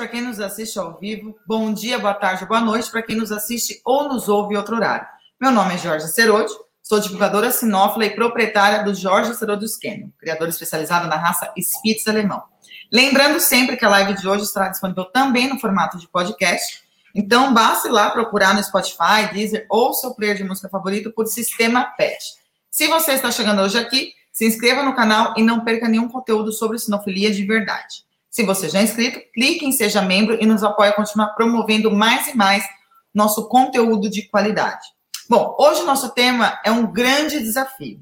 Para 0.00 0.08
quem 0.08 0.22
nos 0.22 0.40
assiste 0.40 0.78
ao 0.78 0.98
vivo. 0.98 1.36
Bom 1.46 1.74
dia, 1.74 1.98
boa 1.98 2.14
tarde, 2.14 2.46
boa 2.46 2.62
noite 2.62 2.90
para 2.90 3.02
quem 3.02 3.16
nos 3.16 3.30
assiste 3.30 3.82
ou 3.84 4.08
nos 4.08 4.30
ouve 4.30 4.54
em 4.54 4.56
outro 4.56 4.76
horário. 4.76 5.06
Meu 5.38 5.50
nome 5.50 5.74
é 5.74 5.76
Jorge 5.76 6.08
Cerode, 6.08 6.50
sou 6.82 6.98
divulgadora 7.00 7.50
sinófila 7.50 8.06
e 8.06 8.14
proprietária 8.14 8.82
do 8.82 8.94
Jorge 8.94 9.34
Cerode 9.34 9.66
Canyon, 9.78 10.08
criador 10.18 10.48
especializado 10.48 11.06
na 11.06 11.16
raça 11.16 11.52
Spitz 11.54 12.08
alemão. 12.08 12.42
Lembrando 12.90 13.38
sempre 13.40 13.76
que 13.76 13.84
a 13.84 13.90
live 13.90 14.14
de 14.14 14.26
hoje 14.26 14.44
estará 14.44 14.68
disponível 14.68 15.04
também 15.04 15.50
no 15.50 15.60
formato 15.60 15.98
de 15.98 16.08
podcast. 16.08 16.82
Então, 17.14 17.52
basta 17.52 17.88
ir 17.88 17.90
lá 17.90 18.08
procurar 18.08 18.54
no 18.54 18.64
Spotify, 18.64 19.30
Deezer 19.30 19.66
ou 19.68 19.92
seu 19.92 20.14
player 20.14 20.34
de 20.34 20.44
música 20.44 20.70
favorito 20.70 21.12
por 21.12 21.26
Sistema 21.26 21.84
PET. 21.98 22.24
Se 22.70 22.86
você 22.86 23.12
está 23.12 23.30
chegando 23.30 23.60
hoje 23.60 23.76
aqui, 23.76 24.14
se 24.32 24.46
inscreva 24.46 24.82
no 24.82 24.96
canal 24.96 25.34
e 25.36 25.42
não 25.42 25.62
perca 25.62 25.86
nenhum 25.86 26.08
conteúdo 26.08 26.52
sobre 26.52 26.78
sinofilia 26.78 27.30
de 27.30 27.44
verdade. 27.44 28.08
Se 28.30 28.44
você 28.44 28.68
já 28.68 28.78
é 28.78 28.84
inscrito, 28.84 29.20
clique 29.34 29.66
em 29.66 29.72
Seja 29.72 30.00
Membro 30.00 30.38
e 30.40 30.46
nos 30.46 30.62
apoie 30.62 30.90
a 30.90 30.92
continuar 30.92 31.34
promovendo 31.34 31.90
mais 31.90 32.28
e 32.28 32.36
mais 32.36 32.64
nosso 33.12 33.48
conteúdo 33.48 34.08
de 34.08 34.22
qualidade. 34.28 34.86
Bom, 35.28 35.56
hoje 35.58 35.82
o 35.82 35.84
nosso 35.84 36.10
tema 36.10 36.60
é 36.64 36.70
um 36.70 36.90
grande 36.92 37.40
desafio. 37.40 38.00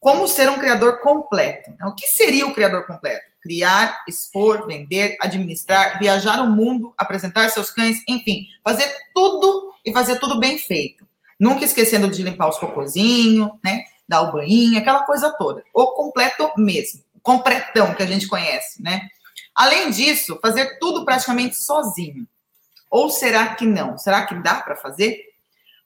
Como 0.00 0.26
ser 0.26 0.48
um 0.48 0.58
criador 0.58 1.00
completo? 1.00 1.70
O 1.84 1.94
que 1.94 2.06
seria 2.06 2.46
o 2.46 2.54
criador 2.54 2.86
completo? 2.86 3.24
Criar, 3.42 4.02
expor, 4.08 4.66
vender, 4.66 5.18
administrar, 5.20 5.98
viajar 5.98 6.40
o 6.40 6.50
mundo, 6.50 6.94
apresentar 6.96 7.50
seus 7.50 7.70
cães, 7.70 8.02
enfim, 8.08 8.46
fazer 8.64 8.90
tudo 9.14 9.72
e 9.84 9.92
fazer 9.92 10.18
tudo 10.18 10.40
bem 10.40 10.56
feito. 10.56 11.06
Nunca 11.38 11.66
esquecendo 11.66 12.08
de 12.08 12.22
limpar 12.22 12.48
os 12.48 12.58
cocôzinhos, 12.58 13.50
né? 13.62 13.84
Dar 14.08 14.22
o 14.22 14.32
banho, 14.32 14.78
aquela 14.78 15.02
coisa 15.02 15.30
toda. 15.36 15.62
O 15.74 15.88
completo 15.88 16.50
mesmo. 16.56 17.04
Completão 17.22 17.92
que 17.92 18.02
a 18.02 18.06
gente 18.06 18.26
conhece, 18.26 18.82
né? 18.82 19.08
Além 19.56 19.90
disso, 19.90 20.38
fazer 20.42 20.78
tudo 20.78 21.02
praticamente 21.02 21.56
sozinho. 21.56 22.28
Ou 22.90 23.08
será 23.08 23.54
que 23.54 23.64
não? 23.64 23.96
Será 23.96 24.26
que 24.26 24.34
dá 24.34 24.56
para 24.56 24.76
fazer? 24.76 25.18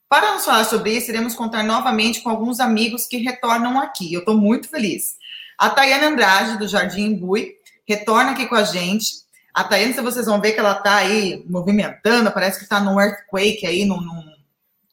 Para 0.09 0.33
nos 0.33 0.43
falar 0.43 0.65
sobre 0.65 0.91
isso, 0.91 1.09
iremos 1.09 1.33
contar 1.33 1.63
novamente 1.63 2.19
com 2.19 2.29
alguns 2.29 2.59
amigos 2.59 3.07
que 3.07 3.15
retornam 3.17 3.79
aqui. 3.79 4.13
Eu 4.13 4.19
estou 4.19 4.35
muito 4.35 4.67
feliz. 4.67 5.15
A 5.57 5.69
Tayane 5.69 6.03
Andrade, 6.03 6.57
do 6.57 6.67
Jardim 6.67 7.15
Bui, 7.15 7.53
retorna 7.87 8.31
aqui 8.31 8.45
com 8.45 8.55
a 8.55 8.63
gente. 8.63 9.21
A 9.53 9.63
Tayane, 9.63 9.93
se 9.93 10.01
vocês 10.01 10.25
vão 10.25 10.41
ver 10.41 10.51
que 10.51 10.59
ela 10.59 10.73
está 10.73 10.95
aí 10.95 11.45
movimentando, 11.47 12.29
parece 12.31 12.57
que 12.57 12.65
está 12.65 12.81
num 12.81 12.99
earthquake 12.99 13.65
aí, 13.65 13.85
num, 13.85 14.01
num... 14.01 14.35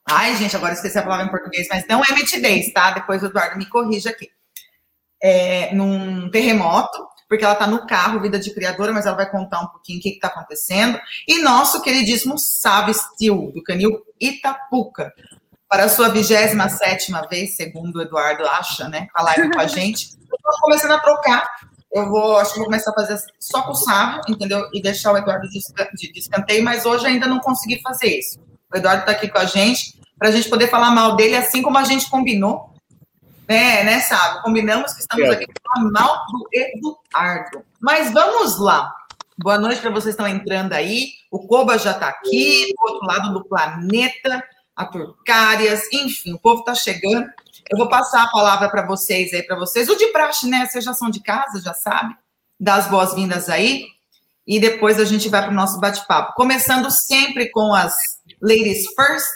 Ai, 0.06 0.36
gente, 0.36 0.54
agora 0.54 0.72
esqueci 0.72 0.96
a 0.96 1.02
palavra 1.02 1.26
em 1.26 1.30
português, 1.30 1.66
mas 1.68 1.84
não 1.88 2.00
é 2.00 2.12
metidez, 2.12 2.72
tá? 2.72 2.92
Depois 2.92 3.22
o 3.22 3.26
Eduardo 3.26 3.58
me 3.58 3.66
corrija 3.66 4.10
aqui. 4.10 4.30
É, 5.20 5.74
num 5.74 6.30
terremoto 6.30 7.08
porque 7.28 7.44
ela 7.44 7.52
está 7.52 7.66
no 7.66 7.86
carro, 7.86 8.20
Vida 8.20 8.38
de 8.38 8.52
Criadora, 8.52 8.92
mas 8.92 9.04
ela 9.04 9.16
vai 9.16 9.30
contar 9.30 9.60
um 9.60 9.66
pouquinho 9.66 9.98
o 9.98 10.02
que 10.02 10.08
está 10.10 10.28
acontecendo. 10.28 10.98
E 11.26 11.42
nosso 11.42 11.82
queridíssimo 11.82 12.36
Sabe 12.38 12.94
Steel, 12.94 13.52
do 13.52 13.62
canil 13.62 14.00
Itapuca, 14.18 15.12
para 15.68 15.84
a 15.84 15.88
sua 15.88 16.08
27 16.08 16.56
vez, 17.28 17.56
segundo 17.56 17.96
o 17.96 18.02
Eduardo 18.02 18.46
acha, 18.46 18.88
né? 18.88 19.08
A 19.14 19.22
live 19.22 19.50
com 19.52 19.60
a 19.60 19.66
gente. 19.68 20.06
Estou 20.06 20.60
começando 20.62 20.92
a 20.92 21.00
trocar. 21.00 21.46
Eu 21.92 22.08
vou, 22.08 22.38
acho 22.38 22.52
que 22.52 22.58
vou 22.58 22.66
começar 22.66 22.90
a 22.90 22.94
fazer 22.94 23.18
só 23.38 23.62
com 23.62 23.72
o 23.72 23.74
Sábio, 23.74 24.22
entendeu? 24.28 24.66
E 24.72 24.80
deixar 24.80 25.12
o 25.12 25.18
Eduardo 25.18 25.46
de 25.48 26.12
descanteio, 26.12 26.64
mas 26.64 26.86
hoje 26.86 27.06
ainda 27.06 27.26
não 27.26 27.40
consegui 27.40 27.80
fazer 27.82 28.18
isso. 28.18 28.38
O 28.72 28.76
Eduardo 28.76 29.00
está 29.00 29.12
aqui 29.12 29.28
com 29.28 29.38
a 29.38 29.44
gente, 29.44 29.98
para 30.18 30.28
a 30.28 30.32
gente 30.32 30.48
poder 30.48 30.68
falar 30.68 30.90
mal 30.90 31.16
dele, 31.16 31.36
assim 31.36 31.62
como 31.62 31.78
a 31.78 31.84
gente 31.84 32.08
combinou 32.10 32.77
né, 33.48 33.82
né, 33.82 34.00
Sábio? 34.00 34.42
Combinamos 34.42 34.92
que 34.92 35.00
estamos 35.00 35.26
é. 35.26 35.30
aqui 35.32 35.46
para 35.46 35.82
falar 35.82 36.26
do 36.26 36.48
Eduardo. 36.52 37.64
Mas 37.80 38.12
vamos 38.12 38.58
lá. 38.58 38.94
Boa 39.38 39.58
noite 39.58 39.80
para 39.80 39.90
vocês 39.90 40.14
que 40.14 40.22
estão 40.22 40.28
entrando 40.28 40.72
aí. 40.72 41.12
O 41.30 41.46
Coba 41.46 41.78
já 41.78 41.92
está 41.92 42.08
aqui, 42.08 42.74
do 42.76 42.92
outro 42.92 43.06
lado 43.06 43.32
do 43.32 43.44
planeta, 43.44 44.44
a 44.74 44.84
Turcárias, 44.84 45.82
enfim, 45.92 46.34
o 46.34 46.38
povo 46.38 46.60
está 46.60 46.74
chegando. 46.74 47.26
Eu 47.70 47.78
vou 47.78 47.88
passar 47.88 48.24
a 48.24 48.30
palavra 48.30 48.68
para 48.68 48.86
vocês 48.86 49.32
aí, 49.32 49.42
para 49.42 49.56
vocês. 49.56 49.88
O 49.88 49.96
de 49.96 50.06
praxe, 50.08 50.48
né? 50.48 50.66
Vocês 50.66 50.84
já 50.84 50.92
são 50.92 51.10
de 51.10 51.20
casa, 51.20 51.60
já 51.60 51.72
sabe. 51.72 52.16
Dá 52.58 52.74
as 52.74 52.88
boas-vindas 52.88 53.48
aí. 53.48 53.86
E 54.46 54.58
depois 54.58 54.98
a 54.98 55.04
gente 55.04 55.28
vai 55.28 55.42
para 55.42 55.50
o 55.50 55.54
nosso 55.54 55.78
bate-papo. 55.78 56.34
Começando 56.34 56.90
sempre 56.90 57.50
com 57.50 57.74
as 57.74 57.94
ladies 58.40 58.86
first. 58.94 59.26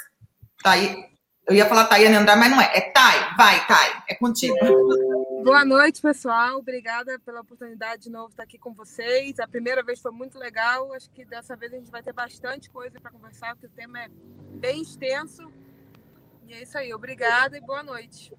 Tá 0.62 0.72
aí, 0.72 1.11
eu 1.46 1.54
ia 1.54 1.66
falar 1.66 1.86
Tayane 1.86 2.16
Andar, 2.16 2.36
mas 2.36 2.50
não 2.50 2.60
é. 2.60 2.70
É 2.72 2.80
Thay. 2.80 3.36
Vai, 3.36 3.66
Thay. 3.66 4.02
É 4.08 4.14
contigo. 4.14 4.56
Boa 5.42 5.64
noite, 5.64 6.00
pessoal. 6.00 6.58
Obrigada 6.58 7.18
pela 7.18 7.40
oportunidade 7.40 8.04
de 8.04 8.10
novo 8.10 8.30
estar 8.30 8.44
aqui 8.44 8.58
com 8.58 8.72
vocês. 8.72 9.40
A 9.40 9.48
primeira 9.48 9.82
vez 9.82 10.00
foi 10.00 10.12
muito 10.12 10.38
legal. 10.38 10.92
Acho 10.94 11.10
que 11.10 11.24
dessa 11.24 11.56
vez 11.56 11.72
a 11.72 11.76
gente 11.76 11.90
vai 11.90 12.02
ter 12.02 12.12
bastante 12.12 12.70
coisa 12.70 13.00
para 13.00 13.10
conversar, 13.10 13.54
porque 13.54 13.66
o 13.66 13.70
tema 13.70 14.02
é 14.02 14.08
bem 14.54 14.82
extenso. 14.82 15.50
E 16.46 16.54
é 16.54 16.62
isso 16.62 16.78
aí. 16.78 16.94
Obrigada 16.94 17.56
e 17.56 17.60
boa 17.60 17.82
noite. 17.82 18.32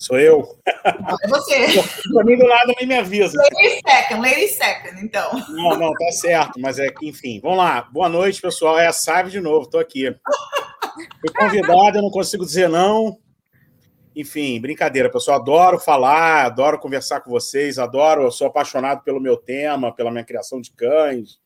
Sou 0.00 0.18
eu. 0.18 0.56
É 0.66 1.28
você. 1.28 1.66
Para 2.14 2.24
mim 2.24 2.38
do 2.38 2.46
lado 2.46 2.72
nem 2.78 2.88
me 2.88 2.94
avisa. 2.94 3.36
Lady 3.36 3.82
second, 3.86 4.22
lady 4.22 4.48
second, 4.48 5.04
então. 5.04 5.30
Não, 5.50 5.78
não, 5.78 5.92
tá 5.92 6.10
certo, 6.12 6.58
mas 6.58 6.78
é 6.78 6.90
que, 6.90 7.06
enfim. 7.06 7.38
Vamos 7.42 7.58
lá. 7.58 7.82
Boa 7.82 8.08
noite, 8.08 8.40
pessoal. 8.40 8.78
É 8.78 8.86
a 8.86 8.94
Save 8.94 9.30
de 9.30 9.40
novo, 9.40 9.66
estou 9.66 9.78
aqui. 9.78 10.06
Fui 11.20 11.30
convidado, 11.36 11.98
eu 11.98 12.02
não 12.02 12.10
consigo 12.10 12.46
dizer 12.46 12.66
não. 12.66 13.18
Enfim, 14.16 14.58
brincadeira, 14.58 15.10
pessoal. 15.10 15.38
Adoro 15.38 15.78
falar, 15.78 16.46
adoro 16.46 16.78
conversar 16.78 17.20
com 17.20 17.30
vocês, 17.30 17.78
adoro, 17.78 18.22
eu 18.22 18.30
sou 18.30 18.46
apaixonado 18.46 19.02
pelo 19.02 19.20
meu 19.20 19.36
tema, 19.36 19.94
pela 19.94 20.10
minha 20.10 20.24
criação 20.24 20.62
de 20.62 20.70
cães. 20.72 21.38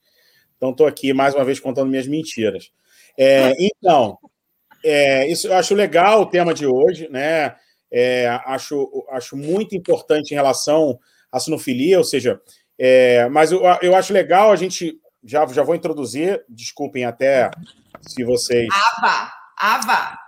Então, 0.56 0.70
estou 0.70 0.86
aqui 0.86 1.12
mais 1.12 1.34
uma 1.34 1.44
vez 1.44 1.58
contando 1.58 1.90
minhas 1.90 2.06
mentiras. 2.06 2.70
É, 3.18 3.52
então, 3.58 4.16
é, 4.84 5.26
isso 5.26 5.48
eu 5.48 5.54
acho 5.54 5.74
legal 5.74 6.22
o 6.22 6.26
tema 6.26 6.54
de 6.54 6.68
hoje, 6.68 7.08
né? 7.10 7.56
É, 7.96 8.26
acho, 8.44 8.90
acho 9.10 9.36
muito 9.36 9.76
importante 9.76 10.32
em 10.32 10.34
relação 10.34 10.98
à 11.30 11.38
sinofilia, 11.38 11.96
ou 11.96 12.02
seja, 12.02 12.40
é, 12.76 13.28
mas 13.28 13.52
eu, 13.52 13.62
eu 13.80 13.94
acho 13.94 14.12
legal 14.12 14.50
a 14.50 14.56
gente. 14.56 14.98
Já, 15.22 15.46
já 15.46 15.62
vou 15.62 15.74
introduzir, 15.74 16.44
desculpem 16.48 17.04
até 17.04 17.50
se 18.02 18.24
vocês. 18.24 18.68
Ava! 18.98 19.32
Ava! 19.56 20.18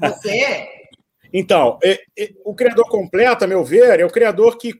Você? 0.00 0.68
então, 1.32 1.78
é, 1.82 1.98
o 2.44 2.54
criador 2.54 2.88
completo, 2.88 3.44
a 3.44 3.46
meu 3.46 3.64
ver, 3.64 4.00
é 4.00 4.04
o 4.04 4.10
criador 4.10 4.58
que 4.58 4.74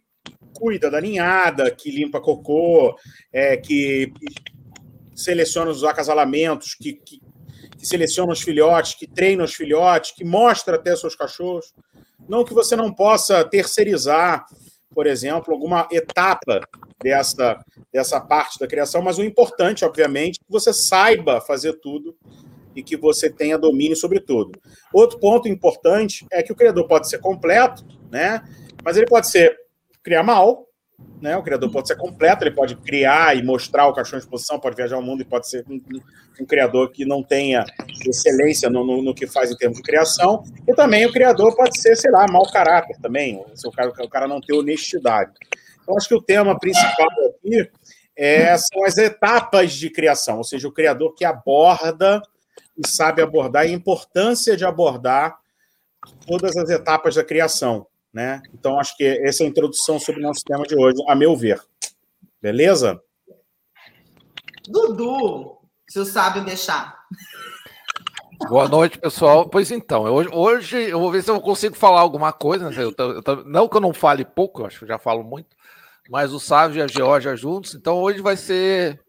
cuida 0.53 0.91
da 0.91 1.01
ninhada, 1.01 1.71
que 1.71 1.91
limpa 1.91 2.21
cocô, 2.21 2.95
é, 3.33 3.57
que 3.57 4.13
seleciona 5.15 5.71
os 5.71 5.85
acasalamentos, 5.85 6.75
que, 6.75 6.95
que, 6.95 7.21
que 7.85 7.89
seleciona 7.89 8.33
os 8.33 8.41
filhotes, 8.41 8.95
que 8.95 9.07
treina 9.07 9.45
os 9.45 9.53
filhotes, 9.53 10.13
que 10.13 10.25
mostra 10.25 10.77
até 10.77 10.97
seus 10.97 11.15
cachorros. 11.15 11.75
Não 12.27 12.43
que 12.43 12.55
você 12.55 12.75
não 12.75 12.91
possa 12.91 13.45
terceirizar, 13.45 14.47
por 14.95 15.07
exemplo, 15.07 15.53
alguma 15.53 15.87
etapa 15.93 16.67
dessa, 17.03 17.63
dessa 17.93 18.19
parte 18.19 18.59
da 18.59 18.67
criação, 18.67 19.03
mas 19.03 19.19
o 19.19 19.23
importante, 19.23 19.85
obviamente, 19.85 20.41
é 20.41 20.45
que 20.47 20.51
você 20.51 20.73
saiba 20.73 21.43
fazer 21.43 21.75
tudo 21.75 22.17
e 22.75 22.83
que 22.83 22.97
você 22.97 23.29
tenha 23.29 23.59
domínio 23.59 23.97
sobre 23.97 24.19
tudo. 24.19 24.59
Outro 24.91 25.19
ponto 25.21 25.47
importante 25.47 26.27
é 26.33 26.43
que 26.43 26.53
o 26.53 26.57
criador 26.57 26.89
pode 26.89 27.07
ser 27.07 27.19
completo, 27.19 27.85
né? 28.11 28.43
Mas 28.83 28.97
ele 28.97 29.07
pode 29.07 29.29
ser 29.29 29.55
criar 30.03 30.23
mal, 30.23 30.67
né? 31.21 31.37
O 31.37 31.43
criador 31.43 31.71
pode 31.71 31.89
ser 31.89 31.97
completo, 31.97 32.45
ele 32.45 32.55
pode 32.55 32.77
criar 32.77 33.37
e 33.37 33.43
mostrar 33.43 33.87
o 33.87 33.95
cachorro 33.95 34.19
em 34.19 34.21
exposição, 34.21 34.61
pode 34.61 34.77
viajar 34.77 34.97
ao 34.97 35.03
mundo 35.03 35.23
e 35.23 35.25
pode 35.25 35.49
ser 35.49 35.65
um, 35.69 35.81
um 36.41 36.45
criador 36.45 36.91
que 36.91 37.05
não 37.05 37.23
tenha 37.23 37.65
excelência 38.07 38.69
no, 38.69 38.85
no, 38.85 39.03
no, 39.03 39.15
que 39.15 39.27
faz 39.27 39.51
em 39.51 39.57
termos 39.57 39.79
de 39.79 39.83
criação. 39.83 40.45
E 40.69 40.75
também 40.75 41.07
o 41.07 41.13
criador 41.13 41.57
pode 41.57 41.81
ser, 41.81 41.97
sei 41.97 42.11
lá, 42.11 42.27
mau 42.31 42.51
caráter 42.53 42.97
também, 43.01 43.43
se 43.55 43.67
o 43.67 43.71
cara, 43.71 43.91
o 43.91 44.09
cara 44.09 44.29
não 44.29 44.41
ter 44.41 44.53
honestidade. 44.53 45.33
Então, 45.83 45.97
acho 45.97 46.09
que 46.09 46.15
o 46.15 46.23
tema 46.23 46.59
principal 46.59 47.09
aqui 47.29 47.71
é, 48.17 48.57
são 48.59 48.85
as 48.85 48.97
etapas 48.99 49.73
de 49.73 49.91
criação, 49.91 50.39
ou 50.39 50.45
seja, 50.45 50.69
o 50.69 50.73
criador 50.73 51.15
que 51.15 51.25
aborda 51.25 52.23
e 52.77 52.87
sabe 52.87 53.23
abordar, 53.23 53.63
a 53.63 53.69
importância 53.69 54.57
de 54.57 54.65
abordar 54.65 55.39
todas 56.27 56.57
as 56.57 56.69
etapas 56.71 57.15
da 57.15 57.25
criação. 57.25 57.87
Né? 58.15 58.41
Então, 58.55 58.79
acho 58.79 58.97
que 58.97 59.03
essa 59.05 59.43
é 59.43 59.47
a 59.47 59.49
introdução 59.49 59.99
sobre 59.99 60.21
o 60.21 60.23
nosso 60.23 60.45
tema 60.45 60.65
de 60.65 60.77
hoje, 60.77 61.03
a 61.09 61.17
meu 61.17 61.37
ver. 61.37 61.61
Beleza? 62.41 63.03
Dudu, 64.69 65.59
se 65.89 65.99
o 65.99 66.05
sábio 66.05 66.45
deixar. 66.45 66.97
Boa 68.49 68.69
noite, 68.69 68.99
pessoal. 68.99 69.49
Pois 69.49 69.73
então, 69.73 70.05
hoje, 70.05 70.31
hoje 70.33 70.91
eu 70.91 71.01
vou 71.01 71.11
ver 71.11 71.25
se 71.25 71.31
eu 71.31 71.41
consigo 71.41 71.75
falar 71.75 72.01
alguma 72.01 72.33
coisa. 72.33 72.71
Né? 72.71 72.77
Eu, 72.79 72.95
eu, 72.97 73.45
não 73.45 73.67
que 73.67 73.77
eu 73.77 73.81
não 73.81 73.93
fale 73.93 74.25
pouco, 74.25 74.63
eu 74.63 74.67
acho 74.67 74.79
que 74.79 74.85
eu 74.85 74.89
já 74.89 74.99
falo 74.99 75.25
muito, 75.25 75.49
mas 76.09 76.33
o 76.33 76.39
Sávio 76.39 76.79
e 76.79 76.83
a 76.83 76.87
Georgia 76.87 77.35
juntos. 77.35 77.75
Então 77.75 77.97
hoje 77.99 78.21
vai 78.21 78.37
ser. 78.37 79.01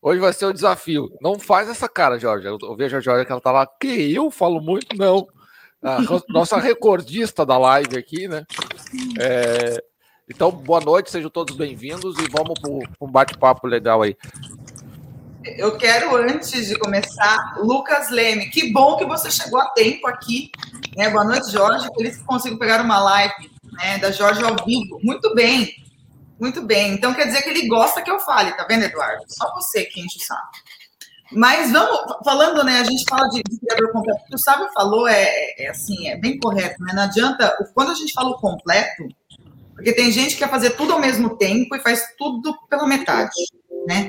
Hoje 0.00 0.20
vai 0.20 0.32
ser 0.32 0.46
o 0.46 0.52
desafio. 0.52 1.10
Não 1.20 1.36
faz 1.36 1.68
essa 1.68 1.88
cara, 1.88 2.18
Georgia. 2.18 2.50
Eu, 2.50 2.58
eu 2.62 2.76
vejo 2.76 2.96
a 2.96 3.00
Georgia 3.00 3.24
que 3.24 3.32
ela 3.32 3.40
tá 3.40 3.50
lá. 3.50 3.66
Que 3.66 4.14
eu 4.14 4.30
falo 4.30 4.60
muito? 4.60 4.96
Não 4.96 5.26
a 5.82 5.98
nossa 6.28 6.58
recordista 6.58 7.44
da 7.44 7.58
live 7.58 7.96
aqui, 7.96 8.28
né? 8.28 8.44
É, 9.18 9.82
Então, 10.28 10.50
boa 10.50 10.80
noite, 10.80 11.10
sejam 11.10 11.30
todos 11.30 11.56
bem-vindos 11.56 12.16
e 12.18 12.28
vamos 12.28 12.58
para 12.60 12.70
um 13.00 13.10
bate-papo 13.10 13.66
legal 13.66 14.02
aí. 14.02 14.16
Eu 15.44 15.76
quero, 15.76 16.16
antes 16.16 16.66
de 16.66 16.76
começar, 16.76 17.54
Lucas 17.58 18.10
Leme. 18.10 18.50
Que 18.50 18.72
bom 18.72 18.96
que 18.96 19.04
você 19.04 19.30
chegou 19.30 19.60
a 19.60 19.70
tempo 19.70 20.08
aqui. 20.08 20.50
Né? 20.96 21.08
Boa 21.10 21.22
noite, 21.22 21.52
Jorge. 21.52 21.86
Feliz 21.96 22.16
que 22.16 22.24
consigo 22.24 22.58
pegar 22.58 22.80
uma 22.80 22.98
live 22.98 23.34
né, 23.74 23.98
da 23.98 24.10
Jorge 24.10 24.42
ao 24.42 24.56
vivo. 24.64 24.98
Muito 25.04 25.32
bem, 25.32 25.72
muito 26.40 26.60
bem. 26.62 26.94
Então 26.94 27.14
quer 27.14 27.26
dizer 27.26 27.42
que 27.42 27.50
ele 27.50 27.68
gosta 27.68 28.02
que 28.02 28.10
eu 28.10 28.18
fale, 28.18 28.50
tá 28.56 28.66
vendo, 28.68 28.84
Eduardo? 28.84 29.22
Só 29.28 29.54
você 29.54 29.84
que 29.84 30.00
enche 30.00 30.18
o 30.18 30.22
saco. 30.22 30.50
Mas 31.32 31.72
vamos, 31.72 31.98
falando, 32.24 32.62
né? 32.62 32.80
A 32.80 32.84
gente 32.84 33.04
fala 33.08 33.28
de, 33.28 33.42
de 33.42 33.58
criador 33.58 33.92
completo. 33.92 34.22
O 34.22 34.26
que 34.26 34.34
o 34.34 34.38
Sábio 34.38 34.68
falou 34.72 35.08
é, 35.08 35.28
é, 35.58 35.68
assim, 35.68 36.08
é 36.08 36.16
bem 36.16 36.38
correto, 36.38 36.82
né? 36.82 36.92
Não 36.94 37.02
adianta, 37.02 37.56
quando 37.74 37.90
a 37.90 37.94
gente 37.94 38.12
fala 38.12 38.30
o 38.30 38.40
completo, 38.40 39.08
porque 39.74 39.92
tem 39.92 40.10
gente 40.10 40.34
que 40.34 40.38
quer 40.38 40.50
fazer 40.50 40.70
tudo 40.70 40.92
ao 40.92 41.00
mesmo 41.00 41.36
tempo 41.36 41.74
e 41.74 41.80
faz 41.80 42.14
tudo 42.16 42.56
pela 42.68 42.86
metade, 42.86 43.34
né? 43.86 44.06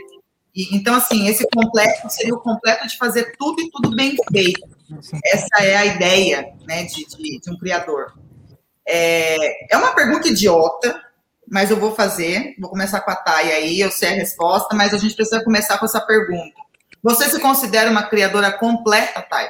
E, 0.55 0.75
então, 0.75 0.95
assim, 0.95 1.27
esse 1.27 1.45
completo 1.53 2.09
seria 2.09 2.33
o 2.33 2.39
completo 2.39 2.87
de 2.87 2.97
fazer 2.97 3.35
tudo 3.37 3.61
e 3.61 3.69
tudo 3.69 3.95
bem 3.95 4.15
feito. 4.31 4.67
Essa 5.25 5.63
é 5.63 5.75
a 5.75 5.85
ideia, 5.85 6.53
né, 6.65 6.83
de, 6.83 7.05
de, 7.05 7.39
de 7.39 7.51
um 7.51 7.57
criador. 7.57 8.13
É, 8.87 9.73
é 9.73 9.77
uma 9.77 9.93
pergunta 9.93 10.29
idiota, 10.29 10.99
mas 11.47 11.69
eu 11.69 11.77
vou 11.77 11.93
fazer. 11.93 12.55
Vou 12.59 12.69
começar 12.69 13.01
com 13.01 13.11
a 13.11 13.15
Thay 13.15 13.51
aí, 13.51 13.81
eu 13.81 13.91
sei 13.91 14.09
a 14.09 14.15
resposta, 14.15 14.75
mas 14.75 14.93
a 14.93 14.97
gente 14.97 15.15
precisa 15.15 15.43
começar 15.43 15.77
com 15.77 15.85
essa 15.85 15.99
pergunta. 15.99 16.66
Você 17.01 17.29
se 17.29 17.39
considera 17.39 17.89
uma 17.89 18.03
criadora 18.03 18.51
completa, 18.51 19.21
Thay? 19.21 19.49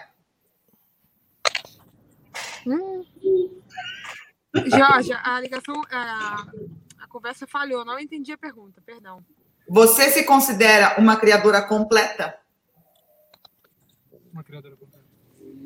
Hum. 2.67 3.05
Jorge, 4.65 5.13
a 5.13 5.39
ligação, 5.39 5.81
a, 5.91 6.47
a 6.99 7.07
conversa 7.07 7.47
falhou, 7.47 7.85
não 7.85 7.99
entendi 7.99 8.31
a 8.31 8.37
pergunta, 8.37 8.81
perdão. 8.85 9.23
Você 9.69 10.09
se 10.11 10.23
considera 10.23 10.95
uma 10.99 11.17
criadora 11.17 11.61
completa? 11.61 12.37
Uma 14.31 14.43
criadora 14.43 14.75
completa. 14.75 15.05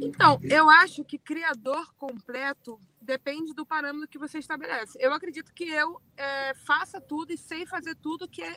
Então, 0.01 0.39
eu 0.44 0.69
acho 0.69 1.04
que 1.04 1.19
criador 1.19 1.94
completo 1.95 2.80
depende 3.00 3.54
do 3.54 3.66
parâmetro 3.66 4.07
que 4.07 4.18
você 4.18 4.39
estabelece. 4.39 4.98
Eu 5.00 5.13
acredito 5.13 5.54
que 5.54 5.69
eu 5.69 6.01
é, 6.18 6.54
faça 6.56 7.00
tudo 7.00 7.31
e 7.31 7.38
sei 7.38 7.66
fazer 7.66 7.95
tudo 7.95 8.28
que 8.28 8.42
é, 8.42 8.56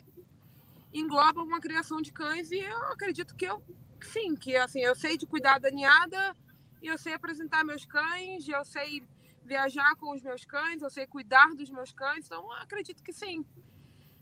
engloba 0.99 1.43
uma 1.43 1.59
criação 1.59 2.01
de 2.01 2.11
cães 2.11 2.51
e 2.51 2.59
eu 2.59 2.83
acredito 2.85 3.35
que 3.35 3.45
eu, 3.45 3.61
sim, 4.01 4.35
que 4.35 4.55
assim, 4.55 4.79
eu 4.79 4.95
sei 4.95 5.17
de 5.17 5.25
cuidar 5.25 5.59
da 5.59 5.69
ninhada 5.69 6.35
e 6.81 6.87
eu 6.87 6.97
sei 6.97 7.13
apresentar 7.13 7.65
meus 7.65 7.85
cães, 7.85 8.47
eu 8.47 8.63
sei 8.63 9.05
viajar 9.43 9.95
com 9.97 10.13
os 10.13 10.21
meus 10.23 10.45
cães, 10.45 10.81
eu 10.81 10.89
sei 10.89 11.05
cuidar 11.05 11.53
dos 11.55 11.69
meus 11.69 11.91
cães, 11.91 12.25
então 12.25 12.51
acredito 12.53 13.03
que 13.03 13.11
sim. 13.11 13.45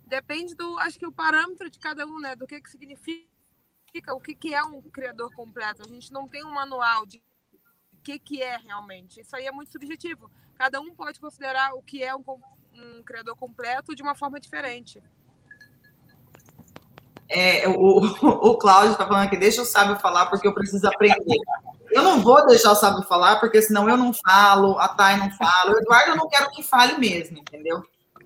Depende 0.06 0.56
do, 0.56 0.78
acho 0.80 1.00
que 1.00 1.06
o 1.06 1.12
parâmetro 1.12 1.70
de 1.70 1.80
cada 1.80 2.06
um, 2.06 2.20
né, 2.20 2.36
do 2.36 2.46
que 2.46 2.60
que 2.60 2.70
significa, 2.70 3.26
o 4.12 4.20
que 4.20 4.36
que 4.36 4.54
é 4.54 4.64
um 4.64 4.82
criador 4.82 5.32
completo. 5.34 5.84
A 5.84 5.88
gente 5.88 6.12
não 6.12 6.28
tem 6.28 6.44
um 6.44 6.52
manual 6.52 7.06
de 7.06 7.22
que, 8.04 8.20
que 8.20 8.42
é 8.42 8.58
realmente. 8.58 9.22
Isso 9.22 9.36
aí 9.36 9.46
é 9.46 9.52
muito 9.52 9.72
subjetivo. 9.72 10.30
Cada 10.56 10.82
um 10.82 10.94
pode 10.94 11.20
considerar 11.20 11.74
o 11.74 11.82
que 11.82 12.04
é 12.04 12.14
um, 12.16 12.24
um 12.74 13.04
criador 13.04 13.36
completo 13.38 13.96
de 13.96 14.04
uma 14.04 14.16
forma 14.16 14.40
diferente. 14.40 15.02
É, 17.36 17.68
o, 17.68 17.98
o 18.22 18.58
Cláudio 18.62 18.92
está 18.92 19.08
falando 19.08 19.26
aqui, 19.26 19.36
deixa 19.36 19.64
o 19.64 19.66
sábio 19.66 20.00
falar 20.00 20.28
porque 20.28 20.48
eu 20.48 20.54
preciso 20.54 20.88
aprender. 20.88 21.40
Eu 21.92 22.04
não 22.04 22.22
vou 22.22 22.46
deixar 22.46 22.72
o 22.72 22.76
sábio 22.76 23.04
falar, 23.04 23.40
porque 23.40 23.62
senão 23.62 23.90
eu 23.90 23.98
não 23.98 24.14
falo, 24.14 24.78
a 24.80 24.88
Thay 24.88 25.18
não 25.18 25.32
fala. 25.32 25.72
O 25.72 25.78
Eduardo 25.80 26.12
eu 26.12 26.16
não 26.16 26.30
quero 26.30 26.52
que 26.52 26.62
fale 26.62 26.98
mesmo, 27.00 27.40
entendeu? 27.40 27.84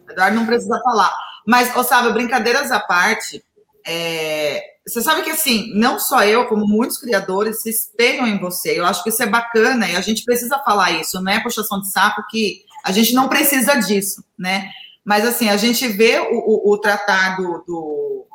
O 0.08 0.12
Eduardo 0.12 0.36
não 0.36 0.46
precisa 0.46 0.80
falar. 0.84 1.14
Mas, 1.46 1.74
ô, 1.76 1.84
sábio, 1.84 2.14
brincadeiras 2.14 2.72
à 2.72 2.80
parte, 2.80 3.44
é, 3.86 4.62
você 4.86 5.02
sabe 5.02 5.22
que, 5.22 5.32
assim, 5.32 5.72
não 5.74 5.98
só 5.98 6.24
eu, 6.24 6.46
como 6.46 6.68
muitos 6.68 6.98
criadores 6.98 7.62
se 7.62 7.70
espelham 7.70 8.28
em 8.28 8.38
você. 8.38 8.78
Eu 8.78 8.86
acho 8.86 9.02
que 9.04 9.10
isso 9.10 9.24
é 9.24 9.28
bacana 9.28 9.88
e 9.88 9.96
a 9.96 10.02
gente 10.02 10.26
precisa 10.26 10.60
falar 10.60 10.92
isso, 10.92 11.22
não 11.22 11.32
é 11.32 11.40
puxação 11.40 11.80
de 11.80 11.90
saco 11.90 12.24
que 12.30 12.66
a 12.84 12.92
gente 12.92 13.14
não 13.14 13.30
precisa 13.30 13.76
disso, 13.76 14.24
né? 14.38 14.70
Mas, 15.04 15.26
assim, 15.26 15.50
a 15.50 15.56
gente 15.56 15.88
vê 15.88 16.20
o, 16.20 16.36
o, 16.36 16.74
o 16.74 16.78
tratar 16.78 17.38
do, 17.38 17.64
do 17.66 18.27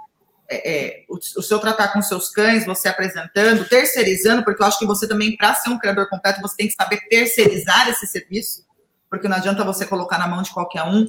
é, 0.53 0.71
é, 0.71 1.05
o, 1.09 1.17
o, 1.17 1.43
seu 1.43 1.59
tratar 1.59 1.89
com 1.93 2.03
seus 2.03 2.29
cães, 2.29 2.67
você 2.67 2.89
apresentando, 2.89 3.69
terceirizando, 3.69 4.45
porque 4.45 4.63
eu 4.63 4.67
acho 4.67 4.79
que 4.79 4.87
você 4.87 5.09
também, 5.09 5.37
para 5.37 5.55
ser 5.55 5.71
um 5.71 5.79
criador 5.79 6.09
completo, 6.09 6.41
você 6.43 6.57
tem 6.57 6.69
que 6.69 6.75
saber 6.75 7.01
terceirizar 7.09 7.89
esse 7.89 8.07
serviço, 8.07 8.65
porque 9.09 9.29
não 9.29 9.37
adianta 9.37 9.65
você 9.65 9.87
colocar 9.87 10.19
na 10.19 10.27
mão 10.27 10.43
de 10.43 10.51
qualquer 10.51 10.83
um 10.85 11.07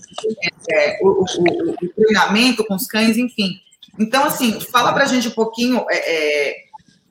é, 0.69 0.95
é 0.95 0.99
o, 1.01 1.23
o, 1.23 1.93
treinamento 1.95 2.65
com 2.65 2.75
os 2.75 2.87
cães, 2.87 3.17
enfim. 3.17 3.59
Então, 3.99 4.25
assim, 4.25 4.59
fala 4.59 4.93
para 4.93 5.03
a 5.03 5.07
gente 5.07 5.27
um 5.27 5.31
pouquinho, 5.31 5.85
é, 5.89 6.49
é 6.49 6.55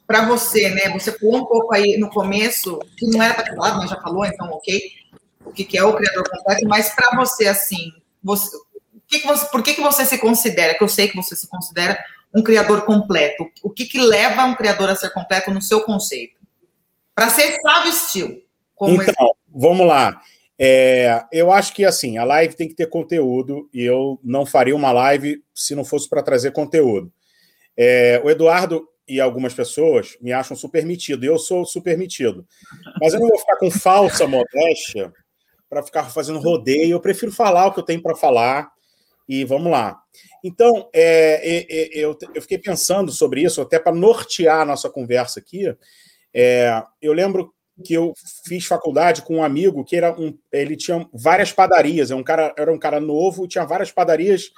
para 0.07 0.27
você, 0.27 0.69
né? 0.71 0.91
Você 0.91 1.13
falou 1.13 1.43
um 1.43 1.47
pouco 1.47 1.75
aí 1.75 1.97
no 1.97 2.11
começo, 2.11 2.79
que 2.97 3.07
não 3.07 3.23
era 3.23 3.35
para 3.35 3.45
ter 3.45 3.55
falado, 3.55 3.79
mas 3.79 3.91
já 3.91 4.01
falou, 4.01 4.25
então, 4.25 4.49
ok, 4.51 4.83
o 5.45 5.53
que, 5.53 5.65
que 5.65 5.79
é 5.79 5.85
o 5.85 5.95
criador 5.95 6.29
completo, 6.29 6.67
mas 6.67 6.95
para 6.95 7.17
você, 7.17 7.47
assim, 7.47 7.93
você, 8.23 8.51
que 9.13 9.21
que 9.21 9.27
você, 9.27 9.47
por 9.47 9.63
que, 9.63 9.75
que 9.75 9.81
você 9.83 10.07
se 10.07 10.17
considera, 10.19 10.75
que 10.75 10.83
eu 10.83 10.89
sei 10.89 11.09
que 11.09 11.17
você 11.17 11.37
se 11.37 11.47
considera 11.47 11.99
um 12.35 12.43
criador 12.43 12.85
completo? 12.85 13.49
O 13.63 13.71
que, 13.71 13.85
que 13.85 14.01
leva 14.01 14.45
um 14.45 14.55
criador 14.55 14.89
a 14.89 14.97
ser 14.97 15.11
completo 15.11 15.51
no 15.51 15.61
seu 15.61 15.83
conceito? 15.83 16.41
Para 17.15 17.29
ser 17.29 17.59
sábio 17.61 17.91
estilo. 17.91 18.43
então, 18.83 19.03
esse... 19.03 19.35
vamos 19.55 19.87
lá. 19.87 20.21
É, 20.59 21.25
eu 21.33 21.51
acho 21.51 21.75
que 21.75 21.85
assim, 21.85 22.19
a 22.19 22.25
live 22.25 22.55
tem 22.55 22.69
que 22.69 22.75
ter 22.75 22.87
conteúdo 22.87 23.69
e 23.73 23.83
eu 23.83 24.21
não 24.23 24.47
faria 24.47 24.77
uma 24.77 24.93
live 24.93 25.43
se 25.55 25.75
não 25.75 25.85
fosse 25.85 26.09
para 26.09 26.23
trazer 26.23 26.53
conteúdo. 26.53 27.13
É, 27.77 28.21
o 28.25 28.31
Eduardo 28.31 28.87
e 29.09 29.21
algumas 29.21 29.53
pessoas 29.53 30.17
me 30.21 30.33
acham 30.33 30.57
super 30.57 30.87
metido, 30.87 31.25
e 31.25 31.29
eu 31.29 31.39
sou 31.39 31.65
super 31.65 31.99
metido. 31.99 32.47
Mas 33.01 33.13
eu 33.13 33.21
não 33.21 33.29
vou 33.29 33.39
ficar 33.39 33.57
com 33.57 33.71
falsa 33.71 34.27
modéstia 34.27 35.13
para 35.69 35.83
ficar 35.83 36.05
fazendo 36.05 36.39
rodeio, 36.39 36.93
eu 36.93 37.01
prefiro 37.01 37.33
falar 37.33 37.67
o 37.67 37.73
que 37.73 37.81
eu 37.81 37.85
tenho 37.85 38.03
para 38.03 38.15
falar 38.15 38.71
e 39.29 39.45
vamos 39.45 39.73
lá. 39.73 39.99
Então, 40.43 40.89
é, 40.93 41.41
é, 41.43 41.67
é, 41.71 41.99
eu, 41.99 42.17
eu, 42.35 42.43
fiquei 42.43 42.59
pensando 42.59 43.13
sobre 43.13 43.43
isso, 43.43 43.61
até 43.61 43.79
para 43.79 43.95
nortear 43.95 44.61
a 44.61 44.65
nossa 44.65 44.91
conversa 44.91 45.39
aqui. 45.39 45.75
É, 46.35 46.83
eu 47.01 47.13
lembro 47.13 47.53
que 47.85 47.95
eu 47.95 48.13
fiz 48.47 48.67
faculdade 48.67 49.23
com 49.23 49.37
um 49.37 49.45
amigo 49.45 49.85
que 49.85 49.97
era 49.97 50.13
um, 50.19 50.37
ele 50.51 50.77
tinha 50.77 51.07
várias 51.13 51.53
padarias, 51.53 52.11
era 52.11 52.19
é 52.19 52.21
um 52.21 52.25
cara, 52.25 52.55
era 52.57 52.73
um 52.73 52.79
cara 52.79 53.01
novo, 53.01 53.47
tinha 53.47 53.65
várias 53.65 53.91
padarias, 53.91 54.51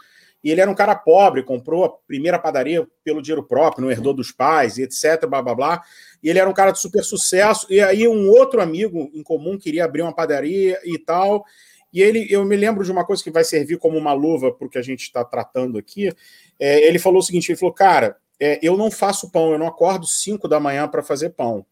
e 0.42 0.50
ele 0.50 0.60
era 0.60 0.70
um 0.70 0.74
cara 0.74 0.94
pobre, 0.94 1.42
comprou 1.42 1.84
a 1.84 1.88
primeira 2.06 2.38
padaria 2.38 2.86
pelo 3.02 3.22
dinheiro 3.22 3.42
próprio, 3.42 3.82
não 3.82 3.90
herdou 3.90 4.12
dos 4.12 4.30
pais, 4.30 4.78
etc, 4.78 5.26
blá 5.26 5.40
blá 5.40 5.54
blá. 5.54 5.82
E 6.22 6.28
ele 6.28 6.38
era 6.38 6.48
um 6.48 6.52
cara 6.52 6.70
de 6.70 6.78
super 6.78 7.02
sucesso, 7.02 7.66
e 7.70 7.80
aí 7.80 8.06
um 8.06 8.28
outro 8.28 8.60
amigo 8.60 9.10
em 9.14 9.22
comum 9.22 9.58
queria 9.58 9.86
abrir 9.86 10.02
uma 10.02 10.14
padaria 10.14 10.78
e 10.84 10.98
tal. 10.98 11.44
E 11.94 12.02
ele, 12.02 12.26
eu 12.28 12.44
me 12.44 12.56
lembro 12.56 12.84
de 12.84 12.90
uma 12.90 13.04
coisa 13.04 13.22
que 13.22 13.30
vai 13.30 13.44
servir 13.44 13.78
como 13.78 13.96
uma 13.96 14.12
luva 14.12 14.52
para 14.52 14.66
o 14.66 14.68
que 14.68 14.78
a 14.78 14.82
gente 14.82 15.02
está 15.02 15.24
tratando 15.24 15.78
aqui. 15.78 16.12
É, 16.58 16.84
ele 16.88 16.98
falou 16.98 17.20
o 17.20 17.22
seguinte: 17.22 17.52
ele 17.52 17.58
falou, 17.58 17.72
cara, 17.72 18.16
é, 18.40 18.58
eu 18.60 18.76
não 18.76 18.90
faço 18.90 19.30
pão, 19.30 19.52
eu 19.52 19.58
não 19.60 19.68
acordo 19.68 20.04
5 20.04 20.48
da 20.48 20.58
manhã 20.58 20.88
para 20.88 21.04
fazer 21.04 21.30
pão. 21.30 21.64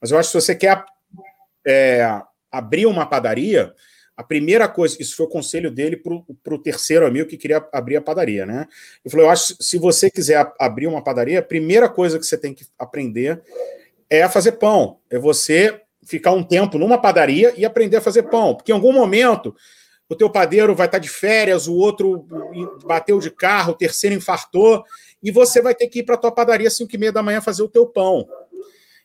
Mas 0.00 0.10
eu 0.10 0.18
acho 0.18 0.32
que 0.32 0.40
se 0.40 0.44
você 0.44 0.56
quer 0.56 0.84
é, 1.64 2.20
abrir 2.50 2.86
uma 2.86 3.06
padaria, 3.06 3.72
a 4.16 4.24
primeira 4.24 4.68
coisa, 4.68 5.00
isso 5.00 5.16
foi 5.16 5.26
o 5.26 5.30
conselho 5.30 5.70
dele 5.70 5.96
para 5.96 6.54
o 6.54 6.58
terceiro 6.58 7.06
amigo 7.06 7.28
que 7.28 7.36
queria 7.36 7.64
abrir 7.72 7.96
a 7.96 8.02
padaria, 8.02 8.44
né? 8.44 8.66
Ele 9.04 9.12
falou: 9.12 9.26
Eu 9.26 9.30
acho 9.30 9.56
que 9.56 9.62
se 9.62 9.78
você 9.78 10.10
quiser 10.10 10.52
abrir 10.58 10.88
uma 10.88 11.02
padaria, 11.02 11.38
a 11.38 11.42
primeira 11.42 11.88
coisa 11.88 12.18
que 12.18 12.26
você 12.26 12.36
tem 12.36 12.52
que 12.52 12.66
aprender 12.76 13.40
é 14.10 14.28
fazer 14.28 14.52
pão. 14.52 14.98
É 15.08 15.16
você 15.16 15.80
ficar 16.02 16.32
um 16.32 16.42
tempo 16.42 16.78
numa 16.78 17.00
padaria 17.00 17.52
e 17.56 17.64
aprender 17.64 17.96
a 17.96 18.00
fazer 18.00 18.24
pão. 18.24 18.54
Porque 18.54 18.72
em 18.72 18.74
algum 18.74 18.92
momento 18.92 19.54
o 20.08 20.16
teu 20.16 20.28
padeiro 20.28 20.74
vai 20.74 20.86
estar 20.86 20.98
de 20.98 21.08
férias, 21.08 21.68
o 21.68 21.74
outro 21.74 22.26
bateu 22.84 23.18
de 23.20 23.30
carro, 23.30 23.72
o 23.72 23.76
terceiro 23.76 24.16
infartou, 24.16 24.82
e 25.22 25.30
você 25.30 25.62
vai 25.62 25.74
ter 25.74 25.86
que 25.86 26.00
ir 26.00 26.02
para 26.02 26.16
a 26.16 26.18
tua 26.18 26.32
padaria 26.32 26.66
às 26.66 26.76
5 26.76 26.92
e 26.92 26.98
meia 26.98 27.12
da 27.12 27.22
manhã 27.22 27.40
fazer 27.40 27.62
o 27.62 27.68
teu 27.68 27.86
pão. 27.86 28.26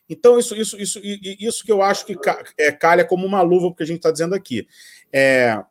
Então, 0.08 0.38
isso, 0.38 0.56
isso, 0.56 0.76
isso, 0.80 1.00
isso 1.02 1.64
que 1.64 1.70
eu 1.70 1.82
acho 1.82 2.06
que 2.06 2.16
é, 2.58 2.72
calha 2.72 3.04
como 3.04 3.26
uma 3.26 3.42
luva, 3.42 3.68
porque 3.68 3.82
a 3.82 3.86
gente 3.86 3.98
está 3.98 4.10
dizendo 4.10 4.34
aqui. 4.34 4.66
É, 5.12 5.62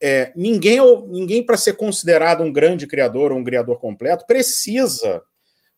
é, 0.00 0.32
ninguém, 0.36 0.78
ninguém 1.08 1.44
para 1.44 1.56
ser 1.56 1.74
considerado 1.74 2.42
um 2.42 2.52
grande 2.52 2.86
criador 2.86 3.32
ou 3.32 3.38
um 3.38 3.44
criador 3.44 3.78
completo, 3.80 4.26
precisa 4.26 5.22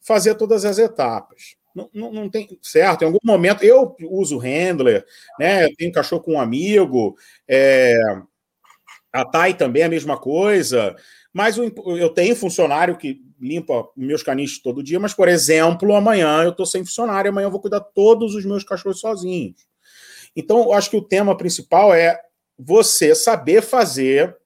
fazer 0.01 0.35
todas 0.35 0.65
as 0.65 0.79
etapas. 0.79 1.57
Não, 1.75 2.13
não, 2.13 2.29
tem 2.29 2.59
certo. 2.63 3.03
Em 3.03 3.07
algum 3.07 3.19
momento 3.23 3.63
eu 3.63 3.95
uso 4.03 4.39
handler, 4.39 5.05
né? 5.39 5.67
Eu 5.67 5.77
tenho 5.77 5.93
cachorro 5.93 6.23
com 6.23 6.35
um 6.35 6.41
amigo, 6.41 7.17
é, 7.49 7.97
a 9.13 9.25
Thay 9.25 9.55
também 9.55 9.83
é 9.83 9.87
a 9.87 9.91
mesma 9.91 10.19
coisa. 10.19 10.95
Mas 11.33 11.57
eu 11.57 12.09
tenho 12.11 12.35
funcionário 12.35 12.97
que 12.97 13.21
limpa 13.41 13.89
meus 13.97 14.23
caniches 14.23 14.61
todo 14.61 14.83
dia, 14.83 14.99
mas, 14.99 15.15
por 15.15 15.29
exemplo, 15.29 15.95
amanhã 15.95 16.43
eu 16.43 16.51
estou 16.51 16.67
sem 16.67 16.85
funcionário, 16.85 17.31
amanhã 17.31 17.47
eu 17.47 17.51
vou 17.51 17.61
cuidar 17.61 17.81
todos 17.81 18.35
os 18.35 18.45
meus 18.45 18.65
cachorros 18.65 19.01
sozinhos. 19.01 19.65
Então, 20.35 20.59
eu 20.59 20.73
acho 20.73 20.91
que 20.91 20.97
o 20.97 21.03
tema 21.03 21.37
principal 21.37 21.95
é 21.95 22.21
você 22.59 23.15
saber 23.15 23.63
fazer 23.63 24.37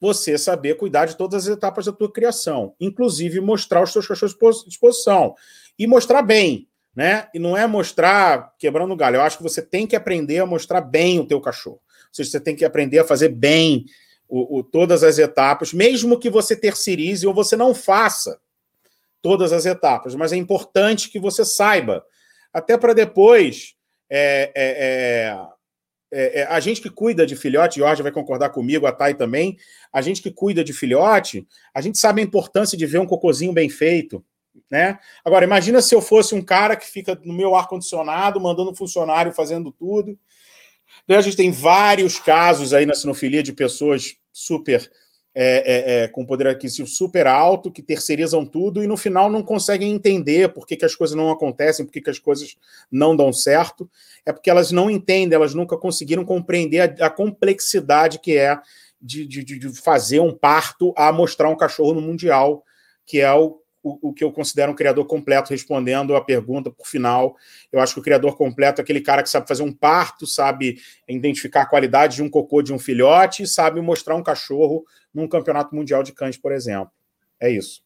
você 0.00 0.38
saber 0.38 0.76
cuidar 0.76 1.04
de 1.04 1.16
todas 1.16 1.46
as 1.46 1.54
etapas 1.54 1.84
da 1.84 1.92
tua 1.92 2.10
criação, 2.10 2.74
inclusive 2.80 3.38
mostrar 3.38 3.82
os 3.82 3.92
seus 3.92 4.06
cachorros 4.06 4.64
de 4.64 4.70
exposição 4.70 5.34
e 5.78 5.86
mostrar 5.86 6.22
bem, 6.22 6.66
né? 6.94 7.28
E 7.34 7.38
não 7.38 7.56
é 7.56 7.66
mostrar 7.66 8.52
quebrando 8.58 8.96
galho. 8.96 9.16
Eu 9.16 9.22
acho 9.22 9.36
que 9.36 9.42
você 9.42 9.62
tem 9.62 9.86
que 9.86 9.96
aprender 9.96 10.38
a 10.38 10.46
mostrar 10.46 10.80
bem 10.80 11.18
o 11.18 11.26
teu 11.26 11.40
cachorro. 11.40 11.80
Ou 12.08 12.14
seja, 12.14 12.30
você 12.30 12.40
tem 12.40 12.56
que 12.56 12.64
aprender 12.64 12.98
a 12.98 13.04
fazer 13.04 13.28
bem 13.28 13.86
o, 14.28 14.58
o, 14.58 14.62
todas 14.62 15.02
as 15.02 15.18
etapas, 15.18 15.72
mesmo 15.72 16.18
que 16.18 16.30
você 16.30 16.54
terceirize 16.54 17.26
ou 17.26 17.34
você 17.34 17.56
não 17.56 17.74
faça 17.74 18.40
todas 19.20 19.52
as 19.52 19.66
etapas, 19.66 20.14
mas 20.14 20.32
é 20.32 20.36
importante 20.36 21.10
que 21.10 21.18
você 21.18 21.44
saiba, 21.44 22.04
até 22.52 22.78
para 22.78 22.94
depois. 22.94 23.74
É, 24.08 24.50
é, 24.56 25.36
é, 26.12 26.40
é, 26.40 26.44
a 26.44 26.58
gente 26.58 26.80
que 26.80 26.90
cuida 26.90 27.24
de 27.24 27.36
filhote, 27.36 27.78
Jorge 27.78 28.02
vai 28.02 28.10
concordar 28.10 28.50
comigo, 28.50 28.86
a 28.86 28.92
Thay 28.92 29.14
também, 29.14 29.56
a 29.92 30.00
gente 30.02 30.20
que 30.20 30.30
cuida 30.30 30.64
de 30.64 30.72
filhote, 30.72 31.46
a 31.72 31.80
gente 31.80 31.98
sabe 31.98 32.20
a 32.20 32.24
importância 32.24 32.76
de 32.76 32.86
ver 32.86 32.98
um 32.98 33.06
cocôzinho 33.06 33.52
bem 33.52 33.68
feito, 33.68 34.24
né? 34.70 34.98
Agora, 35.24 35.44
imagina 35.44 35.80
se 35.80 35.94
eu 35.94 36.02
fosse 36.02 36.34
um 36.34 36.42
cara 36.42 36.76
que 36.76 36.86
fica 36.86 37.18
no 37.24 37.32
meu 37.32 37.54
ar-condicionado, 37.54 38.40
mandando 38.40 38.74
funcionário 38.74 39.32
fazendo 39.32 39.70
tudo. 39.70 40.18
Então, 41.04 41.16
a 41.16 41.22
gente 41.22 41.36
tem 41.36 41.50
vários 41.50 42.18
casos 42.18 42.74
aí 42.74 42.84
na 42.84 42.94
sinofilia 42.94 43.42
de 43.42 43.52
pessoas 43.52 44.16
super 44.32 44.90
é, 45.32 45.44
é, 45.44 46.02
é, 46.02 46.08
com 46.08 46.26
poder 46.26 46.48
aquisitivo 46.48 46.88
super 46.88 47.26
alto, 47.26 47.70
que 47.70 47.82
terceirizam 47.82 48.44
tudo 48.44 48.82
e 48.82 48.86
no 48.88 48.96
final 48.96 49.30
não 49.30 49.44
conseguem 49.44 49.92
entender 49.92 50.52
por 50.52 50.66
que, 50.66 50.76
que 50.76 50.84
as 50.84 50.96
coisas 50.96 51.16
não 51.16 51.30
acontecem, 51.30 51.86
por 51.86 51.92
que, 51.92 52.00
que 52.00 52.10
as 52.10 52.18
coisas 52.18 52.56
não 52.90 53.14
dão 53.14 53.32
certo. 53.32 53.88
É 54.26 54.32
porque 54.32 54.50
elas 54.50 54.72
não 54.72 54.90
entendem, 54.90 55.36
elas 55.36 55.54
nunca 55.54 55.76
conseguiram 55.76 56.24
compreender 56.24 57.00
a, 57.00 57.06
a 57.06 57.10
complexidade 57.10 58.18
que 58.18 58.36
é 58.36 58.58
de, 59.00 59.24
de, 59.24 59.44
de, 59.44 59.80
fazer 59.80 60.18
um 60.20 60.34
parto 60.34 60.92
a 60.96 61.12
mostrar 61.12 61.48
um 61.48 61.56
cachorro 61.56 61.94
no 61.94 62.02
Mundial, 62.02 62.64
que 63.06 63.20
é 63.20 63.32
o 63.32 63.59
o, 63.82 64.10
o, 64.10 64.12
que 64.12 64.22
eu 64.22 64.32
considero 64.32 64.72
um 64.72 64.74
criador 64.74 65.06
completo, 65.06 65.50
respondendo 65.50 66.14
a 66.14 66.20
pergunta 66.20 66.70
por 66.70 66.86
final. 66.86 67.36
Eu 67.72 67.80
acho 67.80 67.94
que 67.94 68.00
o 68.00 68.02
criador 68.02 68.36
completo 68.36 68.80
é 68.80 68.82
aquele 68.82 69.00
cara 69.00 69.22
que 69.22 69.30
sabe 69.30 69.48
fazer 69.48 69.62
um 69.62 69.72
parto, 69.72 70.26
sabe 70.26 70.78
identificar 71.08 71.62
a 71.62 71.66
qualidade 71.66 72.16
de 72.16 72.22
um 72.22 72.30
cocô 72.30 72.62
de 72.62 72.72
um 72.72 72.78
filhote, 72.78 73.46
sabe 73.46 73.80
mostrar 73.80 74.16
um 74.16 74.22
cachorro 74.22 74.84
num 75.12 75.28
campeonato 75.28 75.74
mundial 75.74 76.02
de 76.02 76.12
cães, 76.12 76.36
por 76.36 76.52
exemplo. 76.52 76.90
É 77.40 77.50
isso. 77.50 77.82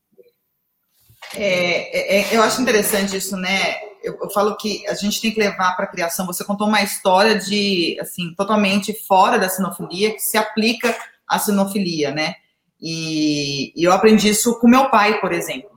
É, 1.35 2.17
é, 2.17 2.23
é 2.23 2.37
eu 2.37 2.43
acho 2.43 2.61
interessante 2.61 3.17
isso, 3.17 3.37
né? 3.37 3.77
Eu, 4.03 4.19
eu, 4.21 4.31
falo 4.31 4.57
que 4.57 4.87
a 4.87 4.95
gente 4.95 5.21
tem 5.21 5.33
que 5.33 5.41
levar 5.41 5.75
para 5.75 5.87
a 5.87 5.91
criação. 5.91 6.27
Você 6.27 6.45
contou 6.45 6.69
uma 6.69 6.83
história 6.83 7.39
de, 7.39 7.97
assim, 8.01 8.35
totalmente 8.37 8.93
fora 9.07 9.39
da 9.39 9.49
sinofilia, 9.49 10.13
que 10.13 10.21
se 10.21 10.37
aplica 10.37 10.95
à 11.27 11.39
sinofilia, 11.39 12.11
né? 12.11 12.35
E, 12.79 13.73
e 13.75 13.85
eu 13.85 13.93
aprendi 13.93 14.29
isso 14.29 14.59
com 14.59 14.69
meu 14.69 14.91
pai, 14.91 15.19
por 15.21 15.33
exemplo 15.33 15.74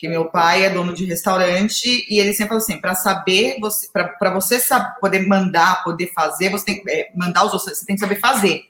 que 0.00 0.08
meu 0.08 0.30
pai 0.30 0.64
é 0.64 0.70
dono 0.70 0.94
de 0.94 1.04
restaurante 1.04 2.06
e 2.08 2.18
ele 2.18 2.32
sempre 2.32 2.48
fala 2.48 2.60
assim, 2.62 2.80
para 2.80 2.94
saber, 2.94 3.58
você, 3.60 3.86
para 3.92 4.30
você 4.32 4.58
saber, 4.58 4.98
poder 4.98 5.28
mandar, 5.28 5.84
poder 5.84 6.10
fazer, 6.14 6.48
você 6.48 6.64
tem 6.64 6.82
que 6.82 6.90
é, 6.90 7.10
mandar 7.14 7.44
os 7.44 7.52
outros, 7.52 7.78
você 7.78 7.84
tem 7.84 7.96
que 7.96 8.00
saber 8.00 8.18
fazer. 8.18 8.62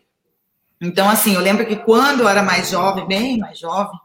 Então, 0.80 1.08
assim, 1.08 1.36
eu 1.36 1.40
lembro 1.40 1.64
que 1.64 1.76
quando 1.76 2.22
eu 2.22 2.28
era 2.28 2.42
mais 2.42 2.68
jovem, 2.68 3.06
bem 3.06 3.38
mais 3.38 3.60
jovem, 3.60 3.96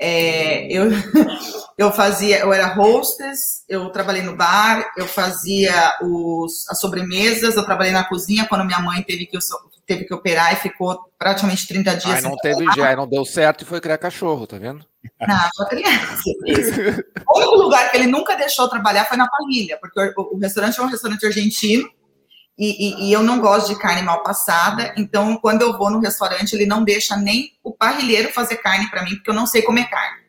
é, 0.00 0.66
eu, 0.72 0.90
eu 1.76 1.92
fazia, 1.92 2.38
eu 2.38 2.52
era 2.52 2.74
hostess, 2.74 3.64
eu 3.68 3.90
trabalhei 3.90 4.22
no 4.22 4.34
bar, 4.34 4.90
eu 4.96 5.06
fazia 5.06 5.94
os, 6.02 6.66
as 6.70 6.80
sobremesas, 6.80 7.54
eu 7.54 7.64
trabalhei 7.64 7.92
na 7.92 8.04
cozinha 8.04 8.46
quando 8.48 8.64
minha 8.64 8.80
mãe 8.80 9.02
teve 9.02 9.26
que, 9.26 9.38
teve 9.86 10.04
que 10.06 10.14
operar 10.14 10.54
e 10.54 10.56
ficou 10.56 10.98
praticamente 11.18 11.68
30 11.68 11.96
dias. 11.96 12.16
Aí 12.16 12.22
não 12.22 12.36
teve 12.36 12.64
já, 12.74 12.96
não 12.96 13.06
deu 13.06 13.26
certo 13.26 13.62
e 13.62 13.66
foi 13.66 13.78
criar 13.78 13.98
cachorro, 13.98 14.46
tá 14.46 14.56
vendo? 14.56 14.82
Não, 15.20 15.48
só 15.54 15.66
criança. 15.66 16.22
o 17.28 17.38
único 17.38 17.54
lugar 17.56 17.90
que 17.90 17.96
ele 17.98 18.06
nunca 18.06 18.36
deixou 18.36 18.68
trabalhar 18.68 19.04
foi 19.04 19.18
na 19.18 19.28
família, 19.28 19.78
porque 19.78 20.00
o, 20.16 20.34
o 20.34 20.38
restaurante 20.38 20.80
é 20.80 20.82
um 20.82 20.86
restaurante 20.86 21.26
argentino 21.26 21.86
e, 22.60 22.88
e, 22.88 23.08
e, 23.08 23.12
eu 23.12 23.22
não 23.22 23.40
gosto 23.40 23.68
de 23.68 23.78
carne 23.78 24.02
mal 24.02 24.22
passada, 24.22 24.92
então 24.94 25.38
quando 25.38 25.62
eu 25.62 25.78
vou 25.78 25.88
no 25.88 25.98
restaurante, 25.98 26.52
ele 26.52 26.66
não 26.66 26.84
deixa 26.84 27.16
nem 27.16 27.58
o 27.64 27.72
parrilheiro 27.72 28.30
fazer 28.30 28.56
carne 28.56 28.90
para 28.90 29.02
mim, 29.02 29.14
porque 29.14 29.30
eu 29.30 29.34
não 29.34 29.46
sei 29.46 29.62
comer 29.62 29.88
carne. 29.88 30.20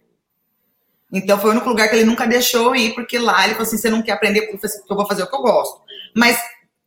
Então 1.12 1.38
foi 1.38 1.50
o 1.50 1.54
único 1.54 1.68
lugar 1.68 1.90
que 1.90 1.96
ele 1.98 2.06
nunca 2.06 2.26
deixou 2.26 2.74
ir, 2.74 2.96
porque 2.96 3.20
lá 3.20 3.44
ele 3.44 3.56
falou 3.56 3.68
assim: 3.68 3.78
você 3.78 3.90
não 3.90 4.02
quer 4.02 4.14
aprender, 4.14 4.44
porque 4.44 4.66
eu 4.66 4.96
vou 4.96 5.06
fazer 5.06 5.24
o 5.24 5.28
que 5.28 5.36
eu 5.36 5.42
gosto. 5.42 5.82
Mas 6.16 6.40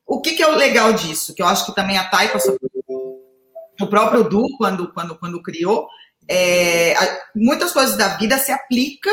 o 0.07 0.23
que, 0.23 0.33
que 0.33 0.43
é 0.43 0.49
o 0.49 0.57
legal 0.57 0.95
disso? 0.95 1.35
Que 1.35 1.43
eu 1.43 1.47
acho 1.47 1.67
que 1.67 1.75
também 1.75 1.99
a 1.99 2.09
Thay 2.09 2.29
passou 2.29 2.57
o 2.89 3.87
próprio 3.87 4.25
Du, 4.25 4.47
quando, 4.57 4.93
quando, 4.95 5.19
quando 5.19 5.43
criou, 5.43 5.87
é, 6.27 6.95
muitas 7.37 7.71
coisas 7.71 7.99
da 7.99 8.17
vida 8.17 8.39
se 8.39 8.51
aplica 8.51 9.11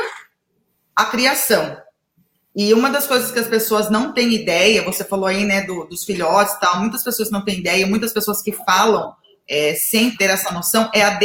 à 0.96 1.06
criação. 1.06 1.78
E 2.56 2.74
uma 2.74 2.90
das 2.90 3.08
coisas 3.08 3.32
que 3.32 3.40
as 3.40 3.48
pessoas 3.48 3.90
não 3.90 4.14
têm 4.14 4.34
ideia, 4.34 4.84
você 4.84 5.06
falou 5.06 5.26
aí, 5.26 5.46
né, 5.46 5.62
do, 5.62 5.86
dos 5.86 6.04
filhotes 6.04 6.54
e 6.54 6.60
tal, 6.60 6.80
muitas 6.80 7.04
pessoas 7.04 7.32
não 7.32 7.46
têm 7.46 7.60
ideia, 7.60 7.88
muitas 7.88 8.12
pessoas 8.12 8.42
que 8.42 8.52
falam 8.52 9.14
é, 9.50 9.74
sem 9.76 10.16
ter 10.16 10.30
essa 10.30 10.52
noção, 10.52 10.90
é 10.94 11.04
a, 11.04 11.20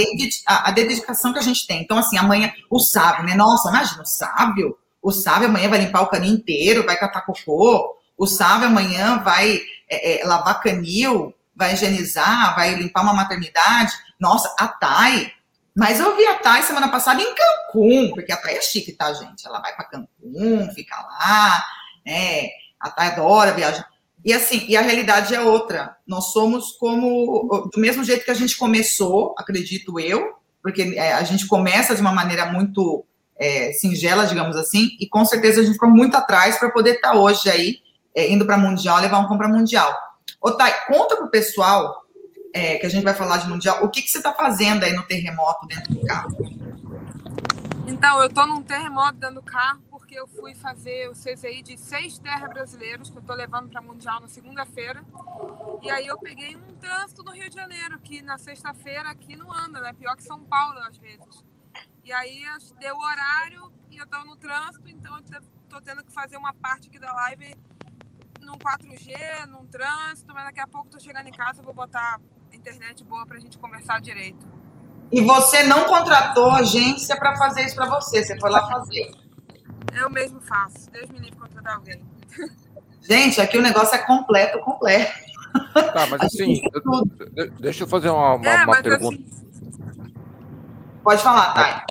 a, 0.47 0.69
a, 0.69 0.71
dedicação 0.71 1.33
que 1.33 1.39
a 1.39 1.43
gente 1.43 1.67
tem. 1.67 1.83
Então, 1.83 1.99
assim, 1.99 2.17
amanhã, 2.17 2.53
o 2.71 2.79
sábio, 2.79 3.25
né? 3.25 3.35
Nossa, 3.35 3.69
imagina, 3.69 4.03
o 4.03 4.07
sábio, 4.07 4.77
o 5.03 5.13
sábio 5.13 5.49
amanhã 5.49 5.69
vai 5.69 5.79
limpar 5.81 6.03
o 6.03 6.09
caninho 6.09 6.35
inteiro, 6.35 6.85
vai 6.85 6.97
catar 6.97 7.23
cocô, 7.23 7.97
o 8.17 8.27
sábio 8.27 8.69
amanhã 8.69 9.19
vai 9.19 9.61
é, 9.89 10.21
é, 10.21 10.27
lavar 10.27 10.61
canil, 10.61 11.35
vai 11.55 11.75
higienizar, 11.75 12.55
vai 12.55 12.75
limpar 12.75 13.03
uma 13.03 13.15
maternidade. 13.15 13.93
Nossa, 14.19 14.53
a 14.59 14.69
Thay, 14.69 15.33
mas 15.77 16.01
eu 16.01 16.17
vi 16.17 16.27
a 16.27 16.39
Thay 16.39 16.63
semana 16.63 16.89
passada 16.89 17.21
em 17.21 17.35
Cancún, 17.35 18.11
porque 18.15 18.33
a 18.33 18.37
Thay 18.39 18.57
é 18.57 18.63
chique, 18.63 18.93
tá, 18.93 19.13
gente? 19.13 19.47
Ela 19.47 19.61
vai 19.61 19.77
para 19.77 19.85
Cancún, 19.85 20.71
fica 20.75 20.97
lá, 20.97 21.63
né? 22.05 22.49
A 22.81 22.89
Thay 22.89 23.09
adora 23.09 23.53
viajar. 23.53 23.87
E 24.25 24.33
assim, 24.33 24.65
e 24.67 24.75
a 24.75 24.81
realidade 24.81 25.35
é 25.35 25.41
outra. 25.41 25.95
Nós 26.07 26.33
somos 26.33 26.73
como 26.79 27.71
do 27.73 27.79
mesmo 27.79 28.03
jeito 28.03 28.25
que 28.25 28.31
a 28.31 28.35
gente 28.35 28.57
começou, 28.57 29.35
acredito 29.37 30.01
eu, 30.01 30.37
porque 30.63 30.95
é, 30.97 31.13
a 31.13 31.23
gente 31.25 31.47
começa 31.47 31.95
de 31.95 32.01
uma 32.01 32.11
maneira 32.11 32.47
muito 32.47 33.05
é, 33.39 33.71
singela, 33.75 34.27
digamos 34.27 34.57
assim, 34.57 34.97
e 34.99 35.07
com 35.07 35.27
certeza 35.27 35.61
a 35.61 35.63
gente 35.63 35.75
ficou 35.75 35.91
muito 35.91 36.17
atrás 36.17 36.59
para 36.59 36.71
poder 36.71 36.95
estar 36.95 37.13
tá 37.13 37.19
hoje 37.19 37.51
aí 37.51 37.81
é, 38.15 38.33
indo 38.33 38.47
para 38.47 38.57
mundial, 38.57 38.99
levar 38.99 39.19
um 39.19 39.29
compra 39.29 39.47
mundial. 39.47 39.95
Ô, 40.41 40.53
Thay, 40.53 40.73
conta 40.87 41.17
pro 41.17 41.31
pessoal 41.31 42.06
é, 42.57 42.79
que 42.79 42.87
a 42.87 42.89
gente 42.89 43.05
vai 43.05 43.13
falar 43.13 43.37
de 43.37 43.49
mundial, 43.49 43.85
o 43.85 43.91
que, 43.91 44.01
que 44.01 44.09
você 44.09 44.17
está 44.17 44.33
fazendo 44.33 44.83
aí 44.83 44.93
no 44.95 45.03
terremoto 45.03 45.67
dentro 45.67 45.95
do 45.95 46.07
carro? 46.07 46.31
Então, 47.87 48.19
eu 48.21 48.29
estou 48.29 48.47
num 48.47 48.63
terremoto 48.63 49.19
dentro 49.19 49.37
do 49.37 49.43
carro 49.43 49.83
porque 49.91 50.19
eu 50.19 50.27
fui 50.27 50.55
fazer 50.55 51.11
o 51.11 51.13
CZI 51.13 51.63
de 51.63 51.77
seis 51.77 52.19
terras 52.19 52.49
brasileiros 52.49 53.11
que 53.11 53.17
eu 53.17 53.21
estou 53.21 53.37
levando 53.37 53.69
para 53.69 53.83
mundial 53.83 54.21
na 54.21 54.29
segunda-feira. 54.29 55.05
E 55.83 55.91
aí 55.91 56.07
eu 56.07 56.19
peguei 56.19 56.57
um 56.57 56.75
trânsito 56.77 57.23
no 57.23 57.33
Rio 57.33 57.51
de 57.51 57.57
Janeiro, 57.57 57.99
que 57.99 58.23
na 58.23 58.39
sexta-feira 58.39 59.11
aqui 59.11 59.37
não 59.37 59.53
anda, 59.53 59.79
né? 59.81 59.93
Pior 59.93 60.17
que 60.17 60.23
São 60.23 60.41
Paulo 60.41 60.79
às 60.79 60.97
vezes. 60.97 61.45
E 62.03 62.11
aí 62.11 62.43
deu 62.81 62.97
o 62.97 63.01
horário 63.01 63.71
e 63.91 63.99
eu 63.99 64.05
estou 64.05 64.25
no 64.25 64.37
trânsito, 64.37 64.89
então 64.89 65.15
eu 65.15 65.41
estou 65.65 65.83
tendo 65.83 66.03
que 66.03 66.13
fazer 66.13 66.39
uma 66.39 66.55
parte 66.55 66.89
aqui 66.89 66.99
da 66.99 67.13
live 67.13 67.55
num 68.41 68.55
4G, 68.55 69.47
num 69.47 69.67
trânsito, 69.67 70.33
mas 70.33 70.45
daqui 70.45 70.61
a 70.61 70.67
pouco 70.67 70.87
estou 70.87 71.01
chegando 71.01 71.27
em 71.27 71.33
casa, 71.33 71.61
vou 71.63 71.75
botar 71.75 72.19
internet 72.67 73.05
boa 73.05 73.25
para 73.25 73.37
a 73.37 73.41
gente 73.41 73.57
conversar 73.59 74.01
direito. 74.01 74.45
E 75.13 75.21
você 75.21 75.63
não 75.63 75.85
contratou 75.85 76.51
agência 76.51 77.17
para 77.17 77.37
fazer 77.37 77.65
isso 77.65 77.77
para 77.77 77.87
você, 77.89 78.25
você 78.25 78.39
foi 78.41 78.51
lá 78.51 78.67
fazer. 78.67 79.09
Eu 79.95 80.11
mesmo 80.11 80.41
faço. 80.41 80.91
Deus 80.91 81.09
me 81.11 81.19
livre 81.19 81.37
contratar 81.39 81.77
alguém. 81.77 82.03
Gente, 83.03 83.41
aqui 83.41 83.57
o 83.57 83.63
negócio 83.63 83.95
é 83.95 83.99
completo, 83.99 84.59
completo. 84.61 85.13
Tá, 85.73 86.07
mas 86.11 86.21
assim, 86.23 86.61
eu, 86.75 87.51
deixa 87.61 87.85
eu 87.85 87.89
fazer 87.89 88.11
uma, 88.11 88.35
uma, 88.35 88.47
é, 88.47 88.65
uma 88.65 88.83
pergunta. 88.83 89.23
Assim, 89.23 90.13
Pode 91.03 91.23
falar, 91.23 91.55
Thay. 91.55 91.83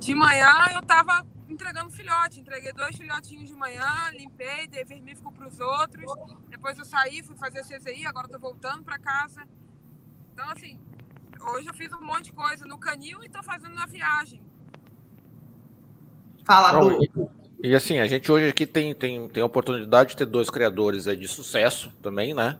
De 0.00 0.14
manhã 0.14 0.52
eu 0.74 0.82
tava 0.82 1.24
entregando 1.48 1.90
filhote, 1.90 2.40
entreguei 2.40 2.72
dois 2.72 2.96
filhotinhos 2.96 3.48
de 3.48 3.54
manhã, 3.54 4.10
limpei, 4.12 4.66
dei 4.66 4.84
vermífugo 4.84 5.32
para 5.32 5.46
os 5.46 5.60
outros. 5.60 6.04
Depois 6.48 6.76
eu 6.76 6.84
saí, 6.84 7.22
fui 7.22 7.36
fazer 7.36 7.62
CZI, 7.62 8.04
agora 8.04 8.26
estou 8.26 8.40
voltando 8.40 8.82
para 8.82 8.98
casa. 8.98 9.42
Então, 10.32 10.48
assim, 10.50 10.78
hoje 11.40 11.68
eu 11.68 11.74
fiz 11.74 11.92
um 11.92 12.04
monte 12.04 12.24
de 12.24 12.32
coisa 12.32 12.66
no 12.66 12.78
canil 12.78 13.22
e 13.22 13.26
estou 13.26 13.42
fazendo 13.42 13.74
na 13.74 13.86
viagem. 13.86 14.40
Fala, 16.44 16.80
Lu. 16.80 17.02
E, 17.02 17.68
e, 17.68 17.74
assim, 17.74 17.98
a 17.98 18.06
gente 18.06 18.30
hoje 18.30 18.48
aqui 18.48 18.66
tem, 18.66 18.94
tem, 18.94 19.28
tem 19.28 19.42
a 19.42 19.46
oportunidade 19.46 20.10
de 20.10 20.16
ter 20.16 20.26
dois 20.26 20.50
criadores 20.50 21.06
aí 21.06 21.16
de 21.16 21.28
sucesso 21.28 21.92
também, 22.02 22.34
né? 22.34 22.58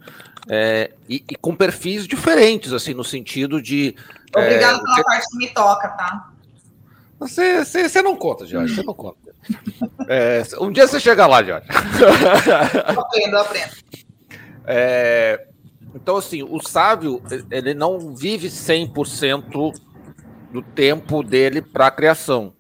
É, 0.49 0.93
e, 1.09 1.25
e, 1.29 1.37
com 1.37 1.55
perfis 1.55 2.07
diferentes, 2.07 2.73
assim, 2.73 2.95
no 2.95 3.05
sentido 3.05 3.61
de. 3.61 3.97
Obrigado 4.35 4.81
é, 4.81 4.83
pela 4.83 4.97
que... 4.97 5.05
parte 5.05 5.29
que 5.29 5.37
me 5.37 5.49
toca, 5.49 5.89
tá? 5.89 6.33
Você, 7.19 7.65
você, 7.65 7.89
você 7.89 8.03
não 8.03 8.17
conta, 8.17 8.45
Jorge, 8.47 8.75
você 8.75 8.83
não 8.83 8.95
conta. 8.95 9.33
É, 10.09 10.43
um 10.61 10.73
dia 10.73 10.87
você 10.87 10.99
chega 10.99 11.27
lá, 11.27 11.43
Jorge. 11.43 11.67
Eu 12.89 13.01
aprendo, 13.01 13.37
eu 13.37 13.41
aprendo. 13.41 13.73
É, 14.67 15.47
Então, 15.95 16.17
assim, 16.17 16.43
o 16.43 16.61
sábio, 16.61 17.23
ele 17.51 17.75
não 17.75 18.15
vive 18.15 18.49
100% 18.49 19.73
do 20.53 20.63
tempo 20.63 21.23
dele 21.23 21.61
para 21.61 21.87
a 21.87 21.91
criação. 21.91 22.53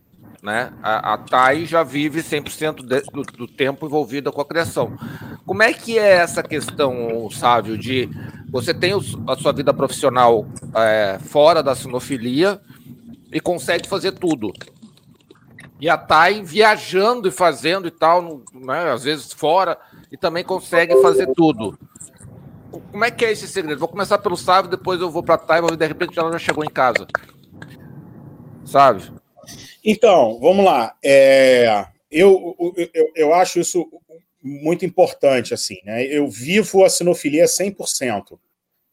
Né? 0.42 0.72
A, 0.82 1.14
a 1.14 1.18
Thay 1.18 1.66
já 1.66 1.84
vive 1.84 2.20
100% 2.20 2.84
de, 2.84 3.00
do, 3.12 3.22
do 3.22 3.46
tempo 3.46 3.86
envolvida 3.86 4.32
com 4.32 4.40
a 4.40 4.44
criação. 4.44 4.98
Como 5.46 5.62
é 5.62 5.72
que 5.72 5.98
é 5.98 6.14
essa 6.14 6.42
questão, 6.42 7.30
Sávio, 7.30 7.78
de 7.78 8.08
você 8.50 8.74
tem 8.74 8.92
a 8.92 9.36
sua 9.36 9.52
vida 9.52 9.72
profissional 9.72 10.46
é, 10.74 11.18
fora 11.20 11.62
da 11.62 11.74
sinofilia 11.74 12.60
e 13.32 13.40
consegue 13.40 13.88
fazer 13.88 14.12
tudo. 14.12 14.52
E 15.80 15.88
a 15.88 15.96
Thay 15.96 16.42
viajando 16.42 17.28
e 17.28 17.30
fazendo 17.30 17.88
e 17.88 17.90
tal, 17.90 18.42
né, 18.52 18.92
às 18.92 19.04
vezes 19.04 19.32
fora, 19.32 19.78
e 20.10 20.16
também 20.16 20.44
consegue 20.44 21.00
fazer 21.00 21.28
tudo. 21.34 21.78
Como 22.80 23.04
é 23.04 23.10
que 23.10 23.24
é 23.24 23.32
esse 23.32 23.46
segredo? 23.46 23.78
Vou 23.78 23.88
começar 23.88 24.18
pelo 24.18 24.36
Sávio, 24.36 24.70
depois 24.70 25.00
eu 25.00 25.10
vou 25.10 25.22
para 25.22 25.34
a 25.34 25.38
Thay, 25.38 25.60
e 25.72 25.76
de 25.76 25.86
repente 25.86 26.18
ela 26.18 26.32
já 26.32 26.38
chegou 26.38 26.64
em 26.64 26.70
casa. 26.70 27.06
Sabe? 28.64 29.12
Então, 29.84 30.38
vamos 30.40 30.64
lá. 30.64 30.96
É, 31.04 31.86
eu, 32.10 32.56
eu, 32.94 33.12
eu 33.14 33.34
acho 33.34 33.60
isso 33.60 33.86
muito 34.42 34.84
importante, 34.84 35.54
assim, 35.54 35.78
né? 35.84 36.04
Eu 36.04 36.28
vivo 36.28 36.84
a 36.84 36.90
sinofilia 36.90 37.44
100%, 37.44 38.38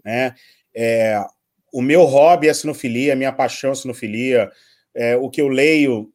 né? 0.04 0.36
É, 0.76 1.24
o 1.72 1.82
meu 1.82 2.04
hobby 2.04 2.48
é 2.48 2.52
a 2.52 2.54
sinofilia, 2.54 3.16
minha 3.16 3.32
paixão 3.32 3.72
é 3.72 3.74
a 3.74 3.76
sinofilia, 3.76 4.52
é, 4.94 5.16
o 5.16 5.30
que 5.30 5.42
eu 5.42 5.48
leio 5.48 6.12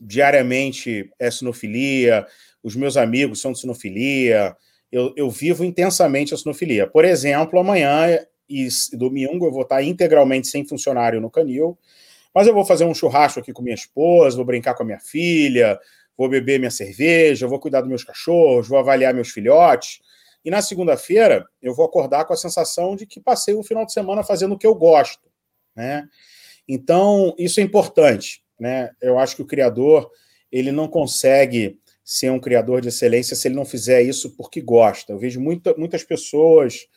diariamente 0.00 1.10
é 1.18 1.30
sinofilia, 1.30 2.26
os 2.62 2.76
meus 2.76 2.96
amigos 2.96 3.40
são 3.40 3.52
de 3.52 3.60
sinofilia, 3.60 4.56
eu, 4.90 5.12
eu 5.16 5.30
vivo 5.30 5.64
intensamente 5.64 6.34
a 6.34 6.36
sinofilia. 6.36 6.86
Por 6.86 7.04
exemplo, 7.04 7.58
amanhã 7.58 8.18
e 8.48 8.68
domingo 8.92 9.46
eu 9.46 9.52
vou 9.52 9.62
estar 9.62 9.82
integralmente 9.82 10.48
sem 10.48 10.66
funcionário 10.66 11.20
no 11.20 11.30
Canil, 11.30 11.78
mas 12.34 12.46
eu 12.46 12.54
vou 12.54 12.64
fazer 12.64 12.84
um 12.84 12.94
churrasco 12.94 13.40
aqui 13.40 13.52
com 13.52 13.62
minha 13.62 13.74
esposa, 13.74 14.36
vou 14.36 14.44
brincar 14.44 14.74
com 14.74 14.82
a 14.82 14.86
minha 14.86 14.98
filha, 14.98 15.78
vou 16.16 16.28
beber 16.28 16.58
minha 16.58 16.70
cerveja, 16.70 17.46
vou 17.46 17.58
cuidar 17.58 17.80
dos 17.80 17.88
meus 17.88 18.04
cachorros, 18.04 18.68
vou 18.68 18.78
avaliar 18.78 19.14
meus 19.14 19.30
filhotes. 19.30 20.00
E 20.44 20.50
na 20.50 20.62
segunda-feira 20.62 21.46
eu 21.62 21.74
vou 21.74 21.84
acordar 21.84 22.24
com 22.24 22.32
a 22.32 22.36
sensação 22.36 22.96
de 22.96 23.06
que 23.06 23.20
passei 23.20 23.54
o 23.54 23.62
final 23.62 23.86
de 23.86 23.92
semana 23.92 24.22
fazendo 24.22 24.54
o 24.54 24.58
que 24.58 24.66
eu 24.66 24.74
gosto, 24.74 25.30
né? 25.76 26.08
Então, 26.68 27.34
isso 27.36 27.58
é 27.58 27.62
importante, 27.62 28.44
né? 28.58 28.90
Eu 29.00 29.18
acho 29.18 29.34
que 29.34 29.42
o 29.42 29.46
criador, 29.46 30.08
ele 30.52 30.70
não 30.70 30.86
consegue 30.86 31.78
ser 32.10 32.28
um 32.28 32.40
criador 32.40 32.80
de 32.80 32.88
excelência 32.88 33.36
se 33.36 33.46
ele 33.46 33.54
não 33.54 33.64
fizer 33.64 34.02
isso 34.02 34.34
porque 34.36 34.60
gosta. 34.60 35.12
Eu 35.12 35.18
vejo 35.18 35.40
muita, 35.40 35.72
muitas 35.76 36.02
pessoas 36.02 36.88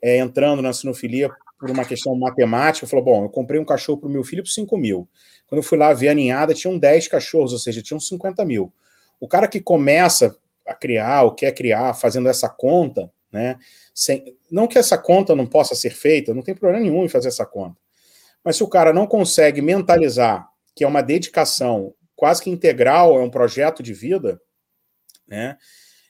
é, 0.00 0.16
entrando 0.16 0.62
na 0.62 0.72
sinofilia 0.72 1.28
por 1.60 1.70
uma 1.70 1.84
questão 1.84 2.16
matemática, 2.16 2.86
falou: 2.86 3.04
bom, 3.04 3.24
eu 3.24 3.28
comprei 3.28 3.60
um 3.60 3.64
cachorro 3.64 3.98
para 3.98 4.08
o 4.08 4.10
meu 4.10 4.24
filho 4.24 4.42
por 4.42 4.48
5 4.48 4.74
mil. 4.78 5.06
Quando 5.46 5.58
eu 5.58 5.62
fui 5.62 5.76
lá 5.76 5.92
ver 5.92 6.08
a 6.08 6.14
ninhada, 6.14 6.54
tinham 6.54 6.78
10 6.78 7.08
cachorros, 7.08 7.52
ou 7.52 7.58
seja, 7.58 7.82
tinham 7.82 8.00
50 8.00 8.42
mil. 8.46 8.72
O 9.20 9.28
cara 9.28 9.46
que 9.46 9.60
começa 9.60 10.34
a 10.66 10.72
criar 10.72 11.24
ou 11.24 11.34
quer 11.34 11.52
criar 11.52 11.92
fazendo 11.92 12.26
essa 12.30 12.48
conta, 12.48 13.12
né? 13.30 13.58
Sem, 13.94 14.34
não 14.50 14.66
que 14.66 14.78
essa 14.78 14.96
conta 14.96 15.36
não 15.36 15.46
possa 15.46 15.74
ser 15.74 15.90
feita, 15.90 16.32
não 16.32 16.40
tem 16.40 16.54
problema 16.54 16.82
nenhum 16.82 17.04
em 17.04 17.08
fazer 17.08 17.28
essa 17.28 17.44
conta. 17.44 17.76
Mas 18.42 18.56
se 18.56 18.64
o 18.64 18.68
cara 18.68 18.94
não 18.94 19.06
consegue 19.06 19.60
mentalizar 19.60 20.48
que 20.74 20.84
é 20.84 20.88
uma 20.88 21.02
dedicação 21.02 21.92
quase 22.16 22.42
que 22.42 22.48
integral, 22.48 23.18
é 23.18 23.22
um 23.22 23.28
projeto 23.28 23.82
de 23.82 23.92
vida, 23.92 24.40
né? 25.26 25.56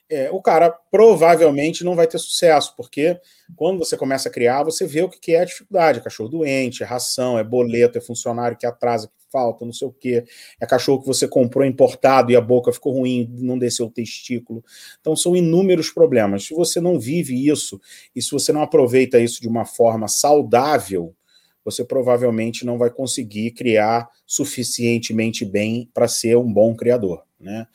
é, 0.09 0.29
o 0.31 0.41
cara 0.41 0.69
provavelmente 0.91 1.83
não 1.83 1.95
vai 1.95 2.07
ter 2.07 2.19
sucesso, 2.19 2.75
porque 2.77 3.19
quando 3.55 3.79
você 3.79 3.97
começa 3.97 4.29
a 4.29 4.31
criar, 4.31 4.63
você 4.63 4.85
vê 4.85 5.01
o 5.01 5.09
que 5.09 5.33
é 5.33 5.41
a 5.41 5.45
dificuldade: 5.45 5.99
é 5.99 6.01
cachorro 6.01 6.29
doente, 6.29 6.83
é 6.83 6.85
ração, 6.85 7.39
é 7.39 7.43
boleto, 7.43 7.97
é 7.97 8.01
funcionário 8.01 8.57
que 8.57 8.65
atrasa, 8.65 9.07
que 9.07 9.13
falta, 9.31 9.65
não 9.65 9.73
sei 9.73 9.87
o 9.87 9.91
quê, 9.91 10.23
é 10.61 10.65
cachorro 10.65 11.01
que 11.01 11.07
você 11.07 11.27
comprou 11.27 11.65
importado 11.65 12.31
e 12.31 12.35
a 12.35 12.41
boca 12.41 12.71
ficou 12.71 12.93
ruim, 12.93 13.27
não 13.33 13.57
desceu 13.57 13.87
o 13.87 13.91
testículo. 13.91 14.63
Então, 15.01 15.15
são 15.15 15.35
inúmeros 15.35 15.89
problemas. 15.89 16.45
Se 16.45 16.53
você 16.53 16.79
não 16.79 16.99
vive 16.99 17.49
isso 17.49 17.81
e 18.15 18.21
se 18.21 18.31
você 18.31 18.53
não 18.53 18.61
aproveita 18.61 19.19
isso 19.19 19.41
de 19.41 19.47
uma 19.47 19.65
forma 19.65 20.07
saudável, 20.07 21.15
você 21.65 21.83
provavelmente 21.83 22.63
não 22.63 22.77
vai 22.77 22.91
conseguir 22.91 23.51
criar 23.51 24.07
suficientemente 24.25 25.43
bem 25.43 25.89
para 25.93 26.07
ser 26.07 26.37
um 26.37 26.53
bom 26.53 26.75
criador, 26.75 27.23
né? 27.39 27.65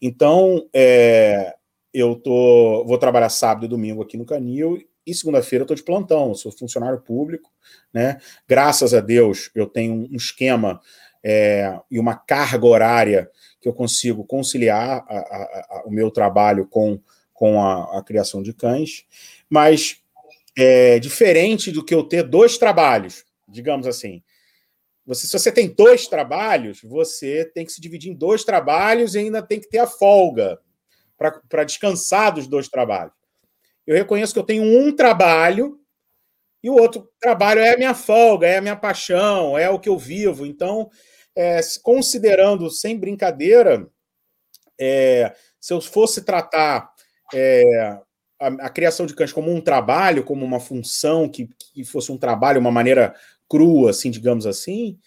Então, 0.00 0.68
é, 0.74 1.54
eu 1.92 2.16
tô, 2.16 2.84
vou 2.86 2.98
trabalhar 2.98 3.28
sábado 3.28 3.66
e 3.66 3.68
domingo 3.68 4.02
aqui 4.02 4.16
no 4.16 4.26
Canil 4.26 4.78
e 5.06 5.14
segunda-feira 5.14 5.62
eu 5.62 5.64
estou 5.64 5.76
de 5.76 5.82
plantão, 5.82 6.34
sou 6.34 6.50
funcionário 6.50 7.00
público, 7.00 7.50
né? 7.92 8.18
Graças 8.48 8.94
a 8.94 9.00
Deus 9.00 9.50
eu 9.54 9.66
tenho 9.66 10.08
um 10.10 10.16
esquema 10.16 10.80
é, 11.22 11.78
e 11.90 11.98
uma 11.98 12.14
carga 12.16 12.66
horária 12.66 13.30
que 13.60 13.68
eu 13.68 13.72
consigo 13.72 14.24
conciliar 14.24 15.04
a, 15.08 15.16
a, 15.16 15.78
a, 15.78 15.82
o 15.86 15.90
meu 15.90 16.10
trabalho 16.10 16.66
com, 16.66 17.00
com 17.32 17.62
a, 17.62 18.02
criação 18.02 18.42
de 18.42 18.52
cães, 18.52 19.06
mas 19.48 20.02
é 20.56 20.98
diferente 20.98 21.70
do 21.70 21.84
que 21.84 21.94
eu 21.94 22.04
ter 22.04 22.22
dois 22.22 22.58
trabalhos, 22.58 23.24
digamos 23.48 23.86
assim. 23.86 24.22
Você, 25.06 25.26
se 25.26 25.38
você 25.38 25.52
tem 25.52 25.68
dois 25.68 26.06
trabalhos, 26.06 26.80
você 26.82 27.44
tem 27.54 27.64
que 27.66 27.72
se 27.72 27.80
dividir 27.80 28.10
em 28.10 28.14
dois 28.14 28.44
trabalhos 28.44 29.14
e 29.14 29.18
ainda 29.18 29.42
tem 29.42 29.60
que 29.60 29.68
ter 29.68 29.78
a 29.78 29.86
folga 29.86 30.58
para 31.48 31.64
descansar 31.64 32.32
dos 32.32 32.46
dois 32.46 32.68
trabalhos. 32.68 33.12
Eu 33.86 33.96
reconheço 33.96 34.32
que 34.32 34.38
eu 34.38 34.44
tenho 34.44 34.62
um 34.62 34.94
trabalho 34.94 35.78
e 36.62 36.70
o 36.70 36.74
outro 36.74 37.06
trabalho 37.20 37.60
é 37.60 37.74
a 37.74 37.76
minha 37.76 37.94
folga, 37.94 38.46
é 38.46 38.56
a 38.56 38.62
minha 38.62 38.76
paixão, 38.76 39.58
é 39.58 39.68
o 39.68 39.78
que 39.78 39.88
eu 39.88 39.98
vivo. 39.98 40.46
Então, 40.46 40.88
é, 41.36 41.60
considerando 41.82 42.70
sem 42.70 42.98
brincadeira, 42.98 43.86
é, 44.80 45.34
se 45.60 45.74
eu 45.74 45.80
fosse 45.80 46.24
tratar 46.24 46.90
é, 47.34 47.62
a, 48.40 48.46
a, 48.46 48.70
criação 48.70 49.04
de 49.04 49.14
cães 49.14 49.32
como 49.32 49.52
um 49.52 49.60
trabalho, 49.60 50.24
como 50.24 50.44
uma 50.44 50.58
função 50.58 51.28
que, 51.28 51.48
que 51.74 51.84
fosse 51.84 52.10
um 52.10 52.18
trabalho, 52.18 52.60
uma 52.60 52.70
maneira 52.70 53.14
crua, 53.48 53.90
assim, 53.90 54.10
digamos 54.10 54.46
assim, 54.46 54.98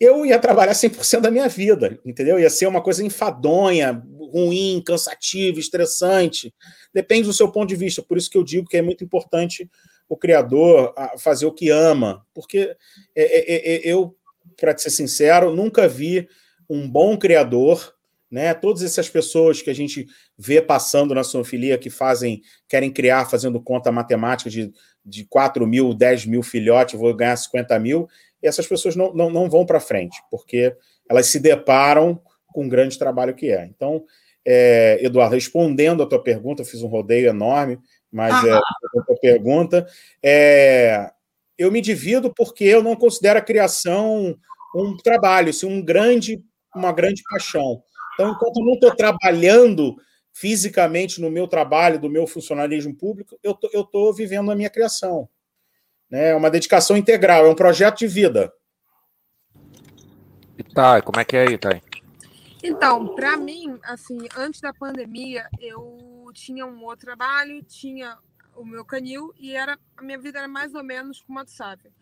eu 0.00 0.24
ia 0.24 0.38
trabalhar 0.38 0.72
100% 0.72 1.20
da 1.20 1.30
minha 1.30 1.46
vida, 1.46 1.98
entendeu? 2.06 2.40
Ia 2.40 2.48
ser 2.48 2.66
uma 2.66 2.82
coisa 2.82 3.04
enfadonha, 3.04 4.02
ruim, 4.32 4.82
cansativa, 4.84 5.60
estressante. 5.60 6.54
Depende 6.92 7.24
do 7.24 7.34
seu 7.34 7.52
ponto 7.52 7.68
de 7.68 7.76
vista. 7.76 8.02
Por 8.02 8.16
isso 8.16 8.30
que 8.30 8.38
eu 8.38 8.42
digo 8.42 8.66
que 8.66 8.78
é 8.78 8.82
muito 8.82 9.04
importante 9.04 9.70
o 10.08 10.16
criador 10.16 10.94
fazer 11.18 11.44
o 11.44 11.52
que 11.52 11.68
ama. 11.68 12.24
Porque 12.32 12.74
é, 13.14 13.22
é, 13.24 13.74
é, 13.74 13.80
eu, 13.84 14.16
para 14.58 14.76
ser 14.78 14.88
sincero, 14.88 15.54
nunca 15.54 15.86
vi 15.86 16.26
um 16.68 16.88
bom 16.88 17.18
criador 17.18 17.94
né? 18.30 18.54
Todas 18.54 18.82
essas 18.82 19.08
pessoas 19.08 19.60
que 19.60 19.68
a 19.68 19.74
gente 19.74 20.06
vê 20.38 20.62
passando 20.62 21.14
na 21.14 21.24
sonofilia 21.24 21.76
que 21.76 21.90
fazem, 21.90 22.40
querem 22.68 22.92
criar 22.92 23.28
fazendo 23.28 23.60
conta 23.60 23.90
matemática 23.90 24.48
de, 24.48 24.72
de 25.04 25.24
4 25.24 25.66
mil, 25.66 25.94
10 25.94 26.26
mil 26.26 26.42
filhotes, 26.42 26.98
vou 26.98 27.14
ganhar 27.14 27.36
50 27.36 27.78
mil 27.78 28.08
e 28.42 28.48
essas 28.48 28.66
pessoas 28.66 28.96
não, 28.96 29.12
não, 29.12 29.30
não 29.30 29.50
vão 29.50 29.66
para 29.66 29.80
frente, 29.80 30.16
porque 30.30 30.74
elas 31.08 31.26
se 31.26 31.38
deparam 31.38 32.20
com 32.46 32.64
um 32.64 32.68
grande 32.68 32.98
trabalho 32.98 33.34
que 33.34 33.50
é. 33.50 33.64
Então, 33.64 34.04
é, 34.44 34.98
Eduardo, 35.02 35.34
respondendo 35.34 36.02
a 36.02 36.06
tua 36.06 36.22
pergunta, 36.22 36.64
fiz 36.64 36.82
um 36.82 36.88
rodeio 36.88 37.28
enorme, 37.28 37.78
mas 38.10 38.44
é, 38.44 38.52
a 38.52 38.60
tua 39.06 39.16
pergunta, 39.20 39.86
é, 40.22 41.10
eu 41.58 41.70
me 41.70 41.80
divido 41.80 42.32
porque 42.34 42.64
eu 42.64 42.82
não 42.82 42.96
considero 42.96 43.38
a 43.38 43.42
criação 43.42 44.36
um 44.74 44.96
trabalho, 44.96 45.50
assim, 45.50 45.66
um 45.66 45.82
grande, 45.82 46.42
uma 46.74 46.92
grande 46.92 47.22
paixão. 47.28 47.82
Então, 48.14 48.30
enquanto 48.30 48.60
eu 48.60 48.66
não 48.66 48.74
estou 48.74 48.94
trabalhando 48.94 49.96
fisicamente 50.40 51.20
no 51.20 51.30
meu 51.30 51.46
trabalho, 51.46 52.00
do 52.00 52.08
meu 52.08 52.26
funcionalismo 52.26 52.94
público, 52.94 53.38
eu 53.42 53.58
estou 53.74 54.10
vivendo 54.10 54.50
a 54.50 54.56
minha 54.56 54.70
criação. 54.70 55.28
Né? 56.08 56.30
É 56.30 56.34
uma 56.34 56.50
dedicação 56.50 56.96
integral, 56.96 57.44
é 57.44 57.50
um 57.50 57.54
projeto 57.54 57.98
de 57.98 58.06
vida. 58.06 58.50
E 60.56 60.62
tá, 60.62 61.02
como 61.02 61.20
é 61.20 61.26
que 61.26 61.36
é 61.36 61.46
aí, 61.46 61.58
Thay? 61.58 61.82
Então, 62.64 63.14
para 63.14 63.36
mim, 63.36 63.78
assim, 63.82 64.16
antes 64.34 64.62
da 64.62 64.72
pandemia, 64.72 65.46
eu 65.60 66.30
tinha 66.32 66.64
um 66.64 66.84
outro 66.84 67.04
trabalho, 67.04 67.62
tinha 67.62 68.16
o 68.56 68.64
meu 68.64 68.82
canil 68.82 69.34
e 69.38 69.54
era 69.54 69.78
a 69.94 70.02
minha 70.02 70.18
vida 70.18 70.38
era 70.38 70.48
mais 70.48 70.74
ou 70.74 70.82
menos 70.82 71.20
como 71.20 71.38
a 71.38 71.44
do 71.44 71.50
Sábio. 71.50 71.92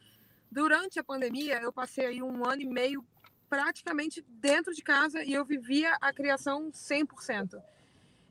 Durante 0.49 1.01
a 1.01 1.05
pandemia, 1.05 1.61
eu 1.61 1.73
passei 1.73 2.07
aí 2.07 2.23
um 2.23 2.47
ano 2.47 2.63
e 2.63 2.67
meio 2.67 3.05
praticamente 3.51 4.25
dentro 4.29 4.73
de 4.73 4.83
casa 4.83 5.25
e 5.25 5.33
eu 5.33 5.45
vivia 5.45 5.97
a 6.01 6.13
criação 6.13 6.71
100%. 6.71 7.61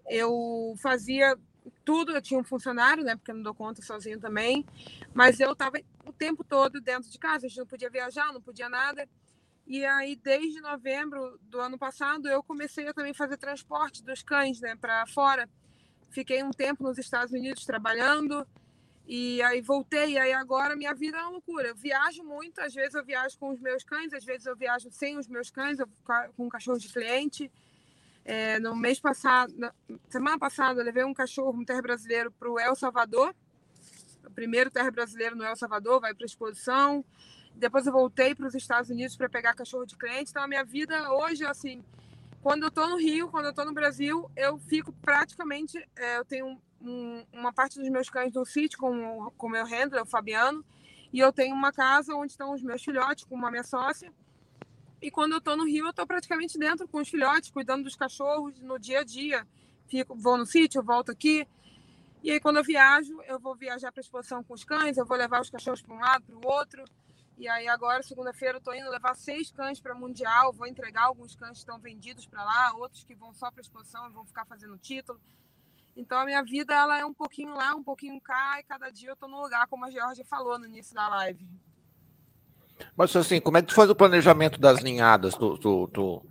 Eu 0.09 0.75
fazia 0.81 1.37
tudo, 1.85 2.13
eu 2.13 2.21
tinha 2.21 2.39
um 2.39 2.43
funcionário, 2.43 3.03
né, 3.03 3.15
porque 3.15 3.31
eu 3.31 3.35
não 3.35 3.43
dou 3.43 3.55
conta 3.55 3.81
sozinho 3.81 4.19
também, 4.19 4.65
mas 5.13 5.39
eu 5.39 5.53
estava 5.53 5.79
o 6.05 6.13
tempo 6.13 6.43
todo 6.43 6.81
dentro 6.81 7.09
de 7.09 7.19
casa, 7.19 7.45
a 7.45 7.49
gente 7.49 7.59
não 7.59 7.67
podia 7.67 7.89
viajar, 7.89 8.33
não 8.33 8.41
podia 8.41 8.69
nada. 8.69 9.07
E 9.67 9.85
aí, 9.85 10.15
desde 10.15 10.61
novembro 10.61 11.39
do 11.43 11.59
ano 11.59 11.77
passado, 11.77 12.27
eu 12.29 12.43
comecei 12.43 12.87
a 12.87 12.93
também 12.93 13.13
fazer 13.13 13.37
transporte 13.37 14.03
dos 14.03 14.23
cães, 14.23 14.61
né, 14.61 14.75
para 14.75 15.05
fora. 15.07 15.49
Fiquei 16.11 16.43
um 16.43 16.51
tempo 16.51 16.83
nos 16.83 16.97
Estados 16.97 17.33
Unidos 17.33 17.65
trabalhando 17.65 18.45
E 19.07 19.41
aí 19.43 19.61
voltei, 19.61 20.13
e 20.13 20.19
aí 20.19 20.33
agora 20.33 20.75
minha 20.75 20.93
vida 20.93 21.17
é 21.17 21.21
uma 21.21 21.31
loucura. 21.31 21.69
Eu 21.69 21.75
viajo 21.75 22.23
muito, 22.23 22.59
às 22.61 22.73
vezes 22.73 22.93
eu 22.95 23.05
viajo 23.05 23.37
com 23.39 23.49
os 23.51 23.59
meus 23.61 23.83
cães, 23.83 24.13
às 24.13 24.25
vezes 24.25 24.45
eu 24.45 24.55
viajo 24.55 24.89
sem 24.91 25.17
os 25.17 25.27
meus 25.27 25.49
cães, 25.49 25.77
com 26.35 26.45
um 26.45 26.49
cachorro 26.49 26.79
de 26.79 26.89
cliente. 26.89 27.51
É, 28.29 28.59
no 28.59 28.75
mês 28.75 28.99
passado, 28.99 29.53
na 29.57 29.73
semana 30.09 30.37
passada, 30.37 30.81
eu 30.81 30.85
levei 30.85 31.05
um 31.05 31.13
cachorro, 31.13 31.57
um 31.57 31.63
terra 31.63 31.81
brasileiro, 31.81 32.29
para 32.29 32.51
o 32.51 32.59
El 32.59 32.75
Salvador. 32.75 33.33
O 34.25 34.31
primeiro 34.31 34.69
terra 34.69 34.91
brasileiro 34.91 35.33
no 35.33 35.45
El 35.45 35.55
Salvador, 35.55 36.01
vai 36.01 36.13
para 36.13 36.25
exposição. 36.25 37.05
Depois 37.55 37.87
eu 37.87 37.93
voltei 37.93 38.35
para 38.35 38.45
os 38.45 38.53
Estados 38.53 38.89
Unidos 38.89 39.15
para 39.15 39.29
pegar 39.29 39.53
cachorro 39.53 39.85
de 39.85 39.95
cliente. 39.95 40.31
Então 40.31 40.43
a 40.43 40.47
minha 40.47 40.65
vida 40.65 41.09
hoje, 41.13 41.45
assim, 41.45 41.81
quando 42.41 42.63
eu 42.63 42.67
estou 42.67 42.89
no 42.89 42.97
Rio, 42.97 43.29
quando 43.29 43.45
eu 43.45 43.51
estou 43.51 43.63
no 43.63 43.73
Brasil, 43.73 44.29
eu 44.35 44.57
fico 44.57 44.91
praticamente, 45.01 45.77
é, 45.95 46.17
eu 46.17 46.25
tenho 46.25 46.61
um, 46.81 47.25
uma 47.31 47.53
parte 47.53 47.79
dos 47.79 47.87
meus 47.87 48.09
cães 48.09 48.33
no 48.33 48.45
sítio 48.45 48.77
com 48.77 49.31
o 49.37 49.49
meu 49.49 49.65
handler, 49.65 50.03
o 50.03 50.05
Fabiano, 50.05 50.65
e 51.13 51.19
eu 51.21 51.31
tenho 51.31 51.55
uma 51.55 51.71
casa 51.71 52.13
onde 52.13 52.33
estão 52.33 52.53
os 52.53 52.61
meus 52.61 52.83
filhotes 52.83 53.23
com 53.23 53.35
uma 53.35 53.49
minha 53.49 53.63
sócia. 53.63 54.11
E 55.07 55.09
quando 55.09 55.31
eu 55.31 55.37
estou 55.37 55.55
no 55.55 55.63
Rio, 55.63 55.85
eu 55.85 55.91
estou 55.91 56.05
praticamente 56.05 56.59
dentro 56.59 56.85
com 56.85 56.97
os 56.97 57.07
filhotes, 57.07 57.49
cuidando 57.49 57.85
dos 57.85 57.95
cachorros 57.95 58.59
no 58.59 58.77
dia 58.77 58.99
a 58.99 59.03
dia. 59.05 59.47
Fico, 59.87 60.13
vou 60.13 60.37
no 60.37 60.45
sítio, 60.45 60.83
volto 60.83 61.13
aqui. 61.13 61.47
E 62.21 62.29
aí, 62.29 62.41
quando 62.41 62.57
eu 62.57 62.63
viajo, 62.65 63.21
eu 63.21 63.39
vou 63.39 63.55
viajar 63.55 63.89
para 63.89 64.01
exposição 64.01 64.43
com 64.43 64.53
os 64.53 64.65
cães, 64.65 64.97
eu 64.97 65.05
vou 65.05 65.15
levar 65.15 65.39
os 65.39 65.49
cachorros 65.49 65.81
para 65.81 65.95
um 65.95 65.99
lado, 65.99 66.25
para 66.25 66.35
o 66.35 66.53
outro. 66.53 66.83
E 67.37 67.47
aí, 67.47 67.69
agora, 67.69 68.03
segunda-feira, 68.03 68.55
eu 68.55 68.59
estou 68.59 68.75
indo 68.75 68.89
levar 68.89 69.15
seis 69.15 69.49
cães 69.49 69.79
para 69.79 69.95
Mundial. 69.95 70.51
Vou 70.51 70.67
entregar 70.67 71.03
alguns 71.03 71.37
cães 71.37 71.51
que 71.51 71.59
estão 71.59 71.79
vendidos 71.79 72.25
para 72.25 72.43
lá, 72.43 72.73
outros 72.73 73.05
que 73.05 73.15
vão 73.15 73.31
só 73.33 73.49
para 73.49 73.61
exposição 73.61 74.09
e 74.09 74.11
vão 74.11 74.25
ficar 74.25 74.43
fazendo 74.43 74.77
título. 74.77 75.21
Então 75.95 76.19
a 76.19 76.25
minha 76.25 76.43
vida 76.43 76.73
ela 76.73 76.99
é 76.99 77.05
um 77.05 77.13
pouquinho 77.13 77.53
lá, 77.55 77.73
um 77.73 77.81
pouquinho 77.81 78.19
cá, 78.19 78.59
e 78.59 78.63
cada 78.63 78.89
dia 78.89 79.11
eu 79.11 79.13
estou 79.13 79.29
no 79.29 79.41
lugar, 79.41 79.67
como 79.67 79.85
a 79.85 79.89
Georgia 79.89 80.25
falou 80.25 80.59
no 80.59 80.65
início 80.65 80.93
da 80.93 81.07
live. 81.07 81.47
Mas 82.95 83.15
assim, 83.15 83.39
como 83.39 83.57
é 83.57 83.61
que 83.61 83.67
tu 83.67 83.75
faz 83.75 83.89
o 83.89 83.95
planejamento 83.95 84.59
das 84.59 84.83
ninhadas? 84.83 85.35
Tu, 85.35 85.57
tu, 85.57 85.87
tu, 85.87 86.25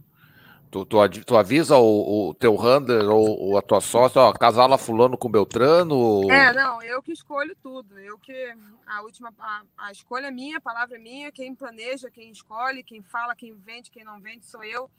tu, 0.71 0.85
tu, 0.85 1.37
avisa 1.37 1.77
o, 1.77 2.29
o, 2.29 2.35
teu 2.35 2.57
handler 2.57 3.09
ou, 3.09 3.39
ou, 3.41 3.59
a 3.59 3.63
tua 3.63 3.81
sócia, 3.81 4.21
ó, 4.21 4.33
casala 4.33 4.77
fulano 4.77 5.17
com 5.17 5.31
Beltrano? 5.31 6.31
É, 6.31 6.53
não, 6.53 6.83
eu 6.83 7.03
que 7.03 7.13
escolho 7.13 7.57
tudo. 7.63 7.99
Eu 7.99 8.19
que 8.19 8.55
a 8.87 9.03
última 9.03 9.33
a, 9.39 9.63
a 9.79 9.93
escolha 9.93 10.27
é 10.27 10.31
minha, 10.31 10.59
a 10.59 10.61
palavra 10.61 10.97
é 10.97 11.01
minha, 11.01 11.33
quem 11.33 11.55
planeja, 11.55 12.11
quem 12.11 12.31
escolhe, 12.31 12.83
quem 12.83 13.03
fala, 13.03 13.35
quem 13.35 13.55
vende, 13.55 13.91
quem 13.91 14.05
não 14.05 14.21
vende 14.21 14.47
sou 14.47 14.63
eu. 14.65 14.91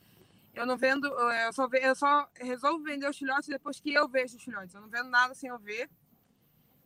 Eu 0.53 0.65
não 0.65 0.75
vendo, 0.75 1.05
eu 1.05 1.53
só, 1.53 1.67
eu 1.71 1.95
só 1.95 2.27
resolvo 2.33 2.83
vender 2.83 3.07
os 3.07 3.15
filhotes 3.15 3.47
depois 3.47 3.79
que 3.79 3.93
eu 3.93 4.07
vejo 4.07 4.37
os 4.37 4.43
filhotes. 4.43 4.73
Eu 4.73 4.81
não 4.81 4.89
vendo 4.89 5.07
nada 5.07 5.35
sem 5.35 5.49
eu 5.49 5.59
ver. 5.59 5.87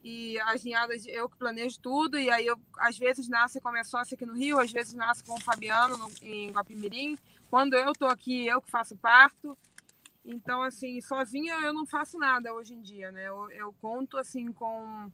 E 0.03 0.39
as 0.41 0.63
ninhadas 0.63 1.05
eu 1.05 1.29
que 1.29 1.37
planejo 1.37 1.79
tudo. 1.79 2.17
E 2.17 2.29
aí 2.29 2.47
eu, 2.47 2.59
às 2.77 2.97
vezes, 2.97 3.27
nasce 3.27 3.61
com 3.61 3.69
a 3.69 3.71
minha 3.71 3.83
sócia 3.83 4.15
aqui 4.15 4.25
no 4.25 4.33
Rio, 4.33 4.59
às 4.59 4.71
vezes 4.71 4.93
nasce 4.93 5.23
com 5.23 5.33
o 5.33 5.41
Fabiano 5.41 5.97
no, 5.97 6.11
em 6.21 6.51
Guapimirim. 6.51 7.17
Quando 7.49 7.75
eu 7.75 7.93
tô 7.93 8.05
aqui, 8.07 8.47
eu 8.47 8.61
que 8.61 8.71
faço 8.71 8.95
parto. 8.95 9.57
Então, 10.23 10.61
assim, 10.61 11.01
sozinha 11.01 11.55
eu 11.61 11.73
não 11.73 11.85
faço 11.85 12.17
nada 12.17 12.53
hoje 12.53 12.73
em 12.73 12.81
dia, 12.81 13.11
né? 13.11 13.27
Eu, 13.27 13.49
eu 13.51 13.75
conto, 13.81 14.17
assim, 14.17 14.51
com... 14.51 15.11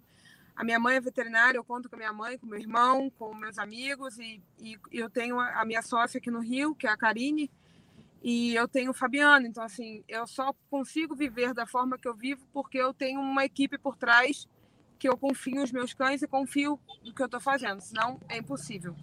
A 0.55 0.63
minha 0.63 0.79
mãe 0.79 0.95
é 0.95 1.01
veterinária, 1.01 1.57
eu 1.57 1.63
conto 1.63 1.87
com 1.87 1.95
a 1.95 1.99
minha 1.99 2.13
mãe, 2.13 2.37
com 2.37 2.47
meu 2.47 2.59
irmão, 2.59 3.11
com 3.11 3.33
meus 3.35 3.59
amigos. 3.59 4.17
E, 4.17 4.41
e 4.59 4.79
eu 4.91 5.09
tenho 5.09 5.39
a 5.39 5.63
minha 5.63 5.83
sócia 5.83 6.17
aqui 6.17 6.31
no 6.31 6.39
Rio, 6.39 6.73
que 6.73 6.87
é 6.87 6.89
a 6.89 6.97
Karine, 6.97 7.51
e 8.23 8.55
eu 8.55 8.67
tenho 8.67 8.91
o 8.91 8.93
Fabiano, 8.93 9.45
então 9.45 9.63
assim, 9.63 10.03
eu 10.07 10.25
só 10.25 10.53
consigo 10.69 11.15
viver 11.15 11.53
da 11.53 11.67
forma 11.67 11.97
que 11.97 12.07
eu 12.07 12.15
vivo 12.15 12.45
porque 12.51 12.77
eu 12.77 12.93
tenho 12.93 13.19
uma 13.19 13.45
equipe 13.45 13.77
por 13.77 13.95
trás 13.95 14.47
que 14.97 15.07
eu 15.07 15.17
confio 15.17 15.55
nos 15.55 15.71
meus 15.71 15.93
cães 15.93 16.21
e 16.21 16.27
confio 16.27 16.79
no 17.03 17.13
que 17.13 17.21
eu 17.21 17.25
estou 17.25 17.39
fazendo, 17.39 17.79
senão 17.81 18.19
é 18.27 18.37
impossível. 18.37 18.95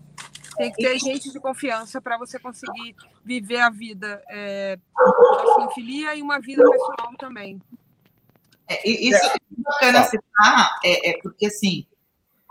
Tem 0.57 0.71
que 0.71 0.83
ter 0.83 0.99
gente 0.99 1.33
de 1.33 1.41
confiança 1.41 2.01
para 2.01 2.17
você 2.17 2.39
conseguir 2.39 2.95
viver 3.25 3.59
a 3.59 3.71
vida 3.71 4.23
é, 4.29 4.77
da 4.77 5.63
sinfilia 5.63 6.15
e 6.15 6.23
uma 6.23 6.39
vida 6.39 6.63
pessoal 6.63 7.15
também. 7.19 7.61
É, 8.69 8.89
isso 8.89 9.27
é 9.27 9.37
bacana 9.59 10.03
citar, 10.05 10.79
é, 10.85 11.11
é 11.11 11.23
porque 11.23 11.47
assim, 11.47 11.87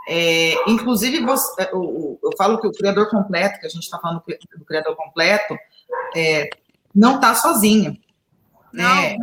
é, 0.07 0.53
inclusive 0.69 1.21
você, 1.21 1.69
eu, 1.71 2.19
eu, 2.21 2.29
falo 2.37 2.59
que 2.59 2.67
o 2.67 2.71
criador 2.71 3.09
completo, 3.09 3.59
que 3.59 3.65
a 3.65 3.69
gente 3.69 3.83
está 3.83 3.97
falando 3.99 4.21
do 4.57 4.65
criador 4.65 4.95
completo, 4.95 5.57
é, 6.15 6.49
não 6.93 7.15
está 7.15 7.33
sozinho. 7.35 7.97
Né? 8.73 9.15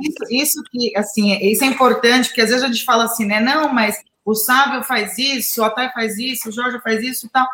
Isso, 0.00 0.24
isso, 0.30 0.62
que, 0.70 0.96
assim, 0.96 1.36
isso 1.42 1.62
é 1.62 1.66
importante, 1.66 2.28
porque 2.28 2.40
às 2.40 2.48
vezes 2.48 2.64
a 2.64 2.68
gente 2.68 2.84
fala 2.84 3.04
assim, 3.04 3.26
né? 3.26 3.38
Não, 3.38 3.72
mas 3.72 4.02
o 4.24 4.34
Sábio 4.34 4.82
faz 4.82 5.18
isso, 5.18 5.62
o 5.62 5.66
Otávio 5.66 5.92
faz 5.92 6.18
isso, 6.18 6.48
o 6.48 6.52
Jorge 6.52 6.80
faz 6.80 7.02
isso 7.02 7.26
e 7.26 7.28
tal. 7.28 7.46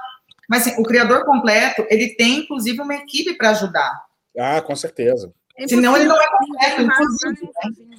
Mas 0.48 0.66
assim, 0.66 0.80
o 0.80 0.84
criador 0.84 1.24
completo, 1.24 1.84
ele 1.90 2.14
tem, 2.14 2.40
inclusive, 2.40 2.80
uma 2.80 2.94
equipe 2.94 3.34
para 3.34 3.50
ajudar. 3.50 4.04
Ah, 4.38 4.60
com 4.62 4.76
certeza. 4.76 5.32
É 5.56 5.66
Senão 5.66 5.96
ele 5.96 6.06
não 6.06 6.20
é 6.20 6.26
completo, 6.28 6.82
inclusive. 6.82 7.50
Né? 7.88 7.98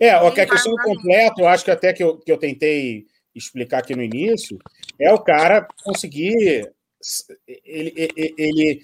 É, 0.00 0.10
a 0.10 0.30
questão 0.32 0.72
do 0.72 0.82
completo, 0.82 1.40
eu 1.40 1.48
acho 1.48 1.64
que 1.64 1.70
até 1.70 1.92
que 1.92 2.02
eu, 2.02 2.18
que 2.18 2.30
eu 2.30 2.36
tentei 2.36 3.06
explicar 3.34 3.78
aqui 3.78 3.94
no 3.94 4.02
início, 4.02 4.58
é 4.98 5.12
o 5.12 5.18
cara 5.18 5.66
conseguir. 5.84 6.70
Ele, 7.64 7.92
ele, 7.96 8.34
ele 8.36 8.82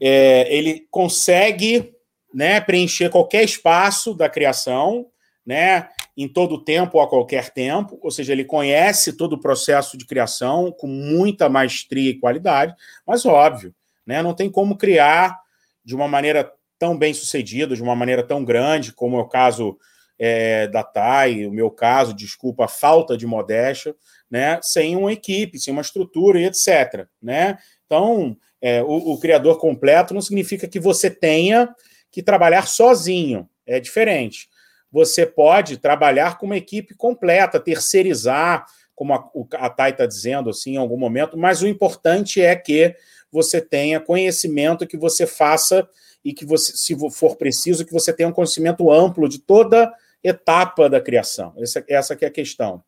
é, 0.00 0.56
ele 0.56 0.86
consegue 0.90 1.94
né, 2.32 2.60
preencher 2.60 3.10
qualquer 3.10 3.44
espaço 3.44 4.14
da 4.14 4.28
criação, 4.28 5.06
né, 5.44 5.88
em 6.16 6.28
todo 6.28 6.62
tempo 6.62 6.98
ou 6.98 7.02
a 7.02 7.08
qualquer 7.08 7.50
tempo, 7.50 7.98
ou 8.02 8.10
seja, 8.10 8.32
ele 8.32 8.44
conhece 8.44 9.14
todo 9.14 9.34
o 9.34 9.40
processo 9.40 9.96
de 9.96 10.06
criação 10.06 10.70
com 10.70 10.86
muita 10.86 11.48
maestria 11.48 12.10
e 12.10 12.18
qualidade, 12.18 12.74
mas 13.06 13.24
óbvio, 13.24 13.74
né, 14.06 14.22
não 14.22 14.34
tem 14.34 14.50
como 14.50 14.76
criar 14.76 15.38
de 15.84 15.94
uma 15.94 16.06
maneira 16.06 16.52
tão 16.78 16.96
bem 16.96 17.12
sucedida, 17.12 17.74
de 17.74 17.82
uma 17.82 17.96
maneira 17.96 18.22
tão 18.22 18.44
grande, 18.44 18.92
como 18.92 19.18
é 19.18 19.20
o 19.20 19.28
caso 19.28 19.76
é, 20.18 20.68
da 20.68 20.82
TAI, 20.82 21.46
o 21.46 21.50
meu 21.50 21.70
caso, 21.70 22.14
desculpa, 22.14 22.66
a 22.66 22.68
falta 22.68 23.16
de 23.16 23.26
modéstia, 23.26 23.94
né, 24.30 24.58
sem 24.62 24.94
uma 24.94 25.12
equipe, 25.12 25.58
sem 25.58 25.72
uma 25.72 25.82
estrutura 25.82 26.38
e 26.38 26.44
etc. 26.44 27.06
Né? 27.20 27.58
Então, 27.86 28.36
é, 28.60 28.82
o, 28.82 29.12
o 29.12 29.18
criador 29.18 29.58
completo 29.58 30.12
não 30.12 30.20
significa 30.20 30.68
que 30.68 30.78
você 30.78 31.10
tenha 31.10 31.74
que 32.10 32.22
trabalhar 32.22 32.66
sozinho, 32.66 33.48
é 33.66 33.78
diferente. 33.78 34.48
Você 34.90 35.24
pode 35.24 35.76
trabalhar 35.76 36.38
com 36.38 36.46
uma 36.46 36.56
equipe 36.56 36.94
completa, 36.94 37.60
terceirizar, 37.60 38.66
como 38.94 39.14
a, 39.14 39.30
a 39.54 39.70
Thay 39.70 39.92
está 39.92 40.04
dizendo 40.04 40.50
assim, 40.50 40.72
em 40.72 40.76
algum 40.76 40.98
momento, 40.98 41.38
mas 41.38 41.62
o 41.62 41.68
importante 41.68 42.42
é 42.42 42.54
que 42.56 42.94
você 43.30 43.60
tenha 43.60 44.00
conhecimento, 44.00 44.86
que 44.86 44.96
você 44.96 45.26
faça 45.26 45.88
e 46.24 46.34
que 46.34 46.44
você, 46.44 46.76
se 46.76 46.96
for 47.12 47.36
preciso, 47.36 47.84
que 47.84 47.92
você 47.92 48.12
tenha 48.12 48.28
um 48.28 48.32
conhecimento 48.32 48.90
amplo 48.90 49.28
de 49.28 49.38
toda 49.38 49.92
etapa 50.22 50.88
da 50.88 51.00
criação. 51.00 51.54
Essa, 51.56 51.84
essa 51.88 52.18
é 52.20 52.26
a 52.26 52.30
questão. 52.30 52.82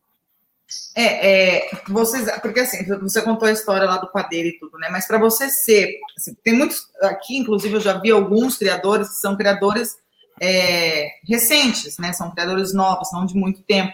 É, 0.95 1.65
é, 1.65 1.71
vocês, 1.87 2.29
porque 2.41 2.61
assim, 2.61 2.85
você 2.99 3.21
contou 3.21 3.47
a 3.47 3.51
história 3.51 3.87
lá 3.87 3.97
do 3.97 4.11
padeiro 4.11 4.47
e 4.49 4.59
tudo, 4.59 4.77
né? 4.77 4.89
Mas 4.91 5.07
para 5.07 5.17
você 5.17 5.49
ser, 5.49 5.99
assim, 6.17 6.35
tem 6.43 6.53
muitos 6.53 6.87
aqui, 7.01 7.37
inclusive 7.37 7.75
eu 7.75 7.81
já 7.81 7.99
vi 7.99 8.11
alguns 8.11 8.57
criadores 8.57 9.09
que 9.09 9.15
são 9.15 9.35
criadores 9.35 9.95
é, 10.39 11.09
recentes, 11.27 11.97
né? 11.97 12.13
São 12.13 12.31
criadores 12.31 12.73
novos, 12.73 13.11
não 13.11 13.25
de 13.25 13.35
muito 13.35 13.61
tempo. 13.63 13.93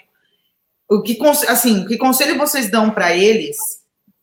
O 0.89 1.01
que, 1.01 1.17
assim, 1.47 1.85
que 1.85 1.97
conselho 1.97 2.37
vocês 2.37 2.69
dão 2.69 2.89
para 2.89 3.15
eles 3.15 3.57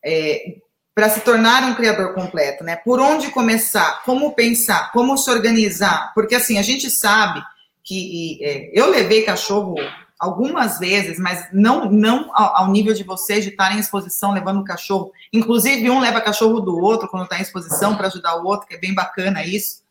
é, 0.05 0.57
para 0.95 1.11
se 1.11 1.21
tornar 1.21 1.63
um 1.65 1.75
criador 1.75 2.15
completo, 2.15 2.65
né? 2.65 2.77
Por 2.77 2.99
onde 3.01 3.31
começar? 3.31 4.03
Como 4.03 4.35
pensar? 4.35 4.93
Como 4.93 5.17
se 5.19 5.31
organizar? 5.31 6.13
Porque 6.15 6.35
assim, 6.35 6.59
a 6.59 6.63
gente 6.63 6.91
sabe 6.91 7.43
que 7.85 8.39
é, 8.43 8.71
eu 8.73 8.91
levei 8.91 9.23
cachorro 9.23 9.77
algumas 10.19 10.79
vezes, 10.79 11.19
mas 11.19 11.49
não, 11.53 11.91
não 11.91 12.31
ao, 12.35 12.71
nível 12.71 12.95
de 12.95 13.03
vocês 13.03 13.45
de 13.45 13.51
estarem 13.51 13.77
em 13.77 13.81
exposição 13.81 14.33
levando 14.33 14.61
o 14.61 14.65
cachorro. 14.65 15.13
Inclusive, 15.33 15.91
um 15.91 16.01
leva 16.01 16.21
cachorro 16.21 16.61
do 16.61 16.77
outro 16.77 17.09
quando 17.09 17.25
está 17.25 17.39
em 17.39 17.43
exposição 17.43 17.97
para 17.97 18.07
ajudar 18.09 18.37
o 18.37 18.47
outro, 18.47 18.67
que 18.67 18.75
é 18.75 18.79
bem 18.79 18.95
bacana 18.95 19.45
isso. 19.45 19.85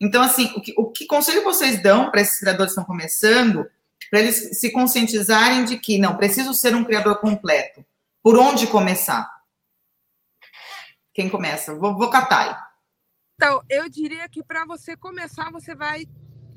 Então, 0.00 0.22
assim, 0.22 0.52
o 0.56 0.60
que, 0.60 0.74
o 0.76 0.90
que 0.90 1.06
conselho 1.06 1.44
vocês 1.44 1.82
dão 1.82 2.10
para 2.10 2.20
esses 2.20 2.38
criadores 2.38 2.74
que 2.74 2.80
estão 2.80 2.84
começando, 2.84 3.68
para 4.10 4.20
eles 4.20 4.58
se 4.58 4.70
conscientizarem 4.70 5.64
de 5.64 5.78
que, 5.78 5.98
não, 5.98 6.16
preciso 6.16 6.54
ser 6.54 6.74
um 6.74 6.84
criador 6.84 7.18
completo. 7.20 7.84
Por 8.22 8.38
onde 8.38 8.66
começar? 8.66 9.30
Quem 11.14 11.28
começa? 11.28 11.74
Vou, 11.74 11.96
vou 11.96 12.10
catar. 12.10 12.72
Então, 13.34 13.62
eu 13.68 13.88
diria 13.88 14.28
que 14.28 14.42
para 14.42 14.64
você 14.64 14.96
começar, 14.96 15.50
você 15.50 15.74
vai 15.74 16.06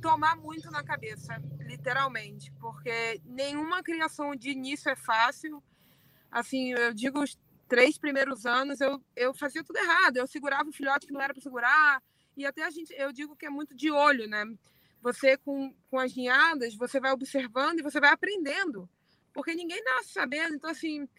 tomar 0.05 0.35
muito 0.35 0.69
na 0.69 0.83
cabeça, 0.83 1.41
literalmente, 1.61 2.51
porque 2.61 3.19
nenhuma 3.25 3.81
criação 3.81 4.35
de 4.35 4.51
início 4.51 4.87
é 4.87 4.95
fácil. 4.95 5.63
Assim, 6.29 6.73
eu 6.73 6.93
digo 6.93 7.23
os 7.23 7.35
três 7.67 7.97
primeiros 7.97 8.45
anos 8.45 8.79
eu, 8.79 9.03
eu 9.15 9.33
fazia 9.33 9.63
tudo 9.63 9.77
errado, 9.77 10.17
eu 10.17 10.27
segurava 10.27 10.69
o 10.69 10.73
filhote 10.73 11.07
que 11.07 11.13
não 11.13 11.21
era 11.21 11.33
para 11.33 11.41
segurar, 11.41 12.03
e 12.37 12.45
até 12.45 12.63
a 12.63 12.69
gente, 12.69 12.93
eu 12.93 13.11
digo 13.11 13.35
que 13.35 13.47
é 13.47 13.49
muito 13.49 13.75
de 13.75 13.89
olho, 13.89 14.27
né? 14.27 14.45
Você 15.01 15.37
com, 15.37 15.73
com 15.89 15.97
as 15.97 16.15
ninhadas, 16.15 16.75
você 16.75 16.99
vai 16.99 17.11
observando 17.11 17.79
e 17.79 17.83
você 17.83 17.99
vai 17.99 18.11
aprendendo 18.11 18.87
porque 19.33 19.53
ninguém 19.53 19.83
nasce 19.83 20.13
sabendo. 20.13 20.55
Então, 20.55 20.69
assim, 20.69 21.09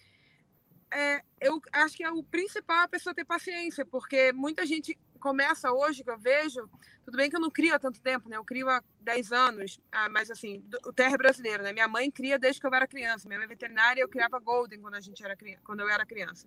é, 0.91 1.23
eu 1.41 1.61
acho 1.73 1.97
que 1.97 2.05
é 2.05 2.11
o 2.11 2.23
principal 2.23 2.85
a 2.85 2.89
pessoa 2.89 3.15
ter 3.15 3.25
paciência, 3.25 3.85
porque 3.85 4.33
muita 4.33 4.65
gente 4.65 4.97
começa 5.19 5.73
hoje, 5.73 6.05
que 6.05 6.11
eu 6.11 6.19
vejo, 6.19 6.69
tudo 7.05 7.17
bem 7.17 7.29
que 7.29 7.37
eu 7.37 7.41
não 7.41 7.51
crio 7.51 7.75
há 7.75 7.79
tanto 7.79 8.01
tempo, 8.01 8.29
né? 8.29 8.37
Eu 8.37 8.45
crio 8.45 8.69
há 8.69 8.83
10 9.01 9.33
anos, 9.33 9.81
ah, 9.91 10.09
mas 10.09 10.31
assim, 10.31 10.63
o 10.85 10.93
terra 10.93 11.15
é 11.15 11.19
brasileiro, 11.19 11.63
né? 11.63 11.73
Minha 11.73 11.89
mãe 11.89 12.11
cria 12.11 12.39
desde 12.39 12.61
que 12.61 12.67
eu 12.67 12.75
era 12.75 12.87
criança. 12.87 13.29
Minha 13.29 13.39
mãe 13.39 13.47
é 13.47 13.49
veterinária, 13.49 14.01
eu 14.01 14.09
criava 14.09 14.39
Golden 14.39 14.81
quando 14.81 14.95
a 14.95 15.01
gente 15.01 15.25
era 15.25 15.37
quando 15.65 15.81
eu 15.81 15.89
era 15.89 16.07
criança. 16.07 16.47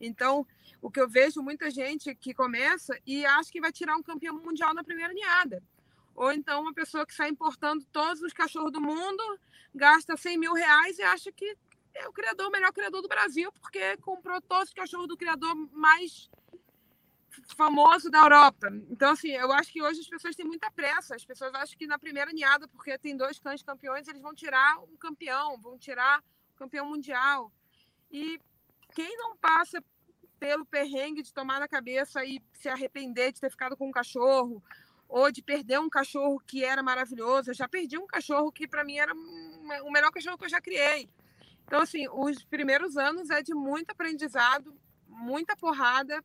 Então, 0.00 0.46
o 0.82 0.90
que 0.90 1.00
eu 1.00 1.08
vejo 1.08 1.42
muita 1.42 1.70
gente 1.70 2.14
que 2.14 2.34
começa 2.34 2.98
e 3.06 3.24
acha 3.24 3.50
que 3.50 3.60
vai 3.60 3.72
tirar 3.72 3.96
um 3.96 4.02
campeão 4.02 4.34
mundial 4.34 4.74
na 4.74 4.84
primeira 4.84 5.12
ninhada. 5.12 5.62
Ou 6.14 6.32
então 6.32 6.62
uma 6.62 6.72
pessoa 6.72 7.06
que 7.06 7.14
sai 7.14 7.28
importando 7.28 7.84
todos 7.92 8.22
os 8.22 8.32
cachorros 8.32 8.72
do 8.72 8.80
mundo, 8.80 9.22
gasta 9.74 10.16
100 10.16 10.38
mil 10.38 10.54
reais 10.54 10.98
e 10.98 11.02
acha 11.02 11.30
que 11.30 11.56
é 11.96 12.08
o 12.08 12.12
criador, 12.12 12.48
o 12.48 12.50
melhor 12.50 12.72
criador 12.72 13.02
do 13.02 13.08
Brasil, 13.08 13.50
porque 13.52 13.96
comprou 13.98 14.40
todos 14.40 14.68
os 14.68 14.74
cachorros 14.74 15.08
do 15.08 15.16
criador 15.16 15.54
mais 15.72 16.30
famoso 17.56 18.10
da 18.10 18.20
Europa. 18.20 18.68
Então, 18.90 19.10
assim, 19.10 19.30
eu 19.30 19.52
acho 19.52 19.72
que 19.72 19.82
hoje 19.82 20.00
as 20.00 20.08
pessoas 20.08 20.34
têm 20.34 20.46
muita 20.46 20.70
pressa. 20.70 21.14
As 21.14 21.24
pessoas 21.24 21.54
acham 21.54 21.76
que 21.76 21.86
na 21.86 21.98
primeira 21.98 22.32
ninhada, 22.32 22.66
porque 22.68 22.98
tem 22.98 23.16
dois 23.16 23.38
cães 23.38 23.62
campeões, 23.62 24.08
eles 24.08 24.22
vão 24.22 24.34
tirar 24.34 24.78
um 24.78 24.96
campeão, 24.96 25.58
vão 25.60 25.78
tirar 25.78 26.22
o 26.54 26.56
campeão 26.56 26.86
mundial. 26.86 27.52
E 28.10 28.40
quem 28.94 29.16
não 29.18 29.36
passa 29.36 29.82
pelo 30.38 30.66
perrengue 30.66 31.22
de 31.22 31.32
tomar 31.32 31.60
na 31.60 31.68
cabeça 31.68 32.24
e 32.24 32.42
se 32.52 32.68
arrepender 32.68 33.32
de 33.32 33.40
ter 33.40 33.50
ficado 33.50 33.76
com 33.76 33.88
um 33.88 33.92
cachorro, 33.92 34.62
ou 35.08 35.30
de 35.30 35.42
perder 35.42 35.78
um 35.78 35.88
cachorro 35.88 36.40
que 36.46 36.64
era 36.64 36.82
maravilhoso. 36.82 37.50
Eu 37.50 37.54
já 37.54 37.68
perdi 37.68 37.96
um 37.96 38.06
cachorro 38.06 38.50
que 38.52 38.66
para 38.66 38.84
mim 38.84 38.98
era 38.98 39.14
o 39.14 39.90
melhor 39.90 40.10
cachorro 40.10 40.36
que 40.36 40.44
eu 40.44 40.48
já 40.48 40.60
criei. 40.60 41.08
Então, 41.66 41.80
assim, 41.80 42.06
os 42.08 42.44
primeiros 42.44 42.96
anos 42.96 43.28
é 43.28 43.42
de 43.42 43.52
muito 43.52 43.90
aprendizado, 43.90 44.74
muita 45.08 45.56
porrada, 45.56 46.22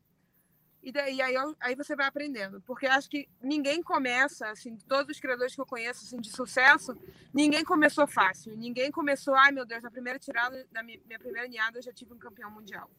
e 0.84 0.92
daí 0.92 1.22
aí, 1.22 1.36
aí 1.60 1.76
você 1.76 1.96
vai 1.96 2.08
aprendendo. 2.08 2.62
Porque 2.62 2.88
acho 2.88 3.10
que 3.10 3.28
ninguém 3.42 3.82
começa, 3.84 4.48
assim, 4.50 4.78
todos 4.88 5.16
os 5.16 5.20
criadores 5.20 5.54
que 5.54 5.62
eu 5.62 5.66
conheço 5.66 6.06
assim, 6.06 6.20
de 6.20 6.32
sucesso, 6.32 6.98
ninguém 7.34 7.64
começou 7.64 8.08
fácil. 8.08 8.56
Ninguém 8.56 8.92
começou, 8.92 9.36
ai 9.36 9.52
meu 9.52 9.66
Deus, 9.66 9.84
na 9.84 9.92
primeira 9.92 10.20
tirada, 10.20 10.66
da 10.72 10.82
minha, 10.82 11.00
minha 11.06 11.20
primeira 11.20 11.48
ninhada, 11.48 11.78
eu 11.78 11.84
já 11.84 11.94
tive 11.94 12.14
um 12.14 12.20
campeão 12.20 12.50
mundial. 12.50 12.90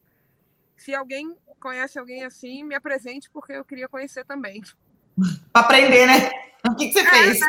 Se 0.77 0.95
alguém 0.95 1.37
conhece 1.61 1.99
alguém 1.99 2.25
assim, 2.25 2.65
me 2.65 2.75
apresente, 2.75 3.31
porque 3.31 3.53
eu 3.53 3.65
queria 3.65 3.89
conhecer 3.89 4.25
também. 4.25 4.63
Para 5.53 5.63
aprender, 5.63 6.07
né? 6.07 6.31
O 6.69 6.77
que, 6.77 6.89
que 6.89 6.93
você 6.93 7.01
é, 7.01 7.11
fez? 7.11 7.41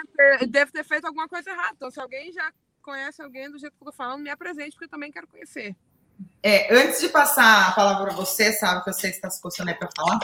Deve 0.50 0.72
ter 0.72 0.84
feito 0.84 1.06
alguma 1.06 1.28
coisa 1.28 1.50
errada. 1.50 1.74
Então, 1.76 1.92
se 1.92 2.00
alguém 2.00 2.32
já 2.32 2.52
conhece 2.84 3.22
alguém 3.22 3.50
do 3.50 3.58
jeito 3.58 3.76
que 3.76 3.82
eu 3.82 3.92
tô 3.92 3.94
falando, 3.94 4.22
me 4.22 4.30
apresente, 4.30 4.72
porque 4.72 4.86
eu 4.86 4.90
também 4.90 5.12
quero 5.12 5.28
conhecer. 5.28 5.76
É, 6.44 6.76
antes 6.76 7.00
de 7.00 7.10
passar 7.10 7.70
a 7.70 7.72
palavra 7.72 8.08
para 8.08 8.14
você, 8.14 8.52
sabe 8.52 8.84
que 8.84 8.92
você 8.92 9.08
está 9.08 9.30
se 9.30 9.42
coçando 9.42 9.70
aí 9.70 9.76
para 9.76 9.90
falar. 9.96 10.20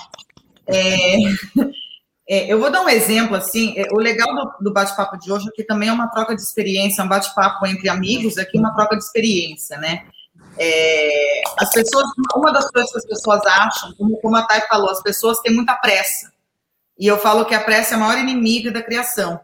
É, 0.67 1.15
é, 2.29 2.53
eu 2.53 2.59
vou 2.59 2.69
dar 2.69 2.81
um 2.81 2.89
exemplo, 2.89 3.35
assim, 3.35 3.73
é, 3.77 3.87
o 3.91 3.97
legal 3.97 4.35
do, 4.35 4.65
do 4.65 4.73
bate-papo 4.73 5.17
de 5.17 5.31
hoje 5.31 5.47
é 5.47 5.51
que 5.51 5.63
também 5.63 5.89
é 5.89 5.93
uma 5.93 6.09
troca 6.09 6.35
de 6.35 6.41
experiência, 6.41 7.03
um 7.03 7.07
bate-papo 7.07 7.65
entre 7.65 7.89
amigos, 7.89 8.37
aqui 8.37 8.59
uma 8.59 8.75
troca 8.75 8.95
de 8.95 9.03
experiência, 9.03 9.77
né? 9.77 10.05
É, 10.57 11.41
as 11.57 11.69
pessoas, 11.71 12.05
uma 12.35 12.51
das 12.51 12.69
coisas 12.69 12.91
que 12.91 12.97
as 12.97 13.05
pessoas 13.05 13.41
acham, 13.45 13.93
como, 13.95 14.17
como 14.19 14.35
a 14.35 14.43
Thay 14.43 14.61
falou, 14.67 14.91
as 14.91 15.01
pessoas 15.01 15.39
têm 15.39 15.55
muita 15.55 15.75
pressa. 15.75 16.31
E 16.97 17.07
eu 17.07 17.17
falo 17.17 17.45
que 17.45 17.55
a 17.55 17.63
pressa 17.63 17.93
é 17.93 17.95
a 17.95 17.99
maior 17.99 18.17
inimiga 18.17 18.69
da 18.71 18.83
criação 18.83 19.39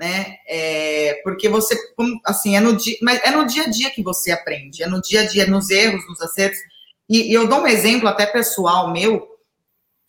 né? 0.00 0.38
É, 0.48 1.20
porque 1.22 1.46
você, 1.46 1.78
assim, 2.24 2.56
é 2.56 2.60
no, 2.60 2.74
dia, 2.74 2.96
mas 3.02 3.20
é 3.22 3.30
no 3.30 3.44
dia 3.44 3.64
a 3.64 3.68
dia 3.68 3.90
que 3.90 4.02
você 4.02 4.32
aprende, 4.32 4.82
é 4.82 4.86
no 4.86 4.98
dia 5.02 5.20
a 5.20 5.26
dia, 5.26 5.46
nos 5.46 5.68
erros, 5.68 6.08
nos 6.08 6.22
acertos. 6.22 6.58
E, 7.06 7.30
e 7.30 7.34
eu 7.34 7.46
dou 7.46 7.60
um 7.60 7.66
exemplo 7.66 8.08
até 8.08 8.24
pessoal 8.24 8.90
meu. 8.90 9.28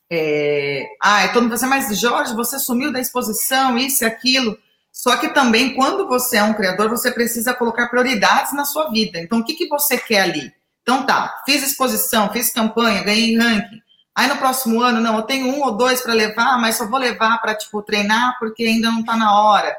É, 0.10 0.88
ah, 1.02 1.28
todo 1.34 1.44
mundo 1.44 1.56
assim, 1.56 1.66
mas 1.66 2.00
Jorge, 2.00 2.34
você 2.34 2.58
sumiu 2.58 2.90
da 2.90 3.02
exposição, 3.02 3.78
isso 3.78 4.06
e 4.06 4.08
aquilo. 4.08 4.58
Só 4.94 5.18
que 5.18 5.34
também, 5.34 5.76
quando 5.76 6.08
você 6.08 6.38
é 6.38 6.44
um 6.44 6.54
criador, 6.54 6.90
você 6.90 7.12
precisa 7.12 7.54
colocar 7.54 7.90
prioridades 7.90 8.54
na 8.54 8.64
sua 8.64 8.90
vida. 8.90 9.20
Então, 9.20 9.40
o 9.40 9.44
que, 9.44 9.56
que 9.56 9.68
você 9.68 9.98
quer 9.98 10.22
ali? 10.22 10.54
Então, 10.84 11.06
tá, 11.06 11.42
fiz 11.46 11.64
exposição, 11.64 12.32
fiz 12.32 12.52
campanha, 12.52 13.04
ganhei 13.04 13.38
ranking. 13.38 13.82
Aí 14.16 14.28
no 14.28 14.38
próximo 14.38 14.82
ano, 14.82 15.00
não, 15.00 15.16
eu 15.16 15.22
tenho 15.24 15.48
um 15.48 15.62
ou 15.62 15.78
dois 15.78 16.02
para 16.02 16.14
levar, 16.14 16.60
mas 16.60 16.76
só 16.76 16.88
vou 16.88 17.00
levar 17.00 17.40
para 17.40 17.56
tipo 17.56 17.82
treinar 17.82 18.38
porque 18.40 18.64
ainda 18.64 18.92
não 18.92 19.00
está 19.00 19.16
na 19.16 19.42
hora. 19.42 19.76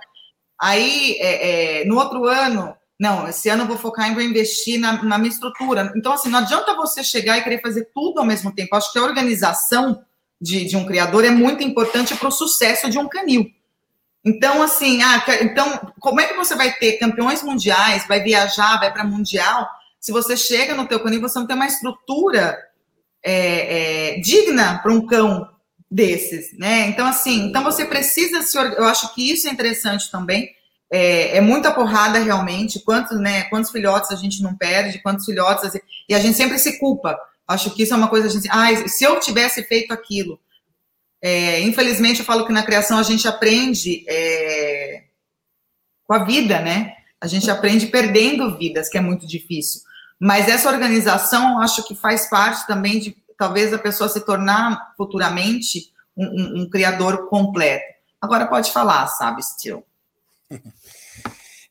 Aí 0.61 1.16
é, 1.21 1.81
é, 1.81 1.85
no 1.85 1.99
outro 1.99 2.27
ano, 2.27 2.75
não, 2.99 3.29
esse 3.29 3.49
ano 3.49 3.64
eu 3.64 3.66
vou 3.66 3.77
focar 3.77 4.09
em 4.09 4.14
vou 4.14 4.23
investir 4.23 4.79
na, 4.79 5.03
na, 5.03 5.18
minha 5.18 5.31
estrutura. 5.31 5.92
Então, 5.97 6.12
assim, 6.12 6.29
não 6.29 6.38
adianta 6.38 6.75
você 6.75 7.03
chegar 7.03 7.37
e 7.37 7.42
querer 7.42 7.61
fazer 7.61 7.90
tudo 7.92 8.21
ao 8.21 8.25
mesmo 8.25 8.55
tempo. 8.55 8.75
Acho 8.77 8.92
que 8.92 8.99
a 8.99 9.03
organização 9.03 10.05
de, 10.40 10.64
de 10.64 10.77
um 10.77 10.87
criador 10.87 11.25
é 11.25 11.31
muito 11.31 11.62
importante 11.62 12.14
para 12.14 12.29
o 12.29 12.33
sucesso 12.33 12.88
de 12.88 12.99
um 12.99 13.09
canil. 13.09 13.51
Então, 14.25 14.62
assim, 14.62 15.03
ah, 15.03 15.25
então, 15.40 15.92
como 15.99 16.21
é 16.21 16.29
que 16.29 16.35
você 16.35 16.55
vai 16.55 16.73
ter 16.75 16.92
campeões 16.99 17.42
mundiais, 17.42 18.07
vai 18.07 18.21
viajar, 18.23 18.79
vai 18.79 18.92
para 18.92 19.03
mundial, 19.03 19.68
se 19.99 20.12
você 20.12 20.37
chega 20.37 20.75
no 20.75 20.87
teu 20.87 21.01
canil, 21.01 21.21
você 21.21 21.38
não 21.38 21.47
tem 21.47 21.57
uma 21.57 21.66
estrutura 21.66 22.57
é, 23.25 24.15
é, 24.15 24.21
digna 24.21 24.79
para 24.79 24.93
um 24.93 25.07
cão 25.07 25.49
desses, 25.91 26.57
né? 26.59 26.87
Então, 26.89 27.07
assim, 27.07 27.47
então 27.47 27.63
você 27.63 27.85
precisa 27.85 28.43
se. 28.43 28.57
Eu 28.57 28.85
acho 28.85 29.15
que 29.15 29.31
isso 29.31 29.47
é 29.47 29.51
interessante 29.51 30.11
também. 30.11 30.51
É, 30.91 31.37
é, 31.37 31.41
muita 31.41 31.73
porrada 31.73 32.19
realmente. 32.19 32.81
Quantos, 32.81 33.19
né? 33.21 33.45
Quantos 33.45 33.71
filhotes 33.71 34.11
a 34.11 34.17
gente 34.17 34.43
não 34.43 34.57
perde? 34.57 35.01
Quantos 35.01 35.25
filhotes 35.25 35.65
assim, 35.65 35.81
e 36.09 36.15
a 36.15 36.19
gente 36.19 36.37
sempre 36.37 36.59
se 36.59 36.79
culpa. 36.79 37.19
Acho 37.47 37.71
que 37.71 37.83
isso 37.83 37.93
é 37.93 37.97
uma 37.97 38.09
coisa 38.09 38.29
a 38.29 38.31
gente. 38.31 38.49
Ah, 38.51 38.89
se 38.89 39.05
eu 39.05 39.21
tivesse 39.21 39.63
feito 39.65 39.93
aquilo. 39.93 40.41
É, 41.21 41.61
infelizmente, 41.61 42.19
eu 42.19 42.27
falo 42.27 42.45
que 42.47 42.53
na 42.53 42.65
criação 42.65 42.99
a 42.99 43.03
gente 43.03 43.29
aprende 43.29 44.05
é, 44.09 45.05
com 46.05 46.15
a 46.15 46.25
vida, 46.25 46.61
né? 46.61 46.95
A 47.21 47.29
gente 47.29 47.49
aprende 47.49 47.87
perdendo 47.87 48.59
vidas, 48.59 48.89
que 48.89 48.99
é 48.99 49.01
muito 49.01 49.25
difícil. 49.25 49.81
Mas 50.25 50.47
essa 50.47 50.71
organização, 50.71 51.61
acho 51.61 51.83
que 51.83 51.97
faz 51.97 52.31
parte 52.31 52.65
também 52.65 53.01
de 53.01 53.17
talvez 53.37 53.73
a 53.73 53.79
pessoa 53.79 54.09
se 54.09 54.25
tornar 54.25 54.95
futuramente 54.97 55.93
um, 56.17 56.25
um, 56.25 56.63
um 56.63 56.71
criador 56.71 57.29
completo. 57.29 57.83
Agora 58.21 58.47
pode 58.47 58.71
falar, 58.71 59.09
sabe, 59.09 59.43
Steel? 59.43 59.85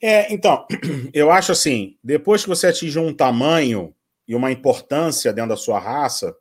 É, 0.03 0.33
então, 0.33 0.65
eu 1.13 1.29
acho 1.29 1.51
assim, 1.51 1.95
depois 2.03 2.41
que 2.41 2.49
você 2.49 2.65
atinge 2.65 2.97
um 2.97 3.13
tamanho 3.13 3.93
e 4.27 4.33
uma 4.33 4.51
importância 4.51 5.31
dentro 5.31 5.51
da 5.51 5.55
sua 5.55 5.77
raça, 5.77 6.35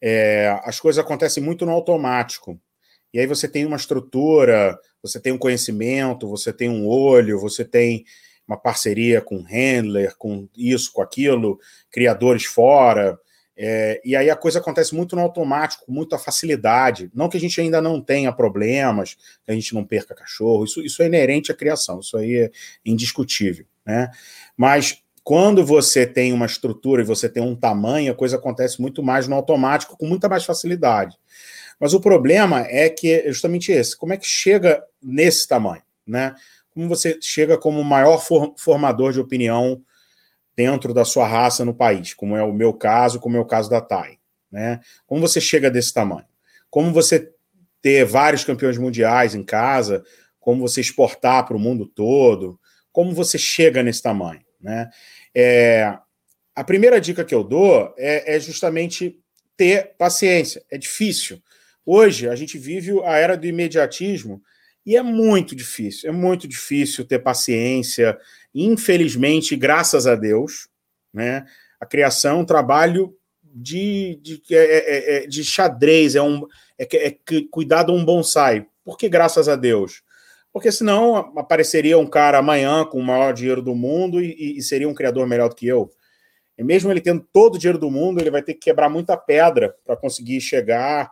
é, 0.00 0.56
as 0.62 0.78
coisas 0.78 1.04
acontecem 1.04 1.42
muito 1.42 1.66
no 1.66 1.72
automático. 1.72 2.60
E 3.12 3.18
aí 3.18 3.26
você 3.26 3.48
tem 3.48 3.66
uma 3.66 3.74
estrutura, 3.74 4.78
você 5.02 5.18
tem 5.18 5.32
um 5.32 5.38
conhecimento, 5.38 6.28
você 6.28 6.52
tem 6.52 6.68
um 6.68 6.86
olho, 6.86 7.40
você 7.40 7.64
tem 7.64 8.04
uma 8.50 8.56
parceria 8.56 9.20
com 9.20 9.42
handler, 9.42 10.16
com 10.18 10.48
isso, 10.56 10.92
com 10.92 11.00
aquilo, 11.00 11.60
criadores 11.88 12.44
fora. 12.44 13.16
É, 13.56 14.00
e 14.04 14.16
aí 14.16 14.28
a 14.28 14.34
coisa 14.34 14.58
acontece 14.58 14.92
muito 14.92 15.14
no 15.14 15.22
automático, 15.22 15.86
com 15.86 15.92
muita 15.92 16.18
facilidade. 16.18 17.08
Não 17.14 17.28
que 17.28 17.36
a 17.36 17.40
gente 17.40 17.60
ainda 17.60 17.80
não 17.80 18.00
tenha 18.00 18.32
problemas, 18.32 19.14
que 19.44 19.52
a 19.52 19.54
gente 19.54 19.72
não 19.72 19.84
perca 19.84 20.16
cachorro, 20.16 20.64
isso, 20.64 20.80
isso 20.80 21.00
é 21.00 21.06
inerente 21.06 21.52
à 21.52 21.54
criação, 21.54 22.00
isso 22.00 22.16
aí 22.16 22.34
é 22.34 22.50
indiscutível. 22.84 23.64
Né? 23.86 24.10
Mas 24.56 25.00
quando 25.22 25.64
você 25.64 26.04
tem 26.04 26.32
uma 26.32 26.46
estrutura 26.46 27.02
e 27.02 27.04
você 27.04 27.28
tem 27.28 27.42
um 27.42 27.54
tamanho, 27.54 28.10
a 28.10 28.16
coisa 28.16 28.36
acontece 28.36 28.80
muito 28.80 29.00
mais 29.00 29.28
no 29.28 29.36
automático, 29.36 29.96
com 29.96 30.06
muita 30.06 30.28
mais 30.28 30.44
facilidade. 30.44 31.16
Mas 31.78 31.94
o 31.94 32.00
problema 32.00 32.66
é 32.68 32.88
que 32.88 33.12
é 33.12 33.28
justamente 33.28 33.70
esse: 33.70 33.96
como 33.96 34.12
é 34.12 34.16
que 34.16 34.26
chega 34.26 34.82
nesse 35.00 35.46
tamanho? 35.46 35.82
Né? 36.04 36.34
Como 36.80 36.88
você 36.88 37.18
chega 37.20 37.58
como 37.58 37.78
o 37.78 37.84
maior 37.84 38.24
formador 38.56 39.12
de 39.12 39.20
opinião 39.20 39.82
dentro 40.56 40.94
da 40.94 41.04
sua 41.04 41.28
raça 41.28 41.62
no 41.62 41.74
país, 41.74 42.14
como 42.14 42.34
é 42.34 42.42
o 42.42 42.54
meu 42.54 42.72
caso, 42.72 43.20
como 43.20 43.36
é 43.36 43.40
o 43.40 43.44
caso 43.44 43.68
da 43.68 43.82
TAI. 43.82 44.18
Né? 44.50 44.80
Como 45.06 45.20
você 45.20 45.42
chega 45.42 45.70
desse 45.70 45.92
tamanho? 45.92 46.24
Como 46.70 46.90
você 46.90 47.30
ter 47.82 48.06
vários 48.06 48.44
campeões 48.44 48.78
mundiais 48.78 49.34
em 49.34 49.42
casa, 49.42 50.02
como 50.38 50.66
você 50.66 50.80
exportar 50.80 51.46
para 51.46 51.56
o 51.56 51.60
mundo 51.60 51.84
todo, 51.84 52.58
como 52.90 53.12
você 53.12 53.36
chega 53.36 53.82
nesse 53.82 54.02
tamanho. 54.02 54.42
Né? 54.58 54.88
É, 55.34 55.98
a 56.54 56.64
primeira 56.64 56.98
dica 56.98 57.26
que 57.26 57.34
eu 57.34 57.44
dou 57.44 57.94
é, 57.98 58.36
é 58.36 58.40
justamente 58.40 59.20
ter 59.54 59.94
paciência. 59.98 60.64
É 60.70 60.78
difícil. 60.78 61.42
Hoje 61.84 62.26
a 62.26 62.34
gente 62.34 62.56
vive 62.56 62.98
a 63.04 63.18
era 63.18 63.36
do 63.36 63.46
imediatismo 63.46 64.42
e 64.90 64.96
é 64.96 65.02
muito 65.02 65.54
difícil, 65.54 66.08
é 66.08 66.12
muito 66.12 66.48
difícil 66.48 67.04
ter 67.04 67.20
paciência. 67.20 68.18
Infelizmente, 68.54 69.54
graças 69.54 70.06
a 70.06 70.16
Deus, 70.16 70.68
né, 71.12 71.44
a 71.80 71.86
criação 71.86 72.38
é 72.38 72.40
um 72.40 72.44
trabalho 72.44 73.16
de, 73.42 74.18
de, 74.20 74.42
é, 74.50 74.56
é, 74.56 75.24
é 75.24 75.26
de 75.26 75.44
xadrez, 75.44 76.16
é, 76.16 76.22
um, 76.22 76.46
é, 76.76 77.06
é 77.06 77.16
cuidar 77.50 77.84
de 77.84 77.92
um 77.92 78.04
bonsai. 78.04 78.66
Por 78.84 78.98
que 78.98 79.08
graças 79.08 79.48
a 79.48 79.56
Deus? 79.56 80.02
porque 80.52 80.72
senão 80.72 81.16
apareceria 81.38 81.96
um 81.96 82.06
cara 82.06 82.38
amanhã 82.38 82.84
com 82.84 82.98
o 82.98 83.04
maior 83.04 83.32
dinheiro 83.32 83.62
do 83.62 83.74
mundo 83.74 84.20
e, 84.20 84.58
e 84.58 84.62
seria 84.62 84.88
um 84.88 84.94
criador 84.94 85.24
melhor 85.26 85.48
do 85.48 85.54
que 85.54 85.66
eu. 85.66 85.88
E 86.58 86.64
mesmo 86.64 86.90
ele 86.90 87.00
tendo 87.00 87.24
todo 87.32 87.54
o 87.54 87.58
dinheiro 87.58 87.78
do 87.78 87.88
mundo, 87.88 88.20
ele 88.20 88.30
vai 88.30 88.42
ter 88.42 88.54
que 88.54 88.60
quebrar 88.60 88.88
muita 88.88 89.16
pedra 89.16 89.74
para 89.84 89.96
conseguir 89.96 90.40
chegar 90.40 91.10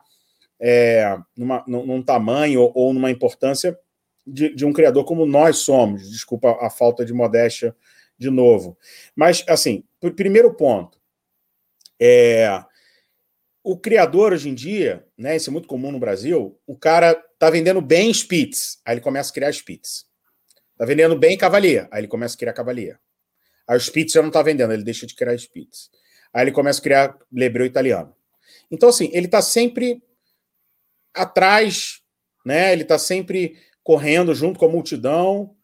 é, 0.61 1.17
numa, 1.37 1.65
num 1.67 2.03
tamanho 2.03 2.71
ou, 2.75 2.93
numa 2.93 3.11
importância 3.11 3.79
de, 4.27 4.55
de, 4.55 4.65
um 4.67 4.73
criador 4.73 5.05
como 5.05 5.25
nós 5.25 5.59
somos. 5.59 6.11
Desculpa 6.11 6.59
a 6.61 6.71
falta 6.71 7.05
de 7.05 7.13
modéstia 7.13 7.75
de 8.19 8.31
novo. 8.31 8.77
Mas, 9.15 9.45
assim, 9.49 9.85
primeiro 10.17 10.53
ponto. 10.55 10.99
É, 12.01 12.65
o 13.63 13.77
criador 13.77 14.33
hoje 14.33 14.49
em 14.49 14.55
dia, 14.55 15.05
né, 15.17 15.37
isso 15.37 15.51
é 15.51 15.53
muito 15.53 15.69
comum 15.69 15.93
no 15.93 15.99
Brasil, 15.99 16.59
o 16.67 16.77
cara 16.77 17.15
tá 17.39 17.51
vendendo 17.51 17.81
bem 17.81 18.13
Spitz, 18.13 18.81
aí 18.85 18.95
ele 18.95 19.01
começa 19.01 19.31
a 19.31 19.35
criar 19.35 19.53
Spitz. 19.53 20.07
Tá 20.77 20.85
vendendo 20.85 21.19
bem 21.19 21.37
Cavalier, 21.37 21.89
aí 21.91 22.01
ele 22.01 22.09
começa 22.09 22.35
a 22.35 22.39
criar 22.39 22.53
Cavalier. 22.53 22.99
Aí 23.67 23.77
o 23.77 23.81
Spitz 23.81 24.13
já 24.13 24.23
não 24.23 24.31
tá 24.31 24.43
vendendo, 24.43 24.73
ele 24.73 24.85
deixa 24.85 25.07
de 25.07 25.15
criar 25.15 25.37
Spitz. 25.37 25.91
Aí 26.33 26.45
ele 26.45 26.53
começa 26.53 26.81
a 26.81 26.83
criar 26.83 27.19
Lebreu 27.33 27.67
italiano. 27.67 28.15
Então, 28.71 28.89
assim, 28.89 29.11
ele 29.13 29.29
tá 29.29 29.43
sempre 29.43 30.03
atrás, 31.19 32.01
né? 32.45 32.73
Ele 32.73 32.85
tá 32.85 32.99
sempre 32.99 33.57
correndo 33.83 34.35
junto 34.35 34.59
com 34.59 34.67
a 34.67 34.71
multidão. 34.71 35.55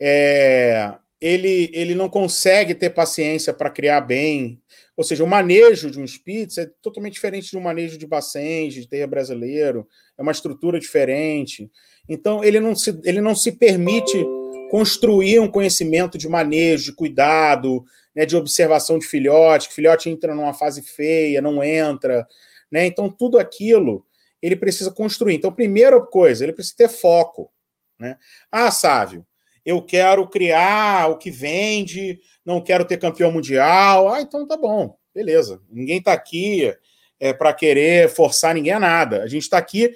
É, 0.00 0.94
ele, 1.20 1.70
ele 1.72 1.94
não 1.94 2.08
consegue 2.08 2.74
ter 2.74 2.90
paciência 2.90 3.52
para 3.52 3.70
criar 3.70 4.00
bem. 4.00 4.60
Ou 4.96 5.04
seja, 5.04 5.24
o 5.24 5.26
manejo 5.26 5.90
de 5.90 6.00
um 6.00 6.06
Spitz 6.06 6.58
é 6.58 6.70
totalmente 6.80 7.14
diferente 7.14 7.50
de 7.50 7.56
um 7.56 7.60
manejo 7.60 7.98
de 7.98 8.06
Bacens, 8.06 8.74
de 8.74 8.88
terra 8.88 9.06
brasileiro, 9.06 9.86
é 10.16 10.22
uma 10.22 10.32
estrutura 10.32 10.80
diferente. 10.80 11.70
Então, 12.08 12.42
ele 12.42 12.60
não 12.60 12.74
se, 12.74 12.98
ele 13.04 13.20
não 13.20 13.34
se 13.34 13.52
permite 13.52 14.24
construir 14.70 15.38
um 15.38 15.50
conhecimento 15.50 16.16
de 16.16 16.28
manejo, 16.28 16.86
de 16.86 16.96
cuidado, 16.96 17.84
né, 18.14 18.24
de 18.24 18.36
observação 18.36 18.98
de 18.98 19.06
filhote, 19.06 19.68
que 19.68 19.74
filhote 19.74 20.08
entra 20.08 20.34
numa 20.34 20.54
fase 20.54 20.82
feia, 20.82 21.42
não 21.42 21.62
entra. 21.62 22.26
Né? 22.70 22.86
Então, 22.86 23.10
tudo 23.10 23.38
aquilo 23.38 24.05
ele 24.42 24.56
precisa 24.56 24.90
construir. 24.90 25.34
Então, 25.34 25.52
primeira 25.52 26.00
coisa, 26.00 26.44
ele 26.44 26.52
precisa 26.52 26.76
ter 26.76 26.88
foco. 26.88 27.50
Né? 27.98 28.16
Ah, 28.50 28.70
Sávio, 28.70 29.26
eu 29.64 29.82
quero 29.82 30.28
criar 30.28 31.10
o 31.10 31.18
que 31.18 31.30
vende, 31.30 32.20
não 32.44 32.60
quero 32.60 32.84
ter 32.84 32.98
campeão 32.98 33.32
mundial. 33.32 34.08
Ah, 34.12 34.20
então 34.20 34.46
tá 34.46 34.56
bom, 34.56 34.96
beleza. 35.14 35.60
Ninguém 35.70 35.98
está 35.98 36.12
aqui 36.12 36.74
é, 37.18 37.32
para 37.32 37.52
querer 37.52 38.08
forçar 38.08 38.54
ninguém 38.54 38.74
a 38.74 38.80
nada. 38.80 39.22
A 39.22 39.26
gente 39.26 39.42
está 39.42 39.58
aqui 39.58 39.92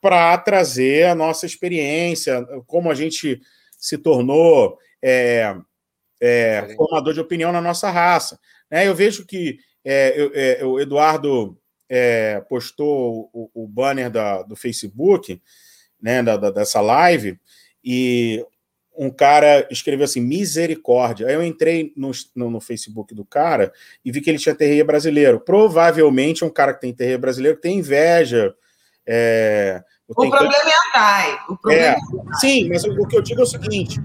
para 0.00 0.36
trazer 0.38 1.06
a 1.06 1.14
nossa 1.14 1.46
experiência, 1.46 2.44
como 2.66 2.90
a 2.90 2.94
gente 2.94 3.40
se 3.78 3.96
tornou 3.98 4.78
é, 5.02 5.54
é, 6.20 6.74
formador 6.76 7.12
de 7.14 7.20
opinião 7.20 7.52
na 7.52 7.60
nossa 7.60 7.90
raça. 7.90 8.38
Né? 8.70 8.86
Eu 8.86 8.94
vejo 8.94 9.26
que 9.26 9.58
é, 9.84 10.14
eu, 10.16 10.30
é, 10.34 10.64
o 10.64 10.78
Eduardo 10.78 11.58
é, 11.94 12.40
postou 12.48 13.28
o, 13.34 13.50
o, 13.52 13.68
banner 13.68 14.10
da, 14.10 14.42
do 14.42 14.56
Facebook, 14.56 15.38
né, 16.00 16.22
da, 16.22 16.38
da, 16.38 16.50
dessa 16.50 16.80
live, 16.80 17.38
e 17.84 18.42
um 18.96 19.10
cara 19.10 19.68
escreveu 19.70 20.06
assim, 20.06 20.22
misericórdia. 20.22 21.26
Aí 21.26 21.34
eu 21.34 21.44
entrei 21.44 21.92
no, 21.94 22.10
no, 22.34 22.50
no, 22.50 22.60
Facebook 22.62 23.14
do 23.14 23.26
cara 23.26 23.70
e 24.02 24.10
vi 24.10 24.22
que 24.22 24.30
ele 24.30 24.38
tinha 24.38 24.54
terreiro 24.54 24.86
brasileiro. 24.86 25.38
Provavelmente 25.38 26.42
é 26.42 26.46
um 26.46 26.50
cara 26.50 26.72
que 26.72 26.80
tem 26.80 26.94
terreiro 26.94 27.20
brasileiro 27.20 27.60
tem 27.60 27.80
inveja. 27.80 28.54
É, 29.06 29.84
o 30.08 30.14
problema 30.14 30.48
que... 30.48 30.56
é 30.56 30.72
a 30.72 30.98
DAI. 30.98 31.38
O 31.50 31.56
problema 31.58 31.84
é, 31.84 31.90
é 31.90 32.36
sim, 32.40 32.70
mas 32.70 32.84
o, 32.84 32.92
o, 32.92 33.06
que 33.06 33.18
eu 33.18 33.22
digo 33.22 33.40
é 33.40 33.44
o 33.44 33.46
seguinte: 33.46 34.00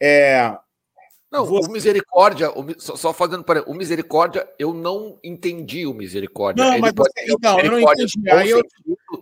é, 0.00 0.56
não, 1.32 1.46
Você... 1.46 1.66
o 1.66 1.72
Misericórdia, 1.72 2.50
o, 2.50 2.78
só, 2.78 2.94
só 2.94 3.12
fazendo 3.14 3.42
para 3.42 3.62
o 3.62 3.74
Misericórdia, 3.74 4.46
eu 4.58 4.74
não 4.74 5.18
entendi 5.24 5.86
o 5.86 5.94
Misericórdia. 5.94 6.62
Não, 6.62 6.72
Ele 6.74 6.82
mas 6.82 6.92
você, 6.94 7.24
então, 7.26 7.58
eu 7.58 7.70
não 7.70 7.80
entendi. 7.80 8.30
Aí 8.30 8.50
eu, 8.50 8.62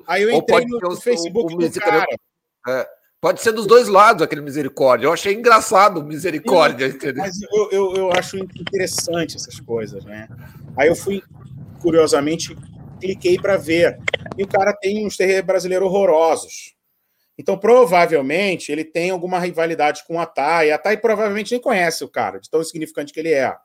aí 0.09 0.23
eu 0.25 0.31
entrei 0.33 0.67
no, 0.67 0.81
no 0.81 0.97
Facebook 0.97 1.55
o, 1.55 1.57
o 1.57 1.69
do 1.69 1.81
cara. 1.81 2.07
É, 2.67 2.89
pode 3.21 3.41
ser 3.41 3.53
dos 3.53 3.65
dois 3.65 3.87
lados 3.87 4.23
aquele 4.23 4.41
Misericórdia. 4.41 5.07
Eu 5.07 5.13
achei 5.13 5.33
engraçado 5.33 6.01
o 6.01 6.05
Misericórdia, 6.05 6.87
entendeu? 6.87 7.23
Mas 7.23 7.41
eu, 7.43 7.71
eu, 7.71 7.95
eu 7.95 8.13
acho 8.13 8.37
interessante 8.39 9.37
essas 9.37 9.61
coisas, 9.61 10.05
né? 10.05 10.29
Aí 10.77 10.89
eu 10.89 10.97
fui, 10.97 11.23
curiosamente, 11.81 12.59
cliquei 13.01 13.39
para 13.39 13.57
ver. 13.57 14.01
E 14.37 14.43
o 14.43 14.49
cara 14.49 14.73
tem 14.73 15.07
uns 15.07 15.17
terreiros 15.17 15.47
brasileiros 15.47 15.87
horrorosos. 15.87 16.75
Então, 17.41 17.57
provavelmente, 17.57 18.71
ele 18.71 18.85
tem 18.85 19.09
alguma 19.09 19.39
rivalidade 19.39 20.05
com 20.07 20.21
a 20.21 20.27
Thay. 20.27 20.73
A 20.73 20.77
Thay 20.77 20.99
provavelmente 20.99 21.53
nem 21.53 21.61
conhece 21.61 22.05
o 22.05 22.09
cara, 22.09 22.39
de 22.39 22.51
tão 22.51 22.63
significante 22.63 23.15
que 23.15 23.19
ele 23.19 23.33
é. 23.33 23.57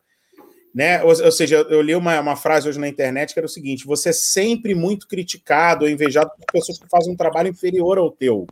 Né? 0.73 1.03
Ou, 1.03 1.09
ou 1.09 1.31
seja, 1.31 1.57
eu 1.57 1.81
li 1.81 1.93
uma, 1.93 2.17
uma 2.21 2.37
frase 2.37 2.69
hoje 2.69 2.79
na 2.79 2.87
internet 2.87 3.33
que 3.33 3.39
era 3.39 3.45
o 3.45 3.49
seguinte: 3.49 3.85
você 3.85 4.09
é 4.09 4.13
sempre 4.13 4.73
muito 4.73 5.09
criticado 5.09 5.83
ou 5.83 5.91
invejado 5.91 6.31
por 6.37 6.45
pessoas 6.53 6.79
que 6.79 6.87
fazem 6.87 7.11
um 7.11 7.17
trabalho 7.17 7.49
inferior 7.49 7.97
ao 7.97 8.09
teu. 8.09 8.47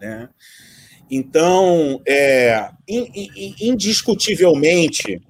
Né? 0.00 0.28
Então, 1.08 2.02
é, 2.04 2.70
indiscutivelmente, 3.60 5.22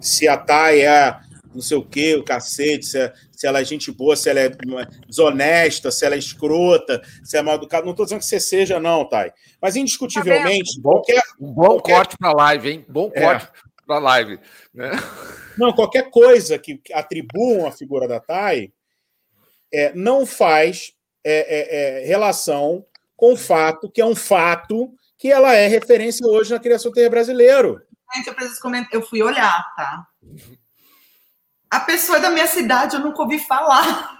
se 0.00 0.26
a 0.26 0.36
Thay 0.36 0.80
é 0.80 1.16
não 1.54 1.62
sei 1.62 1.76
o 1.76 1.84
que, 1.84 2.14
o 2.14 2.24
cacete, 2.24 2.86
se, 2.86 2.98
é, 2.98 3.12
se 3.32 3.46
ela 3.46 3.60
é 3.60 3.64
gente 3.64 3.90
boa, 3.90 4.16
se 4.16 4.28
ela 4.28 4.40
é 4.40 4.50
desonesta, 5.06 5.90
se 5.90 6.04
ela 6.04 6.14
é 6.14 6.18
escrota, 6.18 7.02
se 7.24 7.36
é 7.36 7.42
mal 7.42 7.56
educada. 7.56 7.84
Não 7.84 7.92
estou 7.92 8.04
dizendo 8.06 8.20
que 8.20 8.26
você 8.26 8.40
seja, 8.40 8.78
não, 8.78 9.08
Thay. 9.08 9.32
Mas 9.60 9.76
indiscutivelmente. 9.76 10.76
Tá 10.76 10.82
qualquer, 10.82 11.22
um 11.40 11.52
bom 11.52 11.66
qualquer... 11.66 11.94
corte 11.94 12.16
para 12.18 12.30
a 12.30 12.34
live, 12.34 12.70
hein? 12.70 12.86
Bom 12.88 13.10
é. 13.14 13.20
corte 13.20 13.48
para 13.86 13.96
a 13.96 14.00
live. 14.00 14.38
Né? 14.74 14.90
Não, 15.56 15.72
qualquer 15.72 16.10
coisa 16.10 16.58
que 16.58 16.80
atribuam 16.92 17.66
a 17.66 17.72
figura 17.72 18.06
da 18.06 18.20
Thay 18.20 18.72
é, 19.72 19.92
não 19.94 20.26
faz 20.26 20.92
é, 21.24 22.00
é, 22.00 22.02
é, 22.02 22.06
relação 22.06 22.84
com 23.16 23.32
o 23.32 23.36
fato 23.36 23.90
que 23.90 24.00
é 24.00 24.04
um 24.04 24.14
fato 24.14 24.92
que 25.18 25.30
ela 25.30 25.52
é 25.54 25.66
referência 25.66 26.24
hoje 26.26 26.52
na 26.52 26.60
criação 26.60 26.92
terra 26.92 27.10
brasileiro. 27.10 27.82
Gente, 28.14 28.28
eu 28.28 28.34
preciso 28.34 28.60
comentar. 28.60 28.92
Eu 28.92 29.02
fui 29.02 29.22
olhar, 29.22 29.74
tá? 29.76 30.06
A 31.70 31.80
pessoa 31.80 32.18
é 32.18 32.20
da 32.20 32.30
minha 32.30 32.46
cidade, 32.46 32.96
eu 32.96 33.00
nunca 33.00 33.22
ouvi 33.22 33.38
falar. 33.38 34.16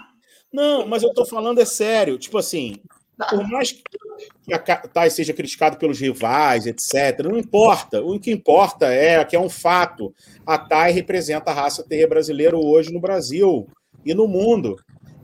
Não, 0.53 0.87
mas 0.87 1.03
eu 1.03 1.13
tô 1.13 1.25
falando 1.25 1.61
é 1.61 1.65
sério. 1.65 2.19
Tipo 2.19 2.39
assim, 2.39 2.77
por 3.31 3.49
mais 3.49 3.73
que 3.73 4.53
a 4.53 4.59
Thay 4.59 5.11
seja 5.11 5.33
criticado 5.33 5.77
pelos 5.77 6.01
rivais, 6.01 6.67
etc., 6.67 7.25
não 7.25 7.39
importa. 7.39 8.03
O 8.03 8.19
que 8.19 8.31
importa 8.31 8.87
é 8.87 9.25
que 9.25 9.35
é 9.35 9.41
um 9.41 9.49
fato. 9.49 10.15
A 10.47 10.57
Thay 10.57 10.93
representa 10.93 11.51
a 11.51 11.55
raça 11.55 11.83
terra 11.83 12.09
brasileira 12.09 12.57
hoje 12.57 12.93
no 12.93 13.01
Brasil 13.01 13.69
e 14.05 14.15
no 14.15 14.29
mundo. 14.29 14.77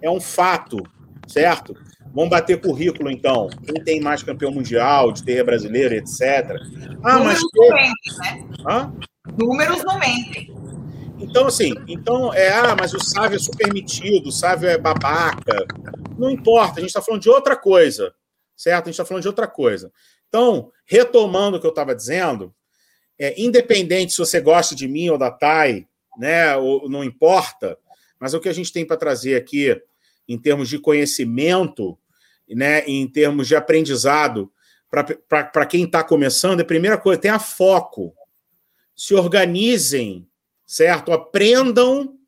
É 0.02 0.10
um 0.10 0.20
fato, 0.20 0.78
certo? 1.26 1.74
Vamos 2.14 2.30
bater 2.30 2.60
currículo, 2.60 3.10
então. 3.10 3.48
Quem 3.64 3.82
tem 3.82 4.00
mais 4.00 4.22
campeão 4.22 4.52
mundial 4.52 5.10
de 5.12 5.24
terra 5.24 5.44
brasileira, 5.44 5.96
etc. 5.96 6.60
Ah, 7.02 7.18
Números 7.18 7.42
mas. 7.42 7.42
Não 7.54 7.74
mentem, 7.74 8.12
né? 8.18 8.48
Hã? 8.68 8.92
Números 9.38 9.84
não 9.84 9.98
mentem. 9.98 10.54
Então, 11.18 11.46
assim, 11.46 11.72
então 11.86 12.32
é, 12.34 12.48
ah, 12.48 12.76
mas 12.78 12.92
o 12.92 13.02
Sávio 13.02 13.36
é 13.36 13.38
super 13.38 13.72
metido, 13.72 14.28
o 14.28 14.32
Sávio 14.32 14.68
é 14.68 14.76
babaca. 14.76 15.66
Não 16.18 16.30
importa, 16.30 16.78
a 16.78 16.80
gente 16.80 16.90
está 16.90 17.02
falando 17.02 17.22
de 17.22 17.30
outra 17.30 17.56
coisa, 17.56 18.14
certo? 18.56 18.84
A 18.84 18.86
gente 18.86 18.94
está 18.94 19.04
falando 19.04 19.22
de 19.22 19.28
outra 19.28 19.46
coisa. 19.46 19.92
Então, 20.28 20.72
retomando 20.84 21.56
o 21.56 21.60
que 21.60 21.66
eu 21.66 21.70
estava 21.70 21.94
dizendo, 21.94 22.54
é, 23.18 23.40
independente 23.40 24.12
se 24.12 24.18
você 24.18 24.40
gosta 24.40 24.74
de 24.74 24.88
mim 24.88 25.08
ou 25.08 25.18
da 25.18 25.30
Thay, 25.30 25.86
né, 26.18 26.56
ou, 26.56 26.88
não 26.88 27.04
importa, 27.04 27.78
mas 28.18 28.34
o 28.34 28.40
que 28.40 28.48
a 28.48 28.52
gente 28.52 28.72
tem 28.72 28.86
para 28.86 28.96
trazer 28.96 29.36
aqui, 29.36 29.80
em 30.28 30.38
termos 30.38 30.68
de 30.68 30.78
conhecimento, 30.78 31.98
né, 32.48 32.80
em 32.86 33.06
termos 33.06 33.46
de 33.46 33.56
aprendizado, 33.56 34.50
para 35.28 35.66
quem 35.66 35.84
está 35.84 36.02
começando, 36.04 36.60
a 36.60 36.64
primeira 36.64 36.96
coisa, 36.96 37.20
tenha 37.20 37.38
foco. 37.38 38.14
Se 38.94 39.14
organizem 39.14 40.28
certo? 40.74 41.12
Aprendam 41.12 42.18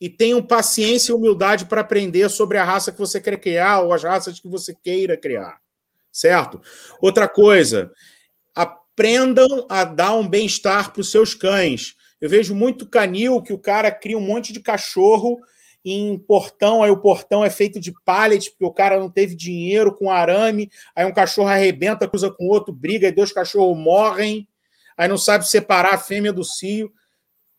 e 0.00 0.08
tenham 0.08 0.40
paciência 0.40 1.10
e 1.10 1.14
humildade 1.14 1.64
para 1.64 1.80
aprender 1.80 2.28
sobre 2.28 2.56
a 2.56 2.62
raça 2.62 2.92
que 2.92 2.98
você 2.98 3.20
quer 3.20 3.36
criar 3.40 3.80
ou 3.80 3.92
as 3.92 4.04
raças 4.04 4.38
que 4.38 4.46
você 4.46 4.72
queira 4.72 5.16
criar, 5.16 5.58
certo? 6.12 6.60
Outra 7.00 7.26
coisa, 7.26 7.90
aprendam 8.54 9.66
a 9.68 9.82
dar 9.82 10.14
um 10.14 10.28
bem-estar 10.28 10.92
para 10.92 11.00
os 11.00 11.10
seus 11.10 11.34
cães. 11.34 11.96
Eu 12.20 12.30
vejo 12.30 12.54
muito 12.54 12.88
canil 12.88 13.42
que 13.42 13.52
o 13.52 13.58
cara 13.58 13.90
cria 13.90 14.16
um 14.16 14.20
monte 14.20 14.52
de 14.52 14.60
cachorro 14.60 15.40
em 15.84 16.16
portão, 16.16 16.84
aí 16.84 16.90
o 16.90 17.00
portão 17.00 17.44
é 17.44 17.50
feito 17.50 17.80
de 17.80 17.92
pallet, 18.04 18.50
porque 18.50 18.64
o 18.64 18.72
cara 18.72 19.00
não 19.00 19.10
teve 19.10 19.34
dinheiro 19.34 19.92
com 19.92 20.10
arame, 20.10 20.70
aí 20.94 21.04
um 21.04 21.12
cachorro 21.12 21.48
arrebenta, 21.48 22.08
cruza 22.08 22.30
com 22.30 22.46
outro, 22.46 22.72
briga, 22.72 23.08
e 23.08 23.12
dois 23.12 23.32
cachorros 23.32 23.76
morrem, 23.76 24.46
aí 24.96 25.08
não 25.08 25.18
sabe 25.18 25.48
separar 25.48 25.94
a 25.94 25.98
fêmea 25.98 26.32
do 26.32 26.44
cio. 26.44 26.92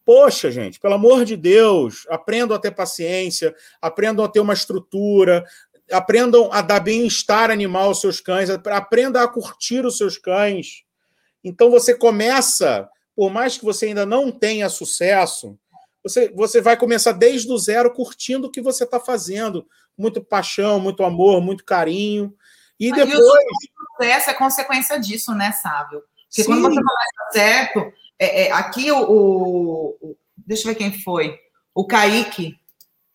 Poxa, 0.07 0.49
gente, 0.49 0.79
pelo 0.79 0.93
amor 0.93 1.25
de 1.25 1.35
Deus, 1.35 2.07
aprendam 2.09 2.55
a 2.55 2.59
ter 2.61 2.71
paciência, 2.71 3.53
aprendam 3.81 4.23
a 4.23 4.29
ter 4.29 4.39
uma 4.39 4.53
estrutura, 4.53 5.43
aprendam 5.91 6.49
a 6.53 6.61
dar 6.61 6.79
bem-estar 6.79 7.51
animal 7.51 7.89
aos 7.89 7.99
seus 7.99 8.21
cães, 8.21 8.49
aprenda 8.49 9.21
a 9.21 9.27
curtir 9.27 9.85
os 9.85 9.97
seus 9.97 10.17
cães. 10.17 10.85
Então 11.43 11.69
você 11.69 11.93
começa, 11.93 12.87
por 13.13 13.29
mais 13.29 13.57
que 13.57 13.65
você 13.65 13.87
ainda 13.87 14.05
não 14.05 14.31
tenha 14.31 14.69
sucesso, 14.69 15.59
você, 16.01 16.29
você 16.29 16.61
vai 16.61 16.77
começar 16.77 17.11
desde 17.11 17.51
o 17.51 17.57
zero 17.57 17.93
curtindo 17.93 18.47
o 18.47 18.49
que 18.49 18.61
você 18.61 18.85
está 18.85 19.01
fazendo. 19.01 19.67
Muito 19.97 20.23
paixão, 20.23 20.79
muito 20.79 21.03
amor, 21.03 21.41
muito 21.41 21.65
carinho. 21.65 22.33
E 22.79 22.93
depois. 22.93 23.13
E 23.13 23.19
o 23.19 24.01
sucesso 24.01 24.29
é 24.29 24.33
consequência 24.33 24.97
disso, 25.01 25.33
né, 25.33 25.51
Sábio? 25.51 26.01
Porque 26.29 26.43
Sim. 26.43 26.45
quando 26.45 26.61
você 26.61 26.81
começa 26.81 27.31
certo, 27.33 27.93
é, 28.19 28.47
é, 28.47 28.51
aqui 28.51 28.91
o, 28.91 28.99
o, 28.99 30.15
Deixa 30.37 30.63
eu 30.63 30.73
ver 30.73 30.77
quem 30.77 30.91
foi. 31.01 31.37
O 31.73 31.85
Kaique. 31.85 32.55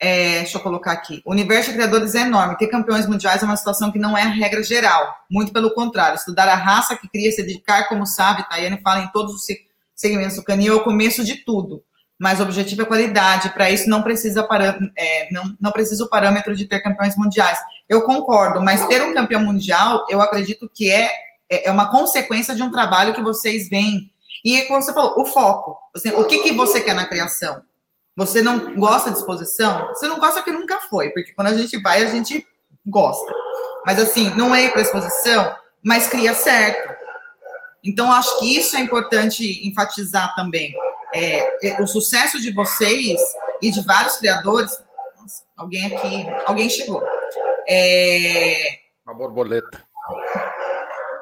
É, 0.00 0.40
deixa 0.40 0.58
eu 0.58 0.62
colocar 0.62 0.92
aqui. 0.92 1.22
O 1.24 1.30
universo 1.30 1.70
de 1.70 1.76
criadores 1.76 2.14
é 2.14 2.22
enorme. 2.22 2.56
Ter 2.56 2.66
campeões 2.66 3.06
mundiais 3.06 3.42
é 3.42 3.46
uma 3.46 3.56
situação 3.56 3.92
que 3.92 3.98
não 3.98 4.18
é 4.18 4.22
a 4.22 4.28
regra 4.28 4.62
geral. 4.62 5.14
Muito 5.30 5.52
pelo 5.52 5.72
contrário. 5.74 6.16
Estudar 6.16 6.48
a 6.48 6.56
raça 6.56 6.96
que 6.96 7.08
cria, 7.08 7.30
se 7.30 7.42
dedicar, 7.42 7.88
como 7.88 8.04
sabe, 8.04 8.48
Tayane 8.48 8.80
fala 8.82 9.04
em 9.04 9.12
todos 9.12 9.34
os 9.34 9.46
segmentos 9.94 10.36
do 10.36 10.42
canil, 10.42 10.74
é 10.74 10.76
o 10.76 10.84
começo 10.84 11.24
de 11.24 11.44
tudo 11.44 11.84
mas 12.22 12.38
o 12.38 12.44
objetivo 12.44 12.82
é 12.82 12.84
qualidade. 12.84 13.50
Para 13.50 13.68
isso 13.68 13.90
não 13.90 14.00
precisa 14.00 14.46
é, 14.96 15.28
não, 15.32 15.56
não 15.60 15.72
precisa 15.72 16.04
o 16.04 16.08
parâmetro 16.08 16.54
de 16.54 16.66
ter 16.66 16.78
campeões 16.78 17.16
mundiais. 17.16 17.58
Eu 17.88 18.02
concordo, 18.02 18.62
mas 18.62 18.86
ter 18.86 19.02
um 19.02 19.12
campeão 19.12 19.42
mundial, 19.42 20.06
eu 20.08 20.22
acredito 20.22 20.70
que 20.72 20.88
é, 20.88 21.10
é, 21.50 21.66
é 21.66 21.70
uma 21.72 21.90
consequência 21.90 22.54
de 22.54 22.62
um 22.62 22.70
trabalho 22.70 23.12
que 23.12 23.20
vocês 23.20 23.68
veem. 23.68 24.11
E 24.44 24.62
como 24.62 24.82
você 24.82 24.92
falou, 24.92 25.20
o 25.20 25.24
foco. 25.24 25.78
Você, 25.94 26.10
o 26.10 26.24
que, 26.24 26.42
que 26.42 26.52
você 26.52 26.80
quer 26.80 26.94
na 26.94 27.06
criação? 27.06 27.62
Você 28.16 28.42
não 28.42 28.74
gosta 28.76 29.10
de 29.10 29.18
exposição? 29.18 29.88
Você 29.88 30.06
não 30.06 30.18
gosta 30.18 30.42
que 30.42 30.50
nunca 30.50 30.80
foi, 30.80 31.10
porque 31.10 31.32
quando 31.32 31.48
a 31.48 31.56
gente 31.56 31.80
vai, 31.80 32.02
a 32.02 32.06
gente 32.06 32.46
gosta. 32.86 33.32
Mas 33.86 33.98
assim, 33.98 34.30
não 34.30 34.54
é 34.54 34.64
ir 34.64 34.72
para 34.72 34.82
exposição, 34.82 35.54
mas 35.82 36.08
cria 36.08 36.34
certo. 36.34 36.92
Então, 37.84 38.12
acho 38.12 38.38
que 38.38 38.56
isso 38.56 38.76
é 38.76 38.80
importante 38.80 39.66
enfatizar 39.66 40.34
também 40.36 40.74
é, 41.12 41.68
é, 41.68 41.82
o 41.82 41.86
sucesso 41.86 42.40
de 42.40 42.52
vocês 42.52 43.20
e 43.60 43.70
de 43.70 43.80
vários 43.82 44.16
criadores. 44.16 44.70
Nossa, 45.20 45.42
alguém 45.56 45.86
aqui, 45.86 46.26
alguém 46.46 46.70
chegou. 46.70 47.02
É, 47.68 48.78
Uma 49.04 49.14
borboleta. 49.14 49.84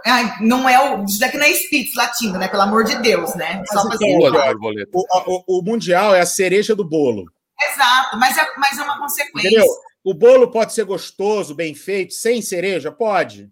Ai, 0.06 0.36
não 0.40 0.68
é 0.68 0.94
o. 0.94 1.04
Isso 1.04 1.18
daqui 1.18 1.36
não 1.36 1.44
é 1.44 1.50
Spitz 1.50 1.94
latino, 1.94 2.38
né? 2.38 2.48
Pelo 2.48 2.62
amor 2.62 2.84
de 2.84 2.96
Deus, 3.02 3.34
né? 3.34 3.62
Só 3.66 3.86
fazer 3.88 4.04
o, 4.04 5.04
o, 5.26 5.58
o, 5.58 5.62
Mundial 5.62 6.14
é 6.14 6.20
a 6.20 6.26
cereja 6.26 6.74
do 6.74 6.84
bolo. 6.84 7.26
Exato, 7.60 8.16
mas 8.18 8.38
é, 8.38 8.46
mas 8.56 8.78
é 8.78 8.82
uma 8.82 8.98
consequência. 8.98 9.48
Entendeu? 9.48 9.66
O 10.02 10.14
bolo 10.14 10.50
pode 10.50 10.72
ser 10.72 10.84
gostoso, 10.84 11.54
bem 11.54 11.74
feito, 11.74 12.14
sem 12.14 12.40
cereja? 12.40 12.90
Pode. 12.90 13.50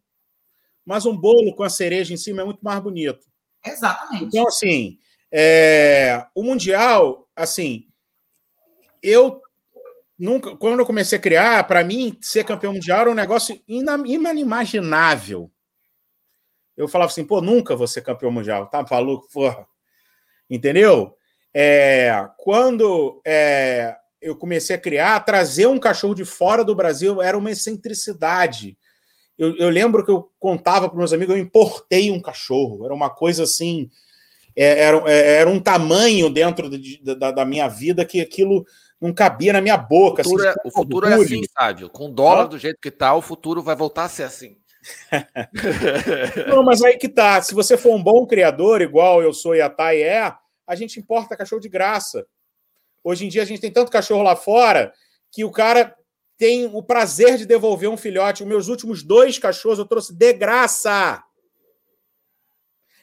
Mas 0.85 1.05
um 1.05 1.17
bolo 1.17 1.55
com 1.55 1.63
a 1.63 1.71
cereja 1.71 2.15
em 2.15 2.17
cima 2.17 2.41
é 2.41 2.45
muito 2.45 2.61
mais 2.63 2.81
bonito. 2.81 3.27
Exatamente. 3.65 4.25
Então, 4.25 4.47
assim, 4.49 4.99
é, 5.31 6.27
o 6.35 6.43
Mundial, 6.43 7.29
assim, 7.37 7.85
eu 9.03 9.43
nunca, 10.19 10.57
quando 10.57 10.81
eu 10.81 10.87
comecei 10.87 11.19
a 11.19 11.21
criar, 11.21 11.65
para 11.65 11.85
mim, 11.85 12.17
ser 12.21 12.45
campeão 12.45 12.73
mundial 12.73 13.03
era 13.03 13.11
um 13.11 13.15
negócio 13.15 13.61
inimaginável. 13.69 15.51
Eu 16.79 16.89
falava 16.89 17.11
assim, 17.11 17.25
pô, 17.25 17.41
nunca 17.41 17.77
vou 17.77 17.87
ser 17.87 18.03
campeão 18.03 18.31
mundial, 18.31 18.67
tá 18.67 18.85
maluco, 18.91 19.29
porra. 19.33 19.67
Entendeu? 20.49 21.15
É, 21.53 22.27
quando 22.39 23.21
é, 23.27 23.97
eu 24.23 24.37
comecei 24.37 24.77
a 24.77 24.81
criar, 24.81 25.21
trazer 25.21 25.67
um 25.67 25.79
cachorro 25.79 26.15
de 26.15 26.25
fora 26.25 26.65
do 26.65 26.75
Brasil 26.75 27.21
era 27.21 27.37
uma 27.37 27.51
excentricidade. 27.51 28.79
Eu, 29.37 29.57
eu 29.57 29.69
lembro 29.69 30.05
que 30.05 30.11
eu 30.11 30.31
contava 30.39 30.89
para 30.89 30.97
meus 30.97 31.13
amigos, 31.13 31.35
eu 31.35 31.43
importei 31.43 32.11
um 32.11 32.23
cachorro, 32.23 32.85
era 32.85 32.95
uma 32.95 33.11
coisa 33.11 33.43
assim 33.43 33.91
é, 34.59 34.81
era, 34.81 34.97
é, 35.07 35.37
era 35.37 35.49
um 35.49 35.61
tamanho 35.61 36.29
dentro 36.29 36.69
de, 36.69 37.01
da, 37.15 37.31
da, 37.31 37.45
minha 37.45 37.69
vida 37.69 38.05
que 38.05 38.21
aquilo 38.21 38.67
não 39.01 39.15
cabia 39.15 39.53
na 39.53 39.61
minha 39.61 39.77
boca. 39.77 40.23
O 40.23 40.25
futuro, 40.25 40.49
assim, 40.49 40.59
é, 40.59 40.69
o 40.69 40.71
futuro 40.73 41.07
é 41.07 41.15
assim, 41.15 41.43
Sádio. 41.57 41.89
Com 41.89 42.11
dólar 42.11 42.47
do 42.47 42.59
jeito 42.59 42.81
que 42.83 42.89
está, 42.89 43.15
o 43.15 43.23
futuro 43.23 43.63
vai 43.63 43.77
voltar 43.77 44.07
a 44.07 44.09
ser 44.09 44.25
assim. 44.25 44.57
não, 46.49 46.63
mas 46.63 46.83
aí 46.83 46.97
que 46.97 47.09
tá. 47.09 47.41
Se 47.43 47.55
você 47.55 47.77
for 47.77 47.95
um 47.95 48.03
bom 48.03 48.27
criador, 48.27 48.81
igual 48.81 49.23
eu 49.23 49.33
sou 49.33 49.55
e 49.55 49.61
a 49.61 49.69
Thay 49.69 50.03
é, 50.03 50.35
a 50.67 50.75
gente 50.75 50.99
importa 50.99 51.37
cachorro 51.37 51.61
de 51.61 51.69
graça. 51.69 52.27
Hoje 53.03 53.27
em 53.27 53.29
dia 53.29 53.43
a 53.43 53.45
gente 53.45 53.61
tem 53.61 53.73
tanto 53.73 53.91
cachorro 53.91 54.23
lá 54.23 54.37
fora 54.37 54.93
que 55.31 55.45
o 55.45 55.51
cara 55.51 55.95
tem 56.37 56.67
o 56.67 56.83
prazer 56.83 57.37
de 57.37 57.47
devolver 57.47 57.89
um 57.89 57.97
filhote. 57.97 58.43
Os 58.43 58.49
meus 58.49 58.69
últimos 58.69 59.03
dois 59.03 59.39
cachorros 59.39 59.79
eu 59.79 59.87
trouxe 59.87 60.15
de 60.15 60.33
graça. 60.33 61.23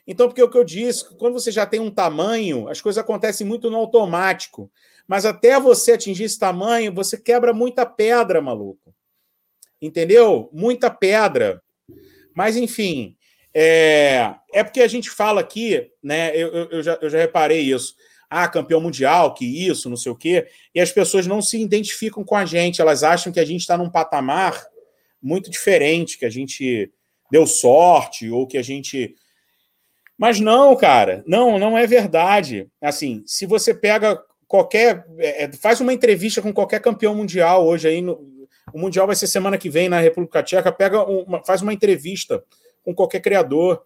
Então, 0.08 0.28
porque 0.28 0.44
o 0.44 0.50
que 0.50 0.58
eu 0.58 0.64
disse, 0.64 1.16
quando 1.18 1.34
você 1.34 1.52
já 1.52 1.66
tem 1.66 1.80
um 1.80 1.90
tamanho, 1.90 2.70
as 2.70 2.80
coisas 2.80 3.02
acontecem 3.04 3.46
muito 3.46 3.70
no 3.72 3.78
automático. 3.78 4.72
Mas 5.08 5.26
até 5.26 5.60
você 5.60 5.94
atingir 5.94 6.26
esse 6.26 6.38
tamanho, 6.38 6.94
você 6.94 7.18
quebra 7.18 7.54
muita 7.54 7.86
pedra, 7.86 8.42
maluco. 8.42 8.94
Entendeu? 9.82 10.50
Muita 10.54 10.90
pedra. 10.90 11.62
Mas, 12.36 12.58
enfim, 12.58 13.16
é, 13.54 14.36
é 14.54 14.64
porque 14.64 14.82
a 14.82 14.88
gente 14.88 15.10
fala 15.10 15.42
aqui, 15.42 15.90
né? 16.04 16.36
Eu, 16.36 16.54
eu, 16.70 16.84
já, 16.84 17.00
eu 17.02 17.10
já 17.10 17.18
reparei 17.18 17.62
isso. 17.62 17.96
Ah, 18.30 18.48
campeão 18.48 18.82
mundial, 18.82 19.34
que 19.34 19.46
isso, 19.46 19.90
não 19.90 19.98
sei 19.98 20.12
o 20.12 20.16
quê. 20.16 20.48
E 20.74 20.82
as 20.82 20.92
pessoas 20.92 21.26
não 21.26 21.42
se 21.42 21.60
identificam 21.60 22.24
com 22.24 22.36
a 22.36 22.46
gente, 22.46 22.82
elas 22.82 23.04
acham 23.04 23.32
que 23.32 23.40
a 23.40 23.46
gente 23.46 23.62
está 23.62 23.78
num 23.78 23.90
patamar 23.90 24.66
muito 25.22 25.50
diferente, 25.50 26.18
que 26.18 26.26
a 26.26 26.30
gente 26.30 26.92
deu 27.32 27.48
sorte, 27.48 28.30
ou 28.30 28.46
que 28.46 28.58
a 28.58 28.62
gente 28.62 29.16
mas 30.18 30.40
não, 30.40 30.76
cara, 30.76 31.24
não, 31.28 31.60
não 31.60 31.78
é 31.78 31.86
verdade. 31.86 32.68
Assim, 32.82 33.22
se 33.26 33.46
você 33.46 33.74
pega 33.74 34.18
qualquer. 34.48 35.06
É, 35.18 35.44
é, 35.44 35.52
faz 35.52 35.82
uma 35.82 35.94
entrevista 35.94 36.42
com 36.42 36.54
qualquer 36.54 36.80
campeão 36.82 37.16
mundial 37.16 37.66
hoje 37.66 37.88
aí. 37.88 38.02
No, 38.02 38.35
o 38.74 38.80
Mundial 38.80 39.08
vai 39.08 39.16
ser 39.16 39.28
semana 39.28 39.58
que 39.58 39.70
vem 39.70 39.90
na 39.90 40.00
República 40.00 40.44
Tcheca. 40.44 40.72
Pega 40.72 41.04
uma, 41.04 41.44
faz 41.44 41.62
uma 41.62 41.74
entrevista 41.74 42.44
com 42.84 42.94
qualquer 42.94 43.20
criador. 43.20 43.84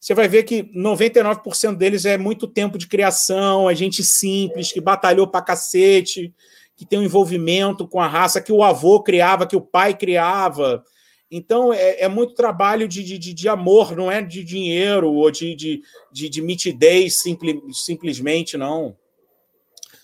Você 0.00 0.14
vai 0.14 0.28
ver 0.28 0.44
que 0.44 0.62
99% 0.74 1.74
deles 1.76 2.04
é 2.04 2.16
muito 2.16 2.46
tempo 2.46 2.78
de 2.78 2.86
criação, 2.86 3.68
é 3.68 3.74
gente 3.74 4.04
simples, 4.04 4.70
que 4.70 4.80
batalhou 4.80 5.26
pra 5.26 5.42
cacete, 5.42 6.32
que 6.76 6.86
tem 6.86 7.00
um 7.00 7.02
envolvimento 7.02 7.88
com 7.88 8.00
a 8.00 8.06
raça 8.06 8.40
que 8.40 8.52
o 8.52 8.62
avô 8.62 9.02
criava, 9.02 9.46
que 9.46 9.56
o 9.56 9.60
pai 9.60 9.96
criava. 9.96 10.84
Então, 11.30 11.72
é, 11.72 12.02
é 12.02 12.08
muito 12.08 12.34
trabalho 12.34 12.86
de, 12.86 13.02
de, 13.02 13.18
de, 13.18 13.48
amor, 13.48 13.96
não 13.96 14.10
é 14.10 14.22
de 14.22 14.44
dinheiro 14.44 15.12
ou 15.12 15.30
de, 15.30 15.54
de, 15.54 15.82
de, 16.12 16.28
de 16.28 16.40
mitidez 16.40 17.20
simple, 17.20 17.60
simplesmente, 17.72 18.56
não. 18.56 18.96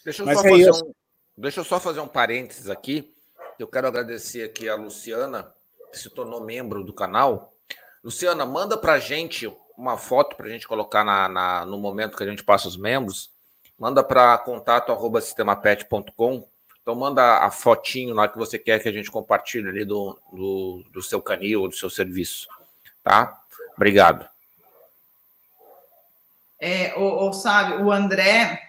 Deixa 0.04 0.22
eu, 0.22 0.26
só 0.26 0.32
é 0.32 0.34
fazer 0.34 0.70
um, 0.70 0.92
deixa 1.38 1.60
eu 1.60 1.64
só 1.64 1.80
fazer 1.80 2.00
um 2.00 2.08
parênteses 2.08 2.68
aqui. 2.68 3.13
Eu 3.58 3.68
quero 3.68 3.86
agradecer 3.86 4.42
aqui 4.42 4.68
a 4.68 4.74
Luciana, 4.74 5.52
que 5.90 5.98
se 5.98 6.10
tornou 6.10 6.44
membro 6.44 6.82
do 6.82 6.92
canal. 6.92 7.54
Luciana, 8.02 8.44
manda 8.44 8.76
para 8.76 8.98
gente 8.98 9.52
uma 9.76 9.96
foto 9.96 10.36
para 10.36 10.46
a 10.46 10.50
gente 10.50 10.68
colocar 10.68 11.04
na, 11.04 11.28
na, 11.28 11.66
no 11.66 11.78
momento 11.78 12.16
que 12.16 12.22
a 12.22 12.28
gente 12.28 12.44
passa 12.44 12.68
os 12.68 12.76
membros. 12.76 13.30
Manda 13.78 14.02
para 14.02 14.38
contato 14.38 14.92
arroba 14.92 15.20
sistemapet.com 15.20 16.46
então 16.84 16.94
manda 16.94 17.38
a 17.38 17.50
fotinho 17.50 18.14
lá 18.14 18.28
que 18.28 18.36
você 18.36 18.58
quer 18.58 18.78
que 18.78 18.86
a 18.86 18.92
gente 18.92 19.10
compartilhe 19.10 19.66
ali 19.66 19.86
do, 19.86 20.20
do, 20.30 20.84
do 20.92 21.02
seu 21.02 21.20
canil 21.22 21.62
ou 21.62 21.68
do 21.68 21.74
seu 21.74 21.88
serviço. 21.88 22.46
Tá? 23.02 23.40
Obrigado. 23.74 24.28
É, 26.60 26.94
o, 26.94 27.30
o, 27.30 27.32
sabe, 27.32 27.82
o 27.82 27.90
André 27.90 28.60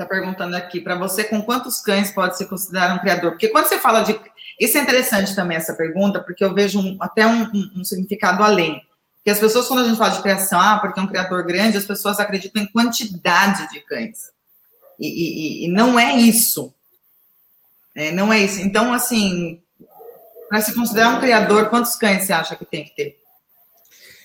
está 0.00 0.06
perguntando 0.06 0.56
aqui, 0.56 0.80
para 0.80 0.94
você, 0.94 1.24
com 1.24 1.42
quantos 1.42 1.80
cães 1.80 2.12
pode 2.12 2.36
se 2.38 2.46
considerar 2.46 2.94
um 2.94 3.00
criador? 3.00 3.32
Porque 3.32 3.48
quando 3.48 3.66
você 3.66 3.78
fala 3.78 4.02
de. 4.02 4.18
Isso 4.58 4.78
é 4.78 4.80
interessante 4.80 5.34
também, 5.34 5.56
essa 5.56 5.74
pergunta, 5.74 6.20
porque 6.20 6.44
eu 6.44 6.54
vejo 6.54 6.80
um, 6.80 6.96
até 7.00 7.26
um, 7.26 7.50
um, 7.76 7.84
significado 7.84 8.42
além. 8.42 8.80
Porque 9.16 9.30
as 9.30 9.38
pessoas, 9.38 9.66
quando 9.66 9.80
a 9.80 9.84
gente 9.84 9.98
fala 9.98 10.10
de 10.10 10.22
criação, 10.22 10.60
ah, 10.60 10.78
porque 10.78 10.98
é 10.98 11.02
um 11.02 11.06
criador 11.06 11.44
grande, 11.44 11.76
as 11.76 11.84
pessoas 11.84 12.18
acreditam 12.18 12.62
em 12.62 12.66
quantidade 12.66 13.68
de 13.70 13.80
cães. 13.80 14.30
E, 14.98 15.06
e, 15.06 15.64
e 15.66 15.68
não 15.68 15.98
é 15.98 16.16
isso. 16.16 16.74
É, 17.94 18.10
não 18.12 18.32
é 18.32 18.40
isso. 18.40 18.60
Então, 18.60 18.92
assim, 18.92 19.60
para 20.48 20.60
se 20.60 20.74
considerar 20.74 21.16
um 21.16 21.20
criador, 21.20 21.68
quantos 21.68 21.94
cães 21.96 22.24
você 22.24 22.32
acha 22.32 22.56
que 22.56 22.64
tem 22.64 22.84
que 22.84 22.94
ter? 22.94 23.17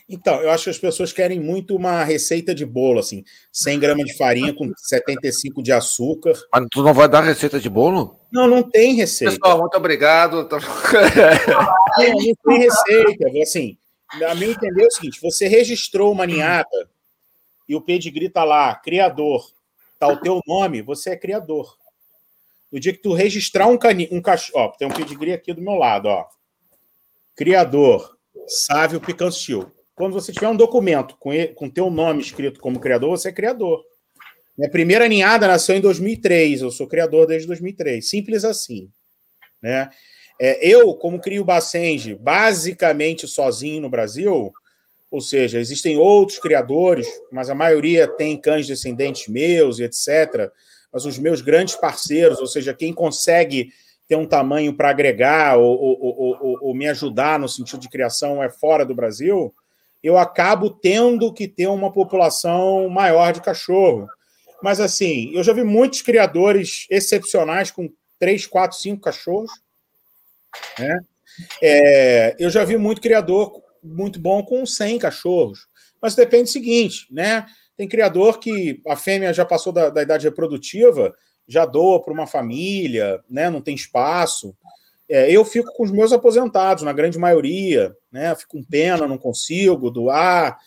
Então, 0.09 0.41
eu 0.41 0.51
acho 0.51 0.65
que 0.65 0.69
as 0.69 0.77
pessoas 0.77 1.13
querem 1.13 1.39
muito 1.39 1.75
uma 1.75 2.03
receita 2.03 2.53
de 2.53 2.65
bolo, 2.65 2.99
assim, 2.99 3.23
100 3.51 3.79
gramas 3.79 4.05
de 4.05 4.17
farinha 4.17 4.53
com 4.53 4.71
75 4.75 5.63
de 5.63 5.71
açúcar. 5.71 6.33
Mas 6.51 6.67
tu 6.69 6.83
não 6.83 6.93
vai 6.93 7.07
dar 7.07 7.21
receita 7.21 7.59
de 7.59 7.69
bolo? 7.69 8.19
Não, 8.31 8.47
não 8.47 8.61
tem 8.63 8.95
receita. 8.95 9.33
Pessoal, 9.33 9.59
muito 9.59 9.77
obrigado. 9.77 10.47
não, 11.97 12.11
não 12.11 12.35
tem 12.45 12.59
receita. 12.59 13.29
Assim, 13.41 13.77
a 14.27 14.35
meu 14.35 14.51
entender 14.51 14.83
é 14.83 14.87
o 14.87 14.91
seguinte, 14.91 15.21
você 15.21 15.47
registrou 15.47 16.11
uma 16.11 16.25
ninhada 16.25 16.89
e 17.67 17.75
o 17.75 17.81
pedigree 17.81 18.29
tá 18.29 18.43
lá, 18.43 18.75
criador, 18.75 19.49
tá 19.97 20.07
o 20.07 20.17
teu 20.17 20.41
nome, 20.45 20.81
você 20.81 21.11
é 21.11 21.17
criador. 21.17 21.77
No 22.71 22.79
dia 22.79 22.91
que 22.91 23.01
tu 23.01 23.13
registrar 23.13 23.67
um, 23.67 23.77
cani 23.77 24.09
um 24.11 24.21
cachorro. 24.21 24.65
Ó, 24.65 24.67
tem 24.69 24.87
um 24.87 24.91
pedigree 24.91 25.31
aqui 25.31 25.53
do 25.53 25.61
meu 25.61 25.75
lado, 25.75 26.07
ó. 26.07 26.25
criador, 27.35 28.17
Sávio 28.47 28.99
Picanstil. 28.99 29.71
Quando 29.95 30.13
você 30.13 30.31
tiver 30.31 30.47
um 30.47 30.55
documento 30.55 31.15
com, 31.19 31.31
com 31.55 31.69
teu 31.69 31.89
nome 31.89 32.21
escrito 32.21 32.59
como 32.59 32.79
criador, 32.79 33.11
você 33.11 33.29
é 33.29 33.33
criador. 33.33 33.83
Minha 34.57 34.69
primeira 34.69 35.07
ninhada 35.07 35.47
nasceu 35.47 35.75
em 35.75 35.81
2003, 35.81 36.61
eu 36.61 36.71
sou 36.71 36.87
criador 36.87 37.27
desde 37.27 37.47
2003. 37.47 38.07
Simples 38.07 38.43
assim. 38.43 38.89
Né? 39.61 39.89
É, 40.39 40.67
eu, 40.67 40.93
como 40.95 41.19
crio 41.19 41.45
Bacenge 41.45 42.15
basicamente 42.15 43.27
sozinho 43.27 43.81
no 43.81 43.89
Brasil, 43.89 44.51
ou 45.09 45.21
seja, 45.21 45.59
existem 45.59 45.97
outros 45.97 46.39
criadores, 46.39 47.07
mas 47.31 47.49
a 47.49 47.55
maioria 47.55 48.07
tem 48.07 48.35
cães 48.39 48.67
descendentes 48.67 49.27
meus 49.27 49.77
e 49.77 49.83
etc. 49.83 50.51
Mas 50.91 51.05
os 51.05 51.19
meus 51.19 51.39
grandes 51.39 51.75
parceiros, 51.75 52.39
ou 52.39 52.47
seja, 52.47 52.73
quem 52.73 52.91
consegue 52.91 53.69
ter 54.07 54.15
um 54.15 54.25
tamanho 54.25 54.75
para 54.75 54.89
agregar 54.89 55.57
ou, 55.57 55.79
ou, 55.79 55.97
ou, 56.01 56.57
ou, 56.61 56.75
me 56.75 56.87
ajudar 56.87 57.39
no 57.39 57.47
sentido 57.47 57.79
de 57.79 57.89
criação 57.89 58.43
é 58.43 58.49
fora 58.49 58.85
do 58.85 58.93
Brasil, 58.93 59.53
eu 60.03 60.17
acabo 60.17 60.69
tendo 60.69 61.33
que 61.33 61.47
ter 61.47 61.67
uma 61.67 61.91
população 61.91 62.89
maior 62.89 63.31
de 63.31 63.41
cachorro. 63.41 64.07
Mas 64.61 64.79
assim, 64.79 65.31
eu 65.33 65.43
já 65.43 65.53
vi 65.53 65.63
muitos 65.63 66.01
criadores 66.01 66.85
excepcionais 66.89 67.71
com 67.71 67.89
três, 68.19 68.45
quatro, 68.45 68.77
cinco 68.77 69.01
cachorros. 69.01 69.51
Né? 70.77 70.99
É, 71.61 72.35
eu 72.37 72.49
já 72.49 72.63
vi 72.63 72.77
muito 72.77 73.01
criador 73.01 73.63
muito 73.83 74.19
bom 74.19 74.43
com 74.43 74.65
100 74.65 74.99
cachorros. 74.99 75.67
Mas 76.01 76.15
depende 76.15 76.43
do 76.43 76.49
seguinte, 76.49 77.07
né? 77.11 77.45
Tem 77.75 77.87
criador 77.87 78.39
que 78.39 78.81
a 78.87 78.95
fêmea 78.95 79.33
já 79.33 79.45
passou 79.45 79.73
da, 79.73 79.89
da 79.89 80.01
idade 80.01 80.25
reprodutiva, 80.25 81.13
já 81.47 81.65
doa 81.65 82.01
para 82.01 82.13
uma 82.13 82.27
família, 82.27 83.21
né? 83.29 83.49
Não 83.49 83.61
tem 83.61 83.75
espaço. 83.75 84.55
É, 85.13 85.29
eu 85.29 85.45
fico 85.45 85.71
com 85.73 85.83
os 85.83 85.91
meus 85.91 86.11
aposentados, 86.11 86.83
na 86.83 86.91
grande 86.91 87.19
maioria, 87.19 87.95
né? 88.11 88.33
Fico 88.33 88.57
com 88.57 88.63
pena, 88.63 89.05
não 89.05 89.15
consigo 89.15 89.91
doar. 89.91 90.57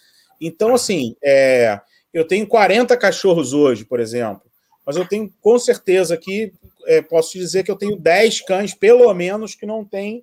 Então, 0.40 0.72
assim, 0.72 1.16
é, 1.20 1.80
eu 2.14 2.24
tenho 2.24 2.46
40 2.46 2.96
cachorros 2.96 3.52
hoje, 3.52 3.84
por 3.84 3.98
exemplo, 3.98 4.48
mas 4.86 4.94
eu 4.94 5.04
tenho 5.04 5.28
com 5.40 5.58
certeza 5.58 6.16
que 6.16 6.52
é, 6.86 7.02
posso 7.02 7.32
te 7.32 7.40
dizer 7.40 7.64
que 7.64 7.72
eu 7.72 7.76
tenho 7.76 7.98
10 7.98 8.42
cães, 8.42 8.72
pelo 8.72 9.12
menos, 9.12 9.56
que 9.56 9.66
não 9.66 9.84
tem 9.84 10.22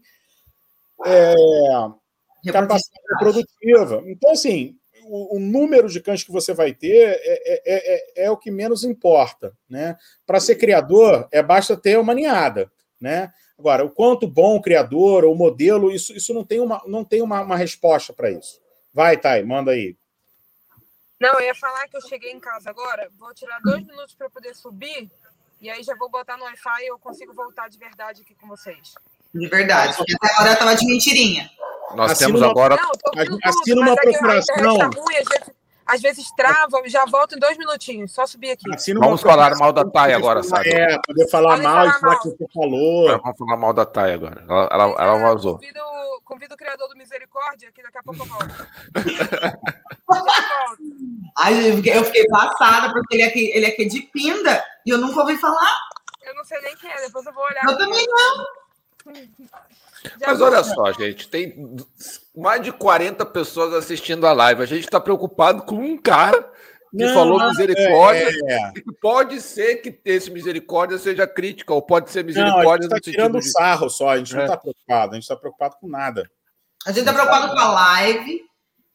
é, 1.05 1.35
capacidade 2.49 3.03
reprodutiva. 3.11 4.03
Então, 4.05 4.31
assim, 4.31 4.77
o, 5.03 5.35
o, 5.35 5.39
número 5.41 5.89
de 5.89 5.99
cães 5.99 6.23
que 6.23 6.31
você 6.31 6.53
vai 6.53 6.73
ter 6.73 7.19
é, 7.21 7.61
é, 7.65 8.23
é 8.23 8.31
o 8.31 8.37
que 8.37 8.49
menos 8.49 8.85
importa. 8.85 9.51
Né? 9.69 9.97
Para 10.25 10.39
ser 10.39 10.55
criador, 10.55 11.27
é 11.29 11.43
basta 11.43 11.75
ter 11.75 11.99
uma 11.99 12.13
ninhada. 12.13 12.71
Né? 13.01 13.29
Agora, 13.57 13.85
o 13.85 13.89
quanto 13.89 14.27
bom 14.27 14.55
o 14.55 14.61
criador 14.61 15.23
ou 15.23 15.35
modelo, 15.35 15.91
isso, 15.91 16.13
isso 16.13 16.33
não 16.33 16.43
tem 16.43 16.59
uma, 16.59 16.81
não 16.85 17.03
tem 17.03 17.21
uma, 17.21 17.41
uma 17.41 17.55
resposta 17.55 18.11
para 18.11 18.31
isso. 18.31 18.59
Vai, 18.93 19.17
Thay, 19.17 19.43
manda 19.43 19.71
aí. 19.71 19.95
Não, 21.19 21.33
eu 21.39 21.41
ia 21.41 21.55
falar 21.55 21.87
que 21.87 21.95
eu 21.95 22.01
cheguei 22.01 22.31
em 22.31 22.39
casa 22.39 22.69
agora, 22.69 23.09
vou 23.17 23.33
tirar 23.33 23.59
dois 23.61 23.85
minutos 23.85 24.13
para 24.15 24.29
poder 24.29 24.53
subir 24.55 25.09
e 25.61 25.69
aí 25.69 25.81
já 25.81 25.95
vou 25.95 26.09
botar 26.09 26.35
no 26.35 26.43
Wi-Fi 26.43 26.83
e 26.83 26.87
eu 26.87 26.99
consigo 26.99 27.33
voltar 27.33 27.69
de 27.69 27.77
verdade 27.77 28.21
aqui 28.21 28.35
com 28.35 28.47
vocês. 28.47 28.95
De 29.33 29.47
verdade, 29.47 29.95
porque 29.95 30.13
até 30.13 30.33
agora 30.33 30.51
eu 30.51 30.57
tava 30.57 30.75
de 30.75 30.85
mentirinha. 30.85 31.49
Nós 31.95 32.11
assina 32.11 32.27
temos 32.27 32.41
uma, 32.41 32.51
agora. 32.51 32.75
Não, 32.75 33.39
assina 33.45 33.81
uma 33.81 33.95
procuração. 33.95 34.77
Tá 34.77 34.89
ruim, 34.93 35.15
vezes, 35.15 35.53
às 35.85 36.01
vezes 36.01 36.31
trava, 36.31 36.81
já 36.87 37.05
volto 37.05 37.35
em 37.35 37.39
dois 37.39 37.57
minutinhos, 37.57 38.11
só 38.11 38.25
subir 38.25 38.51
aqui. 38.51 38.63
Vamos 38.93 39.21
falar 39.21 39.55
mal 39.57 39.73
da 39.73 39.83
Thay 39.83 40.13
agora, 40.13 40.41
sabe? 40.43 40.69
É, 40.69 40.97
poder 41.05 41.29
falar 41.29 41.51
Pode 41.51 41.63
mal, 41.63 41.91
falar 41.99 42.19
que 42.19 42.29
você 42.29 42.47
falou. 42.53 43.19
Vamos 43.21 43.37
falar 43.37 43.57
mal 43.57 43.73
da 43.73 43.85
Thay 43.85 44.13
agora. 44.13 44.43
Ela, 44.47 44.69
ela, 44.71 44.83
ela 44.97 45.19
vazou. 45.19 45.55
Convido, 45.55 45.79
convido 46.23 46.55
o 46.55 46.57
criador 46.57 46.87
do 46.87 46.95
Misericórdia, 46.95 47.71
que 47.71 47.83
daqui 47.83 47.97
a 47.97 48.03
pouco 48.03 48.21
eu 48.21 48.25
volto. 48.25 48.67
Ai, 51.37 51.71
eu 51.71 52.03
fiquei 52.05 52.27
passada, 52.27 52.93
porque 52.93 53.15
ele 53.15 53.23
é, 53.23 53.27
aqui, 53.27 53.51
ele 53.53 53.65
é 53.65 53.69
aqui 53.69 53.85
de 53.85 54.01
Pinda 54.01 54.63
e 54.85 54.89
eu 54.89 54.97
nunca 54.97 55.19
ouvi 55.21 55.37
falar. 55.37 55.77
Eu 56.23 56.35
não 56.35 56.45
sei 56.45 56.61
nem 56.61 56.75
quem 56.77 56.89
é, 56.89 57.01
depois 57.01 57.25
eu 57.25 57.33
vou 57.33 57.43
olhar. 57.43 57.63
Eu 57.67 57.77
também 57.77 58.05
não. 58.07 59.13
Mas 60.25 60.41
olha 60.41 60.63
só, 60.63 60.91
gente, 60.91 61.27
tem 61.27 61.75
mais 62.35 62.61
de 62.61 62.71
40 62.71 63.25
pessoas 63.27 63.73
assistindo 63.73 64.25
a 64.27 64.33
live. 64.33 64.61
A 64.61 64.65
gente 64.65 64.85
está 64.85 64.99
preocupado 64.99 65.63
com 65.63 65.75
um 65.75 65.97
cara 65.97 66.41
que 66.91 67.05
não, 67.05 67.13
falou 67.13 67.47
misericórdia. 67.47 68.29
É, 68.47 68.53
é. 68.53 68.71
Pode 69.01 69.41
ser 69.41 69.77
que 69.77 69.99
esse 70.05 70.29
misericórdia 70.29 70.97
seja 70.97 71.25
crítica, 71.25 71.73
ou 71.73 71.81
pode 71.81 72.11
ser 72.11 72.23
misericórdia 72.23 72.63
não, 72.63 72.71
a 72.71 72.75
gente 72.75 72.83
está 72.85 72.99
tirando 72.99 73.39
de... 73.39 73.51
sarro 73.51 73.89
só, 73.89 74.09
a 74.09 74.17
gente 74.17 74.33
é. 74.33 74.37
não 74.37 74.43
está 74.43 74.57
preocupado, 74.57 75.11
a 75.11 75.15
gente 75.15 75.23
está 75.23 75.35
preocupado 75.35 75.75
com 75.79 75.87
nada. 75.87 76.29
A 76.85 76.91
gente 76.91 76.99
está 76.99 77.13
preocupado 77.13 77.53
com 77.53 77.59
a 77.59 77.71
live. 77.71 78.41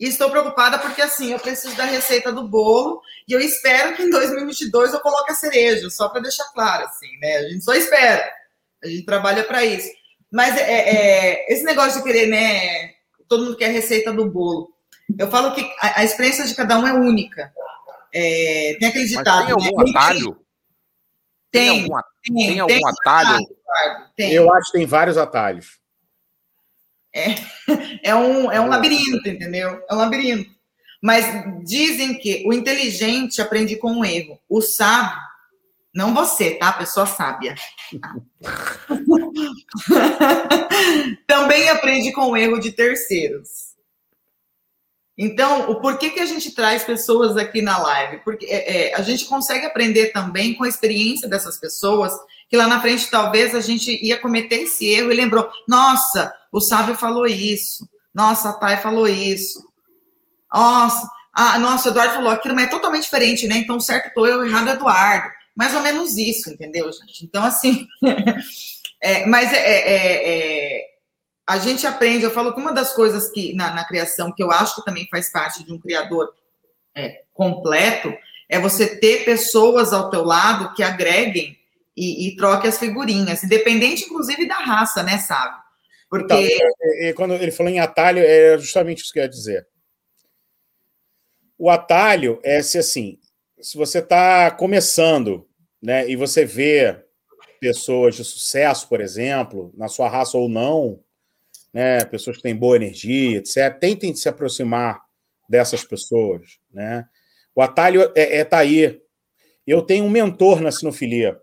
E 0.01 0.07
estou 0.07 0.31
preocupada 0.31 0.79
porque, 0.79 1.03
assim, 1.03 1.33
eu 1.33 1.41
preciso 1.41 1.77
da 1.77 1.85
receita 1.85 2.31
do 2.31 2.47
bolo 2.47 3.03
e 3.27 3.33
eu 3.33 3.41
espero 3.41 3.97
que 3.97 4.03
em 4.05 4.11
2022 4.11 4.95
eu 4.95 5.01
coloque 5.01 5.33
a 5.33 5.35
cereja, 5.35 5.91
só 5.91 6.09
para 6.09 6.21
deixar 6.21 6.45
claro, 6.55 6.85
assim, 6.85 7.09
né? 7.21 7.39
A 7.39 7.49
gente 7.49 7.65
só 7.65 7.75
espera. 7.75 8.25
A 8.83 8.87
gente 8.87 9.05
trabalha 9.05 9.43
para 9.43 9.65
isso. 9.65 9.89
Mas 10.33 10.57
é, 10.57 10.63
é, 10.63 11.53
esse 11.53 11.65
negócio 11.65 11.99
de 11.99 12.05
querer, 12.05 12.27
né? 12.27 12.93
Todo 13.29 13.45
mundo 13.45 13.57
quer 13.57 13.67
a 13.67 13.73
receita 13.73 14.13
do 14.13 14.31
bolo. 14.31 14.71
Eu 15.19 15.31
falo 15.31 15.55
que 15.55 15.63
a, 15.81 16.01
a 16.01 16.05
experiência 16.05 16.47
de 16.47 16.55
cada 16.55 16.79
um 16.79 16.87
é 16.87 16.93
única. 16.93 17.53
É, 18.13 18.77
tem 18.79 18.89
aquele 18.89 19.07
ditado. 19.07 19.27
Mas 19.27 19.47
tem 19.47 19.55
algum 19.55 19.85
né? 19.85 19.91
atalho? 19.91 20.41
Tem. 21.51 21.69
Tem 21.71 21.83
algum, 21.83 22.03
tem, 22.23 22.47
tem 22.47 22.61
algum 22.61 22.75
tem 22.75 22.87
atalho? 22.87 23.47
Tem. 24.17 24.33
Eu 24.33 24.53
acho 24.53 24.71
que 24.71 24.79
tem 24.79 24.87
vários 24.87 25.17
atalhos. 25.17 25.79
É, 27.15 27.35
é, 28.11 28.15
um, 28.15 28.53
é 28.53 28.61
um 28.61 28.69
labirinto, 28.69 29.29
entendeu? 29.29 29.83
É 29.89 29.95
um 29.95 29.99
labirinto. 29.99 30.51
Mas 31.03 31.25
dizem 31.65 32.19
que 32.19 32.45
o 32.47 32.53
inteligente 32.53 33.41
aprende 33.41 33.77
com 33.77 34.01
o 34.01 34.05
erro. 34.05 34.39
O 34.49 34.61
sábio 34.61 35.17
não 35.95 36.15
você, 36.15 36.53
tá? 36.53 36.73
Pessoa 36.73 37.07
sábia. 37.07 37.55
Também 41.27 41.69
aprende 41.69 42.13
com 42.13 42.31
o 42.31 42.37
erro 42.37 42.59
de 42.59 42.73
terceiros. 42.73 43.69
Então, 45.17 45.71
o 45.71 45.81
porquê 45.81 46.11
que 46.11 46.21
a 46.21 46.27
gente 46.27 46.55
traz 46.55 46.85
pessoas 46.85 47.37
aqui 47.37 47.61
na 47.61 47.77
live? 47.79 48.19
Porque 48.19 48.47
é, 48.47 48.91
é, 48.91 48.95
a 48.95 49.03
gente 49.03 49.25
consegue 49.25 49.67
aprender 49.67 50.13
também 50.13 50.55
com 50.55 50.63
a 50.63 50.69
experiência 50.69 51.29
dessas 51.29 51.57
pessoas, 51.57 52.13
que 52.49 52.57
lá 52.57 52.69
na 52.69 52.81
frente 52.81 53.11
talvez 53.11 53.53
a 53.53 53.61
gente 53.61 53.99
ia 54.05 54.17
cometer 54.17 54.63
esse 54.63 54.87
erro 54.87 55.11
e 55.11 55.17
lembrou: 55.17 55.51
nossa, 55.67 56.33
o 56.53 56.61
sábio 56.61 56.95
falou 56.95 57.27
isso, 57.27 57.89
nossa, 58.15 58.51
a 58.51 58.53
Thay 58.53 58.77
falou 58.77 59.09
isso, 59.09 59.61
nossa, 60.53 61.11
ah, 61.35 61.59
nossa, 61.59 61.89
o 61.89 61.93
Eduardo 61.93 62.15
falou 62.15 62.31
aquilo, 62.31 62.55
mas 62.55 62.67
é 62.67 62.71
totalmente 62.71 63.03
diferente, 63.03 63.49
né? 63.49 63.57
Então, 63.57 63.81
certo, 63.81 64.15
tô 64.15 64.25
eu, 64.25 64.47
errado, 64.47 64.69
Eduardo 64.69 65.38
mais 65.59 65.75
ou 65.75 65.81
menos 65.81 66.17
isso, 66.17 66.53
entendeu, 66.53 66.89
gente? 66.93 67.25
Então, 67.25 67.45
assim, 67.45 67.85
é, 69.03 69.27
mas 69.27 69.53
é, 69.53 69.57
é, 69.59 70.29
é, 70.29 70.85
a 71.45 71.59
gente 71.59 71.85
aprende, 71.85 72.23
eu 72.23 72.31
falo 72.31 72.55
que 72.55 72.61
uma 72.61 72.73
das 72.73 72.93
coisas 72.93 73.29
que 73.29 73.53
na, 73.55 73.75
na, 73.75 73.85
criação, 73.85 74.33
que 74.33 74.41
eu 74.41 74.53
acho 74.53 74.77
que 74.77 74.85
também 74.85 75.09
faz 75.11 75.33
parte 75.33 75.65
de 75.65 75.73
um 75.73 75.81
criador 75.81 76.33
é, 76.95 77.25
completo, 77.35 78.15
é 78.49 78.61
você 78.61 79.01
ter 79.01 79.25
pessoas 79.25 79.93
ao 79.93 80.11
teu 80.11 80.23
lado 80.23 80.73
que 80.75 80.83
agreguem 80.85 81.59
e, 81.97 82.29
e 82.29 82.37
troquem 82.37 82.71
as 82.71 82.79
figurinhas, 82.79 83.43
independente, 83.43 84.05
inclusive, 84.05 84.47
da 84.47 84.59
raça, 84.59 85.03
né, 85.03 85.19
sabe? 85.19 85.61
Porque... 86.09 86.25
Então, 86.25 86.39
é, 87.01 87.13
quando 87.15 87.35
ele 87.35 87.51
falou 87.51 87.73
em 87.73 87.81
atalho, 87.81 88.23
é 88.25 88.57
justamente 88.59 89.03
isso 89.03 89.13
que 89.13 89.19
eu 89.19 89.25
ia 89.25 89.29
dizer. 89.29 89.67
O 91.59 91.69
atalho 91.69 92.39
é 92.45 92.63
se 92.63 92.79
assim, 92.79 93.19
se 93.61 93.77
você 93.77 93.99
está 93.99 94.53
começando 94.53 95.48
né, 95.83 96.09
e 96.09 96.17
você 96.17 96.45
vê 96.45 97.05
pessoas 97.61 98.15
de 98.15 98.25
sucesso, 98.25 98.89
por 98.89 99.01
exemplo, 99.01 99.73
na 99.77 99.89
sua 99.89 100.09
raça 100.09 100.37
ou 100.37 100.49
não, 100.49 101.01
né, 101.73 102.05
pessoas 102.05 102.37
que 102.37 102.43
têm 102.43 102.57
boa 102.57 102.77
energia, 102.77 103.39
etc., 103.39 103.79
tentem 103.79 104.15
se 104.15 104.29
aproximar 104.29 105.01
dessas 105.49 105.85
pessoas. 105.85 106.59
Né? 106.73 107.07
O 107.55 107.63
atalho 107.63 108.13
é, 108.15 108.39
é 108.39 108.45
tá 108.45 108.59
aí. 108.59 109.01
Eu 109.67 109.83
tenho 109.83 110.05
um 110.05 110.11
mentor 110.11 110.61
na 110.61 110.71
sinofilia. 110.71 111.41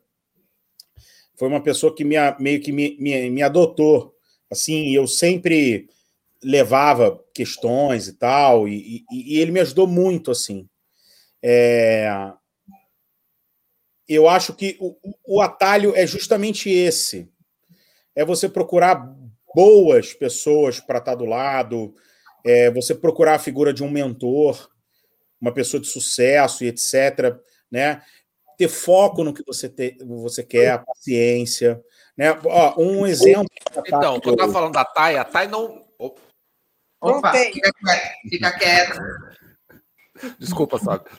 Foi 1.38 1.48
uma 1.48 1.62
pessoa 1.62 1.94
que 1.94 2.04
me, 2.04 2.16
meio 2.40 2.62
que 2.62 2.72
me, 2.72 2.98
me, 3.00 3.30
me 3.30 3.44
adotou. 3.44 4.16
Assim, 4.50 4.96
eu 4.96 5.08
sempre 5.08 5.90
levava 6.42 7.24
questões 7.34 8.08
e 8.08 8.14
tal, 8.14 8.68
e, 8.68 9.04
e, 9.12 9.36
e 9.36 9.40
ele 9.40 9.52
me 9.52 9.60
ajudou 9.60 9.88
muito, 9.88 10.32
assim. 10.32 10.68
É, 11.42 12.10
eu 14.08 14.30
acho 14.30 14.54
que 14.54 14.78
o, 14.80 14.96
o 15.26 15.42
atalho 15.42 15.96
é 15.96 16.06
justamente 16.06 16.70
esse. 16.70 17.30
É 18.16 18.24
você 18.24 18.48
procurar 18.48 19.14
boas 19.54 20.14
pessoas 20.14 20.80
para 20.80 21.00
estar 21.00 21.12
tá 21.12 21.16
do 21.16 21.26
lado, 21.26 21.94
é 22.44 22.70
você 22.72 22.94
procurar 22.94 23.36
a 23.36 23.40
figura 23.40 23.74
de 23.74 23.84
um 23.84 23.90
mentor, 23.90 24.70
uma 25.40 25.54
pessoa 25.54 25.82
de 25.82 25.88
sucesso 25.88 26.64
e 26.64 26.68
etc. 26.68 27.38
Né? 27.72 28.02
Ter 28.58 28.68
foco 28.68 29.24
no 29.24 29.34
que 29.34 29.44
você, 29.46 29.68
te, 29.68 29.98
você 30.06 30.44
quer, 30.44 30.84
paciência. 30.86 31.82
Né? 32.18 32.38
Ó, 32.46 32.82
um 32.82 33.06
exemplo. 33.06 33.48
Então, 33.86 34.20
tu 34.20 34.36
tá 34.36 34.48
falando 34.48 34.74
da 34.74 34.86
Thay, 34.86 35.18
a 35.18 35.24
Thay 35.24 35.48
não, 35.48 35.86
Opa, 35.98 36.22
Opa 37.02 37.34
fica 37.34 37.72
quieto, 37.72 38.30
fica 38.30 38.58
quieto. 38.58 39.00
Desculpa, 40.40 40.80
sabe? 40.80 41.10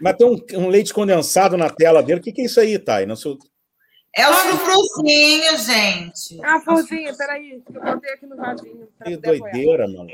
Mas 0.00 0.16
tem 0.16 0.26
um, 0.26 0.38
um, 0.58 0.68
leite 0.68 0.92
condensado 0.92 1.56
na 1.56 1.70
tela 1.70 2.02
dele. 2.02 2.20
O 2.20 2.22
que, 2.22 2.32
que 2.32 2.42
é 2.42 2.44
isso 2.44 2.60
aí, 2.60 2.78
Thay? 2.78 3.06
Não 3.06 3.16
sou... 3.16 3.38
É 4.16 4.28
o 4.28 4.32
frufruzinho, 4.32 5.58
gente. 5.58 6.40
Ah, 6.44 6.60
florzinha, 6.60 7.12
peraí. 7.16 7.62
Eu 7.72 7.82
botei 7.82 8.12
aqui 8.12 8.26
no 8.26 8.36
vasinho. 8.36 8.88
Que 9.04 9.16
doideira, 9.16 9.88
mano. 9.88 10.08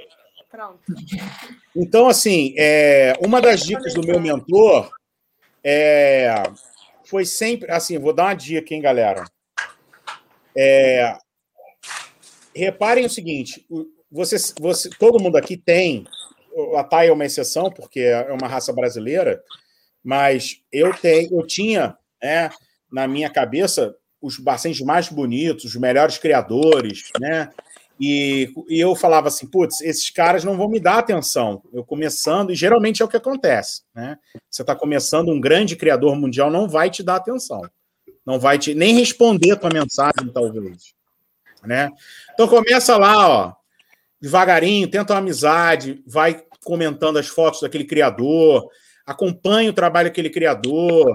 Pronto. 0.51 0.81
Então, 1.77 2.09
assim, 2.09 2.55
é, 2.57 3.13
uma 3.21 3.41
das 3.41 3.61
dicas 3.61 3.93
do 3.95 4.05
meu 4.05 4.19
mentor 4.19 4.91
é, 5.63 6.43
foi 7.05 7.25
sempre. 7.25 7.71
Assim, 7.71 7.99
vou 7.99 8.13
dar 8.13 8.25
uma 8.25 8.35
dica, 8.35 8.75
hein, 8.75 8.81
galera. 8.81 9.25
É, 10.57 11.17
reparem 12.55 13.05
o 13.05 13.11
seguinte: 13.11 13.67
você, 14.11 14.37
você, 14.59 14.91
todo 14.99 15.23
mundo 15.23 15.37
aqui 15.37 15.57
tem. 15.57 16.07
A 16.77 16.83
Thay 16.83 17.09
é 17.09 17.13
uma 17.13 17.25
exceção, 17.25 17.71
porque 17.71 18.01
é 18.01 18.33
uma 18.33 18.49
raça 18.49 18.73
brasileira, 18.73 19.41
mas 20.03 20.61
eu 20.73 20.93
tenho, 20.95 21.41
eu 21.41 21.47
tinha 21.47 21.97
né, 22.23 22.51
na 22.91 23.07
minha 23.07 23.31
cabeça 23.31 23.95
os 24.21 24.39
bastante 24.39 24.85
mais 24.85 25.09
bonitos, 25.09 25.65
os 25.65 25.77
melhores 25.77 26.19
criadores, 26.19 27.05
né? 27.19 27.51
E, 27.99 28.51
e 28.69 28.81
eu 28.81 28.97
falava 28.97 29.29
assim, 29.29 29.47
putz, 29.47 29.83
esses 29.83 30.09
caras 30.09 30.43
não 30.43 30.57
vão 30.57 30.71
me 30.71 30.81
dar 30.81 30.99
atenção. 30.99 31.63
Eu 31.71 31.85
começando, 31.85 32.51
e 32.51 32.55
geralmente 32.55 33.03
é 33.03 33.05
o 33.05 33.09
que 33.09 33.17
acontece, 33.17 33.83
né? 33.95 34.19
Você 34.51 34.63
está 34.63 34.75
começando, 34.75 35.31
um 35.31 35.41
grande 35.41 35.77
criador 35.77 36.17
mundial 36.17 36.51
não 36.51 36.67
vai 36.67 36.89
te 36.89 37.03
dar 37.03 37.17
atenção. 37.17 37.63
Não 38.25 38.39
vai 38.39 38.59
te 38.59 38.75
nem 38.75 38.95
responder 38.95 39.53
a 39.53 39.57
tua 39.57 39.71
mensagem, 39.71 40.33
talvez. 40.33 40.95
Né? 41.63 41.91
Então 42.33 42.49
começa 42.49 42.97
lá, 42.97 43.29
ó, 43.29 43.53
devagarinho, 44.21 44.89
tenta 44.89 45.13
uma 45.13 45.19
amizade, 45.19 46.03
vai 46.07 46.43
comentando 46.65 47.19
as 47.19 47.29
fotos 47.29 47.61
daquele 47.61 47.85
criador, 47.85 48.71
acompanha 49.11 49.71
o 49.71 49.75
trabalho 49.75 50.09
daquele 50.09 50.31
criador, 50.31 51.13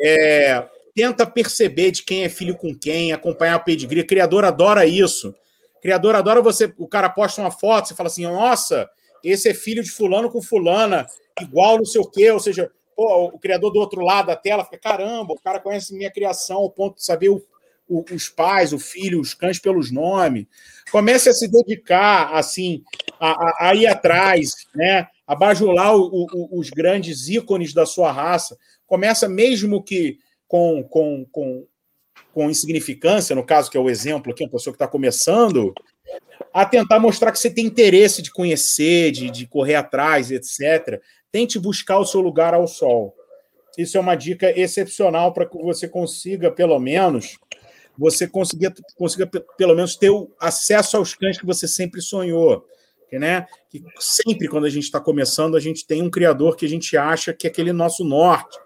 é, 0.00 0.64
tenta 0.94 1.26
perceber 1.26 1.90
de 1.90 2.02
quem 2.02 2.24
é 2.24 2.28
filho 2.28 2.56
com 2.56 2.74
quem, 2.74 3.12
acompanhar 3.12 3.56
o 3.56 3.64
pedigree. 3.64 4.04
Criador 4.04 4.44
adora 4.44 4.86
isso 4.86 5.34
criador 5.80 6.14
adora 6.14 6.40
você. 6.42 6.72
O 6.78 6.86
cara 6.86 7.08
posta 7.08 7.40
uma 7.40 7.50
foto, 7.50 7.88
você 7.88 7.94
fala 7.94 8.08
assim: 8.08 8.24
nossa, 8.24 8.88
esse 9.24 9.48
é 9.48 9.54
filho 9.54 9.82
de 9.82 9.90
fulano 9.90 10.30
com 10.30 10.42
fulana, 10.42 11.06
igual 11.40 11.78
não 11.78 11.84
sei 11.84 12.00
o 12.00 12.10
quê. 12.10 12.30
Ou 12.30 12.40
seja, 12.40 12.70
pô, 12.94 13.26
o 13.26 13.38
criador 13.38 13.72
do 13.72 13.80
outro 13.80 14.02
lado 14.02 14.26
da 14.26 14.36
tela 14.36 14.64
fica: 14.64 14.78
caramba, 14.78 15.32
o 15.32 15.40
cara 15.40 15.60
conhece 15.60 15.94
minha 15.94 16.10
criação 16.10 16.58
ao 16.58 16.70
ponto 16.70 16.96
de 16.96 17.04
saber 17.04 17.30
o, 17.30 17.42
o, 17.88 18.04
os 18.12 18.28
pais, 18.28 18.72
o 18.72 18.78
filho, 18.78 19.20
os 19.20 19.34
cães 19.34 19.58
pelos 19.58 19.90
nomes. 19.90 20.46
Comece 20.92 21.28
a 21.28 21.32
se 21.32 21.48
dedicar, 21.48 22.34
assim, 22.34 22.82
a, 23.18 23.30
a, 23.30 23.70
a 23.70 23.74
ir 23.74 23.86
atrás, 23.86 24.66
né? 24.74 25.06
A 25.30 25.36
bajular 25.36 25.96
o, 25.96 26.26
os 26.52 26.70
grandes 26.70 27.28
ícones 27.28 27.72
da 27.72 27.86
sua 27.86 28.10
raça. 28.10 28.56
Começa 28.86 29.28
mesmo 29.28 29.82
que 29.82 30.18
com, 30.48 30.82
com, 30.82 31.24
com 31.30 31.66
com 32.32 32.50
insignificância, 32.50 33.34
no 33.34 33.44
caso 33.44 33.70
que 33.70 33.76
é 33.76 33.80
o 33.80 33.90
exemplo 33.90 34.32
aqui, 34.32 34.44
uma 34.44 34.50
pessoa 34.50 34.72
que 34.72 34.76
está 34.76 34.86
começando, 34.86 35.72
a 36.52 36.64
tentar 36.64 36.98
mostrar 36.98 37.32
que 37.32 37.38
você 37.38 37.50
tem 37.50 37.66
interesse 37.66 38.22
de 38.22 38.30
conhecer, 38.30 39.10
de, 39.10 39.30
de 39.30 39.46
correr 39.46 39.76
atrás, 39.76 40.30
etc. 40.30 41.00
Tente 41.30 41.58
buscar 41.58 41.98
o 41.98 42.06
seu 42.06 42.20
lugar 42.20 42.54
ao 42.54 42.66
sol. 42.66 43.14
Isso 43.78 43.96
é 43.96 44.00
uma 44.00 44.14
dica 44.14 44.50
excepcional 44.58 45.32
para 45.32 45.46
que 45.46 45.56
você 45.58 45.88
consiga, 45.88 46.50
pelo 46.50 46.78
menos, 46.78 47.38
você 47.96 48.26
consiga, 48.26 48.72
consiga 48.96 49.26
pelo 49.56 49.74
menos 49.74 49.96
ter 49.96 50.10
o 50.10 50.30
acesso 50.40 50.96
aos 50.96 51.14
cães 51.14 51.38
que 51.38 51.46
você 51.46 51.68
sempre 51.68 52.00
sonhou. 52.00 52.64
Que, 53.10 53.18
né? 53.18 53.46
que 53.68 53.82
sempre, 53.98 54.46
quando 54.46 54.66
a 54.66 54.70
gente 54.70 54.84
está 54.84 55.00
começando, 55.00 55.56
a 55.56 55.60
gente 55.60 55.84
tem 55.84 56.00
um 56.00 56.08
criador 56.08 56.56
que 56.56 56.64
a 56.64 56.68
gente 56.68 56.96
acha 56.96 57.34
que 57.34 57.46
é 57.46 57.50
aquele 57.50 57.72
nosso 57.72 58.04
norte. 58.04 58.56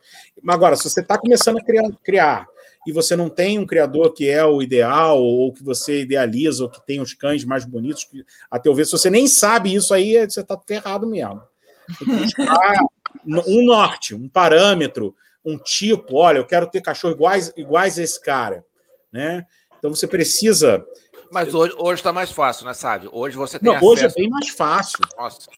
Agora, 0.46 0.76
se 0.76 0.88
você 0.88 1.00
está 1.00 1.16
começando 1.18 1.56
a 1.56 1.64
criar, 1.64 1.90
criar 2.04 2.46
e 2.86 2.92
você 2.92 3.16
não 3.16 3.30
tem 3.30 3.58
um 3.58 3.66
criador 3.66 4.12
que 4.12 4.28
é 4.28 4.44
o 4.44 4.60
ideal, 4.60 5.22
ou 5.22 5.52
que 5.52 5.64
você 5.64 6.02
idealiza, 6.02 6.64
ou 6.64 6.70
que 6.70 6.84
tem 6.84 7.00
os 7.00 7.14
cães 7.14 7.44
mais 7.44 7.64
bonitos, 7.64 8.06
a 8.50 8.58
teu 8.58 8.74
ver, 8.74 8.84
se 8.84 8.92
você 8.92 9.08
nem 9.08 9.26
sabe 9.26 9.74
isso 9.74 9.94
aí, 9.94 10.14
você 10.28 10.40
está 10.40 10.60
ferrado 10.66 11.06
mesmo. 11.06 11.42
um 13.26 13.64
norte, 13.64 14.14
um 14.14 14.28
parâmetro, 14.28 15.14
um 15.44 15.56
tipo, 15.56 16.16
olha, 16.16 16.38
eu 16.38 16.46
quero 16.46 16.66
ter 16.66 16.82
cachorro 16.82 17.14
iguais, 17.14 17.52
iguais 17.56 17.98
a 17.98 18.02
esse 18.02 18.20
cara, 18.20 18.64
né? 19.10 19.46
Então 19.78 19.94
você 19.94 20.06
precisa. 20.06 20.84
Mas 21.34 21.52
hoje 21.52 21.74
está 21.94 22.12
mais 22.12 22.30
fácil, 22.30 22.64
né, 22.64 22.72
sabe? 22.72 23.08
Hoje 23.10 23.36
você 23.36 23.58
tem. 23.58 23.66
Não, 23.66 23.74
acesso... 23.74 23.90
hoje 23.90 24.04
é 24.04 24.08
bem 24.08 24.28
mais 24.30 24.48
fácil. 24.50 25.00
Nossa. 25.18 25.50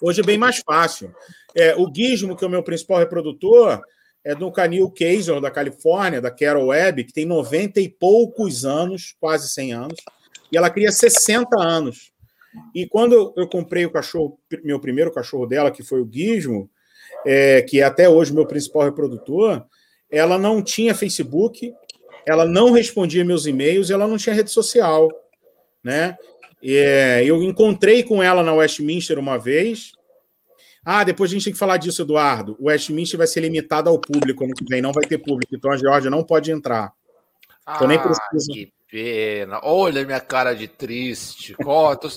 Hoje 0.00 0.20
é 0.20 0.24
bem 0.24 0.38
mais 0.38 0.58
fácil. 0.58 1.12
É, 1.56 1.74
o 1.74 1.92
Gizmo, 1.92 2.36
que 2.36 2.44
é 2.44 2.46
o 2.46 2.50
meu 2.50 2.62
principal 2.62 3.00
reprodutor, 3.00 3.82
é 4.24 4.32
do 4.32 4.52
canil 4.52 4.88
Kaiser, 4.88 5.40
da 5.40 5.50
Califórnia, 5.50 6.20
da 6.20 6.30
Carol 6.30 6.68
Webb, 6.68 7.02
que 7.02 7.12
tem 7.12 7.26
90 7.26 7.80
e 7.80 7.88
poucos 7.88 8.64
anos, 8.64 9.16
quase 9.18 9.48
100 9.48 9.72
anos, 9.72 9.98
e 10.52 10.56
ela 10.56 10.70
cria 10.70 10.92
60 10.92 11.60
anos. 11.60 12.12
E 12.72 12.86
quando 12.86 13.34
eu 13.36 13.48
comprei 13.48 13.84
o 13.84 13.90
cachorro, 13.90 14.38
meu 14.62 14.78
primeiro 14.78 15.12
cachorro 15.12 15.46
dela, 15.46 15.72
que 15.72 15.82
foi 15.82 16.00
o 16.00 16.08
Gizmo, 16.08 16.70
é, 17.26 17.60
que 17.62 17.80
é 17.80 17.82
até 17.82 18.08
hoje 18.08 18.32
meu 18.32 18.46
principal 18.46 18.84
reprodutor, 18.84 19.66
ela 20.08 20.38
não 20.38 20.62
tinha 20.62 20.94
Facebook, 20.94 21.74
ela 22.26 22.44
não 22.44 22.72
respondia 22.72 23.24
meus 23.24 23.46
e-mails, 23.46 23.90
ela 23.90 24.06
não 24.06 24.16
tinha 24.16 24.34
rede 24.34 24.50
social, 24.50 25.08
né? 25.82 26.16
É, 26.62 27.22
eu 27.24 27.42
encontrei 27.42 28.02
com 28.02 28.22
ela 28.22 28.42
na 28.42 28.52
Westminster 28.52 29.18
uma 29.18 29.38
vez, 29.38 29.92
ah, 30.84 31.04
depois 31.04 31.30
a 31.30 31.34
gente 31.34 31.44
tem 31.44 31.52
que 31.52 31.58
falar 31.58 31.76
disso, 31.76 32.02
Eduardo. 32.02 32.56
O 32.58 32.66
Westminster 32.66 33.18
vai 33.18 33.26
ser 33.26 33.40
limitado 33.40 33.88
ao 33.88 33.98
público 33.98 34.44
ano 34.44 34.54
que 34.54 34.64
vem, 34.68 34.80
não 34.80 34.92
vai 34.92 35.04
ter 35.04 35.18
público, 35.18 35.54
então 35.54 35.70
a 35.70 35.76
Georgia 35.76 36.10
não 36.10 36.24
pode 36.24 36.50
entrar. 36.50 36.92
Então 37.74 37.86
nem 37.86 37.98
precisa. 37.98 38.52
Que 38.52 38.72
pena. 38.90 39.60
Olha 39.62 40.04
minha 40.04 40.20
cara 40.20 40.54
de 40.54 40.66
triste. 40.66 41.54
Oh, 41.64 41.94
tô 41.96 42.08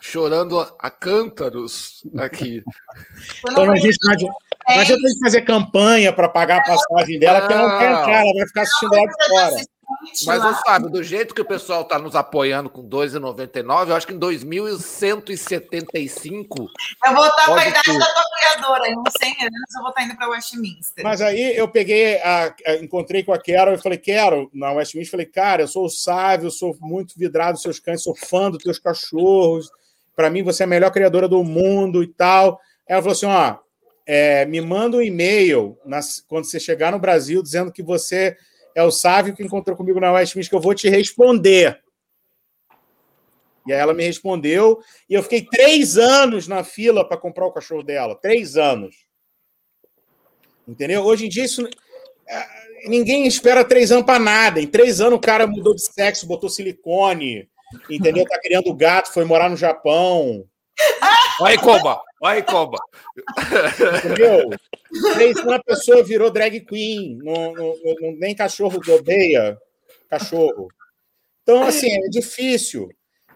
chorando 0.00 0.60
a 0.78 0.90
cântaros 0.90 2.02
aqui. 2.18 2.62
Então 3.48 3.70
a 3.70 3.76
gente 3.76 3.96
não 4.02 4.12
adianta, 4.12 4.34
não 4.66 5.20
fazer 5.22 5.42
campanha 5.42 6.12
para 6.12 6.28
pagar 6.28 6.58
a 6.58 6.64
passagem 6.64 7.18
dela, 7.18 7.40
porque 7.40 7.54
ela 7.54 7.68
não 7.68 7.78
quer 7.78 7.90
entrar, 7.92 8.20
ela 8.22 8.34
vai 8.34 8.46
ficar 8.46 8.62
assistindo 8.62 8.92
lá 8.92 9.06
de 9.06 9.28
fora. 9.28 9.71
Mas, 10.26 10.44
ô, 10.44 10.52
Fábio, 10.64 10.90
do 10.90 11.00
jeito 11.02 11.34
que 11.34 11.40
o 11.40 11.44
pessoal 11.44 11.82
está 11.82 11.98
nos 11.98 12.14
apoiando 12.16 12.68
com 12.68 12.86
2,99, 12.88 13.88
eu 13.88 13.96
acho 13.96 14.06
que 14.06 14.12
em 14.12 14.18
2175. 14.18 16.70
Eu 17.04 17.14
vou 17.14 17.26
estar 17.26 17.46
com 17.46 17.54
a 17.54 17.66
idade 17.66 17.98
da 17.98 18.06
tua 18.06 18.22
criadora, 18.36 18.86
em 18.88 18.98
uns 18.98 19.12
100 19.20 19.30
anos 19.42 19.74
eu 19.76 19.80
vou 19.80 19.88
estar 19.90 20.04
indo 20.04 20.14
para 20.16 20.28
Westminster. 20.28 21.02
Mas 21.04 21.22
aí 21.22 21.56
eu 21.56 21.68
peguei, 21.68 22.20
a, 22.20 22.54
a, 22.66 22.74
encontrei 22.76 23.22
com 23.22 23.32
a 23.32 23.38
Carol 23.38 23.74
e 23.74 23.78
falei, 23.78 23.98
Carol, 23.98 24.50
na 24.52 24.72
Westminster, 24.72 25.12
falei, 25.12 25.26
cara, 25.26 25.62
eu 25.62 25.68
sou 25.68 25.86
o 25.86 25.90
Sávio, 25.90 26.50
sou 26.50 26.76
muito 26.80 27.16
vidrado 27.16 27.52
dos 27.52 27.62
seus 27.62 27.78
cães, 27.78 28.02
sou 28.02 28.16
fã 28.16 28.50
dos 28.50 28.60
teus 28.62 28.78
cachorros, 28.78 29.70
para 30.14 30.30
mim 30.30 30.42
você 30.42 30.62
é 30.62 30.66
a 30.66 30.68
melhor 30.68 30.90
criadora 30.90 31.28
do 31.28 31.42
mundo 31.42 32.02
e 32.02 32.08
tal. 32.08 32.60
Ela 32.86 33.00
falou 33.00 33.12
assim: 33.12 33.26
ó, 33.26 33.56
é, 34.06 34.44
me 34.46 34.60
manda 34.60 34.96
um 34.96 35.02
e-mail 35.02 35.78
nas, 35.84 36.22
quando 36.28 36.44
você 36.44 36.58
chegar 36.58 36.92
no 36.92 36.98
Brasil 36.98 37.42
dizendo 37.42 37.72
que 37.72 37.82
você 37.82 38.36
é 38.74 38.82
o 38.82 38.90
Sávio 38.90 39.34
que 39.34 39.42
encontrou 39.42 39.76
comigo 39.76 40.00
na 40.00 40.12
Westminster, 40.12 40.50
que 40.50 40.56
eu 40.56 40.60
vou 40.60 40.74
te 40.74 40.88
responder. 40.88 41.82
E 43.66 43.72
aí 43.72 43.78
ela 43.78 43.94
me 43.94 44.04
respondeu, 44.04 44.82
e 45.08 45.14
eu 45.14 45.22
fiquei 45.22 45.42
três 45.42 45.96
anos 45.96 46.48
na 46.48 46.64
fila 46.64 47.06
para 47.06 47.16
comprar 47.16 47.46
o 47.46 47.52
cachorro 47.52 47.82
dela. 47.82 48.16
Três 48.16 48.56
anos. 48.56 49.06
Entendeu? 50.66 51.02
Hoje 51.02 51.26
em 51.26 51.28
dia, 51.28 51.44
isso. 51.44 51.68
É, 52.26 52.88
ninguém 52.88 53.26
espera 53.26 53.64
três 53.64 53.92
anos 53.92 54.04
para 54.04 54.18
nada. 54.18 54.60
Em 54.60 54.66
três 54.66 55.00
anos, 55.00 55.18
o 55.18 55.20
cara 55.20 55.46
mudou 55.46 55.74
de 55.74 55.82
sexo, 55.82 56.26
botou 56.26 56.48
silicone, 56.48 57.48
entendeu? 57.88 58.24
Tá 58.24 58.40
criando 58.40 58.74
gato, 58.74 59.12
foi 59.12 59.24
morar 59.24 59.48
no 59.48 59.56
Japão. 59.56 60.44
Vai, 61.38 61.56
Coba! 61.58 62.00
Vai, 62.20 62.42
Coba! 62.42 62.78
Entendeu? 63.98 64.50
Três 65.14 65.36
anos 65.38 65.52
a 65.54 65.62
pessoa 65.62 66.04
virou 66.04 66.30
drag 66.30 66.60
queen, 66.60 67.18
não, 67.22 67.52
não, 67.54 67.74
não, 68.00 68.12
nem 68.12 68.34
cachorro 68.34 68.80
odeia 68.88 69.58
cachorro. 70.08 70.68
Então, 71.42 71.62
assim, 71.62 71.90
é 71.90 72.08
difícil. 72.08 72.88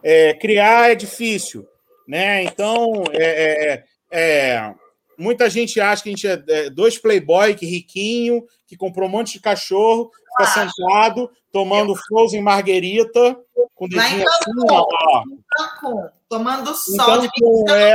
É, 0.03 0.35
criar 0.35 0.91
é 0.91 0.95
difícil. 0.95 1.67
Né? 2.07 2.45
Então, 2.45 3.05
é, 3.13 3.73
é, 3.73 3.85
é, 4.11 4.75
muita 5.19 5.49
gente 5.49 5.81
acha 5.81 6.03
que 6.03 6.11
a 6.11 6.13
gente 6.13 6.29
é, 6.29 6.43
é 6.49 6.71
dois 6.71 6.99
playboy 6.99 7.55
que 7.55 7.67
riquinho, 7.67 8.45
que 8.67 8.77
comprou 8.77 9.09
um 9.09 9.13
monte 9.13 9.35
de 9.35 9.41
cachorro, 9.41 10.11
fica 10.37 10.47
sentado, 10.47 11.31
tomando 11.53 11.97
frozen 11.97 12.43
marguerita, 12.43 13.39
com 13.75 13.89
dedinho 13.89 14.27
assim, 14.29 14.51
ó. 14.71 16.09
tomando 16.29 16.75
sol 16.75 17.21
de 17.21 17.29
Cancún, 17.29 17.65
é. 17.71 17.95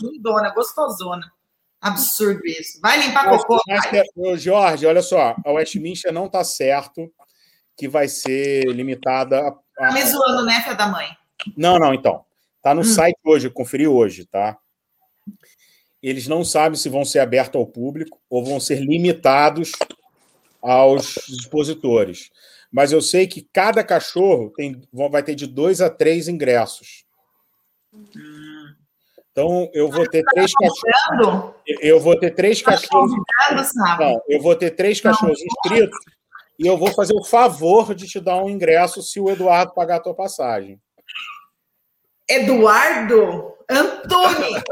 lindona, 0.00 0.50
gostosona. 0.50 1.32
Absurdo 1.80 2.40
isso. 2.46 2.80
Vai 2.80 2.98
limpar 2.98 3.26
mas, 3.26 3.42
cocô. 3.42 3.60
Mas, 3.68 3.92
é, 3.92 4.36
Jorge, 4.36 4.86
olha 4.86 5.02
só, 5.02 5.36
a 5.44 5.52
Westminster 5.52 6.12
não 6.12 6.26
está 6.26 6.42
certo 6.42 7.12
que 7.76 7.86
vai 7.86 8.08
ser 8.08 8.64
limitada. 8.72 9.40
A. 9.46 9.52
Tá 9.76 9.92
me 9.92 10.02
zoando, 10.04 10.44
né, 10.44 10.62
filha 10.62 10.74
da 10.74 10.86
mãe? 10.88 11.06
Não, 11.56 11.78
não, 11.78 11.94
então. 11.94 12.24
Tá 12.62 12.74
no 12.74 12.80
hum. 12.80 12.84
site 12.84 13.18
hoje, 13.24 13.50
conferi 13.50 13.86
hoje, 13.86 14.24
tá? 14.24 14.58
Eles 16.02 16.26
não 16.26 16.44
sabem 16.44 16.76
se 16.76 16.88
vão 16.88 17.04
ser 17.04 17.20
abertos 17.20 17.60
ao 17.60 17.66
público 17.66 18.18
ou 18.28 18.44
vão 18.44 18.58
ser 18.58 18.80
limitados 18.80 19.72
aos 20.62 21.16
expositores. 21.28 22.30
Mas 22.70 22.92
eu 22.92 23.00
sei 23.00 23.26
que 23.26 23.46
cada 23.52 23.82
cachorro 23.84 24.52
tem, 24.56 24.82
vai 24.92 25.22
ter 25.22 25.34
de 25.34 25.46
dois 25.46 25.80
a 25.80 25.88
três 25.88 26.28
ingressos. 26.28 27.04
Então, 29.30 29.70
eu 29.72 29.90
vou 29.90 30.08
ter 30.08 30.24
três 30.24 30.50
tá 30.52 30.66
cachorros. 30.66 31.54
Eu 31.80 32.00
vou 32.00 32.18
ter 32.18 32.30
três 32.34 32.60
tá 32.62 32.72
cachorros. 32.72 33.12
Não, 33.98 34.22
eu 34.28 34.40
vou 34.40 34.56
ter 34.56 34.70
três 34.70 35.00
cachorros 35.00 35.40
inscritos 35.40 35.98
e 36.58 36.66
eu 36.66 36.76
vou 36.76 36.92
fazer 36.92 37.14
o 37.14 37.24
favor 37.24 37.94
de 37.94 38.06
te 38.06 38.18
dar 38.18 38.42
um 38.42 38.48
ingresso 38.48 39.02
se 39.02 39.20
o 39.20 39.30
Eduardo 39.30 39.74
pagar 39.74 39.96
a 39.96 40.00
tua 40.00 40.14
passagem. 40.14 40.80
Eduardo 42.28 43.54
Antônio. 43.70 44.62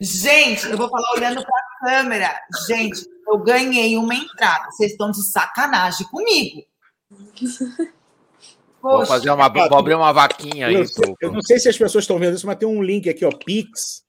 Gente, 0.00 0.68
eu 0.68 0.76
vou 0.76 0.88
falar 0.88 1.12
olhando 1.14 1.42
para 1.42 1.67
câmera. 1.80 2.38
Gente, 2.66 3.06
eu 3.26 3.38
ganhei 3.38 3.96
uma 3.96 4.14
entrada. 4.14 4.70
Vocês 4.70 4.92
estão 4.92 5.10
de 5.10 5.22
sacanagem 5.30 6.06
comigo. 6.08 6.62
Vou 8.80 9.04
fazer 9.04 9.30
uma, 9.30 9.48
vou 9.48 9.76
abrir 9.76 9.94
uma 9.94 10.12
vaquinha 10.12 10.68
aí. 10.68 10.74
Eu, 10.74 10.84
pro... 10.94 11.16
eu 11.20 11.32
não 11.32 11.42
sei 11.42 11.58
se 11.58 11.68
as 11.68 11.76
pessoas 11.76 12.04
estão 12.04 12.18
vendo 12.18 12.36
isso, 12.36 12.46
mas 12.46 12.56
tem 12.56 12.68
um 12.68 12.82
link 12.82 13.08
aqui, 13.08 13.24
ó, 13.24 13.30
Pix. 13.30 14.04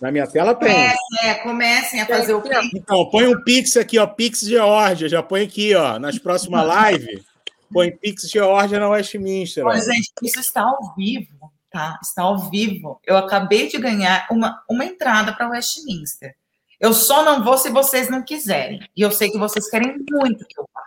Na 0.00 0.12
minha 0.12 0.26
tela 0.26 0.54
tem. 0.54 0.68
Comecem, 0.68 1.18
é, 1.22 1.34
comecem 1.36 2.00
a 2.00 2.06
fazer 2.06 2.34
o 2.34 2.42
Pix. 2.42 2.68
Então, 2.74 3.08
põe 3.10 3.26
um 3.26 3.42
Pix 3.42 3.76
aqui, 3.76 3.98
ó, 3.98 4.06
Pix 4.06 4.40
Georgia. 4.40 5.08
Já 5.08 5.22
põe 5.22 5.42
aqui, 5.42 5.74
ó, 5.74 5.98
nas 5.98 6.18
próximas 6.18 6.66
lives. 6.66 7.24
Põe 7.72 7.90
Pix 7.96 8.28
Georgia 8.28 8.78
na 8.78 8.90
Westminster. 8.90 9.64
Olha, 9.64 9.80
gente, 9.80 10.12
isso 10.22 10.38
está 10.38 10.62
ao 10.62 10.94
vivo, 10.94 11.50
tá? 11.70 11.98
Está 12.02 12.22
ao 12.22 12.50
vivo. 12.50 13.00
Eu 13.06 13.16
acabei 13.16 13.68
de 13.68 13.78
ganhar 13.78 14.26
uma, 14.30 14.62
uma 14.68 14.84
entrada 14.84 15.32
para 15.32 15.48
Westminster. 15.48 16.34
Eu 16.82 16.92
só 16.92 17.22
não 17.22 17.44
vou 17.44 17.56
se 17.56 17.70
vocês 17.70 18.10
não 18.10 18.24
quiserem. 18.24 18.80
E 18.96 19.02
eu 19.02 19.12
sei 19.12 19.30
que 19.30 19.38
vocês 19.38 19.70
querem 19.70 20.04
muito 20.10 20.44
que 20.44 20.58
eu 20.58 20.68
vá. 20.74 20.82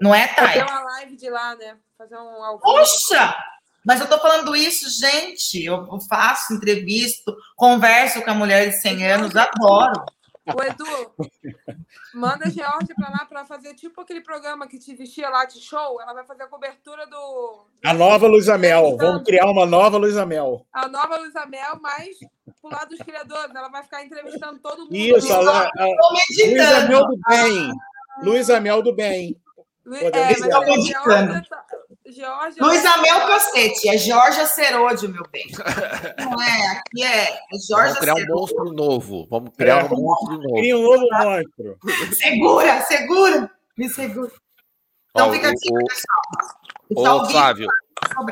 Não 0.00 0.14
é, 0.14 0.28
Thay? 0.28 0.60
Fazer 0.60 0.70
uma 0.70 0.84
live 0.84 1.16
de 1.16 1.28
lá, 1.28 1.56
né? 1.56 1.76
Fazer 1.98 2.16
um 2.16 2.58
Poxa! 2.58 3.36
Mas 3.84 4.00
eu 4.00 4.06
tô 4.06 4.20
falando 4.20 4.54
isso, 4.54 4.88
gente. 4.88 5.64
Eu 5.64 5.98
faço 6.08 6.54
entrevista, 6.54 7.34
converso 7.56 8.22
com 8.22 8.30
a 8.30 8.34
mulher 8.34 8.68
de 8.68 8.80
100 8.80 9.06
anos, 9.08 9.34
adoro. 9.34 10.04
O 10.56 10.62
Edu, 10.62 11.14
manda 12.14 12.46
a 12.46 12.50
Georgia 12.50 12.94
para 12.94 13.10
lá 13.10 13.26
para 13.26 13.44
fazer 13.44 13.74
tipo 13.74 14.00
aquele 14.00 14.20
programa 14.20 14.66
que 14.66 14.78
te 14.78 14.94
vestia 14.94 15.28
lá 15.28 15.44
de 15.44 15.60
show. 15.60 16.00
Ela 16.00 16.12
vai 16.12 16.24
fazer 16.24 16.44
a 16.44 16.48
cobertura 16.48 17.06
do. 17.06 17.66
A 17.84 17.92
nova 17.92 18.26
Luísa 18.26 18.56
Mel. 18.58 18.96
Vamos 18.96 19.24
criar 19.24 19.46
uma 19.46 19.66
nova 19.66 19.96
Luísa 19.96 20.24
Mel. 20.26 20.66
A 20.72 20.88
nova 20.88 21.16
Luísa 21.18 21.46
Mel, 21.46 21.78
mas 21.80 22.16
pro 22.60 22.70
lado 22.70 22.90
dos 22.90 23.00
criadores. 23.00 23.54
Ela 23.54 23.68
vai 23.68 23.82
ficar 23.82 24.04
entrevistando 24.04 24.58
todo 24.60 24.82
mundo. 24.82 24.94
Isso, 24.94 25.32
a, 25.32 25.62
a, 25.62 25.68
a 25.68 25.86
Luísa 26.36 26.88
Mel 26.88 27.06
do 27.06 27.20
bem. 27.28 27.70
Luísa 28.22 28.60
Mel 28.60 28.82
do 28.82 28.94
bem. 28.94 29.40
É, 29.92 30.10
mas 30.10 30.42
a 30.42 30.64
Georgia, 30.64 31.00
tá, 32.10 32.50
Georgia. 32.50 32.62
Luiz 32.64 32.84
Amel 32.84 33.26
Cacete, 33.26 33.88
é 33.88 33.98
Jorge 33.98 34.46
Cerode, 34.46 35.08
meu 35.08 35.22
bem. 35.30 35.46
Não 36.18 36.42
é, 36.42 36.66
aqui 36.68 37.02
é, 37.02 37.34
é 37.34 37.38
Jorge 37.68 37.94
Vamos 37.94 37.98
criar 37.98 38.14
um 38.14 38.26
monstro 38.26 38.64
novo. 38.72 39.26
Vamos 39.30 39.50
criar 39.56 39.80
é, 39.80 39.84
um 39.84 40.00
monstro 40.00 40.38
novo. 40.38 40.54
Cria 40.54 40.78
um 40.78 40.82
novo 40.82 41.08
monstro. 41.10 41.78
Segura, 42.14 42.80
segura. 42.82 43.50
Me 43.76 43.88
segura. 43.88 44.32
Então 45.10 45.28
Ó, 45.28 45.32
fica 45.32 45.48
aqui, 45.50 45.68
o, 45.70 45.84
pessoal. 46.94 47.22
Ô, 47.22 47.26
Flávio, 47.26 47.68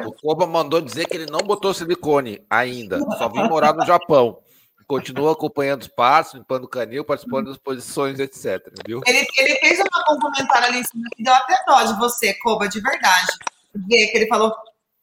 o 0.07 0.13
Koba 0.13 0.47
mandou 0.47 0.81
dizer 0.81 1.07
que 1.07 1.17
ele 1.17 1.31
não 1.31 1.41
botou 1.41 1.75
silicone 1.75 2.45
ainda, 2.49 2.99
só 3.17 3.29
vim 3.29 3.43
morar 3.49 3.73
no 3.75 3.85
Japão 3.85 4.41
continua 4.89 5.33
acompanhando 5.33 5.83
os 5.83 5.89
passos, 5.89 6.35
limpando 6.35 6.65
o 6.65 6.69
canil, 6.69 7.05
participando 7.05 7.49
das 7.49 7.59
posições, 7.59 8.19
etc. 8.19 8.73
Viu? 8.87 9.03
Ele, 9.07 9.25
ele 9.37 9.55
fez 9.57 9.79
um 9.81 10.19
comentário 10.19 10.69
ali 10.69 10.79
em 10.79 10.85
cima 10.85 11.05
que 11.15 11.23
deu 11.23 11.35
até 11.35 11.63
dó 11.67 11.83
de 11.85 11.99
você, 11.99 12.33
Koba, 12.43 12.67
de 12.67 12.81
verdade. 12.81 13.29
Ver 13.75 14.09
que 14.09 14.19
ele 14.19 14.27
falou. 14.27 14.55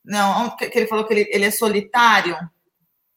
Não, 0.03 0.55
que 0.55 0.65
ele 0.73 0.87
falou 0.87 1.05
que 1.05 1.13
ele, 1.13 1.29
ele 1.31 1.45
é 1.45 1.51
solitário. 1.51 2.37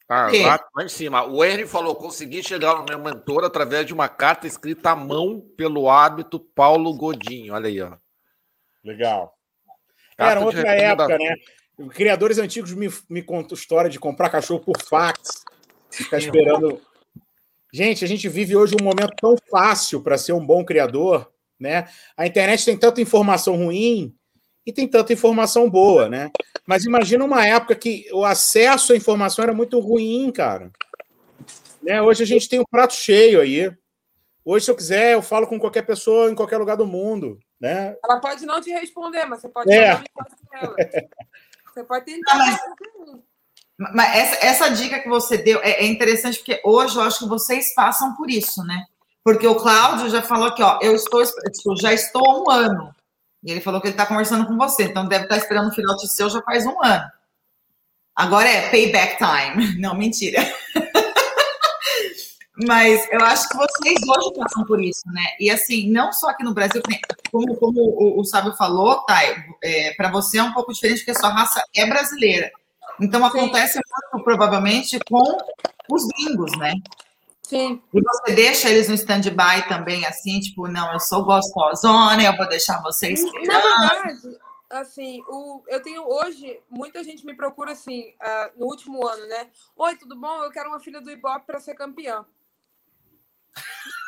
Ah, 0.09 0.30
lá, 0.32 0.64
lá, 0.74 0.84
em 0.84 0.88
cima. 0.88 1.24
O 1.24 1.44
Henry 1.44 1.66
falou: 1.66 1.94
consegui 1.94 2.42
chegar 2.42 2.76
no 2.76 2.84
meu 2.84 2.99
mentor 2.99 3.44
através 3.44 3.84
de 3.84 3.92
uma 3.92 4.09
carta 4.09 4.46
escrita 4.46 4.90
à 4.90 4.96
mão 4.96 5.40
pelo 5.57 5.90
hábito 5.90 6.40
Paulo 6.40 6.94
Godinho. 6.94 7.53
Olha 7.53 7.68
aí, 7.68 7.80
ó. 7.82 7.96
Legal. 8.82 9.36
Carta 10.16 10.32
Era 10.32 10.40
outra 10.40 10.70
época, 10.70 11.18
né? 11.18 11.36
Criadores 11.90 12.38
antigos 12.38 12.72
me, 12.72 12.88
me 13.09 13.22
contam 13.22 13.55
história 13.55 13.90
de 13.90 14.01
comprar 14.01 14.30
cachorro 14.30 14.61
por 14.61 14.80
fax. 14.82 15.44
Ficar 15.90 16.18
esperando. 16.18 16.80
Gente, 17.72 18.03
a 18.03 18.09
gente 18.09 18.28
vive 18.30 18.57
hoje 18.57 18.74
um 18.80 18.82
momento 18.82 19.14
tão 19.20 19.36
fácil 19.51 20.03
para 20.03 20.16
ser 20.16 20.32
um 20.32 20.44
bom 20.44 20.64
criador, 20.64 21.30
né? 21.61 21.86
A 22.16 22.26
internet 22.26 22.64
tem 22.64 22.78
tanta 22.78 23.01
informação 23.03 23.57
ruim 23.57 24.18
e 24.69 24.73
tem 24.73 24.87
tanta 24.87 25.14
informação 25.14 25.71
boa, 25.71 26.11
né? 26.11 26.31
Mas 26.66 26.85
imagina 26.85 27.25
uma 27.25 27.43
época 27.43 27.75
que 27.75 28.07
o 28.12 28.23
acesso 28.23 28.93
à 28.93 28.97
informação 28.97 29.43
era 29.43 29.55
muito 29.55 29.81
ruim, 29.81 30.31
cara. 30.31 30.71
Né? 31.83 32.03
Hoje 32.03 32.23
a 32.23 32.27
gente 32.27 32.51
tem 32.51 32.61
um 32.61 32.66
prato 32.71 32.93
cheio 32.93 33.41
aí. 33.41 33.75
Hoje, 34.45 34.66
se 34.66 34.71
eu 34.71 34.77
quiser, 34.77 35.14
eu 35.14 35.23
falo 35.23 35.47
com 35.47 35.59
qualquer 35.59 35.87
pessoa 35.87 36.31
em 36.31 36.35
qualquer 36.35 36.59
lugar 36.59 36.77
do 36.77 36.87
mundo, 36.87 37.39
né? 37.59 37.97
Ela 38.05 38.21
pode 38.21 38.45
não 38.45 38.61
te 38.61 38.71
responder, 38.71 39.25
mas 39.25 39.41
você 39.41 39.49
pode 39.49 39.73
é. 39.73 40.03
ela. 40.53 40.77
Você 41.73 41.85
pode 41.85 42.05
tentar. 42.05 42.37
mas, 43.79 43.95
mas 43.95 44.16
essa, 44.16 44.47
essa, 44.47 44.69
dica 44.69 45.01
que 45.01 45.09
você 45.09 45.39
deu 45.39 45.61
é, 45.62 45.83
é 45.83 45.87
interessante 45.87 46.41
porque 46.41 46.61
hoje 46.62 46.95
eu 46.95 47.03
acho 47.03 47.21
que 47.21 47.29
vocês 47.29 47.73
passam 47.75 48.14
por 48.16 48.29
isso, 48.29 48.62
né? 48.64 48.85
Porque 49.25 49.47
o 49.47 49.55
Cláudio 49.55 50.11
já 50.11 50.21
falou 50.21 50.55
que, 50.55 50.62
ó, 50.62 50.79
eu 50.83 50.95
estou, 50.95 51.25
tipo, 51.25 51.75
já 51.81 51.95
estou 51.95 52.23
há 52.29 52.43
um 52.43 52.51
ano 52.51 52.97
e 53.43 53.51
ele 53.51 53.61
falou 53.61 53.80
que 53.80 53.86
ele 53.86 53.95
está 53.95 54.07
conversando 54.07 54.47
com 54.47 54.57
você, 54.57 54.84
então 54.84 55.07
deve 55.07 55.24
estar 55.24 55.36
tá 55.36 55.41
esperando 55.41 55.68
o 55.68 55.74
final 55.74 55.97
de 55.97 56.12
seu 56.12 56.28
já 56.28 56.43
faz 56.43 56.66
um 56.66 56.82
ano. 56.82 57.05
Agora 58.14 58.49
é 58.49 58.68
payback 58.70 59.16
time. 59.16 59.78
Não, 59.78 59.95
mentira. 59.95 60.41
Mas 62.66 63.09
eu 63.12 63.20
acho 63.20 63.49
que 63.49 63.57
vocês 63.57 63.99
hoje 64.09 64.34
passam 64.36 64.64
por 64.64 64.82
isso, 64.82 65.03
né? 65.12 65.22
E 65.39 65.49
assim, 65.49 65.89
não 65.93 66.12
só 66.12 66.30
aqui 66.30 66.43
no 66.43 66.53
Brasil, 66.53 66.82
como, 67.30 67.55
como 67.57 67.80
o, 67.80 68.20
o 68.20 68.24
Sábio 68.24 68.53
falou, 68.55 69.05
Thay, 69.05 69.36
é, 69.62 69.95
para 69.95 70.11
você 70.11 70.39
é 70.39 70.43
um 70.43 70.53
pouco 70.53 70.72
diferente 70.72 70.99
porque 70.99 71.12
a 71.12 71.14
sua 71.14 71.28
raça 71.28 71.62
é 71.76 71.86
brasileira. 71.86 72.51
Então 73.01 73.24
acontece 73.24 73.78
muito, 73.78 74.24
provavelmente 74.24 74.99
com 75.09 75.39
os 75.89 76.09
gringos, 76.09 76.51
né? 76.59 76.72
Sim. 77.49 77.82
E 77.94 78.01
você 78.03 78.34
deixa 78.34 78.68
eles 78.68 78.88
no 78.90 78.94
stand-by 78.94 79.66
também, 79.68 80.05
assim, 80.05 80.38
tipo, 80.38 80.68
não, 80.68 80.92
eu 80.92 81.01
sou 81.01 81.24
gostosona, 81.24 82.22
eu 82.22 82.36
vou 82.36 82.46
deixar 82.46 82.82
vocês. 82.82 83.22
Na 83.46 83.59
verdade, 83.59 84.38
assim, 84.68 85.22
o, 85.26 85.62
eu 85.66 85.82
tenho 85.82 86.07
hoje, 86.07 86.61
muita 86.68 87.03
gente 87.03 87.24
me 87.24 87.34
procura 87.34 87.72
assim, 87.72 88.12
uh, 88.20 88.61
no 88.61 88.66
último 88.66 89.07
ano, 89.07 89.26
né? 89.26 89.49
Oi, 89.76 89.96
tudo 89.96 90.14
bom? 90.14 90.44
Eu 90.44 90.51
quero 90.51 90.68
uma 90.68 90.78
filha 90.78 91.01
do 91.01 91.11
Ibope 91.11 91.46
para 91.46 91.59
ser 91.59 91.74
campeã. 91.74 92.22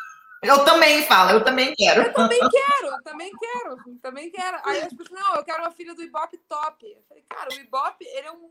Eu 0.42 0.64
também 0.64 1.02
falo, 1.02 1.32
eu 1.32 1.44
também 1.44 1.74
quero. 1.74 2.00
Eu 2.00 2.14
também 2.14 2.40
quero, 2.40 2.86
eu 2.86 3.02
também 3.02 3.30
quero, 3.38 3.76
também 4.00 4.30
quero. 4.30 4.58
Aí 4.64 4.80
as 4.80 4.88
pessoas, 4.94 5.20
não, 5.20 5.36
eu 5.36 5.44
quero 5.44 5.62
uma 5.62 5.70
filha 5.70 5.94
do 5.94 6.02
Ibope 6.02 6.38
top. 6.48 6.86
Eu 6.86 7.02
falei, 7.06 7.22
cara, 7.28 7.50
o 7.50 7.60
Ibope, 7.60 8.06
ele 8.06 8.26
é 8.26 8.32
um 8.32 8.50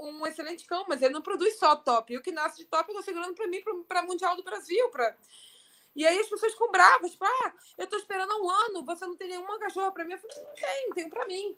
um 0.00 0.26
excelente 0.26 0.66
cão, 0.66 0.84
mas 0.88 1.02
ele 1.02 1.14
não 1.14 1.22
produz 1.22 1.58
só 1.58 1.76
top. 1.76 2.12
E 2.12 2.16
o 2.16 2.22
que 2.22 2.32
nasce 2.32 2.58
de 2.58 2.64
top 2.64 2.88
eu 2.88 2.96
tô 2.96 3.02
segurando 3.02 3.34
para 3.34 3.46
mim, 3.46 3.60
para 3.86 4.02
Mundial 4.02 4.36
do 4.36 4.42
Brasil. 4.42 4.88
Pra... 4.90 5.14
E 5.94 6.06
aí 6.06 6.18
as 6.18 6.28
pessoas 6.28 6.52
ficam 6.52 6.70
bravas, 6.70 7.10
tipo, 7.12 7.24
ah, 7.24 7.52
eu 7.78 7.86
tô 7.86 7.96
esperando 7.96 8.32
há 8.32 8.36
um 8.36 8.50
ano, 8.50 8.84
você 8.84 9.06
não 9.06 9.16
tem 9.16 9.28
nenhuma 9.28 9.58
cachorra 9.58 9.92
para 9.92 10.04
mim. 10.04 10.12
Eu 10.12 10.18
falei, 10.18 10.36
não 10.36 10.54
tenho, 10.54 10.94
tenho 10.94 11.10
para 11.10 11.26
mim. 11.26 11.56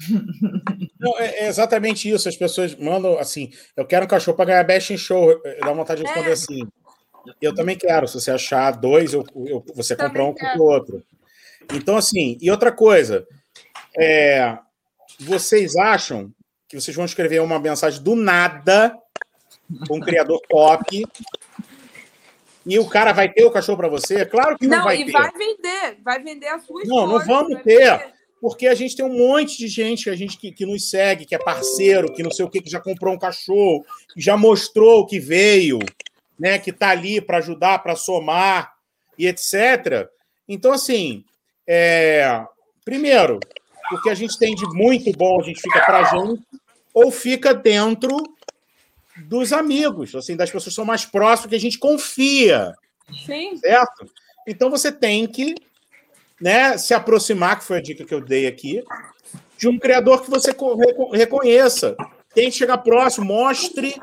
Não, 1.00 1.16
é, 1.18 1.44
é, 1.44 1.48
exatamente 1.48 2.08
isso. 2.08 2.28
As 2.28 2.36
pessoas 2.36 2.74
mandam 2.74 3.18
assim: 3.18 3.50
eu 3.76 3.84
quero 3.84 4.04
um 4.04 4.08
cachorro 4.08 4.36
para 4.36 4.46
ganhar 4.46 4.64
Best 4.64 4.92
in 4.92 4.96
Show. 4.96 5.40
Dá 5.60 5.72
vontade 5.72 6.02
de 6.02 6.06
responder 6.06 6.30
é. 6.30 6.32
assim. 6.32 6.68
Eu 7.40 7.54
também 7.54 7.76
quero. 7.76 8.06
Se 8.06 8.14
você 8.14 8.30
achar 8.30 8.70
dois, 8.72 9.12
eu, 9.12 9.24
eu 9.46 9.64
você 9.74 9.96
compra 9.96 10.24
um 10.24 10.34
com 10.34 10.58
o 10.58 10.62
outro. 10.62 11.04
Então, 11.74 11.96
assim, 11.96 12.38
e 12.40 12.50
outra 12.50 12.72
coisa, 12.72 13.26
é, 13.98 14.58
vocês 15.20 15.76
acham 15.76 16.32
que 16.68 16.78
vocês 16.78 16.94
vão 16.94 17.06
escrever 17.06 17.40
uma 17.40 17.58
mensagem 17.58 18.02
do 18.02 18.14
nada, 18.14 18.96
um 19.90 20.00
criador 20.00 20.40
top, 20.48 21.06
e 22.66 22.78
o 22.78 22.86
cara 22.86 23.12
vai 23.12 23.32
ter 23.32 23.44
o 23.44 23.50
cachorro 23.50 23.78
para 23.78 23.88
você? 23.88 24.26
Claro 24.26 24.58
que 24.58 24.66
não, 24.66 24.76
não 24.76 24.84
vai 24.84 24.98
ter. 24.98 25.04
Não, 25.04 25.08
e 25.08 25.12
vai 25.12 25.30
vender, 25.32 25.98
vai 26.04 26.22
vender 26.22 26.48
a 26.48 26.58
sua 26.58 26.82
Não, 26.84 27.06
não 27.06 27.24
vamos 27.24 27.62
ter. 27.62 28.12
Porque 28.40 28.66
a 28.66 28.74
gente 28.74 28.94
tem 28.94 29.04
um 29.04 29.18
monte 29.18 29.56
de 29.56 29.66
gente 29.66 30.04
que 30.04 30.10
a 30.10 30.14
gente 30.14 30.36
que, 30.36 30.52
que 30.52 30.66
nos 30.66 30.90
segue, 30.90 31.24
que 31.24 31.34
é 31.34 31.38
parceiro, 31.38 32.12
que 32.12 32.22
não 32.22 32.30
sei 32.30 32.44
o 32.44 32.50
que, 32.50 32.60
que 32.60 32.70
já 32.70 32.78
comprou 32.78 33.14
um 33.14 33.18
cachorro, 33.18 33.84
que 34.14 34.20
já 34.20 34.36
mostrou 34.36 35.06
que 35.06 35.18
veio, 35.18 35.78
né, 36.38 36.58
que 36.58 36.70
está 36.70 36.90
ali 36.90 37.20
para 37.20 37.38
ajudar, 37.38 37.80
para 37.80 37.96
somar 37.96 38.74
e 39.18 39.26
etc. 39.26 40.08
Então, 40.46 40.72
assim, 40.72 41.24
é... 41.66 42.44
primeiro, 42.84 43.40
o 43.92 44.02
que 44.02 44.10
a 44.10 44.14
gente 44.14 44.38
tem 44.38 44.54
de 44.54 44.66
muito 44.74 45.12
bom, 45.12 45.40
a 45.40 45.44
gente 45.44 45.60
fica 45.60 45.80
pra 45.80 46.04
gente, 46.04 46.42
ou 46.92 47.10
fica 47.10 47.54
dentro 47.54 48.16
dos 49.16 49.52
amigos, 49.52 50.14
assim, 50.14 50.36
das 50.36 50.50
pessoas 50.50 50.72
que 50.72 50.76
são 50.76 50.84
mais 50.84 51.04
próximas, 51.04 51.50
que 51.50 51.56
a 51.56 51.60
gente 51.60 51.78
confia. 51.78 52.74
Sim. 53.26 53.56
Certo? 53.56 54.10
Então 54.46 54.70
você 54.70 54.92
tem 54.92 55.26
que 55.26 55.54
né, 56.40 56.78
se 56.78 56.94
aproximar, 56.94 57.58
que 57.58 57.64
foi 57.64 57.78
a 57.78 57.82
dica 57.82 58.04
que 58.04 58.14
eu 58.14 58.20
dei 58.20 58.46
aqui, 58.46 58.82
de 59.56 59.68
um 59.68 59.78
criador 59.78 60.22
que 60.22 60.30
você 60.30 60.54
reconheça. 61.12 61.96
Tente 62.34 62.56
chegar 62.56 62.78
próximo, 62.78 63.26
mostre 63.26 64.00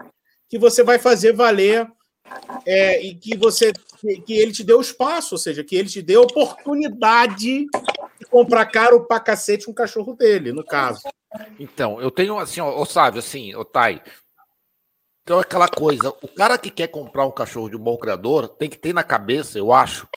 que 0.49 0.59
você 0.59 0.83
vai 0.83 0.99
fazer 0.99 1.33
valer 1.33 1.87
é, 2.65 3.01
e 3.01 3.15
que 3.15 3.37
você 3.37 3.71
que 4.25 4.33
ele 4.33 4.51
te 4.51 4.63
deu 4.63 4.81
espaço, 4.81 5.35
ou 5.35 5.39
seja, 5.39 5.63
que 5.63 5.75
ele 5.75 5.87
te 5.87 6.01
deu 6.01 6.23
oportunidade 6.23 7.65
de 8.25 8.29
comprar 8.29 8.65
caro 8.65 9.05
pra 9.05 9.19
cacete 9.19 9.69
um 9.69 9.73
cachorro 9.73 10.13
dele, 10.13 10.51
no 10.51 10.63
caso. 10.63 11.03
Então, 11.59 12.01
eu 12.01 12.11
tenho 12.11 12.37
assim, 12.37 12.61
ó, 12.61 12.83
Sávio, 12.85 13.19
assim, 13.19 13.55
ô 13.55 13.63
Thay, 13.63 14.01
então, 15.25 15.39
aquela 15.39 15.67
coisa, 15.67 16.09
o 16.21 16.27
cara 16.27 16.55
que 16.55 16.69
quer 16.69 16.87
comprar 16.87 17.25
um 17.25 17.31
cachorro 17.31 17.67
de 17.67 17.75
um 17.75 17.79
bom 17.79 17.97
criador 17.97 18.47
tem 18.47 18.69
que 18.69 18.77
ter 18.77 18.93
na 18.93 19.03
cabeça, 19.03 19.57
eu 19.57 19.73
acho, 19.73 20.07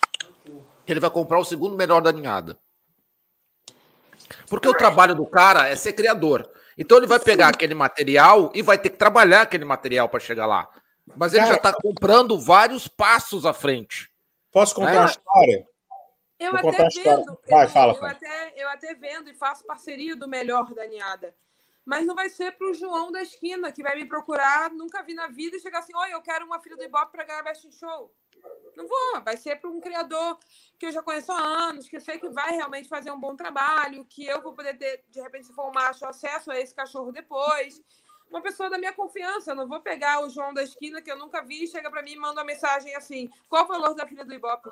que 0.84 0.92
ele 0.92 1.00
vai 1.00 1.08
comprar 1.08 1.38
o 1.38 1.44
segundo 1.44 1.74
melhor 1.74 2.02
da 2.02 2.12
ninhada. 2.12 2.58
Porque 4.50 4.68
o 4.68 4.74
trabalho 4.74 5.14
do 5.14 5.24
cara 5.24 5.66
é 5.66 5.74
ser 5.74 5.94
criador. 5.94 6.46
Então 6.76 6.98
ele 6.98 7.06
vai 7.06 7.18
pegar 7.18 7.48
aquele 7.48 7.74
material 7.74 8.52
e 8.54 8.60
vai 8.60 8.76
ter 8.76 8.90
que 8.90 8.98
trabalhar 8.98 9.42
aquele 9.42 9.64
material 9.64 10.10
para 10.10 10.20
chegar 10.20 10.44
lá. 10.44 10.68
Mas 11.16 11.32
ele 11.32 11.40
cara, 11.40 11.54
já 11.54 11.56
está 11.56 11.72
comprando 11.72 12.38
vários 12.38 12.86
passos 12.86 13.46
à 13.46 13.54
frente. 13.54 14.10
Posso 14.52 14.74
contar 14.74 14.92
é? 14.92 14.98
uma 14.98 15.06
história? 15.06 15.66
Eu 16.38 16.52
Vou 16.52 16.70
até 16.70 16.88
vendo. 16.88 17.38
Vai, 17.48 17.64
eu, 17.64 17.70
fala, 17.70 17.94
eu, 17.94 18.06
até, 18.06 18.52
eu 18.56 18.68
até 18.68 18.94
vendo 18.94 19.28
e 19.28 19.34
faço 19.34 19.64
parceria 19.64 20.14
do 20.14 20.28
melhor 20.28 20.72
da 20.72 20.86
ninhada 20.86 21.34
mas 21.88 22.04
não 22.04 22.14
vai 22.14 22.28
ser 22.28 22.52
para 22.52 22.70
o 22.70 22.74
João 22.74 23.10
da 23.10 23.22
esquina 23.22 23.72
que 23.72 23.82
vai 23.82 23.96
me 23.96 24.04
procurar, 24.04 24.70
nunca 24.70 25.02
vi 25.02 25.14
na 25.14 25.26
vida 25.28 25.56
e 25.56 25.60
chegar 25.60 25.78
assim: 25.78 25.96
oi, 25.96 26.12
eu 26.12 26.20
quero 26.20 26.44
uma 26.44 26.60
filha 26.60 26.76
do 26.76 26.84
Ibope 26.84 27.12
para 27.12 27.24
ganhar 27.24 27.42
Best 27.42 27.66
in 27.66 27.72
Show. 27.72 28.12
Não 28.76 28.86
vou, 28.86 29.22
vai 29.24 29.38
ser 29.38 29.56
para 29.56 29.70
um 29.70 29.80
criador 29.80 30.38
que 30.78 30.84
eu 30.84 30.92
já 30.92 31.02
conheço 31.02 31.32
há 31.32 31.40
anos, 31.40 31.88
que 31.88 31.96
eu 31.96 32.00
sei 32.02 32.18
que 32.18 32.28
vai 32.28 32.52
realmente 32.52 32.90
fazer 32.90 33.10
um 33.10 33.18
bom 33.18 33.34
trabalho, 33.34 34.04
que 34.04 34.26
eu 34.26 34.42
vou 34.42 34.52
poder 34.52 34.76
ter, 34.76 35.02
de 35.08 35.18
repente, 35.18 35.46
se 35.46 35.54
for 35.54 35.70
um 35.70 35.72
macho, 35.72 36.04
acesso 36.04 36.50
a 36.50 36.60
esse 36.60 36.74
cachorro 36.74 37.10
depois. 37.10 37.82
Uma 38.28 38.42
pessoa 38.42 38.68
da 38.68 38.76
minha 38.76 38.92
confiança, 38.92 39.52
eu 39.52 39.56
não 39.56 39.66
vou 39.66 39.80
pegar 39.80 40.20
o 40.20 40.28
João 40.28 40.52
da 40.52 40.62
esquina 40.62 41.00
que 41.00 41.10
eu 41.10 41.16
nunca 41.16 41.42
vi, 41.42 41.66
chega 41.66 41.90
para 41.90 42.02
mim 42.02 42.12
e 42.12 42.16
manda 42.16 42.42
uma 42.42 42.44
mensagem 42.44 42.94
assim: 42.94 43.30
qual 43.48 43.64
o 43.64 43.68
valor 43.68 43.94
da 43.94 44.06
filha 44.06 44.26
do 44.26 44.34
Ibope? 44.34 44.68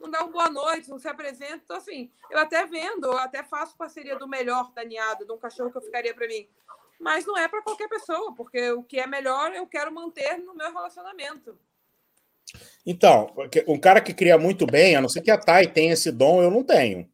Não 0.00 0.10
dá 0.10 0.20
uma 0.24 0.30
boa 0.30 0.50
noite, 0.50 0.88
não 0.88 0.98
se 0.98 1.08
apresenta. 1.08 1.60
Então, 1.64 1.76
assim, 1.76 2.10
eu 2.30 2.38
até 2.38 2.66
vendo, 2.66 3.06
eu 3.06 3.18
até 3.18 3.42
faço 3.42 3.76
parceria 3.76 4.18
do 4.18 4.28
melhor 4.28 4.72
da 4.72 4.84
ninhada, 4.84 5.24
de 5.24 5.32
um 5.32 5.38
cachorro 5.38 5.70
que 5.70 5.78
eu 5.78 5.82
ficaria 5.82 6.14
para 6.14 6.26
mim. 6.26 6.46
Mas 7.00 7.26
não 7.26 7.36
é 7.36 7.48
para 7.48 7.62
qualquer 7.62 7.88
pessoa, 7.88 8.34
porque 8.34 8.70
o 8.70 8.82
que 8.82 8.98
é 8.98 9.06
melhor 9.06 9.52
eu 9.52 9.66
quero 9.66 9.92
manter 9.92 10.38
no 10.38 10.54
meu 10.54 10.72
relacionamento. 10.72 11.58
Então, 12.86 13.34
um 13.66 13.78
cara 13.78 14.00
que 14.00 14.12
cria 14.12 14.38
muito 14.38 14.66
bem, 14.66 14.94
a 14.94 15.00
não 15.00 15.08
ser 15.08 15.22
que 15.22 15.30
a 15.30 15.38
Thay 15.38 15.66
tenha 15.68 15.94
esse 15.94 16.12
dom, 16.12 16.42
eu 16.42 16.50
não 16.50 16.62
tenho. 16.62 17.08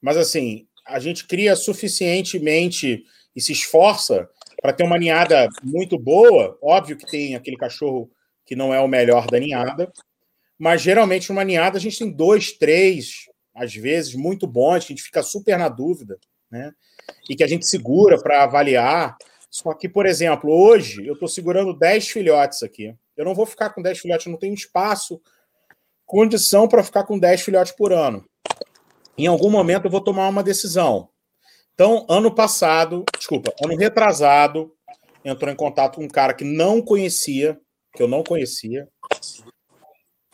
Mas 0.00 0.16
assim, 0.16 0.66
a 0.86 0.98
gente 0.98 1.26
cria 1.26 1.56
suficientemente 1.56 3.04
e 3.34 3.40
se 3.40 3.52
esforça 3.52 4.28
para 4.60 4.72
ter 4.72 4.84
uma 4.84 4.98
ninhada 4.98 5.48
muito 5.62 5.98
boa. 5.98 6.58
Óbvio 6.60 6.96
que 6.96 7.06
tem 7.06 7.34
aquele 7.34 7.56
cachorro 7.56 8.10
que 8.44 8.54
não 8.54 8.74
é 8.74 8.80
o 8.80 8.88
melhor 8.88 9.26
da 9.26 9.38
ninhada, 9.38 9.90
mas 10.58 10.82
geralmente 10.82 11.28
numa 11.30 11.44
ninhada 11.44 11.78
a 11.78 11.80
gente 11.80 11.98
tem 11.98 12.10
dois, 12.10 12.52
três, 12.52 13.26
às 13.54 13.74
vezes, 13.74 14.14
muito 14.14 14.46
bons, 14.46 14.84
que 14.84 14.92
a 14.92 14.96
gente 14.96 15.04
fica 15.04 15.22
super 15.22 15.56
na 15.56 15.68
dúvida, 15.68 16.18
né? 16.50 16.72
E 17.30 17.36
que 17.36 17.44
a 17.44 17.46
gente 17.46 17.66
segura 17.66 18.20
para 18.20 18.42
avaliar. 18.42 19.16
Só 19.50 19.72
que, 19.72 19.88
por 19.88 20.06
exemplo, 20.06 20.50
hoje 20.50 21.06
eu 21.06 21.14
estou 21.14 21.28
segurando 21.28 21.78
10 21.78 22.08
filhotes 22.08 22.62
aqui. 22.62 22.94
Eu 23.16 23.24
não 23.24 23.34
vou 23.34 23.46
ficar 23.46 23.70
com 23.70 23.80
10 23.80 24.00
filhotes, 24.00 24.26
eu 24.26 24.32
não 24.32 24.38
tenho 24.38 24.54
espaço, 24.54 25.20
condição 26.04 26.66
para 26.66 26.82
ficar 26.82 27.04
com 27.04 27.18
10 27.18 27.42
filhotes 27.42 27.72
por 27.72 27.92
ano. 27.92 28.28
Em 29.16 29.28
algum 29.28 29.48
momento 29.48 29.84
eu 29.84 29.90
vou 29.90 30.00
tomar 30.00 30.28
uma 30.28 30.42
decisão. 30.42 31.08
Então, 31.74 32.04
ano 32.08 32.34
passado, 32.34 33.04
desculpa, 33.16 33.52
ano 33.64 33.76
retrasado, 33.76 34.74
entrou 35.24 35.52
em 35.52 35.56
contato 35.56 35.96
com 35.96 36.04
um 36.04 36.08
cara 36.08 36.34
que 36.34 36.44
não 36.44 36.82
conhecia, 36.82 37.58
que 37.94 38.02
eu 38.02 38.08
não 38.08 38.24
conhecia, 38.24 38.88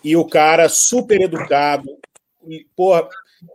e 0.02 0.16
o 0.16 0.24
cara 0.24 0.68
super 0.68 1.20
educado. 1.20 1.88
E, 2.46 2.66
porra, 2.74 3.08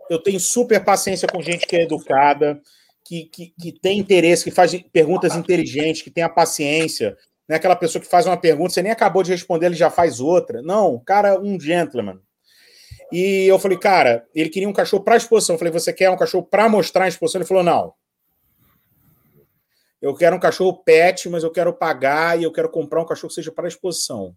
eu 0.08 0.18
tenho 0.18 0.40
super 0.40 0.82
paciência 0.84 1.28
com 1.28 1.42
gente 1.42 1.66
que 1.66 1.76
é 1.76 1.82
educada, 1.82 2.60
que, 3.04 3.24
que, 3.24 3.52
que 3.60 3.72
tem 3.72 3.98
interesse, 3.98 4.44
que 4.44 4.50
faz 4.50 4.74
perguntas 4.92 5.34
inteligentes, 5.34 6.02
que 6.02 6.10
tem 6.10 6.24
a 6.24 6.28
paciência. 6.28 7.16
Não 7.48 7.54
é 7.54 7.56
aquela 7.56 7.76
pessoa 7.76 8.02
que 8.02 8.08
faz 8.08 8.26
uma 8.26 8.36
pergunta, 8.36 8.74
você 8.74 8.82
nem 8.82 8.92
acabou 8.92 9.22
de 9.22 9.30
responder, 9.30 9.66
ele 9.66 9.74
já 9.74 9.90
faz 9.90 10.20
outra. 10.20 10.62
Não, 10.62 10.98
cara 10.98 11.28
é 11.28 11.38
um 11.38 11.58
gentleman. 11.58 12.20
E 13.12 13.46
eu 13.46 13.58
falei, 13.58 13.78
cara, 13.78 14.26
ele 14.34 14.48
queria 14.48 14.68
um 14.68 14.72
cachorro 14.72 15.04
para 15.04 15.16
exposição. 15.16 15.54
Eu 15.54 15.58
falei, 15.58 15.72
você 15.72 15.92
quer 15.92 16.10
um 16.10 16.16
cachorro 16.16 16.44
para 16.44 16.68
mostrar 16.68 17.04
a 17.04 17.08
exposição? 17.08 17.40
Ele 17.40 17.48
falou, 17.48 17.62
não. 17.62 17.94
Eu 20.02 20.14
quero 20.14 20.36
um 20.36 20.40
cachorro 20.40 20.82
pet, 20.84 21.28
mas 21.28 21.44
eu 21.44 21.50
quero 21.50 21.72
pagar 21.72 22.38
e 22.38 22.42
eu 22.42 22.52
quero 22.52 22.68
comprar 22.68 23.00
um 23.00 23.06
cachorro 23.06 23.28
que 23.28 23.34
seja 23.34 23.52
para 23.52 23.68
exposição. 23.68 24.36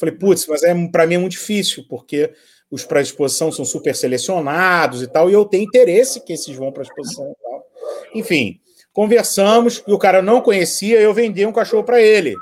Falei, 0.00 0.14
putz, 0.14 0.46
mas 0.46 0.62
é, 0.62 0.74
para 0.88 1.06
mim 1.06 1.16
é 1.16 1.18
muito 1.18 1.32
difícil, 1.32 1.84
porque 1.86 2.32
os 2.70 2.84
para 2.84 3.02
exposição 3.02 3.52
são 3.52 3.66
super 3.66 3.94
selecionados 3.94 5.02
e 5.02 5.06
tal, 5.06 5.28
e 5.28 5.34
eu 5.34 5.44
tenho 5.44 5.64
interesse 5.64 6.24
que 6.24 6.32
esses 6.32 6.56
vão 6.56 6.72
para 6.72 6.84
exposição 6.84 7.30
e 7.30 7.42
tal. 7.42 7.66
Enfim, 8.14 8.60
conversamos 8.94 9.84
e 9.86 9.92
o 9.92 9.98
cara 9.98 10.22
não 10.22 10.40
conhecia, 10.40 10.98
eu 10.98 11.12
vendi 11.12 11.44
um 11.44 11.52
cachorro 11.52 11.84
para 11.84 12.00
ele. 12.00 12.34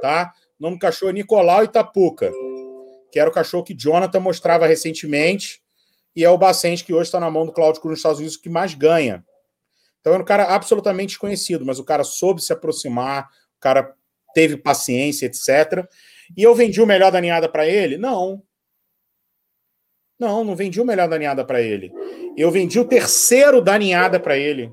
Tá? 0.00 0.32
O 0.58 0.62
nome 0.62 0.76
do 0.76 0.80
cachorro 0.80 1.10
é 1.10 1.12
Nicolau 1.12 1.64
Itapuca, 1.64 2.32
que 3.12 3.20
era 3.20 3.28
o 3.28 3.32
cachorro 3.32 3.64
que 3.64 3.74
Jonathan 3.74 4.20
mostrava 4.20 4.66
recentemente, 4.66 5.62
e 6.16 6.24
é 6.24 6.30
o 6.30 6.38
Bacente 6.38 6.82
que 6.82 6.94
hoje 6.94 7.08
está 7.08 7.20
na 7.20 7.30
mão 7.30 7.44
do 7.44 7.52
Cláudio 7.52 7.82
Cruz 7.82 7.92
nos 7.92 7.98
Estados 7.98 8.18
Unidos 8.20 8.36
que 8.38 8.48
mais 8.48 8.72
ganha. 8.72 9.22
Então 10.00 10.14
era 10.14 10.22
um 10.22 10.26
cara 10.26 10.44
absolutamente 10.44 11.08
desconhecido, 11.08 11.66
mas 11.66 11.78
o 11.78 11.84
cara 11.84 12.04
soube 12.04 12.40
se 12.40 12.52
aproximar, 12.52 13.28
o 13.56 13.60
cara 13.60 13.94
teve 14.32 14.56
paciência, 14.56 15.26
etc. 15.26 15.88
E 16.36 16.42
eu 16.42 16.54
vendi 16.54 16.80
o 16.80 16.86
melhor 16.86 17.10
da 17.10 17.20
ninhada 17.20 17.48
para 17.48 17.66
ele? 17.66 17.96
Não. 17.96 18.42
Não, 20.18 20.44
não 20.44 20.54
vendi 20.54 20.80
o 20.80 20.84
melhor 20.84 21.08
da 21.08 21.18
ninhada 21.18 21.44
para 21.44 21.60
ele. 21.60 21.92
Eu 22.36 22.50
vendi 22.50 22.78
o 22.78 22.84
terceiro 22.84 23.60
da 23.60 23.78
ninhada 23.78 24.18
para 24.20 24.36
ele. 24.36 24.72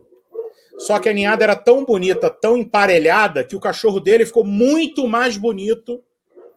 Só 0.78 0.98
que 1.00 1.10
a 1.10 1.14
ninhada 1.14 1.44
era 1.44 1.56
tão 1.56 1.86
bonita, 1.86 2.30
tão 2.30 2.58
emparelhada, 2.58 3.44
que 3.44 3.56
o 3.56 3.60
cachorro 3.60 4.00
dele 4.00 4.26
ficou 4.26 4.44
muito 4.44 5.08
mais 5.08 5.38
bonito 5.38 6.04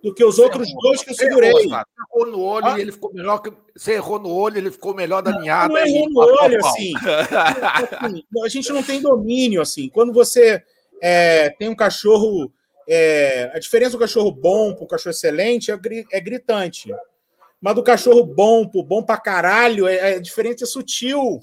do 0.02 0.14
que 0.14 0.24
os 0.24 0.38
outros 0.38 0.68
errou, 0.68 0.82
dois 0.82 1.02
que 1.02 1.10
eu 1.10 1.14
segurei. 1.14 1.50
Errou, 1.50 1.62
você 1.62 1.84
errou 2.12 2.26
no 2.26 2.40
olho 2.40 2.66
ah? 2.66 2.78
e 2.78 2.82
ele 2.82 2.92
ficou 2.92 3.12
melhor 3.12 3.38
que. 3.38 3.52
Você 3.74 3.92
errou 3.94 4.18
no 4.18 4.30
olho, 4.30 4.58
ele 4.58 4.70
ficou 4.70 4.94
melhor 4.94 5.22
da 5.22 5.32
ninhada. 5.38 5.72
Não, 5.72 5.80
não 5.80 5.86
errou 5.86 6.10
no 6.10 6.20
olho, 6.20 6.58
assim. 6.58 6.92
assim. 6.96 8.24
A 8.44 8.48
gente 8.48 8.72
não 8.72 8.82
tem 8.82 9.00
domínio, 9.00 9.62
assim. 9.62 9.88
Quando 9.88 10.12
você 10.12 10.62
é, 11.02 11.50
tem 11.50 11.68
um 11.68 11.74
cachorro 11.74 12.52
é, 12.88 13.50
a 13.54 13.58
diferença 13.58 13.92
do 13.92 13.98
cachorro 13.98 14.30
bom 14.30 14.74
para 14.74 14.84
o 14.84 14.88
cachorro 14.88 15.10
excelente 15.10 15.70
é, 15.70 15.78
é, 16.12 16.20
gritante. 16.20 16.94
Mas 17.60 17.74
do 17.74 17.82
cachorro 17.82 18.24
bom 18.24 18.68
para 18.68 18.82
bom 18.82 19.02
para 19.02 19.20
caralho, 19.20 19.86
é, 19.86 19.96
é, 19.96 20.14
a 20.16 20.20
diferença 20.20 20.64
é 20.64 20.66
sutil. 20.66 21.40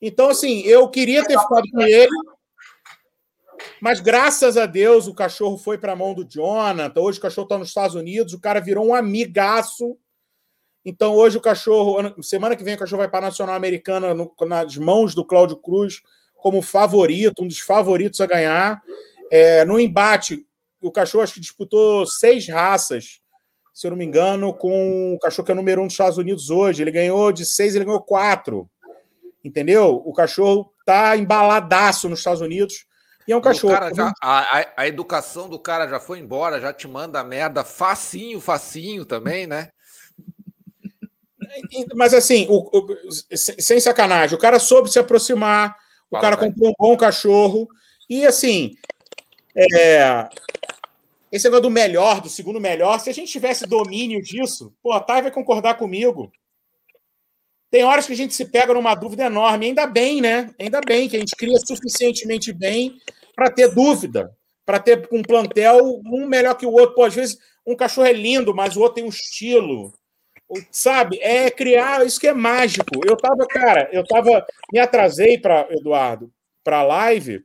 Então, 0.00 0.30
assim, 0.30 0.60
eu 0.62 0.88
queria 0.88 1.24
ter 1.24 1.38
ficado 1.38 1.68
com 1.70 1.82
ele, 1.82 2.16
mas 3.80 4.00
graças 4.00 4.56
a 4.56 4.64
Deus 4.64 5.06
o 5.06 5.14
cachorro 5.14 5.58
foi 5.58 5.76
para 5.76 5.92
a 5.92 5.96
mão 5.96 6.14
do 6.14 6.24
Jonathan. 6.24 7.00
Hoje 7.00 7.18
o 7.18 7.22
cachorro 7.22 7.46
está 7.46 7.58
nos 7.58 7.68
Estados 7.68 7.96
Unidos, 7.96 8.32
o 8.32 8.40
cara 8.40 8.60
virou 8.60 8.86
um 8.86 8.94
amigaço. 8.94 9.98
Então, 10.84 11.14
hoje 11.14 11.36
o 11.36 11.40
cachorro, 11.40 12.22
semana 12.22 12.56
que 12.56 12.64
vem, 12.64 12.74
o 12.74 12.78
cachorro 12.78 13.00
vai 13.00 13.08
para 13.08 13.26
a 13.26 13.28
Nacional 13.28 13.56
Americana 13.56 14.14
no, 14.14 14.32
nas 14.46 14.76
mãos 14.76 15.14
do 15.14 15.24
Cláudio 15.24 15.56
Cruz 15.56 16.00
como 16.36 16.62
favorito, 16.62 17.42
um 17.42 17.48
dos 17.48 17.58
favoritos 17.58 18.20
a 18.20 18.26
ganhar. 18.26 18.80
É, 19.30 19.64
no 19.64 19.78
embate, 19.78 20.46
o 20.80 20.90
cachorro 20.90 21.24
acho 21.24 21.34
que 21.34 21.40
disputou 21.40 22.06
seis 22.06 22.48
raças, 22.48 23.20
se 23.72 23.86
eu 23.86 23.90
não 23.90 23.98
me 23.98 24.04
engano, 24.04 24.52
com 24.54 25.14
o 25.14 25.18
cachorro 25.18 25.46
que 25.46 25.52
é 25.52 25.54
número 25.54 25.82
um 25.82 25.86
dos 25.86 25.94
Estados 25.94 26.18
Unidos 26.18 26.50
hoje. 26.50 26.82
Ele 26.82 26.90
ganhou 26.90 27.30
de 27.32 27.44
seis, 27.44 27.74
ele 27.74 27.84
ganhou 27.84 28.02
quatro. 28.02 28.68
Entendeu? 29.44 30.02
O 30.04 30.12
cachorro 30.12 30.72
tá 30.84 31.16
embaladaço 31.16 32.08
nos 32.08 32.20
Estados 32.20 32.40
Unidos. 32.40 32.86
E 33.26 33.32
é 33.32 33.36
um 33.36 33.40
cachorro. 33.40 33.74
Já, 33.94 34.12
a, 34.22 34.66
a, 34.74 34.88
educação 34.88 35.48
do 35.48 35.58
cara 35.58 35.86
já 35.86 36.00
foi 36.00 36.18
embora, 36.18 36.60
já 36.60 36.72
te 36.72 36.88
manda 36.88 37.22
merda 37.22 37.62
facinho, 37.62 38.40
facinho 38.40 39.04
também, 39.04 39.46
né? 39.46 39.68
Mas 41.94 42.14
assim, 42.14 42.46
o, 42.48 42.70
o, 42.72 42.86
sem 43.36 43.78
sacanagem, 43.80 44.36
o 44.36 44.40
cara 44.40 44.58
soube 44.58 44.90
se 44.90 44.98
aproximar, 44.98 45.76
o 46.10 46.16
Fala, 46.16 46.22
cara 46.22 46.36
comprou 46.36 46.70
um 46.70 46.74
bom 46.78 46.96
cachorro. 46.96 47.68
E 48.08 48.26
assim, 48.26 48.72
é, 49.58 50.28
esse 51.32 51.44
negócio 51.44 51.64
do 51.64 51.70
melhor, 51.70 52.20
do 52.20 52.28
segundo 52.28 52.60
melhor, 52.60 52.98
se 53.00 53.10
a 53.10 53.12
gente 53.12 53.30
tivesse 53.30 53.66
domínio 53.66 54.22
disso, 54.22 54.72
pô, 54.82 54.92
a 54.92 55.00
Thay 55.00 55.22
vai 55.22 55.30
concordar 55.30 55.74
comigo. 55.74 56.32
tem 57.70 57.84
horas 57.84 58.06
que 58.06 58.12
a 58.12 58.16
gente 58.16 58.34
se 58.34 58.46
pega 58.46 58.72
numa 58.72 58.94
dúvida 58.94 59.24
enorme. 59.24 59.66
Ainda 59.66 59.86
bem, 59.86 60.20
né? 60.20 60.50
Ainda 60.58 60.80
bem 60.80 61.08
que 61.08 61.16
a 61.16 61.20
gente 61.20 61.36
cria 61.36 61.58
suficientemente 61.58 62.52
bem 62.52 62.96
para 63.34 63.50
ter 63.50 63.74
dúvida, 63.74 64.34
para 64.64 64.78
ter 64.78 65.06
um 65.12 65.22
plantel 65.22 66.00
um 66.06 66.26
melhor 66.26 66.54
que 66.54 66.64
o 66.64 66.72
outro. 66.72 66.94
Pô, 66.94 67.04
às 67.04 67.14
vezes 67.14 67.38
um 67.66 67.76
cachorro 67.76 68.06
é 68.06 68.12
lindo, 68.12 68.54
mas 68.54 68.76
o 68.76 68.80
outro 68.80 68.94
tem 68.96 69.04
um 69.04 69.08
estilo. 69.08 69.92
Sabe? 70.70 71.18
É 71.20 71.50
criar, 71.50 72.06
isso 72.06 72.18
que 72.18 72.28
é 72.28 72.32
mágico. 72.32 73.02
Eu 73.06 73.16
tava, 73.16 73.46
cara, 73.46 73.88
eu 73.92 74.02
tava, 74.06 74.46
me 74.72 74.78
atrasei 74.78 75.36
para 75.36 75.68
Eduardo, 75.70 76.32
para 76.64 76.78
a 76.78 76.82
live, 76.82 77.44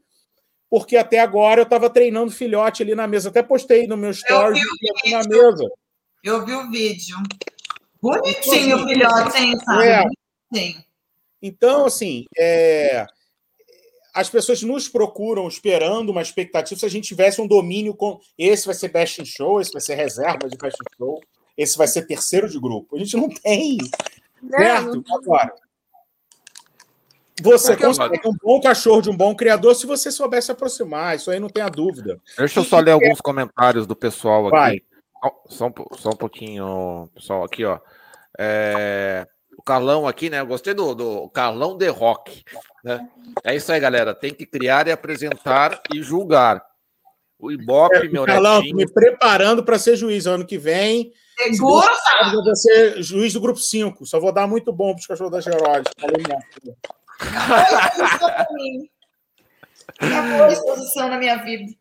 porque 0.74 0.98
até 0.98 1.20
agora 1.20 1.62
eu 1.62 1.68
tava 1.68 1.88
treinando 1.88 2.32
filhote 2.32 2.82
ali 2.82 2.96
na 2.96 3.06
mesa. 3.06 3.30
Até 3.30 3.44
postei 3.44 3.86
no 3.86 3.96
meu 3.96 4.10
story 4.10 4.60
na 5.12 5.20
mesa. 5.20 5.70
Eu 6.24 6.44
vi 6.44 6.52
o 6.52 6.72
vídeo. 6.72 7.16
Bonitinho 8.02 8.78
o 8.78 8.88
filhote, 8.88 9.38
hein, 9.38 9.56
sabe? 9.60 9.88
É. 9.88 10.04
Bonitinho. 10.50 10.84
Então, 11.40 11.86
assim, 11.86 12.26
é... 12.36 13.06
as 14.16 14.32
pessoas 14.32 14.64
nos 14.64 14.90
procuram 14.90 15.48
esperando 15.48 16.10
uma 16.10 16.24
expectativa 16.24 16.80
se 16.80 16.86
a 16.88 16.90
gente 16.90 17.08
tivesse 17.08 17.40
um 17.40 17.46
domínio 17.46 17.94
com. 17.94 18.20
Esse 18.36 18.66
vai 18.66 18.74
ser 18.74 18.88
best 18.88 19.22
in 19.22 19.26
show, 19.26 19.62
esse 19.62 19.72
vai 19.72 19.82
ser 19.82 19.94
reserva 19.94 20.50
de 20.50 20.58
best 20.58 20.76
in 20.76 20.98
show, 20.98 21.22
esse 21.56 21.78
vai 21.78 21.88
ser 21.88 22.08
terceiro 22.08 22.50
de 22.50 22.60
grupo. 22.60 22.96
A 22.96 23.00
gente 23.00 23.16
não 23.16 23.30
tem. 23.30 23.78
Não, 24.42 24.58
certo? 24.58 25.04
Não... 25.08 25.18
Agora. 25.18 25.54
Você 27.42 27.76
consegue 27.76 28.28
um 28.28 28.36
bom 28.42 28.62
cachorro 28.62 29.02
de 29.02 29.10
um 29.10 29.18
bom 29.18 29.36
criador 29.36 29.74
se 29.76 29.88
você 29.88 30.12
souber 30.12 30.42
se 30.42 30.52
aproximar, 30.52 31.16
isso 31.16 31.32
aí 31.32 31.40
não 31.40 31.50
tem 31.50 31.64
a 31.64 31.70
dúvida. 31.70 32.20
Deixa 32.38 32.60
eu 32.60 32.64
só 32.64 32.80
ler 32.80 32.92
alguns 32.92 33.20
comentários 33.20 33.88
do 33.88 33.96
pessoal 33.96 34.48
aqui. 34.48 34.56
Vai. 34.56 34.82
Só 35.48 35.68
um, 35.68 35.74
só 35.98 36.10
um 36.10 36.16
pouquinho, 36.16 37.10
pessoal, 37.16 37.44
aqui, 37.44 37.64
ó. 37.66 37.80
É, 38.38 39.26
o 39.58 39.64
Carlão 39.64 40.08
aqui, 40.08 40.30
né? 40.30 40.42
Eu 40.42 40.48
gostei 40.48 40.74
do, 40.74 40.94
do 40.94 41.30
Carlão 41.30 41.78
de 41.78 41.88
Rock. 41.88 42.44
Né? 42.84 43.08
É 43.44 43.56
isso 43.56 43.72
aí, 43.72 43.80
galera. 43.80 44.14
Tem 44.14 44.34
que 44.34 44.46
criar 44.46 44.88
e 44.88 44.92
apresentar 44.92 45.82
e 45.94 46.02
julgar. 46.04 46.64
O 47.40 47.52
Ibope, 47.52 47.96
é, 47.96 48.10
meu 48.10 48.26
Carlão, 48.26 48.60
netinho... 48.60 48.78
me 48.78 48.92
preparando 48.92 49.64
para 49.64 49.80
ser 49.80 49.96
juiz 49.96 50.26
ano 50.26 50.46
que 50.46 50.58
vem. 50.58 51.12
Segura, 51.38 51.92
Eu 52.32 52.44
vou 52.44 52.56
ser 52.56 53.02
juiz 53.02 53.34
do 53.34 53.42
grupo 53.42 53.60
5. 53.60 54.06
Só 54.06 54.20
vou 54.20 54.32
dar 54.32 54.48
muito 54.48 54.72
bom 54.72 54.94
para 54.94 55.00
os 55.00 55.08
cachorros 55.08 55.32
da 55.32 55.42
Geróide. 55.42 55.90
Acabou 60.00 60.44
a 60.44 60.52
exposição 60.52 61.10
na 61.10 61.18
minha 61.18 61.38
vida. 61.44 61.72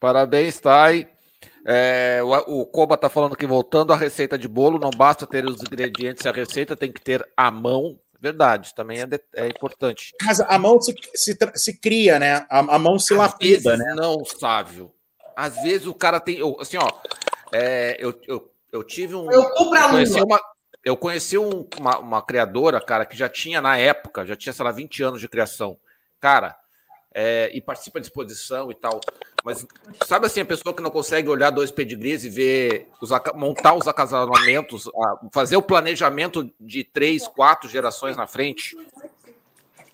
Parabéns, 0.00 0.60
Thay. 0.60 1.08
É, 1.66 2.20
o, 2.22 2.60
o 2.60 2.66
Koba 2.66 2.94
está 2.94 3.08
falando 3.10 3.36
que 3.36 3.46
voltando 3.46 3.92
à 3.92 3.96
receita 3.96 4.38
de 4.38 4.48
bolo, 4.48 4.78
não 4.78 4.90
basta 4.90 5.26
ter 5.26 5.44
os 5.44 5.60
ingredientes, 5.60 6.24
a 6.24 6.32
receita 6.32 6.76
tem 6.76 6.90
que 6.90 7.00
ter 7.00 7.26
a 7.36 7.50
mão. 7.50 7.98
Verdade, 8.20 8.74
também 8.74 9.00
é, 9.00 9.06
de, 9.06 9.20
é 9.36 9.46
importante. 9.46 10.12
Mas 10.24 10.40
a 10.40 10.58
mão 10.58 10.80
se, 10.80 10.94
se, 11.14 11.36
se 11.54 11.78
cria, 11.78 12.18
né? 12.18 12.46
A, 12.50 12.58
a 12.58 12.78
mão 12.78 12.98
se 12.98 13.12
Às 13.12 13.18
lapida, 13.18 13.76
né? 13.76 13.94
Não, 13.94 14.24
Sávio. 14.24 14.92
Às 15.36 15.62
vezes 15.62 15.86
o 15.86 15.94
cara 15.94 16.18
tem. 16.18 16.36
Eu, 16.38 16.56
assim, 16.60 16.76
ó, 16.78 16.88
é, 17.52 17.96
eu, 18.00 18.18
eu, 18.26 18.50
eu 18.72 18.82
tive 18.82 19.14
um. 19.14 19.30
Eu, 19.30 19.42
eu 19.42 19.88
conheci 19.90 20.20
uma, 20.20 20.40
eu 20.84 20.96
conheci 20.96 21.36
um, 21.36 21.66
uma, 21.78 21.98
uma 21.98 22.22
criadora, 22.22 22.80
cara, 22.80 23.04
que 23.04 23.16
já 23.16 23.28
tinha 23.28 23.60
na 23.60 23.76
época, 23.76 24.24
já 24.24 24.36
tinha, 24.36 24.52
sei 24.52 24.64
lá, 24.64 24.70
20 24.70 25.02
anos 25.02 25.20
de 25.20 25.28
criação. 25.28 25.78
Cara, 26.20 26.56
é, 27.14 27.50
e 27.52 27.60
participa 27.60 28.00
de 28.00 28.06
exposição 28.06 28.70
e 28.70 28.74
tal. 28.74 29.00
Mas 29.44 29.66
sabe 30.06 30.26
assim, 30.26 30.40
a 30.40 30.44
pessoa 30.44 30.74
que 30.74 30.82
não 30.82 30.90
consegue 30.90 31.28
olhar 31.28 31.50
dois 31.50 31.70
pedigrees 31.70 32.24
e 32.24 32.28
ver, 32.28 32.88
os, 33.00 33.10
montar 33.34 33.74
os 33.74 33.88
acasalamentos, 33.88 34.88
fazer 35.32 35.56
o 35.56 35.62
planejamento 35.62 36.50
de 36.60 36.84
três, 36.84 37.26
quatro 37.26 37.68
gerações 37.68 38.16
na 38.16 38.26
frente, 38.26 38.76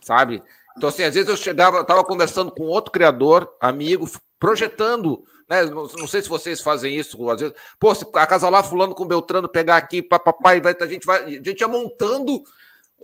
sabe? 0.00 0.42
Então, 0.76 0.88
assim, 0.88 1.04
às 1.04 1.14
vezes 1.14 1.28
eu 1.28 1.36
chegava, 1.36 1.78
eu 1.78 1.82
estava 1.82 2.04
conversando 2.04 2.50
com 2.50 2.64
outro 2.64 2.90
criador, 2.90 3.54
amigo, 3.60 4.10
projetando, 4.38 5.24
né? 5.48 5.64
Não, 5.64 5.86
não, 5.86 6.06
sei 6.06 6.22
se 6.22 6.28
vocês 6.28 6.60
fazem 6.60 6.96
isso, 6.96 7.30
às 7.30 7.40
vezes, 7.40 7.56
pô, 7.78 7.94
se 7.94 8.06
acasalar 8.14 8.64
fulano 8.64 8.94
com 8.94 9.06
Beltrano, 9.06 9.48
pegar 9.48 9.76
aqui, 9.76 10.02
papai, 10.02 10.60
vai, 10.60 10.76
a 10.78 10.86
gente 10.86 11.06
vai, 11.06 11.24
a 11.24 11.28
gente 11.28 11.60
ia 11.60 11.68
montando 11.68 12.42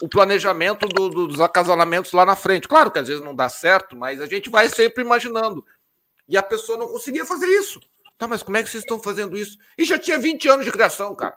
o 0.02 0.08
planejamento 0.08 0.86
do, 0.88 1.08
do, 1.08 1.26
dos 1.28 1.40
acasalamentos 1.40 2.12
lá 2.12 2.24
na 2.24 2.34
frente. 2.34 2.68
Claro 2.68 2.90
que 2.90 2.98
às 2.98 3.08
vezes 3.08 3.22
não 3.22 3.34
dá 3.34 3.48
certo, 3.48 3.96
mas 3.96 4.20
a 4.20 4.26
gente 4.26 4.48
vai 4.48 4.68
sempre 4.68 5.04
imaginando. 5.04 5.64
E 6.28 6.36
a 6.36 6.42
pessoa 6.42 6.78
não 6.78 6.88
conseguia 6.88 7.26
fazer 7.26 7.46
isso. 7.46 7.80
Tá, 8.16 8.28
mas 8.28 8.42
como 8.42 8.56
é 8.56 8.62
que 8.62 8.70
vocês 8.70 8.82
estão 8.82 9.00
fazendo 9.00 9.36
isso? 9.36 9.56
E 9.76 9.84
já 9.84 9.98
tinha 9.98 10.18
20 10.18 10.48
anos 10.48 10.64
de 10.64 10.72
criação, 10.72 11.14
cara. 11.14 11.36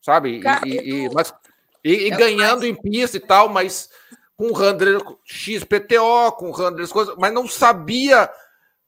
Sabe? 0.00 0.40
E, 0.64 0.68
e, 0.68 1.04
e 1.06 1.10
mas, 1.10 1.34
e, 1.82 2.06
e 2.06 2.10
ganhando 2.10 2.64
em 2.64 2.74
pista 2.74 3.16
e 3.16 3.20
tal, 3.20 3.48
mas 3.48 3.90
com 4.36 4.52
handler 4.52 5.00
XPTO, 5.24 6.32
com 6.36 6.50
handlers 6.50 6.92
coisas, 6.92 7.14
mas 7.18 7.32
não 7.32 7.48
sabia. 7.48 8.30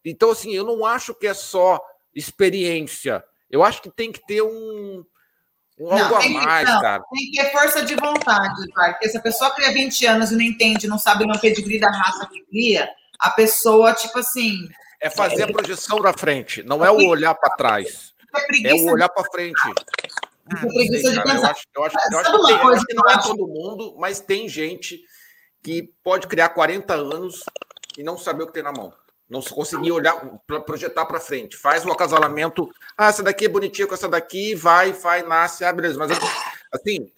Então, 0.09 0.31
assim, 0.31 0.55
eu 0.55 0.65
não 0.65 0.87
acho 0.87 1.13
que 1.13 1.27
é 1.27 1.35
só 1.35 1.81
experiência. 2.15 3.25
Eu 3.51 3.65
acho 3.65 3.83
que 3.83 3.91
tem 3.91 4.13
que 4.13 4.25
ter 4.25 4.41
um, 4.41 5.05
um 5.79 5.91
não, 5.91 5.99
algo 5.99 6.15
a 6.15 6.29
mais, 6.29 6.69
não, 6.69 6.81
cara. 6.81 7.03
Tem 7.13 7.31
que 7.31 7.43
ter 7.43 7.51
força 7.51 7.85
de 7.85 7.97
vontade, 7.97 8.73
cara. 8.73 8.93
Porque 8.93 9.09
se 9.09 9.19
a 9.19 9.21
pessoa 9.21 9.51
cria 9.51 9.73
20 9.73 10.07
anos 10.07 10.31
e 10.31 10.37
não 10.37 10.43
entende, 10.43 10.87
não 10.87 10.97
sabe 10.99 11.25
o 11.25 11.41
pedigree 11.41 11.81
da 11.81 11.91
raça 11.91 12.25
que 12.27 12.41
cria, 12.45 12.89
a 13.19 13.31
pessoa, 13.31 13.93
tipo 13.95 14.21
assim. 14.21 14.69
É 15.01 15.11
fazer 15.11 15.43
a 15.43 15.53
projeção 15.53 16.01
da 16.01 16.13
frente, 16.13 16.63
não 16.63 16.85
é 16.85 16.91
o 16.91 17.09
olhar 17.09 17.35
para 17.35 17.57
trás. 17.57 18.15
É, 18.65 18.71
é 18.71 18.75
o 18.75 18.93
olhar 18.93 19.09
para 19.09 19.25
frente. 19.25 19.61
Ah, 20.49 20.61
sei, 20.61 21.17
eu 21.17 21.23
acho, 21.45 21.67
eu 21.75 21.85
acho, 21.85 21.97
eu 22.13 22.19
acho 22.21 22.31
que, 22.31 22.47
tem, 22.47 22.55
acho 22.55 22.87
que 22.87 22.95
não 22.95 23.11
é 23.11 23.21
todo 23.21 23.49
mundo, 23.49 23.97
mas 23.99 24.21
tem 24.21 24.49
gente 24.49 25.01
que 25.61 25.93
pode 26.05 26.29
criar 26.29 26.51
40 26.51 26.95
anos 26.95 27.43
e 27.99 28.05
não 28.05 28.17
saber 28.17 28.45
o 28.45 28.47
que 28.47 28.53
tem 28.53 28.63
na 28.63 28.73
mão. 28.73 28.93
Não 29.29 29.43
se 29.43 29.53
conseguir 29.53 29.91
olhar, 29.91 30.15
projetar 30.65 31.05
para 31.05 31.19
frente. 31.19 31.57
Faz 31.57 31.85
um 31.85 31.91
acasalamento. 31.91 32.71
Ah, 32.97 33.09
essa 33.09 33.25
daqui 33.25 33.47
é 33.47 33.49
bonitinha 33.49 33.87
com 33.87 33.95
essa 33.95 34.09
daqui, 34.09 34.55
vai, 34.55 34.93
vai, 34.93 35.23
nasce, 35.23 35.65
ah, 35.65 35.73
beleza. 35.73 35.99
Mas 35.99 36.17
assim, 36.73 37.11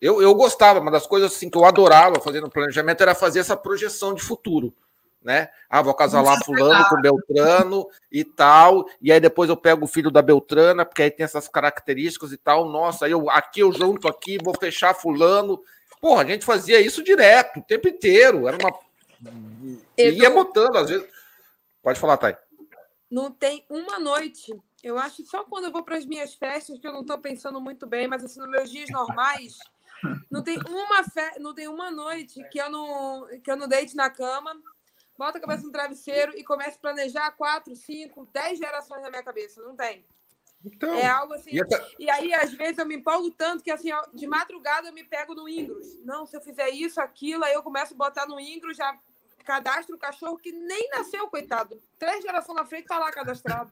eu, 0.00 0.20
eu 0.20 0.34
gostava, 0.34 0.80
uma 0.80 0.90
das 0.90 1.06
coisas 1.06 1.32
assim, 1.32 1.48
que 1.48 1.56
eu 1.56 1.64
adorava 1.64 2.20
fazer 2.20 2.42
no 2.42 2.50
planejamento 2.50 3.00
era 3.00 3.14
fazer 3.14 3.40
essa 3.40 3.56
projeção 3.56 4.12
de 4.12 4.22
futuro. 4.22 4.74
Né? 5.22 5.48
Ah, 5.70 5.80
vou 5.80 5.92
acasalar 5.92 6.44
fulano 6.44 6.84
com 6.86 7.00
Beltrano 7.00 7.88
e 8.12 8.22
tal, 8.24 8.84
e 9.00 9.10
aí 9.10 9.18
depois 9.18 9.48
eu 9.48 9.56
pego 9.56 9.86
o 9.86 9.88
filho 9.88 10.10
da 10.10 10.20
Beltrana, 10.20 10.84
porque 10.84 11.02
aí 11.02 11.10
tem 11.10 11.24
essas 11.24 11.48
características 11.48 12.30
e 12.30 12.36
tal. 12.36 12.68
Nossa, 12.68 13.06
aí 13.06 13.12
eu 13.12 13.30
aqui 13.30 13.60
eu 13.60 13.72
junto 13.72 14.06
aqui, 14.06 14.36
vou 14.44 14.54
fechar 14.60 14.92
fulano. 14.92 15.62
Porra, 15.98 16.24
a 16.24 16.26
gente 16.26 16.44
fazia 16.44 16.78
isso 16.78 17.02
direto, 17.02 17.60
o 17.60 17.62
tempo 17.62 17.88
inteiro. 17.88 18.46
Era 18.46 18.58
uma. 18.58 18.74
Eu 19.96 20.12
ia 20.12 20.28
botando, 20.28 20.76
às 20.76 20.90
vezes. 20.90 21.13
Pode 21.84 22.00
falar, 22.00 22.16
Thay. 22.16 22.34
Não 23.10 23.30
tem 23.30 23.66
uma 23.68 23.98
noite. 23.98 24.58
Eu 24.82 24.98
acho 24.98 25.22
só 25.26 25.44
quando 25.44 25.64
eu 25.64 25.70
vou 25.70 25.84
para 25.84 25.98
as 25.98 26.06
minhas 26.06 26.34
festas 26.34 26.78
que 26.78 26.86
eu 26.86 26.92
não 26.94 27.02
estou 27.02 27.18
pensando 27.18 27.60
muito 27.60 27.86
bem, 27.86 28.08
mas 28.08 28.24
assim, 28.24 28.40
nos 28.40 28.48
meus 28.48 28.70
dias 28.70 28.88
normais, 28.88 29.58
não 30.30 30.42
tem 30.42 30.58
uma 30.66 31.04
fe... 31.04 31.38
não 31.38 31.54
tem 31.54 31.68
uma 31.68 31.90
noite 31.90 32.42
que 32.50 32.58
eu 32.58 32.70
não 32.70 33.26
que 33.44 33.50
eu 33.50 33.56
não 33.56 33.68
deite 33.68 33.94
na 33.94 34.08
cama, 34.08 34.58
bota 35.18 35.36
a 35.36 35.40
cabeça 35.42 35.62
no 35.62 35.70
travesseiro 35.70 36.32
e 36.34 36.42
comece 36.42 36.78
a 36.78 36.80
planejar 36.80 37.30
quatro, 37.32 37.76
cinco, 37.76 38.26
dez 38.32 38.58
gerações 38.58 39.02
na 39.02 39.10
minha 39.10 39.22
cabeça. 39.22 39.62
Não 39.62 39.76
tem. 39.76 40.06
Então, 40.64 40.94
é 40.94 41.06
algo 41.06 41.34
assim. 41.34 41.50
E, 41.52 41.60
até... 41.60 41.86
e, 41.98 42.08
aí, 42.08 42.32
às 42.32 42.50
vezes, 42.54 42.78
eu 42.78 42.86
me 42.86 42.96
empolgo 42.96 43.30
tanto 43.30 43.62
que 43.62 43.70
assim, 43.70 43.90
de 44.14 44.26
madrugada 44.26 44.88
eu 44.88 44.94
me 44.94 45.04
pego 45.04 45.34
no 45.34 45.46
Ingros. 45.46 46.02
Não, 46.02 46.24
se 46.24 46.34
eu 46.34 46.40
fizer 46.40 46.70
isso, 46.70 46.98
aquilo, 46.98 47.44
aí 47.44 47.52
eu 47.52 47.62
começo 47.62 47.92
a 47.92 47.96
botar 47.96 48.26
no 48.26 48.40
Ingros, 48.40 48.78
já 48.78 48.98
cadastra 49.44 49.94
o 49.94 49.98
cachorro 49.98 50.36
que 50.36 50.50
nem 50.50 50.88
nasceu, 50.90 51.28
coitado. 51.28 51.80
Três 51.98 52.22
gerações 52.22 52.56
na 52.56 52.64
frente 52.64 52.86
tá 52.86 52.98
lá 52.98 53.12
cadastrado. 53.12 53.70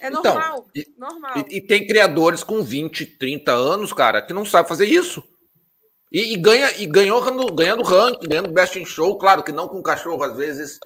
É 0.00 0.08
então, 0.08 0.22
normal, 0.22 0.68
então, 0.74 0.92
e, 0.92 0.98
normal. 0.98 1.32
E, 1.36 1.56
e, 1.56 1.60
tem 1.60 1.86
criadores 1.86 2.42
com 2.42 2.62
20, 2.62 3.06
30 3.06 3.52
anos, 3.52 3.92
cara, 3.92 4.20
que 4.20 4.32
não 4.32 4.44
sabem 4.44 4.68
fazer 4.68 4.86
isso. 4.86 5.22
E, 6.10 6.32
e 6.32 6.36
ganha, 6.36 6.70
e 6.78 6.86
ganhou 6.86 7.22
ganhando 7.52 7.82
ranking, 7.82 8.28
ganhando 8.28 8.50
best 8.50 8.78
in 8.78 8.84
show, 8.84 9.16
claro 9.18 9.42
que 9.42 9.52
não 9.52 9.68
com 9.68 9.82
cachorro, 9.82 10.22
às 10.24 10.36
vezes, 10.36 10.80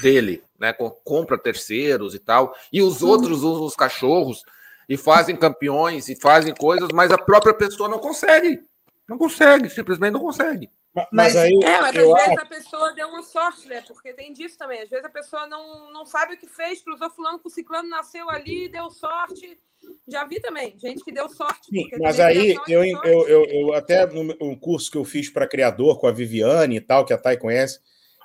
dele, 0.00 0.44
né? 0.58 0.72
Compra 1.04 1.38
terceiros 1.38 2.14
e 2.14 2.18
tal. 2.18 2.54
E 2.72 2.82
os 2.82 3.02
outros 3.02 3.42
usam 3.42 3.64
os 3.64 3.74
cachorros 3.74 4.42
e 4.88 4.96
fazem 4.96 5.36
campeões 5.36 6.08
e 6.08 6.14
fazem 6.14 6.54
coisas, 6.54 6.88
mas 6.92 7.10
a 7.10 7.18
própria 7.18 7.54
pessoa 7.54 7.88
não 7.88 7.98
consegue. 7.98 8.60
Não 9.08 9.18
consegue, 9.18 9.68
simplesmente 9.68 10.12
não 10.12 10.20
consegue. 10.20 10.70
Mas, 10.94 11.08
mas 11.12 11.36
aí, 11.36 11.58
é, 11.64 11.80
mas 11.80 11.96
às 11.96 12.12
vezes 12.12 12.38
a 12.38 12.46
pessoa 12.46 12.92
deu 12.92 13.08
uma 13.08 13.22
sorte, 13.22 13.66
né? 13.66 13.82
Porque 13.86 14.12
tem 14.12 14.32
disso 14.32 14.58
também. 14.58 14.82
Às 14.82 14.90
vezes 14.90 15.04
a 15.04 15.10
pessoa 15.10 15.46
não, 15.46 15.90
não 15.90 16.04
sabe 16.04 16.34
o 16.34 16.38
que 16.38 16.46
fez, 16.46 16.82
cruzou 16.82 17.08
fulano 17.10 17.38
com 17.38 17.48
ciclano, 17.48 17.88
nasceu 17.88 18.28
ali, 18.28 18.68
deu 18.68 18.90
sorte. 18.90 19.58
Já 20.06 20.24
vi 20.26 20.38
também, 20.40 20.78
gente 20.78 21.02
que 21.02 21.10
deu 21.10 21.28
sorte. 21.28 21.68
Sim, 21.70 21.88
mas 21.98 22.20
aí 22.20 22.54
eu, 22.68 22.84
eu, 22.84 23.28
eu, 23.28 23.44
eu, 23.46 23.74
até 23.74 24.06
no 24.06 24.56
curso 24.56 24.90
que 24.90 24.96
eu 24.98 25.04
fiz 25.04 25.28
para 25.28 25.48
criador 25.48 25.98
com 25.98 26.06
a 26.06 26.12
Viviane 26.12 26.76
e 26.76 26.80
tal, 26.80 27.04
que 27.04 27.12
a 27.12 27.18
Thay 27.18 27.36
conhece, 27.36 27.80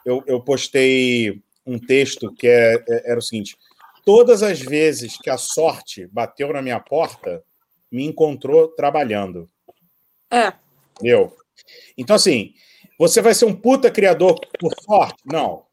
eu, 0.05 0.23
eu 0.27 0.41
postei 0.41 1.41
um 1.65 1.79
texto 1.79 2.33
que 2.33 2.47
é, 2.47 2.75
é, 2.87 3.11
era 3.11 3.19
o 3.19 3.21
seguinte: 3.21 3.57
todas 4.05 4.43
as 4.43 4.59
vezes 4.59 5.17
que 5.17 5.29
a 5.29 5.37
sorte 5.37 6.05
bateu 6.07 6.51
na 6.53 6.61
minha 6.61 6.79
porta, 6.79 7.43
me 7.91 8.05
encontrou 8.05 8.67
trabalhando. 8.67 9.49
É. 10.29 10.53
Entendeu? 10.95 11.35
Então, 11.97 12.15
assim, 12.15 12.53
você 12.99 13.21
vai 13.21 13.33
ser 13.33 13.45
um 13.45 13.55
puta 13.55 13.89
criador 13.91 14.39
por 14.59 14.73
sorte? 14.81 15.17
Não. 15.25 15.65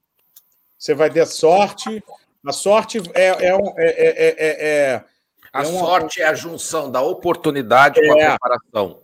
Você 0.78 0.95
vai 0.95 1.11
ter 1.11 1.26
sorte. 1.26 2.03
A 2.47 2.53
sorte 2.53 3.01
é. 3.14 3.47
é, 3.49 3.57
um- 3.57 3.74
é, 3.78 3.84
é, 3.86 4.18
é- 4.18 4.68
é- 4.68 5.05
A 5.53 5.62
é 5.62 5.66
uma- 5.66 5.80
sorte 5.80 6.20
é 6.20 6.26
a 6.26 6.34
junção 6.34 6.90
da 6.90 7.01
oportunidade 7.01 8.01
com 8.01 8.12
a 8.12 8.20
É. 8.20 8.28
preparação. 8.30 9.01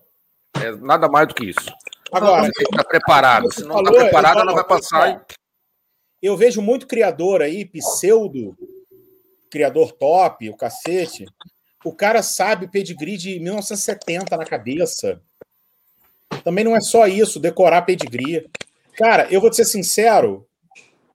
É 0.62 0.72
nada 0.76 1.08
mais 1.08 1.28
do 1.28 1.34
que 1.34 1.46
isso. 1.46 1.72
Agora, 2.12 2.42
Você 2.42 2.52
tem 2.52 2.64
que 2.66 2.72
estar 2.74 2.84
preparado. 2.84 3.44
Você 3.44 3.60
Se 3.62 3.66
não 3.68 3.78
está 3.80 3.92
preparado, 3.92 4.40
ela 4.40 4.52
vai 4.52 4.64
passar. 4.64 5.24
eu 6.20 6.36
vejo 6.36 6.60
muito 6.60 6.86
criador 6.86 7.40
aí, 7.40 7.64
pseudo 7.64 8.56
criador 9.50 9.92
top, 9.92 10.48
o 10.50 10.56
cacete. 10.56 11.24
O 11.84 11.92
cara 11.94 12.22
sabe 12.22 12.68
pedigree 12.68 13.16
de 13.16 13.40
1970 13.40 14.36
na 14.36 14.44
cabeça. 14.44 15.20
Também 16.44 16.64
não 16.64 16.76
é 16.76 16.80
só 16.80 17.06
isso, 17.06 17.40
decorar 17.40 17.82
pedigree. 17.82 18.48
Cara, 18.96 19.26
eu 19.30 19.40
vou 19.40 19.50
te 19.50 19.56
ser 19.56 19.64
sincero, 19.64 20.46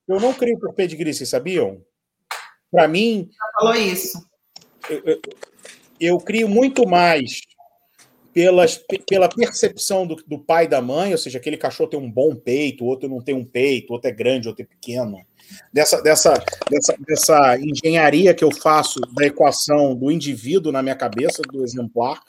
eu 0.08 0.20
não 0.20 0.34
crio 0.34 0.60
por 0.60 0.74
pedigree, 0.74 1.14
vocês 1.14 1.30
sabiam? 1.30 1.82
Para 2.72 2.88
mim, 2.88 3.30
Falou 3.60 3.76
isso. 3.76 4.28
eu 6.00 6.18
crio 6.20 6.48
muito 6.48 6.88
mais 6.88 7.42
pelas, 8.36 8.84
pela 9.08 9.30
percepção 9.30 10.06
do, 10.06 10.16
do 10.28 10.38
pai 10.38 10.66
e 10.66 10.68
da 10.68 10.82
mãe, 10.82 11.14
ou 11.14 11.18
seja, 11.18 11.38
aquele 11.38 11.56
cachorro 11.56 11.90
tem 11.90 12.00
um 12.00 12.12
bom 12.12 12.36
peito, 12.36 12.84
o 12.84 12.88
outro 12.88 13.08
não 13.08 13.22
tem 13.22 13.34
um 13.34 13.46
peito, 13.46 13.92
o 13.92 13.94
outro 13.94 14.10
é 14.10 14.14
grande, 14.14 14.48
o 14.48 14.50
outro 14.50 14.64
é 14.64 14.68
pequeno. 14.68 15.26
Dessa, 15.72 16.02
dessa, 16.02 16.34
dessa, 16.70 16.96
dessa 17.00 17.58
engenharia 17.58 18.34
que 18.34 18.44
eu 18.44 18.52
faço 18.52 19.00
da 19.14 19.26
equação 19.26 19.96
do 19.96 20.12
indivíduo 20.12 20.72
na 20.72 20.84
minha 20.84 20.96
cabeça, 20.96 21.42
do 21.44 21.64
exemplar, 21.64 22.22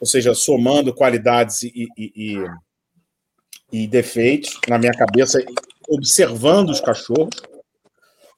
ou 0.00 0.06
seja, 0.06 0.34
somando 0.34 0.94
qualidades 0.94 1.62
e, 1.62 1.88
e, 1.96 2.12
e, 2.16 2.44
e 3.72 3.86
defeitos 3.86 4.58
na 4.68 4.78
minha 4.78 4.92
cabeça, 4.92 5.44
observando 5.88 6.70
os 6.70 6.80
cachorros, 6.80 7.34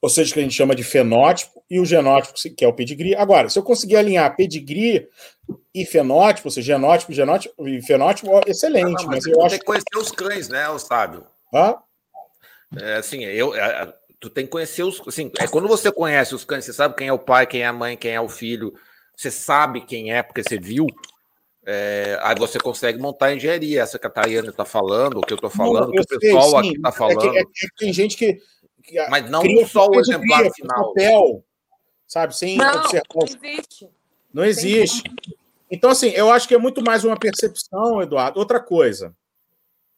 ou 0.01 0.09
seja, 0.09 0.33
que 0.33 0.39
a 0.39 0.43
gente 0.43 0.55
chama 0.55 0.75
de 0.75 0.83
fenótipo, 0.83 1.61
e 1.71 1.79
o 1.79 1.85
genótipo, 1.85 2.33
que 2.57 2.65
é 2.65 2.67
o 2.67 2.73
pedigree. 2.73 3.15
Agora, 3.15 3.49
se 3.49 3.57
eu 3.57 3.63
conseguir 3.63 3.95
alinhar 3.95 4.35
pedigree 4.35 5.07
e 5.73 5.85
fenótipo, 5.85 6.49
ou 6.49 6.51
seja, 6.51 6.73
genótipo, 6.73 7.13
genótipo 7.13 7.65
e 7.65 7.81
fenótipo, 7.81 8.41
excelente, 8.45 9.03
Não, 9.03 9.05
mas 9.05 9.23
você 9.23 9.31
eu 9.31 9.37
tem 9.37 9.45
acho 9.45 9.59
que 9.59 9.65
conhecer 9.65 9.97
os 9.97 10.11
cães, 10.11 10.49
né, 10.49 10.67
Otávio? 10.67 11.25
Hã? 11.53 11.75
É, 12.77 12.95
assim, 12.95 13.23
eu, 13.23 13.55
é, 13.55 13.93
tu 14.19 14.29
tem 14.29 14.43
que 14.43 14.51
conhecer 14.51 14.83
os. 14.83 15.01
Assim, 15.07 15.31
é 15.39 15.47
quando 15.47 15.69
você 15.69 15.89
conhece 15.89 16.35
os 16.35 16.43
cães, 16.43 16.65
você 16.65 16.73
sabe 16.73 16.95
quem 16.95 17.07
é 17.07 17.13
o 17.13 17.19
pai, 17.19 17.47
quem 17.47 17.61
é 17.61 17.67
a 17.67 17.73
mãe, 17.73 17.95
quem 17.95 18.11
é 18.11 18.19
o 18.19 18.27
filho, 18.27 18.73
você 19.15 19.31
sabe 19.31 19.85
quem 19.85 20.13
é, 20.13 20.21
porque 20.21 20.43
você 20.43 20.57
viu. 20.57 20.87
É, 21.65 22.17
aí 22.21 22.35
você 22.35 22.59
consegue 22.59 22.99
montar 22.99 23.27
a 23.27 23.35
engenharia. 23.35 23.81
Essa 23.81 23.99
que 23.99 24.07
a 24.07 24.09
Tayane 24.09 24.49
está 24.49 24.65
falando, 24.65 25.17
o 25.19 25.21
que 25.21 25.33
eu 25.33 25.35
estou 25.35 25.49
falando, 25.49 25.89
o 25.89 25.91
que 25.91 26.01
o 26.01 26.19
pessoal 26.19 26.49
sim, 26.49 26.57
aqui 26.57 26.75
está 26.75 26.89
é 26.89 26.91
que- 26.91 26.97
falando. 26.97 27.37
é 27.37 27.43
que 27.43 27.67
tem 27.77 27.93
gente 27.93 28.17
que, 28.17 28.39
que 28.83 29.07
Mas 29.09 29.29
não 29.29 29.41
cria 29.41 29.67
só 29.67 29.87
o 29.87 29.99
exemplar 29.99 30.43
por 30.43 30.53
final. 30.55 30.87
papel, 30.93 31.43
sabe, 32.07 32.35
sem 32.35 32.57
Não, 32.57 32.79
observar 32.79 33.03
não 33.13 33.23
existe. 33.25 33.89
Não 34.33 34.45
existe. 34.45 35.03
Então, 35.69 35.89
assim, 35.89 36.09
eu 36.09 36.31
acho 36.31 36.47
que 36.47 36.53
é 36.55 36.57
muito 36.57 36.83
mais 36.83 37.03
uma 37.05 37.17
percepção, 37.17 38.01
Eduardo. 38.01 38.39
Outra 38.39 38.59
coisa, 38.59 39.15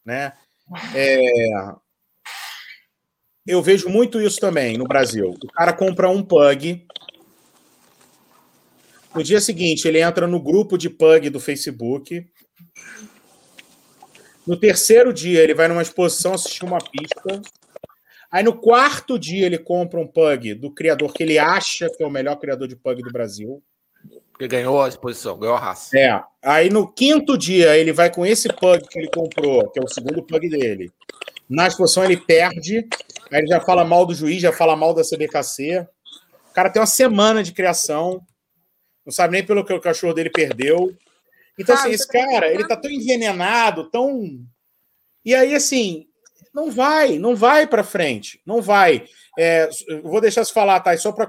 né? 0.05 0.33
É, 0.95 1.49
Eu 3.45 3.61
vejo 3.61 3.89
muito 3.89 4.21
isso 4.21 4.39
também 4.39 4.77
no 4.77 4.85
Brasil. 4.85 5.29
O 5.43 5.47
cara 5.51 5.73
compra 5.73 6.09
um 6.09 6.23
pug. 6.23 6.85
No 9.15 9.23
dia 9.23 9.39
seguinte, 9.39 9.87
ele 9.87 10.01
entra 10.01 10.27
no 10.27 10.41
grupo 10.41 10.77
de 10.77 10.89
pug 10.89 11.29
do 11.29 11.39
Facebook. 11.39 12.25
No 14.45 14.57
terceiro 14.57 15.13
dia, 15.13 15.41
ele 15.41 15.53
vai 15.53 15.67
numa 15.67 15.81
exposição 15.81 16.33
assistir 16.33 16.65
uma 16.65 16.79
pista. 16.79 17.41
Aí 18.31 18.43
no 18.43 18.59
quarto 18.59 19.19
dia, 19.19 19.45
ele 19.45 19.59
compra 19.59 19.99
um 19.99 20.07
pug 20.07 20.55
do 20.55 20.71
criador 20.71 21.13
que 21.13 21.21
ele 21.21 21.37
acha 21.37 21.87
que 21.89 22.03
é 22.03 22.07
o 22.07 22.09
melhor 22.09 22.35
criador 22.37 22.67
de 22.67 22.75
pug 22.75 23.01
do 23.03 23.11
Brasil. 23.11 23.61
Porque 24.31 24.47
ganhou 24.47 24.81
a 24.81 24.89
exposição, 24.89 25.37
ganhou 25.37 25.55
a 25.55 25.59
raça. 25.59 25.95
É. 25.95 26.19
Aí 26.41 26.69
no 26.69 26.91
quinto 26.91 27.37
dia 27.37 27.77
ele 27.77 27.93
vai 27.93 28.11
com 28.11 28.25
esse 28.25 28.49
pug 28.49 28.85
que 28.87 28.97
ele 28.97 29.07
comprou, 29.07 29.69
que 29.69 29.79
é 29.79 29.83
o 29.83 29.87
segundo 29.87 30.23
pug 30.23 30.49
dele. 30.49 30.91
Na 31.47 31.67
exposição 31.67 32.03
ele 32.03 32.17
perde, 32.17 32.87
aí 33.31 33.41
ele 33.41 33.47
já 33.47 33.61
fala 33.61 33.85
mal 33.85 34.05
do 34.05 34.15
juiz, 34.15 34.41
já 34.41 34.51
fala 34.51 34.75
mal 34.75 34.93
da 34.93 35.03
CBKC. 35.03 35.87
O 36.49 36.53
cara 36.53 36.71
tem 36.71 36.81
uma 36.81 36.87
semana 36.87 37.43
de 37.43 37.51
criação, 37.51 38.19
não 39.05 39.11
sabe 39.11 39.33
nem 39.33 39.45
pelo 39.45 39.65
que 39.65 39.73
o 39.73 39.81
cachorro 39.81 40.13
dele 40.13 40.29
perdeu. 40.29 40.95
Então, 41.57 41.75
assim, 41.75 41.91
esse 41.91 42.07
cara, 42.07 42.51
ele 42.51 42.67
tá 42.67 42.75
tão 42.75 42.89
envenenado, 42.89 43.89
tão. 43.89 44.39
E 45.23 45.35
aí, 45.35 45.53
assim, 45.53 46.07
não 46.53 46.71
vai, 46.71 47.17
não 47.17 47.35
vai 47.35 47.65
para 47.67 47.83
frente, 47.83 48.39
não 48.45 48.61
vai. 48.61 49.05
É, 49.37 49.69
vou 50.03 50.21
deixar 50.21 50.45
você 50.45 50.53
falar, 50.53 50.79
tá? 50.79 50.95
Só 50.97 51.11
para 51.11 51.25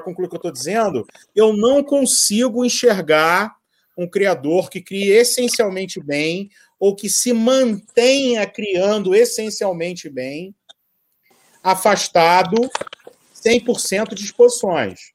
concluir 0.00 0.26
o 0.26 0.28
que 0.28 0.34
eu 0.34 0.38
estou 0.38 0.52
dizendo, 0.52 1.06
eu 1.34 1.56
não 1.56 1.82
consigo 1.82 2.64
enxergar 2.64 3.56
um 3.96 4.08
criador 4.08 4.70
que 4.70 4.80
crie 4.80 5.10
essencialmente 5.10 6.00
bem 6.00 6.50
ou 6.78 6.94
que 6.94 7.08
se 7.08 7.32
mantenha 7.32 8.46
criando 8.46 9.14
essencialmente 9.14 10.10
bem, 10.10 10.54
afastado 11.62 12.70
100% 13.34 14.14
de 14.14 14.24
exposições. 14.24 15.11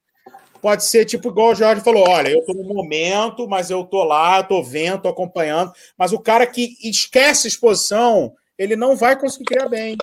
Pode 0.68 0.84
ser 0.84 1.06
tipo 1.06 1.30
igual 1.30 1.52
o 1.52 1.56
Jorge 1.56 1.82
falou: 1.82 2.10
olha, 2.10 2.28
eu 2.28 2.40
estou 2.40 2.54
no 2.54 2.66
momento, 2.66 3.48
mas 3.48 3.70
eu 3.70 3.84
estou 3.84 4.04
lá, 4.04 4.42
estou 4.42 4.62
vendo, 4.62 4.98
estou 4.98 5.12
acompanhando. 5.12 5.72
Mas 5.98 6.12
o 6.12 6.20
cara 6.20 6.46
que 6.46 6.76
esquece 6.84 7.48
exposição, 7.48 8.36
ele 8.58 8.76
não 8.76 8.94
vai 8.94 9.18
conseguir 9.18 9.46
criar 9.46 9.70
bem. 9.70 9.96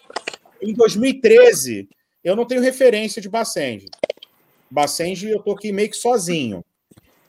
Em 0.63 0.73
2013, 0.73 1.87
eu 2.25 2.35
não 2.35 2.47
tenho 2.47 2.63
referência 2.63 3.21
de 3.21 3.29
Bacenge. 3.29 3.85
Bacenge, 4.71 5.29
eu 5.29 5.37
estou 5.37 5.53
aqui 5.53 5.71
meio 5.71 5.91
que 5.91 5.99
sozinho. 5.99 6.65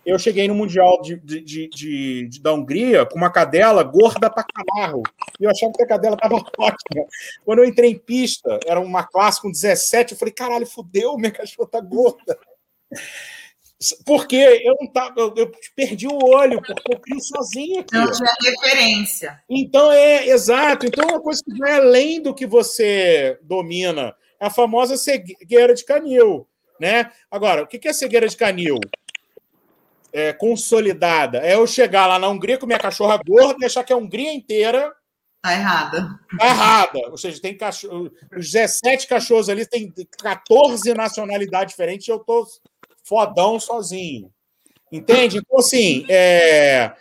Eu 0.06 0.18
cheguei 0.18 0.48
no 0.48 0.56
Mundial 0.56 1.02
de, 1.02 1.18
de, 1.18 1.42
de, 1.42 2.30
de, 2.30 2.42
da 2.42 2.54
Hungria 2.54 3.06
com 3.06 3.18
uma 3.18 3.30
cadela 3.30 3.84
gorda 3.84 4.30
pra 4.30 4.46
caralho. 4.46 5.04
E 5.38 5.44
eu 5.44 5.50
achava 5.50 5.74
que 5.74 5.84
a 5.84 5.88
cadela 5.88 6.16
estava 6.16 6.36
ótima. 6.58 7.06
Quando 7.44 7.60
eu 7.60 7.66
entrei 7.66 7.92
em 7.92 8.00
pista, 8.00 8.62
era 8.66 8.80
uma 8.80 9.04
classe 9.04 9.42
com 9.42 9.52
17, 9.52 10.14
eu 10.14 10.18
falei, 10.18 10.34
caralho, 10.34 10.66
fudeu, 10.66 11.18
minha 11.18 11.32
cachorra 11.32 11.68
tá 11.68 11.82
gorda. 11.82 12.40
Porque 14.06 14.36
eu 14.36 14.76
não 14.80 14.88
tava, 14.92 15.14
eu, 15.20 15.34
eu 15.36 15.52
perdi 15.76 16.08
o 16.08 16.18
olho, 16.24 16.62
porque 16.62 16.94
eu 16.94 17.00
crio 17.00 17.22
sozinho 17.22 17.82
aqui. 17.82 17.96
Não 17.96 18.12
tinha 18.12 18.34
referência. 18.42 19.44
Então 19.50 19.92
é 19.92 20.28
exato. 20.28 20.86
Então 20.86 21.08
é 21.08 21.12
uma 21.14 21.22
coisa 21.22 21.42
que 21.44 21.58
vai 21.58 21.74
além 21.74 22.22
do 22.22 22.34
que 22.34 22.46
você 22.46 23.40
domina. 23.42 24.16
É 24.40 24.48
a 24.48 24.50
famosa 24.50 24.98
cegueira 24.98 25.74
de 25.74 25.84
canil. 25.84 26.48
Né? 26.80 27.12
Agora, 27.32 27.64
o 27.64 27.68
que 27.68 27.88
é 27.88 27.94
cegueira 27.94 28.28
de 28.28 28.36
canil? 28.36 28.80
É, 30.12 30.32
consolidada. 30.34 31.40
É 31.40 31.56
eu 31.56 31.68
chegar 31.68 32.08
lá 32.08 32.18
na 32.18 32.28
Hungria 32.30 32.58
com 32.58 32.66
minha 32.66 32.80
cachorra 32.80 33.20
gorda 33.26 33.58
e 33.62 33.66
achar 33.66 33.84
que 33.84 33.92
a 33.94 33.98
Hungria 33.98 34.34
inteira 34.34 34.94
Tá 35.46 35.54
errada. 35.54 36.20
tá 36.40 36.48
errada. 36.48 37.00
Ou 37.12 37.18
seja, 37.20 37.40
tem 37.40 37.56
cachorro, 37.56 38.12
os 38.36 38.52
17 38.52 39.06
cachorros 39.06 39.48
ali 39.48 39.64
tem 39.64 39.94
14 40.18 40.92
nacionalidades 40.96 41.74
diferentes 41.74 42.08
e 42.08 42.12
eu 42.12 42.18
tô 42.18 42.48
fodão 43.06 43.60
sozinho. 43.60 44.32
Entende? 44.92 45.38
Então, 45.38 45.60
assim, 45.60 46.06
é... 46.10 46.92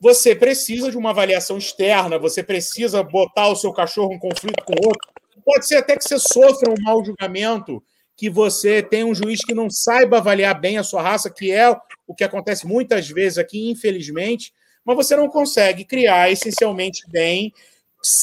você 0.00 0.34
precisa 0.34 0.90
de 0.90 0.96
uma 0.96 1.10
avaliação 1.10 1.58
externa, 1.58 2.18
você 2.18 2.42
precisa 2.42 3.02
botar 3.02 3.48
o 3.48 3.56
seu 3.56 3.72
cachorro 3.72 4.12
em 4.12 4.18
conflito 4.18 4.64
com 4.64 4.72
o 4.72 4.86
outro. 4.86 5.08
Pode 5.44 5.66
ser 5.66 5.76
até 5.76 5.96
que 5.96 6.04
você 6.04 6.18
sofra 6.18 6.70
um 6.70 6.82
mau 6.82 7.04
julgamento, 7.04 7.82
que 8.16 8.30
você 8.30 8.82
tem 8.82 9.04
um 9.04 9.14
juiz 9.14 9.44
que 9.44 9.54
não 9.54 9.68
saiba 9.68 10.18
avaliar 10.18 10.58
bem 10.58 10.78
a 10.78 10.84
sua 10.84 11.02
raça, 11.02 11.30
que 11.30 11.50
é 11.50 11.70
o 12.06 12.14
que 12.14 12.24
acontece 12.24 12.66
muitas 12.66 13.08
vezes 13.08 13.38
aqui, 13.38 13.70
infelizmente, 13.70 14.52
mas 14.84 14.96
você 14.96 15.16
não 15.16 15.28
consegue 15.28 15.84
criar 15.84 16.30
essencialmente 16.30 17.02
bem 17.10 17.52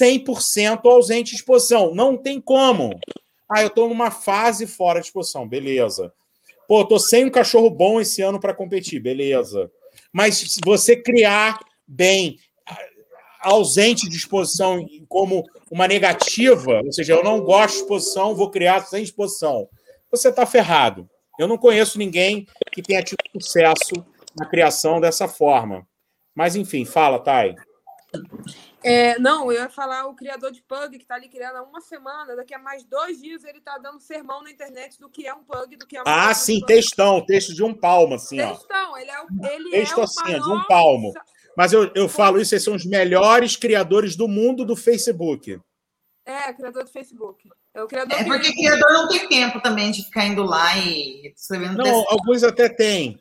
100% 0.01 0.81
ausente 0.85 1.31
de 1.31 1.37
exposição. 1.37 1.93
Não 1.93 2.15
tem 2.15 2.39
como. 2.39 2.99
Ah, 3.49 3.61
eu 3.61 3.67
estou 3.67 3.89
numa 3.89 4.11
fase 4.11 4.65
fora 4.67 4.99
de 4.99 5.07
exposição, 5.07 5.47
beleza. 5.47 6.13
Pô, 6.71 6.85
tô 6.85 6.97
sem 6.97 7.25
um 7.25 7.29
cachorro 7.29 7.69
bom 7.69 7.99
esse 7.99 8.21
ano 8.21 8.39
para 8.39 8.53
competir, 8.53 9.01
beleza. 9.01 9.69
Mas 10.09 10.37
se 10.37 10.61
você 10.63 10.95
criar 10.95 11.59
bem 11.85 12.37
ausente 13.41 14.07
de 14.07 14.15
exposição 14.15 14.87
como 15.09 15.43
uma 15.69 15.85
negativa, 15.85 16.81
ou 16.81 16.93
seja, 16.93 17.11
eu 17.11 17.25
não 17.25 17.41
gosto 17.41 17.75
de 17.75 17.81
exposição, 17.81 18.33
vou 18.33 18.49
criar 18.49 18.85
sem 18.85 19.03
exposição, 19.03 19.67
você 20.09 20.29
está 20.29 20.45
ferrado. 20.45 21.09
Eu 21.37 21.45
não 21.45 21.57
conheço 21.57 21.99
ninguém 21.99 22.47
que 22.71 22.81
tenha 22.81 23.03
tido 23.03 23.19
sucesso 23.33 23.91
na 24.33 24.45
criação 24.45 25.01
dessa 25.01 25.27
forma. 25.27 25.85
Mas, 26.33 26.55
enfim, 26.55 26.85
fala, 26.85 27.19
Thay. 27.19 27.53
É, 28.83 29.19
não, 29.19 29.51
eu 29.51 29.61
ia 29.61 29.69
falar 29.69 30.05
o 30.07 30.15
criador 30.15 30.51
de 30.51 30.61
pug 30.63 30.97
que 30.97 31.03
está 31.03 31.15
ali 31.15 31.27
criando 31.29 31.57
há 31.57 31.63
uma 31.63 31.81
semana, 31.81 32.35
daqui 32.35 32.53
a 32.53 32.59
mais 32.59 32.83
dois 32.83 33.21
dias 33.21 33.43
ele 33.43 33.59
está 33.59 33.77
dando 33.77 33.99
sermão 33.99 34.41
na 34.43 34.49
internet 34.51 34.99
do 34.99 35.09
que 35.09 35.27
é 35.27 35.33
um 35.33 35.43
pug, 35.43 35.75
do 35.75 35.85
que 35.85 35.97
é 35.97 36.01
uma 36.01 36.29
Ah, 36.29 36.33
sim, 36.33 36.59
textão, 36.65 37.23
texto 37.25 37.53
de 37.53 37.63
um 37.63 37.73
palmo, 37.73 38.15
assim, 38.15 38.39
ó. 38.41 38.53
Textão, 38.55 38.97
ele 38.97 39.11
é 39.11 39.21
o, 39.21 39.27
ele 39.51 39.69
Texto 39.71 39.97
é 39.97 39.99
o 39.99 40.03
assim, 40.03 40.19
ó, 40.21 40.25
de 40.25 40.39
maior, 40.39 40.55
um 40.55 40.63
palmo. 40.67 41.13
Mas 41.55 41.73
eu, 41.73 41.91
eu 41.93 42.07
falo 42.09 42.39
isso, 42.39 42.53
eles 42.55 42.63
são 42.63 42.75
os 42.75 42.85
melhores 42.85 43.55
criadores 43.55 44.15
do 44.15 44.27
mundo 44.27 44.65
do 44.65 44.75
Facebook. 44.75 45.59
É, 46.25 46.53
criador 46.53 46.83
do 46.83 46.89
Facebook. 46.89 47.49
É, 47.73 47.83
o 47.83 47.87
criador 47.87 48.13
É 48.19 48.23
que- 48.23 48.29
porque 48.29 48.53
criador 48.53 48.93
não 48.93 49.07
tem 49.07 49.27
tempo 49.27 49.61
também 49.61 49.91
de 49.91 50.03
ficar 50.03 50.25
indo 50.25 50.43
lá 50.43 50.77
e 50.77 51.33
escrevendo 51.35 51.77
Não, 51.77 52.05
alguns 52.09 52.43
até 52.43 52.67
têm. 52.69 53.19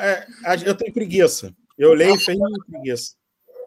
É, 0.00 0.26
eu 0.66 0.74
tenho 0.74 0.92
preguiça. 0.92 1.54
Eu 1.76 1.92
leio 1.94 2.14
e 2.16 2.24
tenho 2.24 2.40
preguiça. 2.66 3.14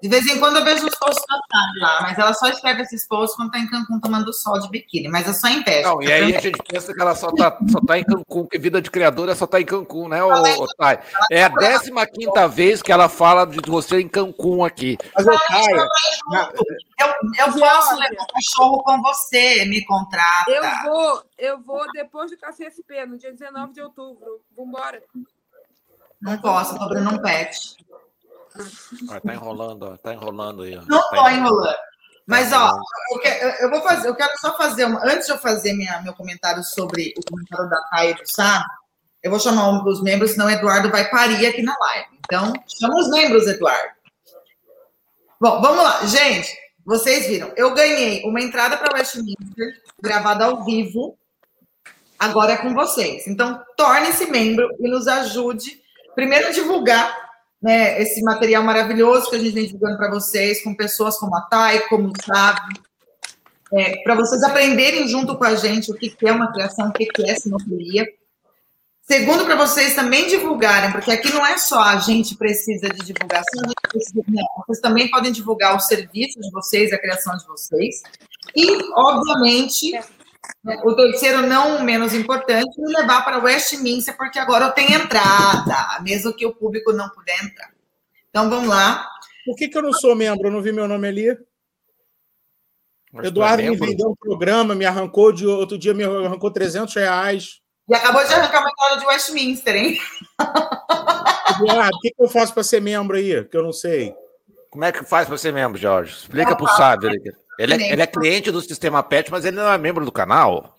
De 0.01 0.07
vez 0.07 0.25
em 0.27 0.39
quando 0.39 0.57
eu 0.57 0.63
vejo 0.63 0.85
os 0.85 0.95
posts 0.95 1.23
da 1.27 1.35
Tati 1.49 1.79
lá, 1.79 2.01
mas 2.01 2.17
ela 2.19 2.33
só 2.33 2.47
escreve 2.47 2.83
esses 2.83 3.07
posts 3.07 3.35
quando 3.35 3.51
tá 3.51 3.59
em 3.59 3.67
Cancún 3.67 3.99
tomando 3.99 4.31
sol 4.33 4.59
de 4.59 4.69
biquíni, 4.69 5.07
mas 5.07 5.27
é 5.27 5.33
só 5.33 5.47
inveja. 5.47 5.87
Não, 5.89 6.01
e 6.01 6.11
aí 6.11 6.35
a 6.35 6.39
gente 6.39 6.61
pensa 6.67 6.93
que 6.93 7.01
ela 7.01 7.15
só 7.15 7.31
tá, 7.31 7.57
só 7.71 7.79
tá 7.81 7.97
em 7.97 8.03
Cancún, 8.03 8.45
que 8.45 8.59
vida 8.59 8.81
de 8.81 8.91
criadora 8.91 9.33
só 9.35 9.47
tá 9.47 9.59
em 9.59 9.65
Cancún, 9.65 10.09
né, 10.09 10.23
ô, 10.23 10.29
ô, 10.29 10.67
Thay? 10.77 10.99
É 11.31 11.43
a 11.43 11.49
15 11.49 11.91
vez 12.51 12.81
que 12.81 12.91
ela 12.91 13.09
fala 13.09 13.45
de 13.45 13.69
você 13.69 13.99
em 13.99 14.07
Cancún 14.07 14.63
aqui. 14.63 14.97
Mas 15.15 15.25
eu 15.25 15.39
caio. 15.47 15.87
Eu, 16.99 17.45
eu 17.45 17.53
posso 17.59 17.95
levar 17.95 18.23
o 18.23 18.27
cachorro 18.33 18.83
com 18.83 19.01
você, 19.01 19.65
me 19.65 19.83
contrata. 19.85 20.51
Eu 20.51 20.63
vou, 20.91 21.23
eu 21.37 21.61
vou 21.61 21.91
depois 21.91 22.31
do 22.31 22.37
KCSP, 22.37 23.05
no 23.05 23.17
dia 23.17 23.31
19 23.31 23.73
de 23.73 23.81
outubro. 23.81 24.41
Vambora. 24.55 25.01
Não 26.21 26.37
posso, 26.39 26.75
tô 26.77 26.83
abrindo 26.83 27.09
um 27.11 27.21
pet. 27.21 27.77
Ó, 29.09 29.19
tá 29.19 29.33
enrolando, 29.33 29.83
ó, 29.83 29.97
tá 29.97 30.13
enrolando 30.13 30.63
aí. 30.63 30.77
ó. 30.77 30.81
Não 30.87 31.01
Tá 31.09 31.15
tô 31.15 31.29
enrolando. 31.29 31.75
Mas, 32.25 32.49
Tá 32.49 32.73
ó, 32.73 32.79
eu, 33.13 33.19
que- 33.21 33.27
eu- 33.27 33.49
eu 33.61 33.69
vou 33.69 33.81
fazer, 33.81 34.07
eu 34.09 34.15
quero 34.15 34.33
só 34.39 34.55
fazer 34.57 34.85
uma. 34.85 34.99
Antes 35.05 35.25
de 35.27 35.31
eu 35.31 35.37
fazer 35.37 35.73
minha, 35.73 36.01
meu 36.01 36.13
comentário 36.13 36.61
sobre 36.63 37.13
o 37.17 37.21
comentário 37.31 37.69
da 37.69 37.81
Thay 37.89 38.11
e 38.11 38.13
do 38.15 38.29
Sá, 38.29 38.65
eu 39.23 39.31
vou 39.31 39.39
chamar 39.39 39.69
um 39.69 39.83
dos 39.83 40.01
membros, 40.03 40.31
senão 40.31 40.47
o 40.47 40.49
Eduardo 40.49 40.89
vai 40.89 41.09
parir 41.09 41.45
aqui 41.45 41.61
na 41.61 41.73
live. 41.79 42.07
Então, 42.25 42.51
chama 42.67 42.99
os 42.99 43.09
membros, 43.09 43.47
Eduardo. 43.47 43.91
Bom, 45.39 45.61
vamos 45.61 45.83
lá. 45.83 46.05
Gente, 46.05 46.53
vocês 46.85 47.27
viram, 47.27 47.51
eu 47.55 47.73
ganhei 47.73 48.23
uma 48.25 48.41
entrada 48.41 48.75
para 48.77 48.97
Westminster, 48.97 49.81
gravada 50.01 50.45
ao 50.45 50.63
vivo. 50.65 51.17
Agora 52.19 52.53
é 52.53 52.57
com 52.57 52.73
vocês. 52.73 53.27
Então, 53.27 53.63
torne-se 53.77 54.25
membro 54.25 54.67
e 54.79 54.89
nos 54.89 55.07
ajude, 55.07 55.79
primeiro, 56.15 56.47
a 56.47 56.51
divulgar 56.51 57.26
né, 57.61 58.01
esse 58.01 58.21
material 58.21 58.63
maravilhoso 58.63 59.29
que 59.29 59.35
a 59.35 59.39
gente 59.39 59.53
vem 59.53 59.65
divulgando 59.65 59.97
para 59.97 60.11
vocês, 60.11 60.63
com 60.63 60.75
pessoas 60.75 61.17
como 61.17 61.35
a 61.35 61.41
Thay, 61.41 61.81
como 61.89 62.09
o 62.09 62.13
Sábio, 62.23 62.81
para 64.03 64.15
vocês 64.15 64.41
aprenderem 64.43 65.07
junto 65.07 65.37
com 65.37 65.43
a 65.43 65.55
gente 65.55 65.91
o 65.91 65.95
que 65.95 66.15
é 66.25 66.31
uma 66.31 66.51
criação, 66.51 66.89
o 66.89 66.93
que 66.93 67.09
é 67.25 67.35
sinofilia. 67.35 68.07
Segundo, 69.01 69.45
para 69.45 69.55
vocês 69.55 69.95
também 69.95 70.27
divulgarem, 70.27 70.91
porque 70.91 71.11
aqui 71.11 71.31
não 71.31 71.45
é 71.45 71.57
só 71.57 71.79
a 71.81 71.97
gente 71.97 72.35
precisa 72.35 72.89
de 72.89 73.05
divulgação, 73.05 73.63
precisa, 73.89 74.21
vocês 74.67 74.81
também 74.81 75.09
podem 75.09 75.31
divulgar 75.31 75.77
o 75.77 75.79
serviço 75.79 76.39
de 76.41 76.51
vocês, 76.51 76.91
a 76.91 76.97
criação 76.97 77.37
de 77.37 77.47
vocês. 77.47 78.01
E, 78.53 78.65
obviamente, 78.93 79.97
o 80.83 80.95
terceiro, 80.95 81.41
não 81.43 81.83
menos 81.83 82.13
importante, 82.13 82.79
me 82.79 82.93
levar 82.93 83.23
para 83.23 83.39
Westminster, 83.39 84.15
porque 84.17 84.39
agora 84.39 84.65
eu 84.65 84.71
tenho 84.71 85.01
entrada, 85.01 86.01
mesmo 86.01 86.33
que 86.33 86.45
o 86.45 86.53
público 86.53 86.91
não 86.91 87.09
puder 87.09 87.43
entrar. 87.43 87.71
Então, 88.29 88.49
vamos 88.49 88.69
lá. 88.69 89.07
Por 89.45 89.55
que, 89.55 89.67
que 89.67 89.77
eu 89.77 89.81
não 89.81 89.93
sou 89.93 90.15
membro? 90.15 90.47
Eu 90.47 90.51
não 90.51 90.61
vi 90.61 90.71
meu 90.71 90.87
nome 90.87 91.07
ali. 91.07 91.37
Mas 93.11 93.25
é 93.25 93.27
Eduardo 93.29 93.63
me 93.63 93.75
vendeu 93.75 94.09
um 94.09 94.15
programa, 94.15 94.75
me 94.75 94.85
arrancou 94.85 95.31
de 95.31 95.45
outro 95.47 95.77
dia, 95.77 95.93
me 95.93 96.03
arrancou 96.03 96.51
300 96.51 96.93
reais. 96.93 97.61
E 97.87 97.95
acabou 97.95 98.23
de 98.25 98.33
arrancar 98.33 98.59
uma 98.59 98.69
entrada 98.69 98.99
de 98.99 99.07
Westminster, 99.07 99.75
hein? 99.75 99.97
Eduardo, 101.55 101.95
o 101.95 101.99
que, 102.01 102.11
que 102.11 102.21
eu 102.21 102.27
faço 102.27 102.53
para 102.53 102.63
ser 102.63 102.81
membro 102.81 103.15
aí? 103.15 103.43
Que 103.45 103.55
eu 103.55 103.63
não 103.63 103.71
sei. 103.71 104.13
Como 104.69 104.83
é 104.83 104.91
que 104.91 105.03
faz 105.03 105.27
para 105.27 105.37
ser 105.37 105.53
membro, 105.53 105.79
Jorge? 105.79 106.13
Explica 106.13 106.55
pro 106.55 106.67
Sábio. 106.67 107.09
Ele, 107.57 107.73
é, 107.73 107.91
ele 107.91 108.01
é 108.01 108.07
cliente 108.07 108.51
do 108.51 108.61
Sistema 108.61 109.01
Pet, 109.03 109.31
mas 109.31 109.45
ele 109.45 109.55
não 109.57 109.71
é 109.71 109.77
membro 109.77 110.05
do 110.05 110.11
canal. 110.11 110.77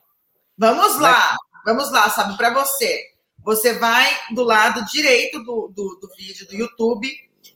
Vamos 0.56 0.98
lá, 0.98 1.36
vamos 1.64 1.90
lá, 1.90 2.08
sabe, 2.10 2.36
para 2.36 2.52
você. 2.52 3.02
Você 3.44 3.78
vai 3.78 4.10
do 4.32 4.42
lado 4.42 4.84
direito 4.86 5.38
do, 5.42 5.72
do, 5.74 5.98
do 6.00 6.08
vídeo 6.16 6.46
do 6.46 6.54
YouTube 6.54 7.08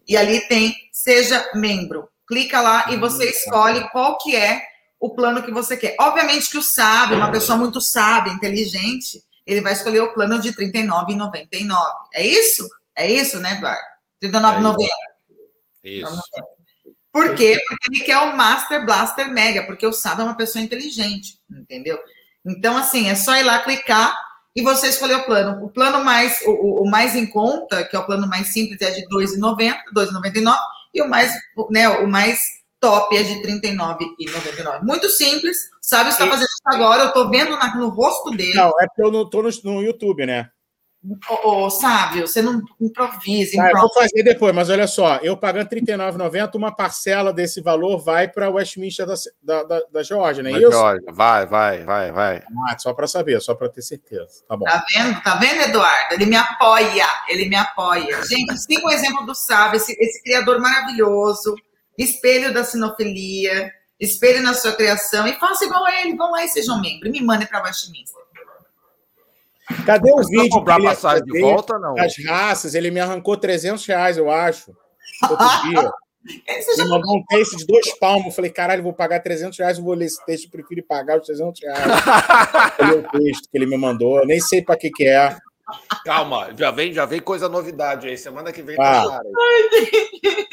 e 0.07 0.17
ali 0.17 0.41
tem 0.49 0.75
Seja 0.93 1.51
Membro. 1.55 2.09
Clica 2.27 2.61
lá 2.61 2.91
e 2.91 2.97
você 2.97 3.29
escolhe 3.29 3.89
qual 3.91 4.19
que 4.19 4.35
é 4.35 4.63
o 4.99 5.11
plano 5.11 5.43
que 5.43 5.51
você 5.51 5.77
quer. 5.77 5.97
Obviamente 6.01 6.49
que 6.49 6.59
o 6.59 6.63
sábio, 6.63 7.17
uma 7.17 7.31
pessoa 7.31 7.59
muito 7.59 7.81
sábia, 7.81 8.33
inteligente, 8.33 9.23
ele 9.45 9.61
vai 9.61 9.73
escolher 9.73 10.01
o 10.01 10.15
plano 10.15 10.41
de 10.41 10.51
R$ 10.51 10.73
39,99. 10.73 11.77
É 12.15 12.25
isso? 12.25 12.69
É 12.97 13.11
isso, 13.11 13.39
né, 13.41 13.55
Eduardo? 13.55 13.83
R$ 14.23 14.29
39,90. 14.29 14.87
Isso. 15.85 16.23
Por 17.13 17.35
quê? 17.35 17.61
Porque 17.69 17.87
ele 17.95 18.05
quer 18.05 18.19
o 18.19 18.37
Master 18.37 18.85
Blaster 18.87 19.31
Mega, 19.31 19.65
porque 19.65 19.87
o 19.87 19.93
Sábio 19.93 20.23
é 20.23 20.25
uma 20.25 20.37
pessoa 20.37 20.65
inteligente, 20.65 21.39
entendeu? 21.51 21.99
Então, 22.45 22.77
assim, 22.77 23.09
é 23.11 23.15
só 23.15 23.37
ir 23.37 23.43
lá 23.43 23.59
clicar 23.61 24.17
e 24.57 24.63
você 24.63 24.89
escolher 24.89 25.17
o 25.17 25.25
plano. 25.25 25.65
O 25.65 25.69
plano 25.71 26.03
mais, 26.05 26.41
o, 26.47 26.83
o- 26.85 26.91
mais 26.91 27.15
em 27.15 27.27
conta, 27.27 27.85
que 27.85 27.95
é 27.95 27.99
o 27.99 28.07
plano 28.07 28.27
mais 28.27 28.49
simples, 28.49 28.81
é 28.81 28.91
de 28.91 29.01
R$ 29.01 29.07
2,90, 29.13 29.59
R$ 29.75 29.75
2,99, 29.95 30.57
e 30.95 31.03
o 31.03 31.09
mais, 31.09 31.33
né, 31.71 31.89
o 31.89 32.07
mais 32.09 32.41
top 32.81 33.17
é 33.17 33.23
de 33.23 33.35
R$ 33.35 33.43
39,99. 33.61 34.83
Muito 34.83 35.09
simples. 35.09 35.57
O 35.83 35.87
Sábio 35.87 36.11
está 36.11 36.27
fazendo 36.27 36.45
isso 36.47 36.63
agora, 36.67 37.03
eu 37.03 37.09
estou 37.09 37.31
vendo 37.31 37.51
na- 37.57 37.75
no 37.77 37.89
rosto 37.89 38.31
dele. 38.31 38.55
Não, 38.55 38.69
é 38.81 38.87
porque 38.87 39.03
eu 39.03 39.11
não 39.13 39.29
tô 39.29 39.43
no, 39.43 39.51
no 39.65 39.83
YouTube, 39.83 40.27
né? 40.27 40.49
Ô, 41.29 41.65
ô, 41.65 41.71
Sábio, 41.71 42.29
você 42.29 42.41
não 42.41 42.63
improvisa, 42.81 43.57
Tá, 43.57 43.69
improvisa. 43.69 43.81
vou 43.81 43.93
fazer 43.93 44.23
depois, 44.23 44.55
mas 44.55 44.71
olha 44.71 44.87
só, 44.87 45.17
eu 45.17 45.37
pagando 45.37 45.69
R$ 45.69 45.81
39,90, 45.81 46.55
uma 46.55 46.71
parcela 46.71 47.33
desse 47.33 47.61
valor 47.61 47.99
vai 47.99 48.29
para 48.29 48.49
Westminster 48.49 49.05
da, 49.05 49.15
da, 49.43 49.63
da, 49.65 49.83
da 49.93 50.03
Geórgia, 50.05 50.45
não 50.45 50.51
é 50.51 50.53
Mas, 50.53 50.63
isso? 50.63 50.71
Jorge, 50.71 51.05
vai, 51.11 51.45
vai, 51.45 51.85
vai, 51.85 52.13
vai. 52.13 52.43
Ah, 52.69 52.79
só 52.79 52.95
para 52.95 53.09
saber, 53.09 53.41
só 53.41 53.53
para 53.53 53.69
ter 53.69 53.83
certeza. 53.83 54.45
Tá 54.49 54.57
bom. 54.57 54.65
Tá 54.65 54.85
vendo? 54.95 55.23
Tá 55.23 55.35
vendo, 55.35 55.63
Eduardo? 55.63 56.15
Ele 56.15 56.27
me 56.27 56.37
apoia, 56.37 57.07
ele 57.29 57.49
me 57.49 57.57
apoia. 57.57 58.23
Gente, 58.25 58.57
siga 58.59 58.87
o 58.87 58.91
exemplo 58.91 59.27
do 59.27 59.35
Sábio, 59.35 59.79
esse, 59.79 59.97
esse 59.99 60.23
criador 60.23 60.61
maravilhoso, 60.61 61.57
espelho 61.99 62.55
da 62.55 62.63
sinofilia, 62.63 63.73
espelho 63.99 64.41
na 64.41 64.55
sua 64.55 64.73
criação, 64.73 65.27
e 65.27 65.33
faça 65.35 65.65
igual 65.65 65.85
a 65.85 66.01
ele, 66.01 66.17
vão 66.17 66.31
lá 66.31 66.45
e 66.45 66.49
sejam 66.49 66.81
membro, 66.81 67.09
e 67.09 67.11
me 67.11 67.21
mandem 67.21 67.49
para 67.49 67.63
Westminster. 67.65 68.22
Cadê 69.87 70.11
o 70.13 70.17
Mas 70.17 70.29
vídeo? 70.29 70.51
comprar 70.51 70.79
ele 70.79 70.89
passagem 70.89 71.25
de 71.25 71.41
volta, 71.41 71.79
não? 71.79 71.95
Das 71.95 72.15
raças, 72.27 72.75
ele 72.75 72.91
me 72.91 73.01
arrancou 73.01 73.37
300 73.37 73.85
reais, 73.87 74.17
eu 74.17 74.31
acho. 74.31 74.73
Outro 75.29 75.47
dia. 75.69 75.91
Ele 76.47 76.65
Ele 76.79 76.89
mandou 76.89 77.17
um 77.17 77.25
texto 77.29 77.57
de 77.57 77.67
dois 77.67 77.99
palmos. 77.99 78.27
Eu 78.27 78.33
falei, 78.33 78.51
caralho, 78.51 78.83
vou 78.83 78.93
pagar 78.93 79.21
300 79.21 79.59
reais, 79.59 79.79
eu 79.79 79.85
vou 79.85 79.95
ler 79.95 80.07
esse 80.07 80.25
texto, 80.25 80.45
eu 80.45 80.51
prefiro 80.51 80.83
pagar 80.87 81.19
os 81.19 81.27
300 81.27 81.61
reais. 81.63 81.81
Eu 82.79 82.87
li 82.87 82.95
o 82.95 83.11
texto 83.11 83.49
que 83.51 83.59
ele 83.59 83.67
me 83.67 83.77
mandou, 83.77 84.19
eu 84.19 84.27
nem 84.27 84.41
sei 84.41 84.63
para 84.63 84.77
que 84.77 84.91
que 84.91 85.05
é. 85.07 85.37
Calma, 86.05 86.51
já 86.57 86.71
vem, 86.71 86.93
já 86.93 87.05
vem 87.07 87.21
coisa 87.21 87.49
novidade 87.49 88.07
aí. 88.09 88.17
Semana 88.19 88.53
que 88.53 88.63
vem 88.63 88.77
Ah. 88.79 89.03
tá 89.03 89.09
cara 89.09 89.23
aí. 89.25 90.49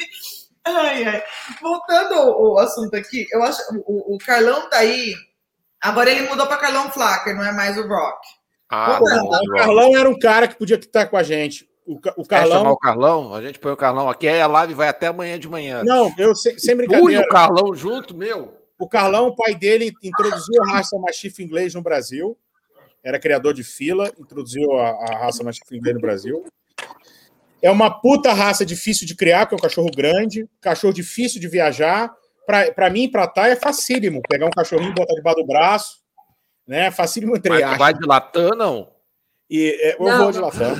Ai, 0.64 1.04
ai. 1.04 1.22
Voltando 1.60 2.14
ao, 2.14 2.32
ao 2.46 2.58
assunto 2.58 2.94
aqui, 2.94 3.26
eu 3.32 3.42
acho 3.42 3.60
o, 3.86 4.14
o 4.14 4.18
Carlão 4.18 4.68
tá 4.68 4.76
aí. 4.78 5.14
Agora 5.82 6.10
ele 6.10 6.28
mudou 6.28 6.46
para 6.46 6.58
Carlão 6.58 6.90
Flacker, 6.92 7.34
não 7.34 7.42
é 7.44 7.50
mais 7.52 7.78
o 7.78 7.88
Rock. 7.88 8.18
Ah, 8.70 8.98
Pô, 8.98 9.08
não, 9.08 9.24
O 9.26 9.54
Carlão 9.56 9.96
era 9.96 10.08
um 10.08 10.18
cara 10.18 10.46
que 10.46 10.54
podia 10.56 10.76
estar 10.76 11.06
com 11.06 11.16
a 11.16 11.22
gente. 11.22 11.68
O, 11.84 11.94
o 11.94 11.98
Quer 11.98 12.12
chamar 12.12 12.28
Carlão. 12.28 12.72
o 12.72 12.78
Carlão? 12.78 13.34
A 13.34 13.42
gente 13.42 13.58
põe 13.58 13.72
o 13.72 13.76
Carlão 13.76 14.08
aqui, 14.08 14.28
aí 14.28 14.40
a 14.40 14.46
live 14.46 14.74
vai 14.74 14.88
até 14.88 15.08
amanhã 15.08 15.38
de 15.38 15.48
manhã. 15.48 15.82
Não, 15.82 16.12
eu 16.16 16.36
sem, 16.36 16.56
sem 16.58 16.74
Ui, 16.74 16.86
brincadeira. 16.86 17.22
o 17.22 17.28
Carlão 17.28 17.74
junto, 17.74 18.16
meu. 18.16 18.54
O 18.78 18.88
Carlão, 18.88 19.26
o 19.26 19.34
pai 19.34 19.54
dele, 19.54 19.92
introduziu 20.02 20.62
a 20.62 20.72
raça 20.72 20.96
mastiff 20.98 21.42
inglês 21.42 21.74
no 21.74 21.82
Brasil. 21.82 22.38
Era 23.02 23.18
criador 23.18 23.54
de 23.54 23.64
fila, 23.64 24.10
introduziu 24.18 24.72
a, 24.78 24.90
a 24.90 25.18
raça 25.18 25.42
mastiff 25.42 25.74
inglês 25.76 25.94
no 25.96 26.00
Brasil. 26.00 26.44
É 27.62 27.70
uma 27.70 27.90
puta 27.90 28.32
raça 28.32 28.64
difícil 28.64 29.06
de 29.06 29.14
criar, 29.14 29.46
porque 29.46 29.54
é 29.54 29.58
um 29.58 29.68
cachorro 29.68 29.90
grande, 29.94 30.48
cachorro 30.60 30.92
difícil 30.92 31.40
de 31.40 31.48
viajar. 31.48 32.10
Para 32.46 32.88
mim, 32.90 33.08
para 33.08 33.26
tá, 33.26 33.48
é 33.48 33.56
facílimo. 33.56 34.22
Pegar 34.28 34.46
um 34.46 34.50
cachorrinho, 34.50 34.94
botar 34.94 35.14
debaixo 35.14 35.40
do 35.40 35.46
braço. 35.46 35.99
Né? 36.66 36.90
Facílimo 36.90 37.36
entre 37.36 37.50
Mas 37.50 37.78
vai 37.78 37.94
de 37.94 38.06
Latam, 38.06 38.50
não? 38.50 38.90
E, 39.48 39.76
é, 39.80 39.96
eu 39.96 40.04
Não. 40.06 40.18
vou 40.18 40.32
de 40.32 40.38
Latam. 40.38 40.76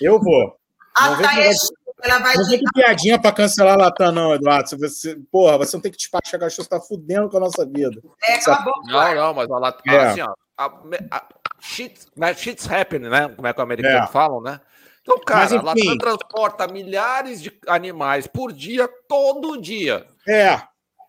Eu 0.00 0.20
vou. 0.20 0.56
A 0.94 1.10
Não 1.10 1.16
vem 1.16 1.26
Thay 1.26 1.36
com 1.36 1.40
é 1.42 1.54
ela 2.02 2.18
vai 2.18 2.34
Não 2.34 2.44
com 2.48 2.64
piadinha 2.74 3.20
para 3.20 3.32
cancelar 3.32 3.76
Latam, 3.76 4.10
não, 4.12 4.34
Eduardo. 4.34 4.68
Se 4.68 4.76
Você, 4.76 5.16
porra, 5.30 5.58
você 5.58 5.76
não 5.76 5.82
tem 5.82 5.90
que 5.92 5.98
despachar 5.98 6.40
cachorro, 6.40 6.64
você 6.64 6.70
tá 6.70 6.80
fudendo 6.80 7.28
com 7.28 7.36
a 7.36 7.40
nossa 7.40 7.64
vida. 7.66 8.00
é, 8.24 8.38
cala 8.38 8.56
a 8.58 8.62
boca. 8.62 8.80
Não, 8.86 9.14
não, 9.14 9.34
mas 9.34 9.50
a 9.50 9.58
Latam, 9.58 9.94
É. 9.94 9.98
assim, 10.08 10.20
ó. 10.22 10.34
A, 10.58 10.66
a, 11.10 11.26
shit, 11.60 12.06
né, 12.16 12.34
shit's 12.34 12.70
happening, 12.70 13.08
né? 13.08 13.28
Como 13.28 13.46
é 13.46 13.52
que 13.52 13.58
os 13.60 13.64
americanos 13.64 14.08
É. 14.08 14.12
falam, 14.12 14.40
né? 14.42 14.60
Então, 15.02 15.18
cara, 15.20 15.40
Mas, 15.40 15.52
a. 15.52 15.62
Latam 15.62 15.98
transporta 15.98 16.66
milhares 16.68 17.42
de 17.42 17.52
animais 17.66 18.26
por 18.26 18.52
dia, 18.52 18.88
todo 19.08 19.60
dia. 19.60 20.06
É, 20.28 20.60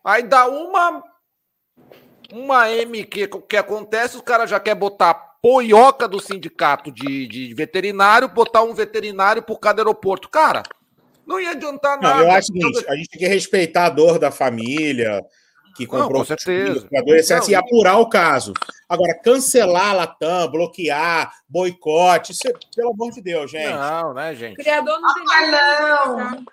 Aí 0.03 0.24
dá 0.24 0.48
uma 0.48 1.03
uma 2.32 2.70
M 2.72 3.03
que, 3.03 3.28
que 3.28 3.58
acontece, 3.58 4.16
os 4.18 4.22
caras 4.22 4.49
já 4.49 4.60
quer 4.60 4.76
botar 4.76 5.14
poioca 5.41 6.08
do 6.08 6.20
sindicato 6.20 6.91
de, 6.91 7.28
de 7.28 7.53
veterinário, 7.53 8.28
botar 8.28 8.62
um 8.64 8.74
veterinário 8.74 9.41
por 9.41 9.60
cada 9.60 9.82
aeroporto. 9.82 10.30
Cara, 10.30 10.62
Não 11.26 11.40
ia 11.40 11.52
adiantar 11.52 11.99
nada. 11.99 12.16
Não, 12.20 12.24
eu 12.26 12.32
acho 12.32 12.52
o 12.52 12.53
seguinte, 12.58 12.86
a 12.90 12.95
gente 12.95 13.10
tem 13.10 13.20
que 13.20 13.28
respeitar 13.28 13.86
a 13.86 13.90
dor 13.90 14.20
da 14.20 14.30
família 14.32 15.24
que 15.76 15.86
comprou 15.88 16.10
Não, 16.10 16.18
com 16.20 16.26
certeza. 16.26 16.88
etc, 16.91 17.48
e 17.49 17.56
apurar 17.56 17.98
o 17.98 18.10
caso. 18.10 18.53
Agora, 18.90 19.14
cancelar 19.24 19.91
a 19.91 19.94
Latam, 19.94 20.52
bloquear, 20.52 21.32
boicote, 21.48 22.34
isso 22.34 22.48
é, 22.48 22.52
pelo 22.76 22.91
amor 22.91 23.12
de 23.12 23.22
Deus, 23.22 23.49
gente. 23.49 23.74
Não, 23.74 24.14
né, 24.14 24.36
gente? 24.36 24.58
Criador 24.58 24.99
não 24.99 25.14
tem 25.14 25.24
Ah, 25.32 25.41
não. 25.48 26.18
nada. 26.18 26.44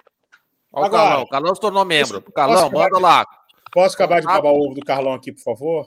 Olha 0.72 0.82
o 0.82 0.86
Agora- 0.86 1.02
Carlão. 1.02 1.22
O 1.22 1.28
Carlão 1.28 1.54
se 1.54 1.60
tornou 1.60 1.84
membro. 1.84 2.22
Posso- 2.22 2.32
posso- 2.32 2.72
manda 2.72 2.98
lá. 2.98 3.26
Posso 3.72 3.94
acabar 3.94 4.20
de 4.20 4.26
babar 4.26 4.52
o 4.52 4.60
ovo 4.66 4.74
do 4.74 4.84
Carlão 4.84 5.12
aqui, 5.14 5.32
por 5.32 5.42
favor? 5.42 5.86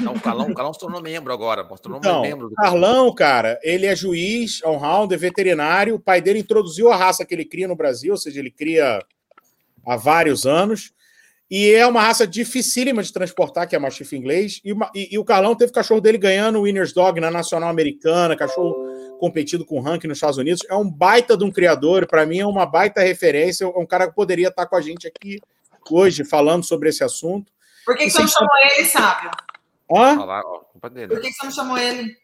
Não, 0.00 0.14
o 0.14 0.20
Carlão, 0.20 0.50
o 0.50 0.54
Carlão 0.54 0.72
se 0.74 0.80
tornou 0.80 1.00
membro 1.00 1.32
agora. 1.32 1.62
Se 1.76 1.82
tornou 1.82 1.98
Então, 1.98 2.22
membro 2.22 2.48
do 2.48 2.54
Carlão, 2.56 3.14
cara, 3.14 3.58
ele 3.62 3.86
é 3.86 3.94
juiz, 3.94 4.60
on-round, 4.64 5.14
é 5.14 5.16
veterinário. 5.16 5.94
O 5.94 6.00
pai 6.00 6.20
dele 6.20 6.40
introduziu 6.40 6.90
a 6.90 6.96
raça 6.96 7.24
que 7.24 7.32
ele 7.34 7.44
cria 7.44 7.68
no 7.68 7.76
Brasil, 7.76 8.12
ou 8.12 8.18
seja, 8.18 8.40
ele 8.40 8.50
cria 8.50 9.00
há 9.86 9.96
vários 9.96 10.44
anos. 10.44 10.92
E 11.48 11.70
é 11.72 11.86
uma 11.86 12.00
raça 12.02 12.26
dificílima 12.26 13.00
de 13.02 13.12
transportar, 13.12 13.68
que 13.68 13.76
é 13.76 13.78
mastiff 13.78 14.16
inglês. 14.16 14.60
E, 14.64 14.72
e- 14.94 15.14
e 15.14 15.18
o 15.18 15.24
Carlão 15.24 15.54
teve 15.54 15.70
o 15.70 15.74
cachorro 15.74 16.00
dele 16.00 16.18
ganhando 16.18 16.58
o 16.58 16.62
Winner's 16.64 16.92
Dog 16.92 17.20
na 17.20 17.30
Nacional 17.30 17.68
Americana, 17.68 18.34
cachorro 18.34 18.74
competido 19.20 19.64
com 19.64 19.78
ranking 19.80 20.08
nos 20.08 20.16
Estados 20.16 20.38
Unidos. 20.38 20.62
É 20.68 20.74
um 20.74 20.90
baita 20.90 21.36
de 21.36 21.44
um 21.44 21.50
criador, 21.52 22.06
para 22.08 22.26
mim 22.26 22.40
é 22.40 22.46
uma 22.46 22.66
baita 22.66 23.02
referência. 23.02 23.64
É 23.64 23.68
um 23.68 23.86
cara 23.86 24.08
que 24.08 24.14
poderia 24.16 24.48
estar 24.48 24.66
com 24.66 24.74
a 24.74 24.80
gente 24.80 25.06
aqui 25.06 25.38
hoje 25.90 26.24
falando 26.24 26.64
sobre 26.64 26.88
esse 26.88 27.02
assunto. 27.04 27.52
Por 27.84 27.96
que, 27.96 28.04
que 28.04 28.10
você 28.10 28.20
não 28.22 28.28
chamou 28.28 28.56
ele, 28.76 28.84
sábio? 28.86 29.30
Hã? 29.90 30.16
Olha 30.16 30.24
lá, 30.24 30.42
ó, 30.44 30.58
culpa 30.60 30.88
dele. 30.90 31.08
Por 31.08 31.20
que, 31.20 31.28
que 31.28 31.34
você 31.34 31.44
não 31.46 31.52
chamou 31.52 31.78
ele? 31.78 32.16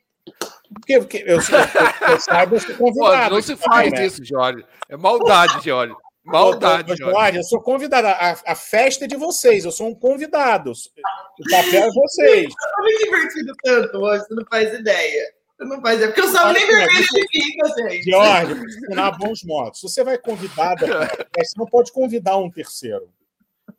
Porque, 0.72 0.98
porque 1.00 1.24
eu, 1.26 1.40
sou- 1.40 1.58
eu, 1.58 2.08
eu 2.12 2.20
saiba, 2.20 2.56
eu 2.56 2.60
sou 2.60 2.74
Pô, 2.76 2.84
convidado. 2.84 3.34
não 3.34 3.42
se 3.42 3.56
faz 3.56 3.90
né? 3.92 4.06
isso, 4.06 4.24
Jorge. 4.24 4.64
É 4.88 4.96
maldade, 4.96 5.64
Jorge. 5.64 5.94
Maldade, 6.24 6.96
Jorge. 6.96 7.12
Jorge, 7.12 7.36
eu 7.38 7.44
sou 7.44 7.60
convidado. 7.60 8.06
A, 8.06 8.36
a 8.46 8.54
festa 8.54 9.04
é 9.04 9.08
de 9.08 9.16
vocês, 9.16 9.64
eu 9.64 9.72
sou 9.72 9.88
um 9.88 9.94
convidado. 9.94 10.70
O 10.70 11.50
papel 11.50 11.82
é 11.82 11.88
vocês. 11.92 12.44
Eu 12.44 12.70
tô 12.76 12.82
me 12.84 12.98
divertindo 12.98 13.52
tanto 13.64 13.98
hoje, 13.98 14.24
você 14.26 14.34
não 14.34 14.44
faz 14.48 14.72
ideia. 14.78 15.32
Você 15.58 15.64
não 15.68 15.80
faz 15.80 15.96
ideia. 15.96 16.12
Porque 16.12 16.20
eu 16.26 16.32
sabe 16.32 16.54
nem 16.54 16.66
vermelho 16.66 16.90
ele 17.14 17.26
fica, 17.30 17.68
gente. 17.68 18.10
Jorge, 18.10 18.52
ensinar 18.52 19.10
bons 19.12 19.42
modos. 19.44 19.80
Se 19.80 19.88
você 19.88 20.04
vai 20.04 20.18
convidar, 20.18 20.74
da 20.76 20.86
festa, 21.08 21.26
você 21.38 21.58
não 21.58 21.66
pode 21.66 21.90
convidar 21.92 22.36
um 22.36 22.50
terceiro. 22.50 23.08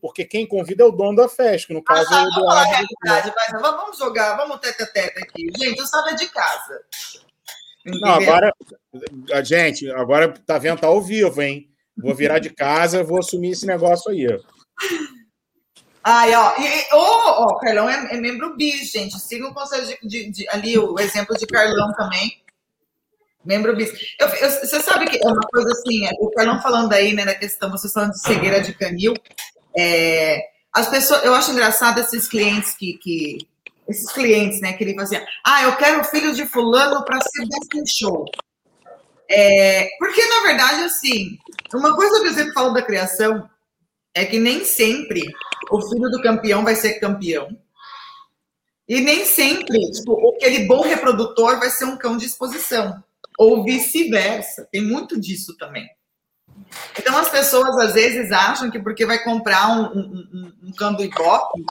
Porque 0.01 0.25
quem 0.25 0.47
convida 0.47 0.83
é 0.83 0.85
o 0.85 0.91
dono 0.91 1.15
da 1.15 1.29
festa, 1.29 1.67
que 1.67 1.73
no 1.73 1.83
caso 1.83 2.11
é 2.11 2.17
o 2.17 2.23
Vamos 2.23 2.33
falar 2.35 2.61
a 2.61 2.63
Eduardo. 2.63 2.87
realidade, 3.05 3.33
mas 3.35 3.61
vamos 3.61 3.97
jogar, 3.97 4.35
vamos 4.35 4.59
tete 4.59 4.81
a 4.81 4.87
tete 4.87 5.19
aqui. 5.19 5.47
Gente, 5.57 5.77
eu 5.77 5.83
estava 5.85 6.13
de 6.15 6.27
casa. 6.29 6.81
Não, 7.85 8.09
agora, 8.09 8.51
a 9.33 9.43
gente, 9.43 9.89
agora 9.91 10.33
tá 10.45 10.57
vendo, 10.57 10.79
tá 10.81 10.87
ao 10.87 11.01
vivo, 11.01 11.41
hein? 11.41 11.69
Vou 11.97 12.15
virar 12.15 12.39
de 12.39 12.49
casa, 12.49 13.03
vou 13.03 13.19
assumir 13.19 13.51
esse 13.51 13.65
negócio 13.65 14.09
aí. 14.11 14.25
Ai, 16.03 16.33
ó, 16.33 16.53
e, 16.59 16.89
Carlão 17.59 17.87
é, 17.87 18.15
é 18.15 18.17
membro 18.19 18.55
bis, 18.55 18.91
gente. 18.91 19.19
Siga 19.19 19.47
o 19.47 19.53
conselho 19.53 19.85
de, 19.85 19.97
de- 20.07 20.31
de- 20.31 20.49
ali, 20.49 20.77
o 20.77 20.99
exemplo 20.99 21.37
de 21.37 21.45
Carlão 21.45 21.93
também. 21.93 22.41
Membro 23.45 23.75
bis. 23.75 23.91
Eu- 24.19 24.27
eu- 24.27 24.49
você 24.51 24.79
sabe 24.81 25.07
que 25.07 25.17
é 25.23 25.27
uma 25.27 25.41
coisa 25.51 25.71
assim, 25.71 26.05
é, 26.05 26.09
o 26.19 26.31
Carlão 26.31 26.59
falando 26.61 26.91
aí, 26.93 27.13
né, 27.13 27.23
na 27.25 27.35
questão, 27.35 27.69
vocês 27.69 27.93
falando 27.93 28.11
de 28.11 28.21
cegueira 28.21 28.61
de 28.61 28.73
canil. 28.73 29.13
É, 29.77 30.41
as 30.73 30.89
pessoas, 30.89 31.23
eu 31.23 31.33
acho 31.33 31.51
engraçado 31.51 31.99
esses 31.99 32.27
clientes 32.27 32.73
que, 32.75 32.93
que 32.97 33.47
esses 33.87 34.11
clientes, 34.11 34.61
né, 34.61 34.73
que 34.73 34.83
ele 34.83 34.93
fala 34.93 35.03
assim, 35.03 35.19
ah, 35.45 35.63
eu 35.63 35.75
quero 35.75 36.01
o 36.01 36.03
filho 36.05 36.33
de 36.33 36.45
fulano 36.45 37.03
para 37.03 37.19
ser 37.21 37.45
best 37.45 37.77
in 37.77 37.85
show. 37.85 38.25
É, 39.29 39.89
porque, 39.97 40.25
na 40.25 40.41
verdade, 40.41 40.83
assim, 40.83 41.37
uma 41.73 41.95
coisa 41.95 42.21
que 42.21 42.27
eu 42.27 42.33
sempre 42.33 42.53
falo 42.53 42.73
da 42.73 42.81
criação 42.81 43.49
é 44.13 44.25
que 44.25 44.39
nem 44.39 44.65
sempre 44.65 45.23
o 45.69 45.81
filho 45.89 46.09
do 46.09 46.21
campeão 46.21 46.63
vai 46.63 46.75
ser 46.75 46.99
campeão. 46.99 47.49
E 48.87 48.99
nem 48.99 49.25
sempre 49.25 49.79
tipo, 49.91 50.35
aquele 50.35 50.65
bom 50.65 50.81
reprodutor 50.81 51.59
vai 51.59 51.69
ser 51.69 51.85
um 51.85 51.97
cão 51.97 52.17
de 52.17 52.25
exposição. 52.25 53.01
Ou 53.37 53.63
vice-versa. 53.63 54.67
Tem 54.69 54.81
muito 54.81 55.19
disso 55.19 55.55
também. 55.57 55.87
Então 56.97 57.17
as 57.17 57.29
pessoas 57.29 57.77
às 57.77 57.93
vezes 57.93 58.31
acham 58.31 58.69
que 58.69 58.79
porque 58.79 59.05
vai 59.05 59.23
comprar 59.23 59.69
um, 59.69 59.85
um, 59.85 60.29
um, 60.33 60.53
um 60.69 60.71
cão 60.71 60.93
do 60.93 61.03
Ibope, 61.03 61.63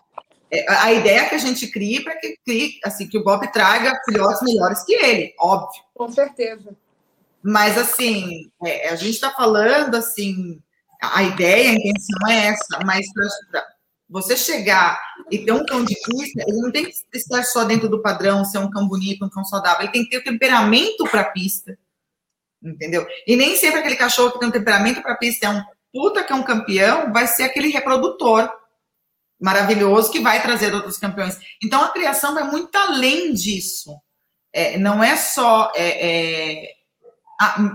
é, 0.50 0.70
a 0.72 0.92
ideia 0.92 1.28
que 1.28 1.34
a 1.36 1.38
gente 1.38 1.68
cria 1.68 2.02
para 2.02 2.16
que 2.16 2.36
crie, 2.44 2.78
assim, 2.84 3.06
que 3.06 3.16
o 3.16 3.20
Ibope 3.20 3.52
traga 3.52 3.98
filhotes 4.04 4.42
melhores 4.42 4.82
que 4.82 4.92
ele, 4.92 5.34
óbvio. 5.38 5.82
Com 5.94 6.10
certeza. 6.10 6.76
Mas, 7.42 7.78
assim, 7.78 8.50
é, 8.64 8.88
a 8.90 8.96
gente 8.96 9.14
está 9.14 9.30
falando, 9.30 9.94
assim, 9.94 10.60
a 11.00 11.20
a 11.20 11.22
ideia, 11.22 11.70
a 11.70 11.74
intenção 11.74 12.28
é 12.28 12.46
essa, 12.48 12.80
mas 12.84 13.06
para 13.50 13.66
você 14.08 14.36
chegar 14.36 15.00
e 15.30 15.38
ter 15.38 15.52
um 15.52 15.64
cão 15.64 15.84
de 15.84 15.94
pista, 15.94 16.44
ele 16.46 16.60
não 16.60 16.70
tem 16.70 16.84
que 16.84 16.92
estar 17.14 17.42
só 17.44 17.64
dentro 17.64 17.88
do 17.88 18.02
padrão, 18.02 18.44
ser 18.44 18.58
um 18.58 18.70
cão 18.70 18.86
bonito, 18.86 19.24
um 19.24 19.30
cão 19.30 19.44
saudável, 19.44 19.82
ele 19.82 19.92
tem 19.92 20.04
que 20.04 20.10
ter 20.10 20.18
o 20.18 20.24
temperamento 20.24 21.04
para 21.04 21.22
a 21.22 21.30
pista, 21.30 21.78
entendeu? 22.62 23.06
E 23.26 23.36
nem 23.36 23.56
sempre 23.56 23.80
aquele 23.80 23.96
cachorro 23.96 24.32
que 24.32 24.38
tem 24.38 24.48
um 24.48 24.52
temperamento 24.52 25.02
para 25.02 25.16
pista 25.16 25.46
é 25.46 25.50
um 25.50 25.62
puta 25.92 26.22
que 26.22 26.32
é 26.32 26.36
um 26.36 26.42
campeão, 26.42 27.12
vai 27.12 27.26
ser 27.26 27.44
aquele 27.44 27.68
reprodutor 27.68 28.50
maravilhoso 29.40 30.12
que 30.12 30.20
vai 30.20 30.42
trazer 30.42 30.74
outros 30.74 30.98
campeões. 30.98 31.38
Então, 31.62 31.82
a 31.82 31.88
criação 31.88 32.34
vai 32.34 32.44
muito 32.44 32.76
além 32.76 33.32
disso. 33.32 33.96
É, 34.52 34.78
não 34.78 35.02
é 35.02 35.16
só... 35.16 35.72
é, 35.74 36.66
é, 36.66 36.72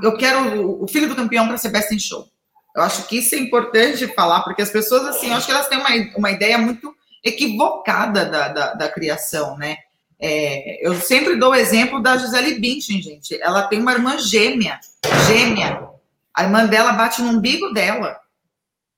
eu 0.03 0.15
quero 0.15 0.83
o 0.83 0.87
filho 0.87 1.09
do 1.09 1.15
campeão 1.15 1.47
para 1.47 1.57
ser 1.57 1.69
best 1.69 1.93
in 1.93 1.99
show. 1.99 2.27
Eu 2.75 2.83
acho 2.83 3.07
que 3.07 3.17
isso 3.17 3.33
é 3.33 3.39
importante 3.39 4.05
falar, 4.13 4.43
porque 4.43 4.61
as 4.61 4.69
pessoas, 4.69 5.05
assim, 5.05 5.29
eu 5.29 5.35
acho 5.35 5.47
que 5.47 5.51
elas 5.51 5.67
têm 5.67 5.79
uma, 5.79 5.89
uma 6.17 6.31
ideia 6.31 6.57
muito 6.57 6.93
equivocada 7.23 8.25
da, 8.25 8.47
da, 8.49 8.73
da 8.73 8.89
criação, 8.89 9.57
né? 9.57 9.77
É, 10.19 10.85
eu 10.87 10.95
sempre 10.95 11.35
dou 11.35 11.51
o 11.51 11.55
exemplo 11.55 12.01
da 12.01 12.17
Gisele 12.17 12.59
Bündchen, 12.59 13.01
gente. 13.01 13.39
Ela 13.41 13.63
tem 13.67 13.79
uma 13.81 13.91
irmã 13.93 14.17
gêmea, 14.17 14.79
gêmea. 15.27 15.89
A 16.33 16.43
irmã 16.43 16.65
dela 16.65 16.93
bate 16.93 17.21
no 17.21 17.29
umbigo 17.31 17.73
dela. 17.73 18.17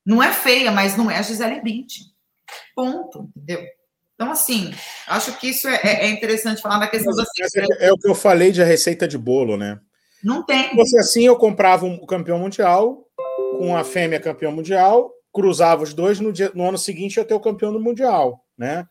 Não 0.05 0.21
é 0.21 0.31
feia, 0.31 0.71
mas 0.71 0.95
não 0.95 1.09
é 1.11 1.17
a 1.17 1.21
Gisele 1.21 1.59
Bündchen. 1.61 2.05
Ponto, 2.75 3.29
entendeu? 3.35 3.65
Então, 4.15 4.31
assim, 4.31 4.73
acho 5.07 5.37
que 5.37 5.49
isso 5.49 5.67
é, 5.67 5.75
é- 5.83 6.05
é 6.05 6.09
interessante 6.09 6.61
falar 6.61 6.79
da 6.79 6.87
questão 6.87 7.13
da 7.15 7.23
é, 7.23 7.87
é 7.87 7.93
o 7.93 7.97
que 7.97 8.09
eu 8.09 8.15
falei 8.15 8.51
de 8.51 8.63
receita 8.63 9.07
de 9.07 9.17
bolo, 9.17 9.57
né? 9.57 9.79
Não 10.23 10.43
tem. 10.43 10.69
Se 10.69 10.75
fosse 10.75 10.97
assim, 10.97 11.25
eu 11.27 11.35
comprava 11.35 11.85
um 11.85 12.03
campeão 12.05 12.39
mundial, 12.39 13.05
com 13.59 13.75
a 13.77 13.83
fêmea 13.83 14.19
campeão 14.19 14.51
mundial, 14.51 15.11
cruzava 15.31 15.83
os 15.83 15.93
dois, 15.93 16.19
no, 16.19 16.33
dia- 16.33 16.51
no 16.55 16.67
ano 16.67 16.77
seguinte 16.77 17.17
ia 17.17 17.25
ter 17.25 17.35
o 17.35 17.39
campeão 17.39 17.71
do 17.71 17.79
mundial, 17.79 18.43
né? 18.57 18.85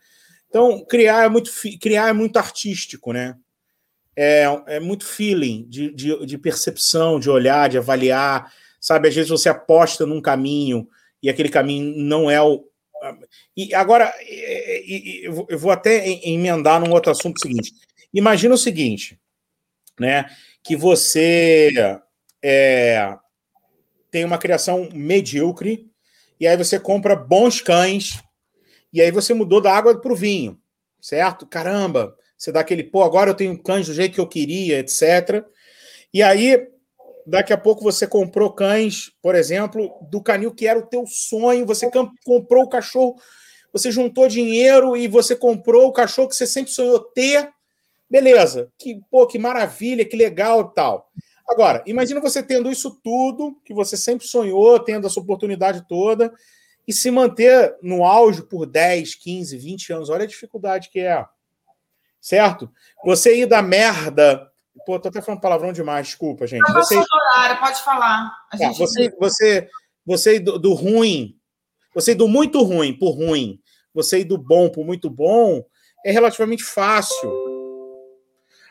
Então, 0.56 0.82
criar 0.86 1.24
é 1.26 1.28
muito, 1.28 1.50
criar 1.78 2.08
é 2.08 2.12
muito 2.14 2.38
artístico, 2.38 3.12
né? 3.12 3.36
É, 4.16 4.44
é 4.68 4.80
muito 4.80 5.04
feeling 5.04 5.66
de, 5.68 5.92
de, 5.92 6.24
de 6.24 6.38
percepção, 6.38 7.20
de 7.20 7.28
olhar, 7.28 7.68
de 7.68 7.76
avaliar, 7.76 8.50
sabe? 8.80 9.06
Às 9.08 9.14
vezes 9.14 9.28
você 9.30 9.50
aposta 9.50 10.06
num 10.06 10.18
caminho 10.22 10.88
e 11.22 11.28
aquele 11.28 11.50
caminho 11.50 11.94
não 11.98 12.30
é 12.30 12.40
o. 12.40 12.64
E 13.54 13.74
agora, 13.74 14.10
eu 15.22 15.58
vou- 15.58 15.70
até 15.70 16.08
em- 16.08 16.32
emendar 16.34 16.80
num 16.80 16.90
outro 16.90 17.12
assunto 17.12 17.38
seguinte. 17.38 17.74
Imagina 18.14 18.54
o 18.54 18.58
seguinte, 18.58 19.20
né? 20.00 20.24
Que 20.64 20.74
você 20.74 21.98
é, 22.42 23.14
tem 24.10 24.24
uma 24.24 24.38
criação 24.38 24.88
medíocre 24.94 25.86
e 26.40 26.46
aí 26.46 26.56
você 26.56 26.80
compra 26.80 27.14
bons 27.14 27.60
cães 27.60 28.24
e 28.92 29.00
aí 29.00 29.10
você 29.10 29.34
mudou 29.34 29.60
da 29.60 29.72
água 29.74 30.00
para 30.00 30.12
o 30.12 30.16
vinho, 30.16 30.58
certo? 31.00 31.46
Caramba, 31.46 32.16
você 32.36 32.52
dá 32.52 32.60
aquele, 32.60 32.84
pô, 32.84 33.02
agora 33.02 33.30
eu 33.30 33.34
tenho 33.34 33.60
cães 33.62 33.86
do 33.86 33.94
jeito 33.94 34.14
que 34.14 34.20
eu 34.20 34.28
queria, 34.28 34.78
etc. 34.78 35.44
E 36.12 36.22
aí, 36.22 36.68
daqui 37.26 37.52
a 37.52 37.58
pouco 37.58 37.82
você 37.82 38.06
comprou 38.06 38.52
cães, 38.52 39.12
por 39.22 39.34
exemplo, 39.34 39.98
do 40.10 40.22
canil 40.22 40.54
que 40.54 40.66
era 40.66 40.78
o 40.78 40.86
teu 40.86 41.06
sonho, 41.06 41.66
você 41.66 41.90
comprou 42.24 42.64
o 42.64 42.68
cachorro, 42.68 43.16
você 43.72 43.90
juntou 43.90 44.28
dinheiro 44.28 44.96
e 44.96 45.08
você 45.08 45.34
comprou 45.34 45.86
o 45.86 45.92
cachorro 45.92 46.28
que 46.28 46.36
você 46.36 46.46
sempre 46.46 46.72
sonhou 46.72 47.00
ter. 47.00 47.50
Beleza, 48.08 48.70
que, 48.78 49.00
pô, 49.10 49.26
que 49.26 49.38
maravilha, 49.38 50.04
que 50.04 50.16
legal 50.16 50.70
e 50.70 50.74
tal. 50.74 51.10
Agora, 51.48 51.82
imagina 51.86 52.20
você 52.20 52.42
tendo 52.42 52.70
isso 52.70 53.00
tudo, 53.02 53.56
que 53.64 53.74
você 53.74 53.96
sempre 53.96 54.26
sonhou, 54.26 54.78
tendo 54.80 55.06
essa 55.06 55.20
oportunidade 55.20 55.86
toda, 55.88 56.32
e 56.86 56.92
se 56.92 57.10
manter 57.10 57.76
no 57.82 58.04
auge 58.04 58.42
por 58.42 58.64
10, 58.64 59.16
15, 59.16 59.58
20 59.58 59.92
anos. 59.92 60.10
Olha 60.10 60.24
a 60.24 60.28
dificuldade 60.28 60.88
que 60.88 61.00
é. 61.00 61.26
Certo? 62.20 62.70
Você 63.04 63.36
ir 63.40 63.46
da 63.46 63.60
merda. 63.60 64.50
Pô, 64.84 64.98
tô 65.00 65.08
até 65.08 65.20
falando 65.20 65.40
palavrão 65.40 65.72
demais, 65.72 66.06
desculpa, 66.06 66.46
gente. 66.46 66.64
Tá 66.66 66.72
Você, 66.74 66.96
horário, 66.96 67.60
pode 67.60 67.82
falar. 67.82 68.30
Gente 68.54 68.78
você, 68.78 69.10
você, 69.18 69.68
você 70.04 70.36
ir 70.36 70.40
do, 70.40 70.58
do 70.58 70.74
ruim, 70.74 71.36
você 71.94 72.12
ir 72.12 72.16
do 72.16 72.28
muito 72.28 72.62
ruim 72.62 72.96
por 72.96 73.12
ruim, 73.12 73.58
você 73.92 74.20
ir 74.20 74.24
do 74.24 74.36
bom 74.36 74.68
por 74.68 74.84
muito 74.84 75.08
bom, 75.08 75.64
é 76.04 76.12
relativamente 76.12 76.62
fácil. 76.62 77.32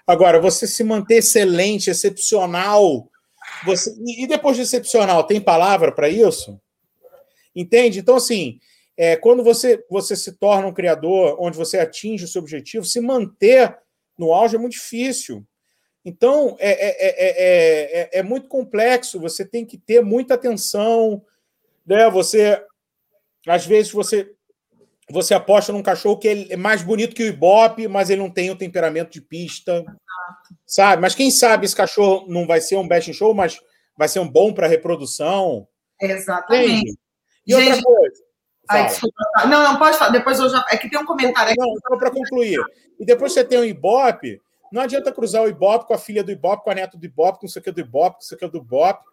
Agora, 0.07 0.39
você 0.39 0.67
se 0.67 0.83
manter 0.83 1.15
excelente, 1.15 1.89
excepcional, 1.89 3.09
você 3.65 3.91
e 4.05 4.27
depois 4.27 4.55
de 4.55 4.63
excepcional, 4.63 5.23
tem 5.23 5.41
palavra 5.41 5.91
para 5.91 6.07
isso? 6.07 6.59
Entende? 7.55 7.99
Então, 7.99 8.15
assim, 8.15 8.59
é, 8.97 9.15
quando 9.15 9.43
você, 9.43 9.83
você 9.89 10.15
se 10.15 10.33
torna 10.33 10.67
um 10.67 10.73
criador 10.73 11.37
onde 11.39 11.57
você 11.57 11.79
atinge 11.79 12.25
o 12.25 12.27
seu 12.27 12.41
objetivo, 12.41 12.85
se 12.85 12.99
manter 12.99 13.77
no 14.17 14.33
auge 14.33 14.55
é 14.55 14.59
muito 14.59 14.73
difícil. 14.73 15.45
Então, 16.03 16.55
é, 16.59 16.69
é, 16.69 17.05
é, 17.07 18.19
é, 18.19 18.23
muito 18.23 18.47
complexo, 18.47 19.19
você 19.19 19.43
tem 19.43 19.65
que 19.65 19.77
ter 19.77 20.01
muita 20.01 20.35
atenção. 20.35 21.23
Né? 21.85 22.09
Você, 22.11 22.63
às 23.47 23.65
vezes, 23.65 23.91
você, 23.91 24.31
você 25.09 25.33
aposta 25.33 25.73
num 25.73 25.81
cachorro 25.81 26.19
que 26.19 26.47
é 26.49 26.55
mais 26.55 26.83
bonito 26.83 27.15
que 27.15 27.23
o 27.23 27.27
Ibope, 27.27 27.87
mas 27.87 28.09
ele 28.09 28.21
não 28.21 28.29
tem 28.29 28.51
o 28.51 28.57
temperamento 28.57 29.11
de 29.11 29.21
pista. 29.21 29.83
Sabe? 30.65 31.01
Mas 31.01 31.15
quem 31.15 31.31
sabe 31.31 31.65
esse 31.65 31.75
cachorro 31.75 32.27
não 32.27 32.45
vai 32.45 32.61
ser 32.61 32.77
um 32.77 32.87
best 32.87 33.11
show, 33.13 33.33
mas 33.33 33.59
vai 33.97 34.07
ser 34.07 34.19
um 34.19 34.29
bom 34.29 34.53
para 34.53 34.67
reprodução. 34.67 35.67
Exatamente. 35.99 36.71
Entende? 36.71 37.04
E 37.45 37.53
Gente, 37.53 37.69
outra 37.69 37.83
coisa. 37.83 38.25
Ai, 38.69 39.47
não, 39.47 39.63
não 39.63 39.77
pode 39.77 39.97
falar. 39.97 40.11
Depois 40.11 40.39
eu 40.39 40.49
já. 40.49 40.65
É 40.69 40.77
que 40.77 40.89
tem 40.89 40.99
um 40.99 41.05
comentário 41.05 41.51
aqui. 41.51 41.59
Não, 41.59 41.75
só 41.87 41.97
para 41.97 42.11
concluir. 42.11 42.59
E 42.99 43.05
depois 43.05 43.33
você 43.33 43.43
tem 43.43 43.59
o 43.59 43.65
Ibope. 43.65 44.41
Não 44.71 44.81
adianta 44.81 45.11
cruzar 45.11 45.43
o 45.43 45.47
Ibope 45.47 45.85
com 45.85 45.93
a 45.93 45.97
filha 45.97 46.23
do 46.23 46.31
Ibope, 46.31 46.63
com 46.63 46.71
a 46.71 46.75
neta 46.75 46.97
do 46.97 47.05
Ibope, 47.05 47.39
com 47.39 47.45
isso 47.45 47.59
aqui 47.59 47.71
do 47.71 47.79
Ibope, 47.79 48.17
com 48.17 48.23
isso 48.23 48.35
aqui 48.35 48.47
do 48.47 48.57
Ibope. 48.57 49.03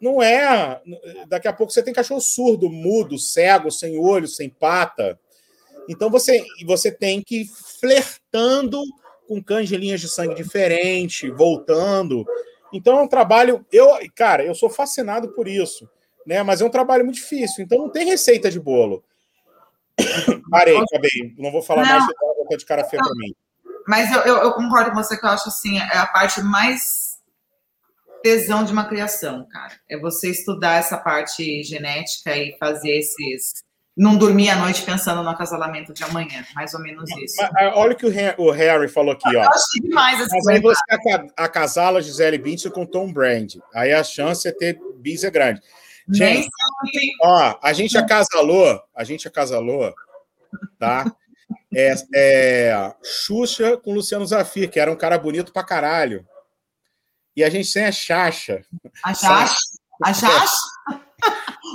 Não 0.00 0.22
é. 0.22 0.80
Daqui 1.28 1.48
a 1.48 1.52
pouco 1.52 1.72
você 1.72 1.82
tem 1.82 1.92
cachorro 1.92 2.20
surdo, 2.20 2.70
mudo, 2.70 3.18
cego, 3.18 3.70
sem 3.70 3.98
olho, 3.98 4.28
sem 4.28 4.48
pata. 4.48 5.18
Então 5.88 6.08
você, 6.08 6.44
você 6.64 6.92
tem 6.92 7.20
que 7.22 7.42
ir 7.42 7.46
flertando 7.80 8.80
com 9.26 9.42
cães 9.42 9.68
de 9.68 9.76
linhas 9.76 10.00
de 10.00 10.08
sangue 10.08 10.34
diferente, 10.34 11.30
voltando. 11.30 12.24
Então 12.72 12.98
é 12.98 13.02
um 13.02 13.08
trabalho. 13.08 13.66
Eu, 13.72 13.88
cara, 14.14 14.44
eu 14.44 14.54
sou 14.54 14.70
fascinado 14.70 15.30
por 15.34 15.48
isso 15.48 15.88
né? 16.26 16.42
Mas 16.42 16.60
é 16.60 16.64
um 16.64 16.70
trabalho 16.70 17.04
muito 17.04 17.16
difícil, 17.16 17.64
então 17.64 17.78
não 17.78 17.90
tem 17.90 18.06
receita 18.06 18.50
de 18.50 18.60
bolo. 18.60 19.04
Parei, 20.50 20.76
acabei. 20.76 21.34
Não 21.38 21.50
vou 21.50 21.62
falar 21.62 21.82
não, 21.82 21.98
mais, 21.98 22.06
tá 22.06 22.56
de 22.56 22.66
cara 22.66 22.84
feia 22.84 23.02
para 23.02 23.14
mim. 23.14 23.34
Mas 23.86 24.12
eu, 24.12 24.20
eu, 24.20 24.36
eu, 24.38 24.52
concordo 24.52 24.90
com 24.90 24.96
você 24.96 25.16
que 25.16 25.24
eu 25.24 25.30
acho 25.30 25.48
assim, 25.48 25.78
é 25.78 25.96
a 25.96 26.06
parte 26.06 26.40
mais 26.42 27.18
tesão 28.22 28.64
de 28.64 28.72
uma 28.72 28.84
criação, 28.84 29.46
cara. 29.50 29.72
É 29.88 29.98
você 29.98 30.30
estudar 30.30 30.76
essa 30.76 30.96
parte 30.96 31.62
genética 31.62 32.36
e 32.36 32.56
fazer 32.58 32.90
esses. 32.98 33.64
Não 33.96 34.16
dormir 34.16 34.48
à 34.48 34.56
noite 34.56 34.82
pensando 34.82 35.22
no 35.22 35.28
acasalamento 35.28 35.92
de 35.92 36.02
amanhã, 36.04 36.44
mais 36.54 36.72
ou 36.72 36.80
menos 36.80 37.10
isso. 37.18 37.36
Olha 37.74 37.92
o 37.92 37.96
que 37.96 38.06
o 38.06 38.50
Harry 38.50 38.88
falou 38.88 39.12
aqui, 39.12 39.36
ó. 39.36 39.42
Eu 39.42 39.50
achei 39.50 39.80
demais 39.82 40.20
essa 40.20 40.36
Mas 40.36 40.46
aí 40.46 40.60
você 40.60 40.80
acasala 41.36 42.00
Gisele 42.00 42.38
Bündchen 42.38 42.70
com 42.70 42.86
Tom 42.86 43.12
Brand. 43.12 43.56
Aí 43.74 43.92
a 43.92 44.02
chance 44.02 44.46
é 44.46 44.52
ter 44.52 44.78
bis 44.96 45.24
é 45.24 45.30
grande. 45.30 45.60
Gente, 46.12 46.48
ó, 47.22 47.58
a 47.62 47.72
gente 47.72 47.96
acasalou, 47.96 48.80
a 48.94 49.04
gente 49.04 49.28
acasalou, 49.28 49.94
tá? 50.78 51.04
É, 51.74 51.94
é, 52.14 52.94
Xuxa 53.02 53.76
com 53.76 53.94
Luciano 53.94 54.26
Zafir, 54.26 54.70
que 54.70 54.80
era 54.80 54.90
um 54.90 54.96
cara 54.96 55.18
bonito 55.18 55.52
pra 55.52 55.62
caralho. 55.62 56.26
E 57.36 57.44
a 57.44 57.48
gente 57.48 57.72
tem 57.72 57.84
a 57.84 57.92
Xaxa. 57.92 58.64
A 59.04 59.14
Xaxa? 59.14 59.54
A 60.04 60.12
Xaxa? 60.12 60.56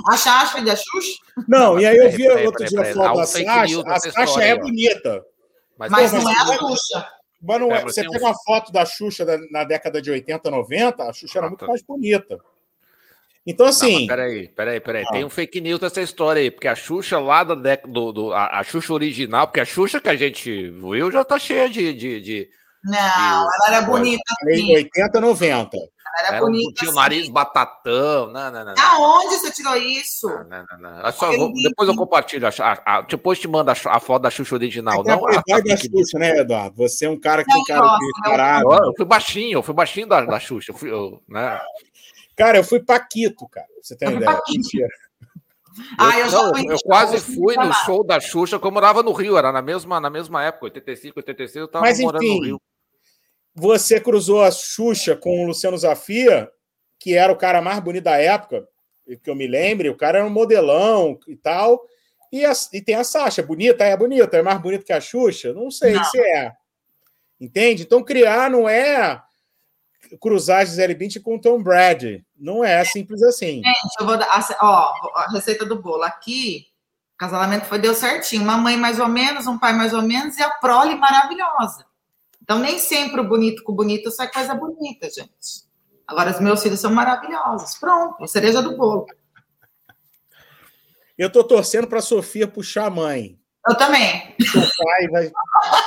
A 0.08 0.16
Xaxa 0.16 0.60
da 0.62 0.76
Xuxa? 0.76 1.18
Não, 1.48 1.80
e 1.80 1.86
aí 1.86 1.96
eu 1.96 2.10
vi 2.10 2.28
outro 2.28 2.64
dia 2.66 2.80
a 2.80 2.94
foto 2.94 3.16
da 3.16 3.26
Xaxa. 3.26 3.82
A 3.86 4.26
Xaxa 4.26 4.44
é 4.44 4.58
bonita. 4.58 5.24
Mas, 5.78 5.90
mas 5.90 6.12
não 6.12 6.30
é 6.30 6.34
a 6.34 6.46
Xuxa. 6.58 7.08
Mas 7.40 7.60
não 7.60 7.72
é, 7.72 7.82
você 7.82 8.02
pega 8.08 8.24
uma 8.24 8.34
foto 8.44 8.72
da 8.72 8.84
Xuxa 8.84 9.24
na 9.50 9.64
década 9.64 10.00
de 10.00 10.10
80, 10.10 10.50
90, 10.50 11.02
a 11.04 11.12
Xuxa 11.12 11.38
era 11.38 11.48
muito 11.48 11.66
mais 11.66 11.82
bonita. 11.82 12.38
Então, 13.46 13.66
assim. 13.66 14.00
Não, 14.00 14.06
peraí, 14.08 14.48
peraí, 14.48 14.80
peraí. 14.80 15.04
Ah. 15.06 15.12
Tem 15.12 15.24
um 15.24 15.30
fake 15.30 15.60
news 15.60 15.78
dessa 15.78 16.02
história 16.02 16.42
aí, 16.42 16.50
porque 16.50 16.66
a 16.66 16.74
Xuxa 16.74 17.18
lá 17.20 17.44
da 17.44 17.54
década 17.54 17.92
do. 17.92 18.12
do 18.12 18.32
a, 18.32 18.58
a, 18.58 18.64
Xuxa 18.64 18.92
original, 18.92 19.46
porque 19.46 19.60
a 19.60 19.64
Xuxa 19.64 20.00
que 20.00 20.08
a 20.08 20.16
gente 20.16 20.70
viu 20.70 21.12
já 21.12 21.24
tá 21.24 21.38
cheia 21.38 21.70
de. 21.70 21.94
de, 21.94 22.20
de 22.20 22.48
não, 22.82 22.92
de, 22.92 22.98
ela 22.98 23.68
era 23.68 23.82
bonita. 23.82 24.22
Assim. 24.42 24.74
80, 24.74 25.20
90. 25.20 25.76
Ela 25.76 25.88
era, 26.18 26.28
era 26.28 26.40
bonita. 26.40 26.72
Tinha 26.74 26.88
o 26.88 26.90
assim. 26.90 27.00
nariz 27.00 27.28
batatão. 27.28 28.32
Não, 28.32 28.50
não, 28.50 28.64
não, 28.64 28.74
Aonde 28.78 29.36
você 29.36 29.52
tirou 29.52 29.76
isso? 29.76 30.28
Não, 30.28 30.64
não, 30.70 30.78
não. 30.80 31.02
não. 31.02 31.12
Só, 31.12 31.30
vou, 31.36 31.52
depois 31.52 31.88
eu 31.88 31.94
compartilho. 31.94 32.48
A, 32.48 32.78
a, 32.84 33.00
depois 33.02 33.38
te 33.38 33.46
mando 33.46 33.70
a, 33.70 33.74
a, 33.74 34.00
foto 34.00 34.22
da 34.22 34.30
Xuxa 34.30 34.56
original. 34.56 35.02
É 35.02 35.08
não, 35.08 35.30
é 35.30 35.36
a, 35.36 35.60
da 35.60 35.76
Xuxa, 35.76 36.18
né, 36.18 36.38
Eduardo? 36.38 36.76
Você 36.76 37.06
é 37.06 37.10
um 37.10 37.18
cara 37.18 37.44
que 37.44 37.52
tem 37.52 37.64
cara 37.64 37.96
de. 37.96 38.86
Eu 38.86 38.94
fui 38.96 39.04
baixinho, 39.04 39.58
eu 39.58 39.62
fui 39.62 39.74
baixinho 39.74 40.08
da, 40.08 40.24
da 40.24 40.40
Xuxa. 40.40 40.72
Eu 40.72 40.76
fui, 40.76 40.90
eu, 40.90 41.22
né? 41.28 41.60
Cara, 42.36 42.58
eu 42.58 42.64
fui 42.64 42.80
Paquito, 42.80 43.48
cara. 43.48 43.66
Você 43.82 43.96
tem 43.96 44.08
uma 44.08 44.18
ideia? 44.18 44.40
Mentira. 44.48 44.88
Ah, 45.98 46.18
eu, 46.18 46.30
não, 46.30 46.58
eu 46.70 46.78
quase 46.86 47.20
fui 47.20 47.54
no 47.54 47.70
show 47.84 48.02
da 48.02 48.18
Xuxa, 48.18 48.58
como 48.58 48.78
eu 48.78 48.80
morava 48.80 49.02
no 49.02 49.12
Rio, 49.12 49.36
era 49.36 49.52
na 49.52 49.60
mesma, 49.60 50.00
na 50.00 50.08
mesma 50.08 50.42
época, 50.42 50.64
85, 50.64 51.18
86, 51.18 51.56
eu 51.56 51.64
estava 51.66 51.84
morando 51.84 52.24
enfim, 52.24 52.38
no 52.38 52.44
Rio. 52.46 52.62
Você 53.54 54.00
cruzou 54.00 54.42
a 54.42 54.50
Xuxa 54.50 55.14
com 55.14 55.42
o 55.42 55.46
Luciano 55.48 55.76
Zafia, 55.76 56.50
que 56.98 57.14
era 57.14 57.30
o 57.30 57.36
cara 57.36 57.60
mais 57.60 57.78
bonito 57.80 58.04
da 58.04 58.16
época, 58.16 58.66
que 59.22 59.28
eu 59.28 59.34
me 59.34 59.46
lembre, 59.46 59.90
o 59.90 59.96
cara 59.96 60.18
era 60.18 60.26
um 60.26 60.30
modelão 60.30 61.18
e 61.28 61.36
tal. 61.36 61.86
E, 62.32 62.44
a, 62.44 62.52
e 62.72 62.82
tem 62.82 62.94
a 62.94 63.04
Sasha, 63.04 63.42
bonita, 63.42 63.84
é 63.84 63.96
bonita, 63.96 64.36
é 64.36 64.42
mais 64.42 64.60
bonita 64.60 64.82
que 64.82 64.92
a 64.94 65.00
Xuxa? 65.00 65.52
Não 65.52 65.70
sei 65.70 65.92
não. 65.92 66.04
se 66.04 66.18
é. 66.18 66.52
Entende? 67.40 67.82
Então 67.82 68.02
criar 68.02 68.50
não 68.50 68.68
é 68.68 69.22
cruzar 70.20 70.66
Gisele 70.66 70.94
Bündchen 70.94 71.22
com 71.22 71.38
Tom 71.38 71.62
Brady. 71.62 72.25
Não 72.38 72.62
é 72.62 72.84
simples 72.84 73.22
assim. 73.22 73.62
Gente, 73.64 74.00
eu 74.00 74.06
vou 74.06 74.16
dar. 74.16 74.28
Ó, 74.60 74.92
a 75.14 75.30
receita 75.32 75.64
do 75.64 75.80
bolo. 75.80 76.02
Aqui, 76.02 76.66
o 77.14 77.18
casamento 77.18 77.64
foi, 77.64 77.78
deu 77.78 77.94
certinho. 77.94 78.42
Uma 78.42 78.56
mãe 78.56 78.76
mais 78.76 79.00
ou 79.00 79.08
menos, 79.08 79.46
um 79.46 79.58
pai 79.58 79.72
mais 79.72 79.94
ou 79.94 80.02
menos, 80.02 80.36
e 80.36 80.42
a 80.42 80.50
prole 80.50 80.94
maravilhosa. 80.96 81.86
Então, 82.42 82.58
nem 82.58 82.78
sempre 82.78 83.20
o 83.20 83.28
bonito 83.28 83.62
com 83.64 83.72
o 83.72 83.74
bonito 83.74 84.10
sai 84.10 84.30
coisa 84.30 84.54
bonita, 84.54 85.08
gente. 85.08 85.66
Agora, 86.06 86.30
os 86.30 86.40
meus 86.40 86.62
filhos 86.62 86.78
são 86.78 86.92
maravilhosos. 86.92 87.78
Pronto, 87.78 88.26
cereja 88.26 88.62
do 88.62 88.76
bolo. 88.76 89.06
Eu 91.18 91.32
tô 91.32 91.42
torcendo 91.42 91.86
para 91.86 91.98
a 91.98 92.02
Sofia 92.02 92.46
puxar 92.46 92.86
a 92.86 92.90
mãe. 92.90 93.38
Eu 93.66 93.74
também. 93.74 94.36
O 94.38 94.84
pai 94.84 95.08
vai. 95.08 95.32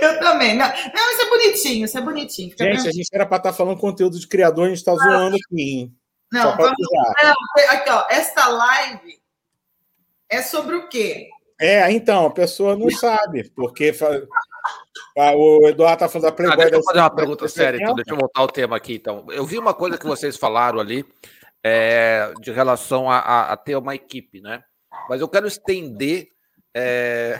Eu 0.00 0.20
também. 0.20 0.56
Não, 0.56 0.66
não, 0.66 1.12
isso 1.12 1.22
é 1.22 1.28
bonitinho, 1.28 1.84
isso 1.84 1.98
é 1.98 2.00
bonitinho. 2.00 2.50
Fica 2.50 2.64
gente, 2.64 2.88
a 2.88 2.92
gente 2.92 3.08
era 3.12 3.26
para 3.26 3.36
estar 3.36 3.50
tá 3.50 3.56
falando 3.56 3.78
conteúdo 3.78 4.18
de 4.18 4.26
criador, 4.26 4.66
a 4.66 4.68
gente 4.68 4.78
está 4.78 4.94
zoando 4.94 5.36
aqui? 5.36 5.90
Não, 6.32 6.56
vamos, 6.56 6.76
não, 7.22 7.34
aqui, 7.70 7.90
ó, 7.90 8.06
esta 8.08 8.46
live 8.48 9.20
é 10.28 10.42
sobre 10.42 10.76
o 10.76 10.88
quê? 10.88 11.28
É, 11.60 11.90
então, 11.92 12.26
a 12.26 12.30
pessoa 12.30 12.74
não 12.74 12.88
sabe, 12.88 13.50
porque 13.50 13.92
o 15.36 15.68
Eduardo 15.68 16.04
está 16.04 16.08
falando 16.08 16.30
da 16.30 16.32
Playboy. 16.32 16.54
Ah, 16.54 16.56
deixa 16.56 16.76
eu 16.76 16.82
fazer 16.84 17.00
uma 17.00 17.14
pergunta 17.14 17.48
séria, 17.48 17.78
então, 17.82 17.94
deixa 17.94 18.12
eu 18.12 18.16
voltar 18.16 18.40
ao 18.40 18.48
tema 18.48 18.76
aqui. 18.76 18.94
Então, 18.94 19.26
eu 19.30 19.44
vi 19.44 19.58
uma 19.58 19.74
coisa 19.74 19.98
que 19.98 20.06
vocês 20.06 20.36
falaram 20.36 20.80
ali 20.80 21.04
é, 21.62 22.32
de 22.40 22.50
relação 22.50 23.10
a, 23.10 23.18
a, 23.18 23.52
a, 23.52 23.56
ter 23.56 23.76
uma 23.76 23.94
equipe, 23.94 24.40
né? 24.40 24.62
Mas 25.08 25.20
eu 25.20 25.28
quero 25.28 25.46
estender. 25.46 26.28
É... 26.74 27.38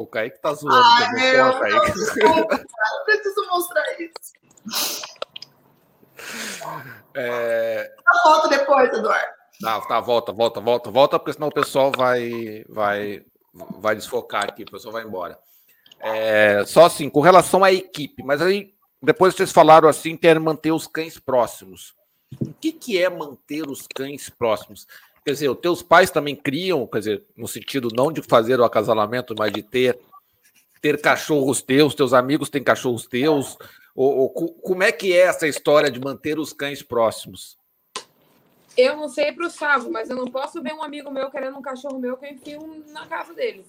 O 0.00 0.06
Kaique 0.06 0.40
tá 0.40 0.54
zoando. 0.54 0.76
Ai, 0.76 1.12
meu, 1.12 1.44
não, 1.46 2.36
não 2.36 3.04
preciso 3.04 3.46
mostrar 3.48 4.00
isso. 4.00 4.38
É... 7.14 7.94
A 8.06 8.18
foto 8.22 8.48
depois, 8.48 8.92
Eduardo. 8.92 9.38
Não, 9.60 9.80
tá, 9.88 10.00
volta, 10.00 10.32
volta, 10.32 10.60
volta, 10.60 10.90
volta, 10.90 11.18
porque 11.18 11.32
senão 11.32 11.48
o 11.48 11.52
pessoal 11.52 11.90
vai, 11.90 12.64
vai, 12.68 13.24
vai 13.52 13.96
desfocar 13.96 14.44
aqui, 14.44 14.62
o 14.62 14.70
pessoal 14.70 14.92
vai 14.92 15.02
embora. 15.02 15.38
É, 16.00 16.64
só 16.64 16.84
assim, 16.84 17.10
com 17.10 17.20
relação 17.20 17.64
à 17.64 17.72
equipe, 17.72 18.22
mas 18.22 18.40
aí 18.40 18.72
depois 19.02 19.34
vocês 19.34 19.50
falaram 19.50 19.88
assim, 19.88 20.16
querem 20.16 20.40
manter 20.40 20.70
os 20.70 20.86
cães 20.86 21.18
próximos. 21.18 21.92
O 22.40 22.52
que, 22.52 22.72
que 22.72 23.02
é 23.02 23.08
manter 23.08 23.68
os 23.68 23.86
cães 23.88 24.28
próximos? 24.28 24.86
Quer 25.28 25.32
dizer, 25.32 25.50
os 25.50 25.58
teus 25.58 25.82
pais 25.82 26.10
também 26.10 26.34
criam, 26.34 26.86
quer 26.86 27.00
dizer, 27.00 27.22
no 27.36 27.46
sentido 27.46 27.90
não 27.94 28.10
de 28.10 28.22
fazer 28.22 28.58
o 28.58 28.64
acasalamento, 28.64 29.34
mas 29.36 29.52
de 29.52 29.62
ter 29.62 30.00
ter 30.80 30.98
cachorros 31.02 31.60
teus, 31.60 31.94
teus 31.94 32.14
amigos 32.14 32.48
têm 32.48 32.64
cachorros 32.64 33.06
teus? 33.06 33.58
Ou, 33.94 34.20
ou, 34.20 34.30
como 34.30 34.82
é 34.82 34.90
que 34.90 35.12
é 35.12 35.26
essa 35.26 35.46
história 35.46 35.90
de 35.90 36.00
manter 36.00 36.38
os 36.38 36.54
cães 36.54 36.82
próximos? 36.82 37.58
Eu 38.74 38.96
não 38.96 39.10
sei 39.10 39.30
para 39.30 39.48
o 39.48 39.50
Sávio, 39.50 39.92
mas 39.92 40.08
eu 40.08 40.16
não 40.16 40.28
posso 40.28 40.62
ver 40.62 40.72
um 40.72 40.82
amigo 40.82 41.10
meu 41.10 41.30
querendo 41.30 41.58
um 41.58 41.62
cachorro 41.62 41.98
meu 41.98 42.16
que 42.16 42.24
eu 42.24 42.30
enfio 42.30 42.84
na 42.88 43.06
casa 43.06 43.34
dele. 43.34 43.66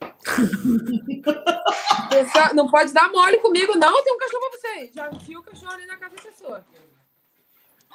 não 2.54 2.70
pode 2.70 2.92
dar 2.92 3.10
mole 3.10 3.38
comigo, 3.38 3.78
não. 3.78 4.04
Tem 4.04 4.12
um 4.12 4.18
cachorro 4.18 4.50
para 4.50 4.60
você. 4.60 4.90
Já 4.94 5.10
enfio 5.10 5.40
o 5.40 5.42
cachorro 5.42 5.72
ali 5.72 5.86
na 5.86 5.96
casa 5.96 6.16
da 6.16 6.22
pessoa. 6.22 6.62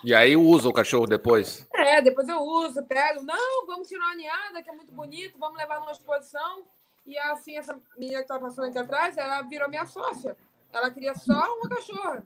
E 0.03 0.13
aí 0.13 0.35
usa 0.35 0.67
o 0.67 0.73
cachorro 0.73 1.07
depois? 1.07 1.65
É, 1.73 2.01
depois 2.01 2.27
eu 2.27 2.39
uso, 2.39 2.83
pego. 2.83 3.23
Não, 3.23 3.65
vamos 3.65 3.87
tirar 3.87 4.05
uma 4.05 4.15
ninhada, 4.15 4.61
que 4.61 4.69
é 4.69 4.73
muito 4.73 4.91
bonito, 4.91 5.39
vamos 5.39 5.57
levar 5.57 5.79
numa 5.79 5.91
exposição. 5.91 6.65
E 7.05 7.17
assim, 7.17 7.57
essa 7.57 7.79
menina 7.97 8.17
que 8.17 8.23
estava 8.23 8.41
passando 8.41 8.67
aqui 8.67 8.77
atrás, 8.77 9.17
ela 9.17 9.41
virou 9.43 9.69
minha 9.69 9.85
sócia. 9.85 10.35
Ela 10.71 10.91
queria 10.91 11.15
só 11.15 11.57
uma 11.57 11.69
cachorra. 11.69 12.25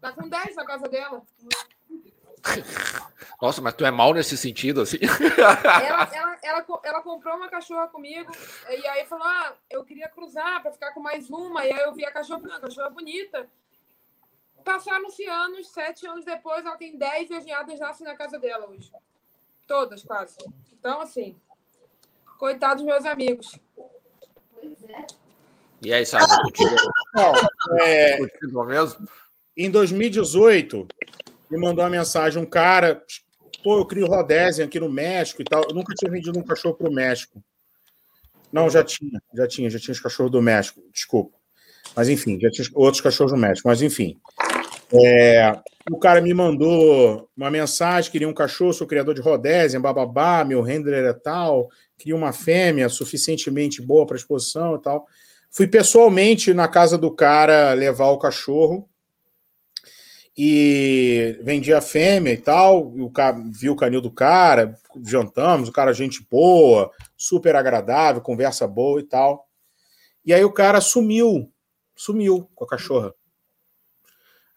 Tá 0.00 0.12
com 0.12 0.28
10 0.28 0.54
na 0.54 0.64
casa 0.64 0.88
dela. 0.88 1.22
Nossa, 3.42 3.60
mas 3.60 3.74
tu 3.74 3.84
é 3.84 3.90
mal 3.90 4.14
nesse 4.14 4.36
sentido, 4.36 4.82
assim? 4.82 4.98
Ela, 5.36 6.08
ela, 6.12 6.38
ela, 6.42 6.80
ela, 6.84 7.02
comprou 7.02 7.36
uma 7.36 7.48
cachorra 7.48 7.88
comigo 7.88 8.30
e 8.68 8.86
aí 8.86 9.04
falou: 9.06 9.26
Ah, 9.26 9.54
eu 9.68 9.84
queria 9.84 10.08
cruzar 10.08 10.62
para 10.62 10.72
ficar 10.72 10.92
com 10.92 11.00
mais 11.00 11.28
uma. 11.28 11.64
E 11.66 11.72
aí 11.72 11.80
eu 11.80 11.92
vi 11.92 12.04
a 12.04 12.12
cachorra, 12.12 12.40
uma 12.40 12.60
cachorra 12.60 12.90
bonita. 12.90 13.48
Passaram-se 14.66 15.24
anos, 15.26 15.68
sete 15.68 16.08
anos 16.08 16.24
depois, 16.24 16.66
ela 16.66 16.76
tem 16.76 16.98
dez 16.98 17.28
virginhadas 17.28 17.78
nascem 17.78 18.04
na 18.04 18.16
casa 18.16 18.36
dela 18.36 18.68
hoje. 18.68 18.90
Todas, 19.64 20.02
quase. 20.02 20.36
Então, 20.72 21.00
assim, 21.00 21.36
coitados 22.36 22.82
meus 22.82 23.06
amigos. 23.06 23.56
E 25.80 25.94
aí, 25.94 26.04
sabe? 26.04 26.26
Não, 27.14 27.32
é... 27.78 28.18
mesmo? 28.66 29.08
Em 29.56 29.70
2018, 29.70 30.88
me 31.48 31.58
mandou 31.58 31.84
uma 31.84 31.90
mensagem 31.90 32.42
um 32.42 32.44
cara, 32.44 33.00
pô, 33.62 33.78
eu 33.78 33.86
crio 33.86 34.08
Rodésia 34.08 34.64
aqui 34.64 34.80
no 34.80 34.90
México 34.90 35.42
e 35.42 35.44
tal. 35.44 35.62
Eu 35.62 35.76
nunca 35.76 35.94
tinha 35.94 36.10
vendido 36.10 36.40
um 36.40 36.44
cachorro 36.44 36.74
para 36.74 36.90
o 36.90 36.92
México. 36.92 37.40
Não, 38.52 38.68
já 38.68 38.82
tinha, 38.82 39.22
já 39.32 39.46
tinha, 39.46 39.70
já 39.70 39.78
tinha 39.78 39.92
os 39.92 40.00
cachorros 40.00 40.32
do 40.32 40.42
México, 40.42 40.82
desculpa. 40.92 41.38
Mas 41.94 42.08
enfim, 42.08 42.38
já 42.40 42.50
tinha 42.50 42.68
outros 42.74 43.00
cachorros 43.00 43.32
do 43.32 43.38
México, 43.38 43.68
mas 43.68 43.80
enfim. 43.80 44.20
É, 44.92 45.60
o 45.90 45.98
cara 45.98 46.20
me 46.20 46.32
mandou 46.32 47.28
uma 47.36 47.50
mensagem, 47.50 48.10
queria 48.10 48.28
um 48.28 48.34
cachorro, 48.34 48.72
sou 48.72 48.86
criador 48.86 49.14
de 49.14 49.20
Rodésia, 49.20 49.80
bababá, 49.80 50.44
meu 50.44 50.62
handler 50.62 51.04
é 51.04 51.12
tal, 51.12 51.68
queria 51.96 52.14
uma 52.14 52.32
fêmea 52.32 52.88
suficientemente 52.88 53.82
boa 53.82 54.06
para 54.06 54.16
exposição 54.16 54.76
e 54.76 54.82
tal. 54.82 55.06
Fui 55.50 55.66
pessoalmente 55.66 56.52
na 56.52 56.68
casa 56.68 56.98
do 56.98 57.10
cara 57.10 57.72
levar 57.72 58.08
o 58.08 58.18
cachorro 58.18 58.88
e 60.36 61.38
vendi 61.42 61.72
a 61.72 61.80
fêmea 61.80 62.32
e 62.32 62.36
tal. 62.36 62.92
E 62.94 63.00
o 63.00 63.10
cara, 63.10 63.42
vi 63.50 63.70
o 63.70 63.76
canil 63.76 64.00
do 64.00 64.10
cara, 64.10 64.78
jantamos, 65.04 65.68
o 65.68 65.72
cara, 65.72 65.94
gente 65.94 66.26
boa, 66.30 66.90
super 67.16 67.56
agradável, 67.56 68.20
conversa 68.20 68.66
boa 68.66 69.00
e 69.00 69.04
tal. 69.04 69.48
E 70.24 70.34
aí 70.34 70.44
o 70.44 70.52
cara 70.52 70.80
sumiu, 70.80 71.50
sumiu 71.94 72.50
com 72.54 72.64
a 72.64 72.68
cachorra. 72.68 73.14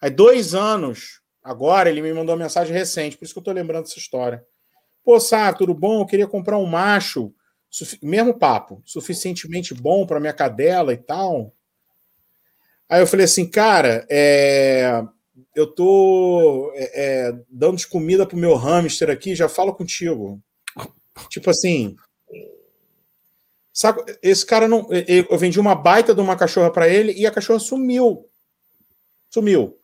Aí, 0.02 0.10
dois 0.10 0.54
anos, 0.56 1.22
agora, 1.44 1.90
ele 1.90 2.02
me 2.02 2.14
mandou 2.14 2.36
uma 2.36 2.44
mensagem 2.44 2.74
recente, 2.74 3.18
por 3.18 3.26
isso 3.26 3.34
que 3.34 3.40
eu 3.40 3.44
tô 3.44 3.52
lembrando 3.52 3.84
dessa 3.84 4.00
história. 4.00 4.44
Pô, 5.04 5.20
Sá, 5.20 5.52
tudo 5.54 5.74
bom? 5.74 6.02
Eu 6.02 6.06
queria 6.06 6.28
comprar 6.28 6.58
um 6.58 6.66
macho, 6.66 7.34
mesmo 8.02 8.38
papo, 8.38 8.82
suficientemente 8.86 9.74
bom 9.74 10.06
para 10.06 10.20
minha 10.20 10.34
cadela 10.34 10.94
e 10.94 10.98
tal. 10.98 11.54
Aí 12.88 13.02
eu 13.02 13.08
falei 13.08 13.26
assim, 13.26 13.48
cara, 13.48 14.06
é, 14.10 15.04
eu 15.56 15.68
tô 15.68 16.72
é, 16.76 16.92
é, 17.28 17.40
dando 17.50 17.78
de 17.78 17.88
comida 17.88 18.26
pro 18.26 18.38
meu 18.38 18.56
hamster 18.56 19.10
aqui, 19.10 19.36
já 19.36 19.48
falo 19.48 19.76
contigo. 19.76 20.42
Tipo 21.30 21.50
assim, 21.50 21.96
esse 24.22 24.46
cara 24.46 24.68
não, 24.68 24.88
eu 24.92 25.38
vendi 25.38 25.60
uma 25.60 25.76
baita 25.76 26.14
de 26.14 26.22
uma 26.22 26.36
cachorra 26.36 26.72
para 26.72 26.88
ele 26.88 27.14
e 27.14 27.26
a 27.26 27.32
cachorra 27.32 27.60
sumiu, 27.60 28.26
sumiu, 29.30 29.79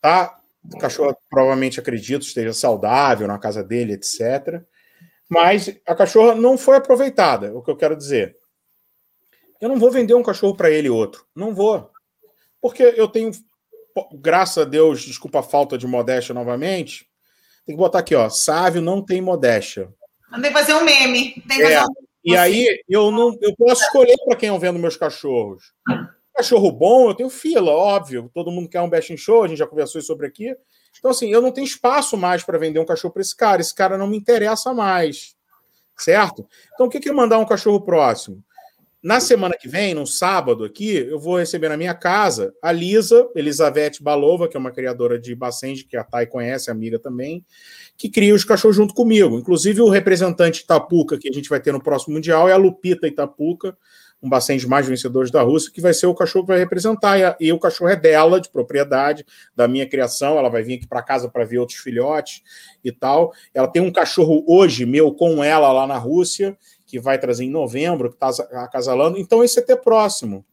tá? 0.00 0.40
O 0.72 0.78
cachorro 0.78 1.16
provavelmente 1.28 1.80
acredito 1.80 2.22
esteja 2.22 2.52
saudável 2.52 3.26
na 3.26 3.38
casa 3.38 3.64
dele, 3.64 3.94
etc. 3.94 4.62
Mas 5.28 5.74
a 5.86 5.94
cachorra 5.94 6.34
não 6.34 6.58
foi 6.58 6.76
aproveitada, 6.76 7.46
é 7.46 7.52
o 7.52 7.62
que 7.62 7.70
eu 7.70 7.76
quero 7.76 7.96
dizer. 7.96 8.36
Eu 9.60 9.68
não 9.68 9.78
vou 9.78 9.90
vender 9.90 10.14
um 10.14 10.22
cachorro 10.22 10.56
para 10.56 10.70
ele 10.70 10.88
outro, 10.88 11.26
não 11.34 11.54
vou, 11.54 11.90
porque 12.60 12.82
eu 12.82 13.08
tenho 13.08 13.30
graças 14.12 14.58
a 14.58 14.64
Deus, 14.64 15.02
desculpa 15.02 15.40
a 15.40 15.42
falta 15.42 15.76
de 15.76 15.86
modéstia 15.86 16.34
novamente, 16.34 17.06
tem 17.66 17.74
que 17.74 17.80
botar 17.80 18.00
aqui, 18.00 18.14
ó, 18.14 18.28
Sávio 18.28 18.80
não 18.80 19.04
tem 19.04 19.20
modéstia. 19.20 19.88
Que 20.34 20.50
fazer 20.50 20.74
um 20.74 20.84
meme. 20.84 21.34
Tem 21.46 21.58
que 21.58 21.62
é, 21.62 21.78
fazer 21.78 21.86
um... 21.86 21.94
E 22.22 22.36
aí 22.36 22.82
eu 22.88 23.10
não 23.10 23.36
eu 23.40 23.54
posso 23.56 23.82
escolher 23.82 24.16
para 24.24 24.36
quem 24.36 24.48
eu 24.48 24.58
vendo 24.58 24.78
meus 24.78 24.96
cachorros. 24.96 25.72
Cachorro 26.40 26.72
bom, 26.72 27.10
eu 27.10 27.14
tenho 27.14 27.28
fila, 27.28 27.70
óbvio. 27.70 28.30
Todo 28.32 28.50
mundo 28.50 28.66
quer 28.66 28.80
um 28.80 28.88
best 28.88 29.12
in 29.12 29.16
show, 29.18 29.44
a 29.44 29.48
gente 29.48 29.58
já 29.58 29.66
conversou 29.66 30.00
sobre 30.00 30.26
aqui. 30.26 30.56
Então, 30.98 31.10
assim, 31.10 31.30
eu 31.30 31.42
não 31.42 31.52
tenho 31.52 31.66
espaço 31.66 32.16
mais 32.16 32.42
para 32.42 32.56
vender 32.56 32.78
um 32.78 32.86
cachorro 32.86 33.12
para 33.12 33.20
esse 33.20 33.36
cara. 33.36 33.60
Esse 33.60 33.74
cara 33.74 33.98
não 33.98 34.06
me 34.06 34.16
interessa 34.16 34.72
mais. 34.72 35.36
Certo? 35.98 36.48
Então, 36.72 36.86
o 36.86 36.88
que 36.88 37.06
é 37.06 37.12
mandar 37.12 37.38
um 37.38 37.44
cachorro 37.44 37.82
próximo? 37.82 38.42
Na 39.02 39.20
semana 39.20 39.54
que 39.54 39.68
vem, 39.68 39.92
no 39.92 40.06
sábado 40.06 40.64
aqui, 40.64 40.96
eu 40.96 41.18
vou 41.18 41.38
receber 41.38 41.68
na 41.68 41.76
minha 41.76 41.92
casa 41.92 42.54
a 42.62 42.72
Lisa, 42.72 43.28
Elizabeth 43.36 43.98
Balova, 44.00 44.48
que 44.48 44.56
é 44.56 44.60
uma 44.60 44.70
criadora 44.70 45.18
de 45.18 45.34
Bacenge, 45.34 45.84
que 45.84 45.96
a 45.96 46.04
Thay 46.04 46.26
conhece, 46.26 46.70
amiga 46.70 46.98
também, 46.98 47.44
que 47.98 48.08
cria 48.08 48.34
os 48.34 48.44
cachorros 48.44 48.76
junto 48.76 48.94
comigo. 48.94 49.38
Inclusive, 49.38 49.82
o 49.82 49.90
representante 49.90 50.62
Itapuca, 50.62 51.18
que 51.18 51.28
a 51.28 51.32
gente 51.32 51.50
vai 51.50 51.60
ter 51.60 51.70
no 51.70 51.82
próximo 51.82 52.14
Mundial, 52.14 52.48
é 52.48 52.52
a 52.52 52.56
Lupita 52.56 53.06
Itapuca, 53.06 53.76
um 54.22 54.28
Bacenge 54.28 54.66
mais 54.68 54.86
vencedores 54.86 55.30
da 55.30 55.42
Rússia, 55.42 55.70
que 55.72 55.80
vai 55.80 55.94
ser 55.94 56.06
o 56.06 56.14
cachorro 56.14 56.44
que 56.44 56.52
vai 56.52 56.58
representar. 56.58 57.18
E, 57.18 57.24
a, 57.24 57.36
e 57.40 57.52
o 57.52 57.58
cachorro 57.58 57.90
é 57.90 57.96
dela, 57.96 58.40
de 58.40 58.50
propriedade, 58.50 59.24
da 59.56 59.66
minha 59.66 59.88
criação. 59.88 60.38
Ela 60.38 60.48
vai 60.48 60.62
vir 60.62 60.74
aqui 60.74 60.86
para 60.86 61.02
casa 61.02 61.28
para 61.28 61.44
ver 61.44 61.58
outros 61.58 61.78
filhotes 61.78 62.42
e 62.84 62.92
tal. 62.92 63.32
Ela 63.54 63.68
tem 63.68 63.80
um 63.80 63.90
cachorro 63.90 64.44
hoje 64.46 64.84
meu 64.84 65.12
com 65.14 65.42
ela 65.42 65.72
lá 65.72 65.86
na 65.86 65.96
Rússia 65.96 66.56
que 66.90 66.98
vai 66.98 67.18
trazer 67.18 67.44
em 67.44 67.50
novembro, 67.50 68.10
que 68.10 68.16
está 68.16 68.28
acasalando. 68.64 69.16
Então, 69.16 69.44
esse 69.44 69.60
é 69.60 69.62
ter 69.62 69.76
próximo. 69.76 70.44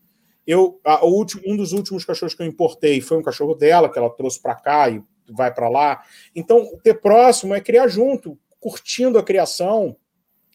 Eu, 0.45 0.79
a, 0.85 1.03
último, 1.03 1.41
um 1.47 1.57
dos 1.57 1.73
últimos 1.73 2.05
cachorros 2.05 2.35
que 2.35 2.43
eu 2.43 2.47
importei 2.47 3.01
foi 3.01 3.17
um 3.17 3.23
cachorro 3.23 3.55
dela, 3.55 3.91
que 3.91 3.97
ela 3.97 4.09
trouxe 4.09 4.39
para 4.39 4.53
cá 4.53 4.87
e 4.87 5.01
vai 5.27 5.51
para 5.51 5.67
lá. 5.67 6.03
Então, 6.35 6.77
ter 6.83 6.93
próximo 7.01 7.55
é 7.55 7.59
criar 7.59 7.87
junto, 7.87 8.37
curtindo 8.59 9.17
a 9.17 9.23
criação, 9.23 9.97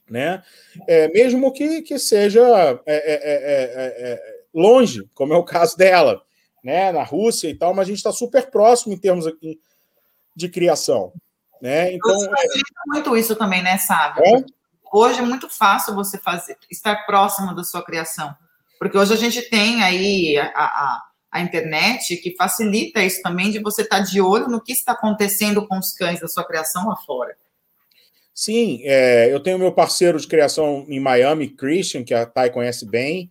né? 0.09 0.43
É, 0.87 1.09
mesmo 1.09 1.53
que, 1.53 1.83
que 1.83 1.99
seja 1.99 2.41
é 2.87 2.95
é, 2.95 3.15
é, 3.15 3.35
é, 3.35 4.13
é, 4.13 4.23
longe, 4.55 5.09
como 5.15 5.33
é 5.33 5.37
o 5.37 5.45
caso 5.45 5.77
dela, 5.77 6.23
né? 6.63 6.93
Na 6.93 7.03
Rússia 7.03 7.49
e 7.49 7.55
tal, 7.55 7.75
mas 7.75 7.87
a 7.87 7.89
gente 7.89 7.99
está 7.99 8.13
super 8.13 8.51
próximo 8.51 8.93
em 8.93 8.99
termos 8.99 9.27
aqui 9.27 9.59
de 10.35 10.49
criação. 10.49 11.13
Né? 11.61 11.93
Então, 11.93 12.17
muito 12.87 13.17
isso 13.17 13.37
também, 13.37 13.63
né, 13.63 13.79
Sábio? 13.79 14.23
hoje 14.93 15.21
é 15.21 15.23
muito 15.23 15.49
fácil 15.49 15.95
você 15.95 16.19
fazer, 16.19 16.57
estar 16.71 17.07
próximo 17.07 17.55
da 17.55 17.65
sua 17.65 17.83
criação. 17.83 18.35
Porque 18.79 18.99
hoje 18.99 19.15
a 19.15 19.17
gente 19.17 19.41
tem 19.49 19.83
aí 19.83 20.37
a, 20.37 20.51
a, 20.55 21.03
a 21.31 21.41
internet 21.41 22.17
que 22.17 22.35
facilita 22.37 23.03
isso 23.03 23.23
também 23.23 23.51
de 23.51 23.61
você 23.61 23.83
estar 23.83 24.01
de 24.01 24.21
olho 24.21 24.49
no 24.49 24.61
que 24.61 24.73
está 24.73 24.93
acontecendo 24.93 25.67
com 25.67 25.79
os 25.79 25.93
cães 25.93 26.21
da 26.21 26.29
sua 26.29 26.45
criação 26.45 26.89
lá 26.89 26.97
fora. 26.97 27.37
Sim, 28.35 28.81
é, 28.85 29.33
eu 29.33 29.41
tenho 29.41 29.59
meu 29.59 29.73
parceiro 29.73 30.19
de 30.19 30.27
criação 30.27 30.87
em 30.89 30.99
Miami, 30.99 31.49
Christian, 31.49 32.03
que 32.03 32.15
a 32.15 32.25
Thay 32.25 32.51
conhece 32.51 32.87
bem. 32.87 33.31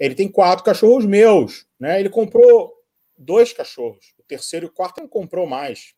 Ele 0.00 0.14
tem 0.14 0.28
quatro 0.28 0.64
cachorros 0.64 1.06
meus, 1.06 1.64
né? 1.78 2.00
Ele 2.00 2.08
comprou 2.08 2.72
dois 3.16 3.52
cachorros. 3.52 4.14
O 4.18 4.22
terceiro 4.24 4.66
e 4.66 4.68
o 4.68 4.72
quarto 4.72 5.00
não 5.00 5.08
comprou 5.08 5.46
mais, 5.46 5.94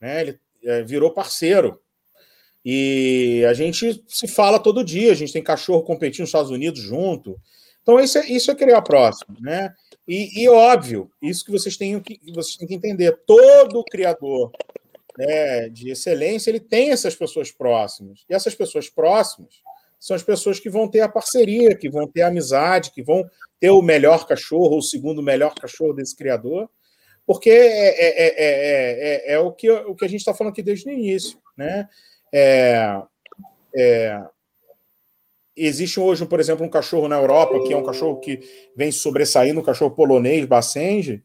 né? 0.00 0.20
Ele 0.20 0.40
é, 0.64 0.82
virou 0.82 1.12
parceiro. 1.12 1.80
E 2.64 3.44
a 3.48 3.54
gente 3.54 4.02
se 4.08 4.26
fala 4.26 4.58
todo 4.58 4.82
dia, 4.82 5.12
a 5.12 5.14
gente 5.14 5.32
tem 5.32 5.42
cachorro 5.42 5.84
competindo 5.84 6.22
nos 6.22 6.30
Estados 6.30 6.50
Unidos 6.50 6.80
junto. 6.80 7.40
Então, 7.80 8.00
isso 8.00 8.18
é, 8.18 8.26
isso 8.26 8.50
é 8.50 8.54
criar 8.56 8.82
próximo, 8.82 9.36
né? 9.40 9.72
E, 10.08 10.42
e 10.42 10.48
óbvio, 10.48 11.08
isso 11.22 11.44
que 11.44 11.52
vocês 11.52 11.76
têm 11.76 12.00
que, 12.00 12.18
vocês 12.32 12.56
têm 12.56 12.66
que 12.66 12.74
entender: 12.74 13.16
todo 13.24 13.84
criador 13.84 14.50
né, 15.18 15.68
de 15.68 15.90
excelência 15.90 16.50
ele 16.50 16.60
tem 16.60 16.90
essas 16.90 17.14
pessoas 17.14 17.50
próximas. 17.50 18.24
E 18.28 18.34
essas 18.34 18.54
pessoas 18.54 18.88
próximas 18.88 19.62
são 19.98 20.14
as 20.14 20.22
pessoas 20.22 20.60
que 20.60 20.68
vão 20.68 20.88
ter 20.88 21.00
a 21.00 21.08
parceria, 21.08 21.74
que 21.74 21.88
vão 21.88 22.06
ter 22.06 22.22
a 22.22 22.28
amizade, 22.28 22.92
que 22.92 23.02
vão 23.02 23.24
ter 23.58 23.70
o 23.70 23.82
melhor 23.82 24.26
cachorro, 24.26 24.76
o 24.76 24.82
segundo 24.82 25.22
melhor 25.22 25.54
cachorro 25.54 25.94
desse 25.94 26.14
criador, 26.14 26.68
porque 27.26 27.50
é, 27.50 27.88
é, 27.98 28.34
é, 29.30 29.32
é, 29.32 29.38
o, 29.38 29.50
que, 29.50 29.70
o 29.70 29.94
que 29.94 30.04
a 30.04 30.08
gente 30.08 30.20
está 30.20 30.32
falando 30.32 30.52
aqui 30.52 30.62
desde 30.62 30.88
o 30.88 30.92
início. 30.92 31.38
Né? 31.56 31.88
É, 32.32 33.02
é, 33.74 34.22
existe 35.56 35.98
hoje, 35.98 36.24
por 36.26 36.38
exemplo, 36.38 36.64
um 36.64 36.70
cachorro 36.70 37.08
na 37.08 37.16
Europa, 37.16 37.64
que 37.66 37.72
é 37.72 37.76
um 37.76 37.84
cachorro 37.84 38.20
que 38.20 38.40
vem 38.76 38.92
sobressaindo, 38.92 39.60
um 39.60 39.64
cachorro 39.64 39.94
polonês, 39.94 40.44
Bassenge, 40.44 41.24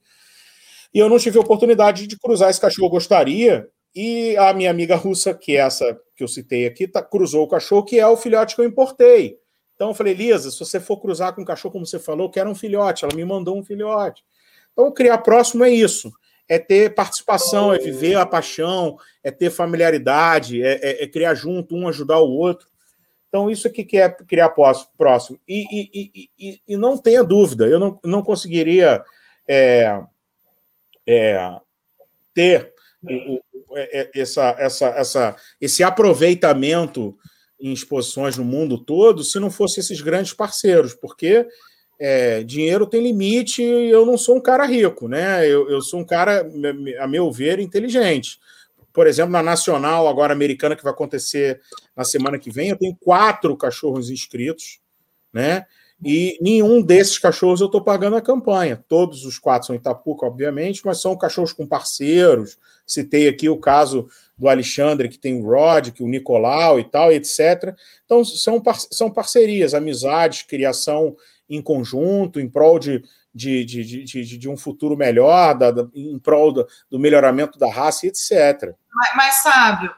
e 0.93 0.99
eu 0.99 1.07
não 1.07 1.19
tive 1.19 1.37
a 1.37 1.41
oportunidade 1.41 2.07
de 2.07 2.17
cruzar 2.17 2.49
esse 2.49 2.59
cachorro, 2.59 2.87
eu 2.87 2.91
gostaria, 2.91 3.69
e 3.95 4.37
a 4.37 4.53
minha 4.53 4.71
amiga 4.71 4.95
russa, 4.95 5.33
que 5.33 5.57
é 5.57 5.61
essa 5.61 5.99
que 6.15 6.23
eu 6.23 6.27
citei 6.27 6.65
aqui, 6.65 6.87
tá, 6.87 7.01
cruzou 7.01 7.43
o 7.43 7.47
cachorro, 7.47 7.83
que 7.83 7.99
é 7.99 8.07
o 8.07 8.17
filhote 8.17 8.55
que 8.55 8.61
eu 8.61 8.65
importei. 8.65 9.37
Então 9.75 9.89
eu 9.89 9.93
falei, 9.93 10.13
Lisa, 10.13 10.51
se 10.51 10.59
você 10.59 10.79
for 10.79 10.97
cruzar 10.97 11.33
com 11.33 11.41
um 11.41 11.45
cachorro, 11.45 11.73
como 11.73 11.85
você 11.85 11.99
falou, 11.99 12.27
eu 12.27 12.31
quero 12.31 12.49
um 12.49 12.55
filhote. 12.55 13.03
Ela 13.03 13.15
me 13.15 13.25
mandou 13.25 13.57
um 13.57 13.63
filhote. 13.63 14.23
Então, 14.71 14.91
criar 14.91 15.17
próximo 15.17 15.63
é 15.63 15.69
isso 15.69 16.11
é 16.51 16.59
ter 16.59 16.93
participação, 16.93 17.73
é 17.73 17.79
viver 17.79 18.15
a 18.15 18.25
paixão, 18.25 18.97
é 19.23 19.31
ter 19.31 19.49
familiaridade, 19.49 20.61
é, 20.61 20.73
é, 20.81 21.03
é 21.05 21.07
criar 21.07 21.33
junto, 21.33 21.77
um 21.77 21.87
ajudar 21.87 22.19
o 22.19 22.29
outro. 22.29 22.67
Então, 23.29 23.49
isso 23.49 23.69
aqui 23.69 23.85
que 23.85 23.97
é 23.97 24.09
criar 24.09 24.49
próximo. 24.49 25.39
E, 25.47 25.65
e, 25.71 26.29
e, 26.37 26.61
e 26.67 26.75
não 26.75 26.97
tenha 26.97 27.23
dúvida, 27.23 27.65
eu 27.67 27.79
não, 27.79 27.97
não 28.03 28.21
conseguiria 28.21 29.01
é, 29.47 30.03
é, 31.07 31.55
ter 32.33 32.51
é, 32.51 32.55
é, 32.57 32.70
essa, 34.13 34.55
essa, 34.59 34.87
essa, 34.87 35.35
esse 35.59 35.83
aproveitamento 35.83 37.15
em 37.59 37.71
exposições 37.71 38.37
no 38.37 38.43
mundo 38.43 38.77
todo 38.77 39.23
se 39.23 39.39
não 39.39 39.51
fosse 39.51 39.79
esses 39.79 40.01
grandes 40.01 40.33
parceiros, 40.33 40.93
porque 40.93 41.47
é, 41.99 42.43
dinheiro 42.43 42.87
tem 42.87 43.03
limite 43.03 43.61
e 43.61 43.89
eu 43.89 44.05
não 44.05 44.17
sou 44.17 44.35
um 44.35 44.41
cara 44.41 44.65
rico, 44.65 45.07
né? 45.07 45.47
Eu, 45.47 45.69
eu 45.69 45.81
sou 45.81 45.99
um 45.99 46.05
cara, 46.05 46.43
a 46.99 47.07
meu 47.07 47.31
ver, 47.31 47.59
inteligente. 47.59 48.39
Por 48.91 49.05
exemplo, 49.05 49.31
na 49.31 49.43
Nacional, 49.43 50.07
agora 50.07 50.33
americana, 50.33 50.75
que 50.75 50.83
vai 50.83 50.91
acontecer 50.91 51.61
na 51.95 52.03
semana 52.03 52.39
que 52.39 52.49
vem, 52.49 52.69
eu 52.69 52.77
tenho 52.77 52.97
quatro 52.99 53.55
cachorros 53.55 54.09
inscritos, 54.09 54.79
né? 55.31 55.65
E 56.03 56.39
nenhum 56.41 56.81
desses 56.81 57.19
cachorros 57.19 57.61
eu 57.61 57.67
estou 57.67 57.83
pagando 57.83 58.15
a 58.15 58.21
campanha. 58.21 58.83
Todos 58.87 59.23
os 59.23 59.37
quatro 59.37 59.67
são 59.67 59.75
Itapuca, 59.75 60.25
obviamente, 60.25 60.81
mas 60.83 60.99
são 60.99 61.15
cachorros 61.15 61.53
com 61.53 61.67
parceiros. 61.67 62.57
Citei 62.91 63.27
aqui 63.27 63.49
o 63.49 63.57
caso 63.57 64.07
do 64.37 64.47
Alexandre, 64.47 65.09
que 65.09 65.19
tem 65.19 65.39
o 65.39 65.45
Rod, 65.45 65.91
que 65.91 66.03
o 66.03 66.07
Nicolau 66.07 66.79
e 66.79 66.83
tal, 66.83 67.11
etc. 67.11 67.75
Então, 68.05 68.25
são, 68.25 68.59
par 68.59 68.75
são 68.75 69.09
parcerias, 69.11 69.73
amizades, 69.73 70.41
criação 70.41 71.15
em 71.49 71.61
conjunto, 71.61 72.39
em 72.39 72.49
prol 72.49 72.79
de, 72.79 73.03
de, 73.33 73.63
de, 73.65 74.03
de, 74.03 74.37
de 74.37 74.49
um 74.49 74.57
futuro 74.57 74.97
melhor, 74.97 75.57
da, 75.57 75.71
da, 75.71 75.87
em 75.93 76.17
prol 76.17 76.51
do, 76.51 76.67
do, 76.89 76.99
melhoramento 76.99 77.59
da 77.59 77.69
raça, 77.69 78.07
etc. 78.07 78.73
Mas, 78.93 79.09
mas 79.15 79.35
Sábio, 79.43 79.93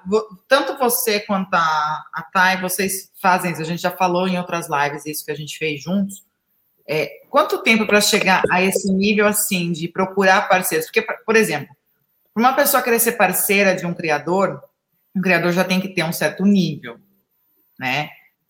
tanto 0.48 0.78
você 0.78 1.20
quanto 1.20 1.54
a, 1.54 2.04
a 2.14 2.24
Thay, 2.34 2.62
vocês 2.62 3.12
fazem 3.22 3.52
isso, 3.52 3.62
a 3.62 3.66
gente 3.66 3.82
já 3.82 3.92
falou 3.92 4.28
em 4.28 4.38
outras 4.38 4.68
lives 4.70 5.06
isso 5.06 5.26
que 5.26 5.32
a 5.32 5.36
gente 5.36 5.58
fez 5.58 5.82
juntos. 5.82 6.24
É, 6.88 7.22
quanto 7.30 7.64
tempo 7.64 7.88
para 7.88 8.02
chegar 8.02 8.44
a 8.52 8.62
esse 8.62 8.92
nível 8.92 9.26
assim 9.26 9.72
de 9.72 9.88
procurar 9.88 10.50
parceiros? 10.50 10.86
Porque, 10.88 11.02
por 11.02 11.36
exemplo, 11.36 11.74
para 12.34 12.42
uma 12.42 12.54
pessoa 12.54 12.82
querer 12.82 13.00
ser 13.00 13.14
parceira 13.14 13.76
de 13.76 13.86
um 13.86 13.94
criador, 13.94 14.62
um 15.16 15.22
criador 15.22 15.52
já 15.52 15.64
tem 15.64 15.80
que 15.80 15.90
ter 15.90 16.04
um 16.04 16.14
certo 16.14 16.44
nível, 16.44 17.00
né? 17.80 18.10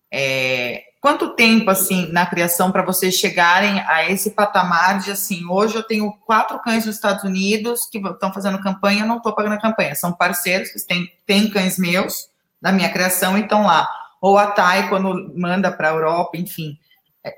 É, 0.10 0.84
quanto 1.02 1.36
tempo, 1.36 1.70
assim, 1.70 2.10
na 2.12 2.26
criação 2.26 2.72
para 2.72 2.82
vocês 2.82 3.16
chegarem 3.16 3.82
a 3.82 4.10
esse 4.10 4.32
patamar 4.32 5.00
de, 5.00 5.12
assim, 5.12 5.46
hoje 5.50 5.76
eu 5.76 5.84
tenho 5.84 6.14
quatro 6.26 6.58
cães 6.62 6.86
nos 6.86 6.96
Estados 6.96 7.24
Unidos 7.24 7.82
que 7.92 7.98
estão 7.98 8.32
fazendo 8.32 8.62
campanha, 8.62 9.04
eu 9.04 9.08
não 9.08 9.18
estou 9.18 9.36
pagando 9.36 9.56
a 9.56 9.62
campanha, 9.62 9.96
são 9.96 10.14
parceiros, 10.14 10.70
têm, 10.88 11.12
têm 11.26 11.50
cães 11.50 11.78
meus 11.78 12.30
da 12.62 12.72
minha 12.72 12.90
criação 12.90 13.38
e 13.38 13.42
estão 13.42 13.64
lá. 13.64 13.90
Ou 14.22 14.38
a 14.38 14.52
Thay, 14.52 14.88
quando 14.88 15.34
manda 15.36 15.70
para 15.70 15.90
a 15.90 15.94
Europa, 15.94 16.38
enfim. 16.38 16.78
É, 17.22 17.36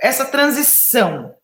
essa 0.00 0.24
transição, 0.24 1.36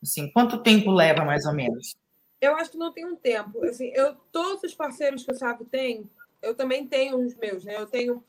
assim, 0.00 0.30
quanto 0.30 0.62
tempo 0.62 0.92
leva, 0.92 1.24
mais 1.24 1.44
ou 1.44 1.52
menos? 1.52 1.96
Eu 2.40 2.56
acho 2.56 2.70
que 2.70 2.78
não 2.78 2.92
tem 2.92 3.04
um 3.04 3.16
tempo. 3.16 3.64
Assim, 3.64 3.92
eu, 3.94 4.14
todos 4.32 4.62
os 4.62 4.74
parceiros 4.74 5.24
que 5.24 5.32
o 5.32 5.36
Sábio 5.36 5.66
tem, 5.66 6.10
eu 6.40 6.54
também 6.54 6.86
tenho 6.86 7.18
os 7.18 7.34
meus, 7.34 7.64
né? 7.64 7.76
Eu 7.76 7.86
tenho 7.86 8.24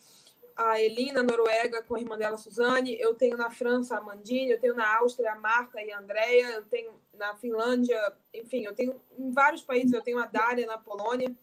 a 0.56 0.82
Elina, 0.82 1.24
Noruega, 1.24 1.82
com 1.82 1.96
a 1.96 2.00
irmã 2.00 2.18
dela, 2.18 2.38
Suzane. 2.38 3.00
Eu 3.00 3.16
tenho 3.16 3.38
na 3.38 3.50
França 3.50 3.98
a 3.98 4.02
Mandine, 4.02 4.52
eu 4.52 4.60
tenho 4.60 4.76
na 4.76 4.98
Áustria 4.98 5.32
a 5.32 5.40
Marta 5.40 5.82
e 5.82 5.92
a 5.92 6.00
Andrea, 6.00 6.52
eu 6.52 6.64
tenho 6.66 6.94
na 7.14 7.36
Finlândia, 7.36 8.14
enfim, 8.34 8.66
eu 8.66 8.74
tenho 8.74 9.00
em 9.18 9.32
vários 9.32 9.62
países, 9.62 9.94
eu 9.94 10.02
tenho 10.02 10.20
a 10.20 10.26
Dália 10.26 10.66
na 10.68 10.78
Polônia. 10.78 11.34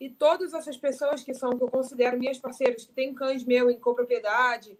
E 0.00 0.08
todas 0.08 0.54
essas 0.54 0.76
pessoas 0.76 1.22
que 1.22 1.34
são, 1.34 1.50
que 1.58 1.62
eu 1.62 1.70
considero 1.70 2.18
minhas 2.18 2.38
parceiras, 2.38 2.84
que 2.84 2.92
têm 2.92 3.14
cães 3.14 3.44
meu 3.44 3.70
em 3.70 3.78
copropriedade, 3.78 4.78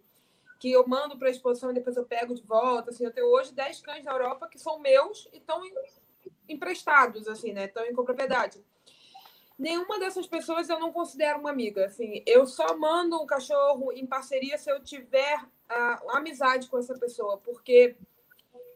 que 0.59 0.71
eu 0.71 0.87
mando 0.87 1.17
para 1.17 1.27
a 1.27 1.31
exposição 1.31 1.71
e 1.71 1.75
depois 1.75 1.95
eu 1.95 2.05
pego 2.05 2.33
de 2.33 2.41
volta. 2.41 2.89
Assim, 2.89 3.05
eu 3.05 3.11
tenho 3.11 3.27
hoje 3.27 3.53
10 3.53 3.81
cães 3.81 4.03
na 4.03 4.13
Europa 4.13 4.47
que 4.49 4.57
são 4.57 4.79
meus 4.79 5.29
e 5.31 5.37
estão 5.37 5.61
emprestados, 6.47 7.27
assim, 7.27 7.53
né? 7.53 7.65
Estão 7.65 7.85
em 7.85 7.93
copropriedade 7.93 8.63
nenhuma 9.57 9.97
dessas 9.99 10.27
pessoas 10.27 10.69
eu 10.69 10.79
não 10.79 10.91
considero 10.91 11.39
uma 11.39 11.49
amiga. 11.49 11.85
Assim, 11.85 12.21
eu 12.25 12.45
só 12.45 12.77
mando 12.77 13.21
um 13.21 13.25
cachorro 13.25 13.91
em 13.91 14.05
parceria 14.05 14.57
se 14.57 14.69
eu 14.69 14.81
tiver 14.83 15.41
uh, 15.41 16.11
amizade 16.11 16.67
com 16.67 16.77
essa 16.77 16.97
pessoa, 16.97 17.37
porque 17.37 17.95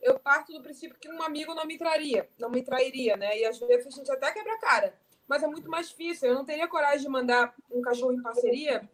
eu 0.01 0.17
parto 0.17 0.53
do 0.53 0.61
princípio 0.61 0.97
que 0.97 1.09
um 1.09 1.21
amigo 1.21 1.53
não 1.53 1.65
me 1.65 1.77
traria, 1.77 2.29
não 2.37 2.49
me 2.49 2.63
trairia, 2.63 3.17
né? 3.17 3.37
E 3.37 3.45
às 3.45 3.59
vezes 3.59 3.87
a 3.87 3.89
gente 3.89 4.11
até 4.11 4.31
quebra 4.31 4.53
a 4.53 4.59
cara, 4.59 4.93
mas 5.27 5.43
é 5.43 5.47
muito 5.47 5.69
mais 5.69 5.89
difícil. 5.89 6.29
Eu 6.29 6.35
não 6.35 6.45
teria 6.45 6.67
coragem 6.67 7.01
de 7.01 7.09
mandar 7.09 7.53
um 7.69 7.81
cachorro 7.81 8.13
em 8.13 8.21
parceria 8.21 8.89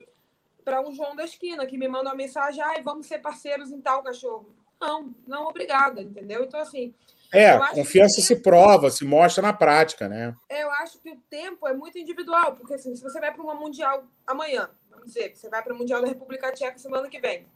para 0.64 0.82
um 0.82 0.92
João 0.92 1.16
da 1.16 1.24
esquina 1.24 1.66
que 1.68 1.78
me 1.78 1.88
manda 1.88 2.10
uma 2.10 2.16
mensagem, 2.16 2.62
ai, 2.62 2.82
vamos 2.82 3.06
ser 3.06 3.20
parceiros 3.20 3.72
em 3.72 3.80
tal 3.80 4.02
cachorro. 4.02 4.50
Não, 4.82 5.14
não, 5.28 5.48
obrigada, 5.48 6.02
entendeu? 6.02 6.44
Então, 6.44 6.60
assim, 6.60 6.94
é, 7.38 7.74
confiança 7.74 8.22
se 8.22 8.36
prova, 8.38 8.90
se 8.90 9.06
mostra 9.06 9.42
na 9.42 9.54
prática, 9.54 10.08
né? 10.08 10.36
Eu 10.50 10.72
acho 10.72 11.00
que 11.00 11.12
o 11.12 11.18
tempo 11.30 11.68
é 11.68 11.74
muito 11.74 11.98
individual, 11.98 12.56
porque 12.56 12.74
assim, 12.74 12.96
se 12.96 13.04
você 13.04 13.20
vai 13.20 13.34
para 13.34 13.44
uma 13.44 13.56
Mundial 13.56 14.06
amanhã, 14.26 14.70
vamos 14.90 15.08
dizer, 15.08 15.36
você 15.36 15.50
vai 15.50 15.62
para 15.62 15.74
o 15.74 15.78
Mundial 15.78 16.02
da 16.02 16.08
República 16.08 16.52
Tcheca 16.52 16.78
semana 16.78 17.10
que 17.10 17.20
vem, 17.20 17.48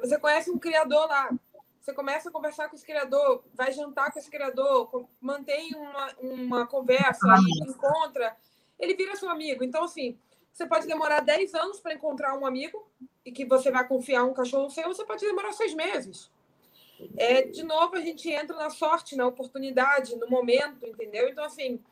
você 0.00 0.18
conhece 0.18 0.50
um 0.50 0.58
criador 0.58 1.06
lá, 1.08 1.30
você 1.80 1.92
começa 1.92 2.28
a 2.28 2.32
conversar 2.32 2.68
com 2.68 2.76
esse 2.76 2.84
criador, 2.84 3.42
vai 3.54 3.72
jantar 3.72 4.12
com 4.12 4.18
esse 4.18 4.30
criador, 4.30 5.08
mantém 5.20 5.74
uma, 5.74 6.14
uma 6.20 6.66
conversa, 6.66 7.26
encontra, 7.66 8.36
ele 8.78 8.94
vira 8.94 9.16
seu 9.16 9.30
amigo. 9.30 9.64
Então, 9.64 9.84
assim, 9.84 10.18
você 10.52 10.66
pode 10.66 10.86
demorar 10.86 11.20
10 11.20 11.54
anos 11.54 11.80
para 11.80 11.94
encontrar 11.94 12.36
um 12.36 12.44
amigo 12.44 12.86
e 13.24 13.32
que 13.32 13.44
você 13.44 13.70
vai 13.70 13.86
confiar 13.86 14.24
um 14.24 14.34
cachorro 14.34 14.70
seu, 14.70 14.88
você 14.88 15.04
pode 15.04 15.24
demorar 15.24 15.52
seis 15.52 15.74
meses 15.74 16.30
é, 17.16 17.42
de 17.42 17.62
novo 17.62 17.96
a 17.96 18.00
gente 18.00 18.30
entra 18.30 18.56
na 18.56 18.70
sorte, 18.70 19.16
na 19.16 19.26
oportunidade, 19.26 20.16
no 20.16 20.28
momento, 20.28 20.86
entendeu? 20.86 21.28
Então, 21.28 21.44
assim, 21.44 21.82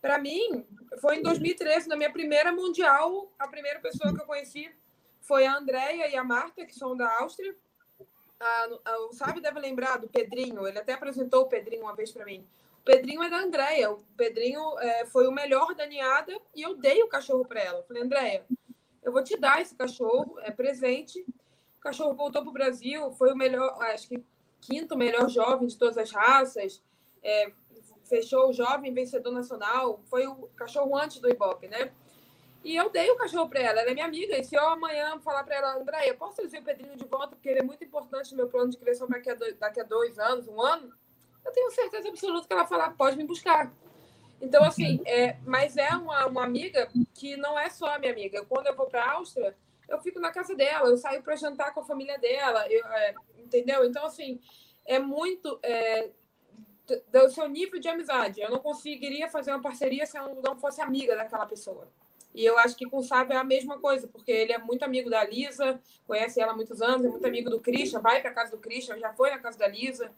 para 0.00 0.18
mim, 0.18 0.64
foi 1.00 1.16
em 1.16 1.22
2013, 1.22 1.88
na 1.88 1.96
minha 1.96 2.12
primeira 2.12 2.52
mundial, 2.52 3.30
a 3.38 3.48
primeira 3.48 3.80
pessoa 3.80 4.14
que 4.14 4.20
eu 4.20 4.26
conheci 4.26 4.70
foi 5.20 5.46
a 5.46 5.56
Andrea 5.56 6.08
e 6.08 6.16
a 6.16 6.22
Marta, 6.22 6.64
que 6.64 6.74
são 6.74 6.96
da 6.96 7.20
Áustria. 7.20 7.54
A, 8.38 8.68
a, 8.84 8.98
o 9.06 9.12
Sábio 9.12 9.42
deve 9.42 9.58
lembrar 9.58 9.98
do 9.98 10.08
Pedrinho, 10.08 10.66
ele 10.66 10.78
até 10.78 10.92
apresentou 10.92 11.42
o 11.42 11.48
Pedrinho 11.48 11.82
uma 11.82 11.96
vez 11.96 12.12
para 12.12 12.24
mim. 12.24 12.46
O 12.80 12.84
Pedrinho 12.84 13.22
é 13.22 13.28
da 13.28 13.38
Andrea, 13.38 13.90
o 13.90 13.98
Pedrinho 14.16 14.78
é, 14.78 15.06
foi 15.06 15.26
o 15.26 15.32
melhor 15.32 15.74
da 15.74 15.86
ninhada 15.86 16.38
e 16.54 16.62
eu 16.62 16.76
dei 16.76 17.02
o 17.02 17.08
cachorro 17.08 17.44
para 17.44 17.60
ela. 17.60 17.78
Eu 17.78 17.84
falei, 17.84 18.02
Andrea, 18.02 18.44
eu 19.02 19.12
vou 19.12 19.24
te 19.24 19.36
dar 19.36 19.60
esse 19.60 19.74
cachorro, 19.74 20.38
é 20.40 20.50
presente, 20.50 21.24
cachorro 21.86 22.14
voltou 22.14 22.42
para 22.42 22.50
o 22.50 22.52
Brasil, 22.52 23.12
foi 23.12 23.32
o 23.32 23.36
melhor, 23.36 23.80
acho 23.82 24.08
que 24.08 24.24
quinto 24.60 24.96
melhor 24.96 25.28
jovem 25.28 25.68
de 25.68 25.76
todas 25.76 25.96
as 25.96 26.10
raças, 26.10 26.82
é, 27.22 27.52
fechou 28.04 28.50
o 28.50 28.52
jovem 28.52 28.92
vencedor 28.92 29.32
nacional, 29.32 30.00
foi 30.06 30.26
o 30.26 30.48
cachorro 30.56 30.96
antes 30.96 31.20
do 31.20 31.30
Ibope, 31.30 31.68
né? 31.68 31.92
E 32.64 32.74
eu 32.74 32.90
dei 32.90 33.08
o 33.10 33.16
cachorro 33.16 33.48
para 33.48 33.60
ela, 33.60 33.80
ela 33.80 33.90
é 33.90 33.94
minha 33.94 34.06
amiga. 34.06 34.36
E 34.36 34.42
se 34.42 34.56
eu 34.56 34.68
amanhã 34.68 35.20
falar 35.20 35.44
para 35.44 35.54
ela, 35.54 35.76
Andréia, 35.76 36.14
posso 36.14 36.36
trazer 36.36 36.58
o 36.58 36.64
Pedrinho 36.64 36.96
de 36.96 37.04
volta, 37.04 37.28
porque 37.28 37.48
ele 37.48 37.60
é 37.60 37.62
muito 37.62 37.84
importante 37.84 38.32
no 38.32 38.38
meu 38.38 38.48
plano 38.48 38.70
de 38.70 38.76
criação 38.76 39.06
daqui 39.06 39.30
a, 39.30 39.34
dois, 39.34 39.56
daqui 39.56 39.80
a 39.80 39.84
dois 39.84 40.18
anos, 40.18 40.48
um 40.48 40.60
ano, 40.60 40.92
eu 41.44 41.52
tenho 41.52 41.70
certeza 41.70 42.08
absoluta 42.08 42.48
que 42.48 42.52
ela 42.52 42.66
falar, 42.66 42.90
pode 42.96 43.16
me 43.16 43.22
buscar. 43.22 43.72
Então, 44.40 44.64
assim, 44.64 45.00
é, 45.06 45.36
mas 45.46 45.76
é 45.76 45.90
uma, 45.90 46.26
uma 46.26 46.44
amiga 46.44 46.88
que 47.14 47.36
não 47.36 47.56
é 47.56 47.70
só 47.70 47.96
minha 48.00 48.12
amiga. 48.12 48.44
Quando 48.44 48.66
eu 48.66 48.74
vou 48.74 48.86
para 48.86 49.04
a 49.04 49.12
Áustria, 49.12 49.56
eu 49.88 50.00
fico 50.00 50.20
na 50.20 50.32
casa 50.32 50.54
dela, 50.54 50.88
eu 50.88 50.96
saio 50.96 51.22
para 51.22 51.36
jantar 51.36 51.72
com 51.72 51.80
a 51.80 51.84
família 51.84 52.18
dela, 52.18 52.66
eu, 52.70 52.84
é, 52.86 53.14
entendeu? 53.38 53.84
Então, 53.84 54.04
assim, 54.06 54.40
é 54.84 54.98
muito 54.98 55.58
é, 55.62 56.10
do 57.10 57.30
seu 57.30 57.48
nível 57.48 57.80
de 57.80 57.88
amizade. 57.88 58.40
Eu 58.40 58.50
não 58.50 58.58
conseguiria 58.58 59.28
fazer 59.28 59.50
uma 59.50 59.62
parceria 59.62 60.06
se 60.06 60.18
eu 60.18 60.40
não 60.42 60.56
fosse 60.56 60.80
amiga 60.80 61.16
daquela 61.16 61.46
pessoa. 61.46 61.88
E 62.34 62.44
eu 62.44 62.58
acho 62.58 62.76
que 62.76 62.84
com 62.84 62.98
o 62.98 63.02
Sábio 63.02 63.34
é 63.34 63.38
a 63.38 63.44
mesma 63.44 63.78
coisa, 63.78 64.06
porque 64.06 64.30
ele 64.30 64.52
é 64.52 64.58
muito 64.58 64.84
amigo 64.84 65.08
da 65.08 65.24
Lisa, 65.24 65.80
conhece 66.06 66.38
ela 66.38 66.52
há 66.52 66.54
muitos 66.54 66.82
anos, 66.82 67.06
é 67.06 67.08
muito 67.08 67.26
amigo 67.26 67.48
do 67.48 67.60
Christian, 67.60 68.00
vai 68.00 68.20
para 68.20 68.30
casa 68.30 68.50
do 68.50 68.58
Christian, 68.58 68.98
já 68.98 69.12
foi 69.14 69.30
na 69.30 69.38
casa 69.38 69.58
da 69.58 69.66
Lisa. 69.66 70.12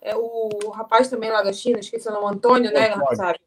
É, 0.00 0.14
o, 0.14 0.50
o 0.64 0.70
rapaz 0.70 1.08
também 1.08 1.30
lá 1.30 1.42
da 1.42 1.52
China, 1.52 1.78
esqueci 1.78 2.08
o 2.08 2.12
nome, 2.12 2.36
Antônio, 2.36 2.70
né, 2.72 2.90
sabe? 3.14 3.40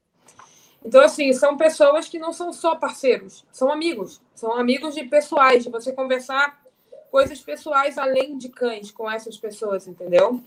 Então, 0.86 1.02
assim, 1.02 1.34
são 1.34 1.57
pessoas 1.57 2.07
que 2.07 2.20
não 2.20 2.32
são 2.32 2.53
só 2.53 2.76
parceiros, 2.76 3.44
são 3.52 3.72
amigos. 3.72 4.22
São 4.36 4.53
amigos 4.53 4.94
de 4.94 5.03
pessoais, 5.06 5.64
de 5.64 5.70
você 5.72 5.91
conversar 5.91 6.62
coisas 7.10 7.40
pessoais 7.40 7.98
além 7.98 8.38
de 8.38 8.49
cães 8.49 8.91
com 8.91 9.10
essas 9.10 9.36
pessoas, 9.36 9.88
entendeu? 9.88 10.40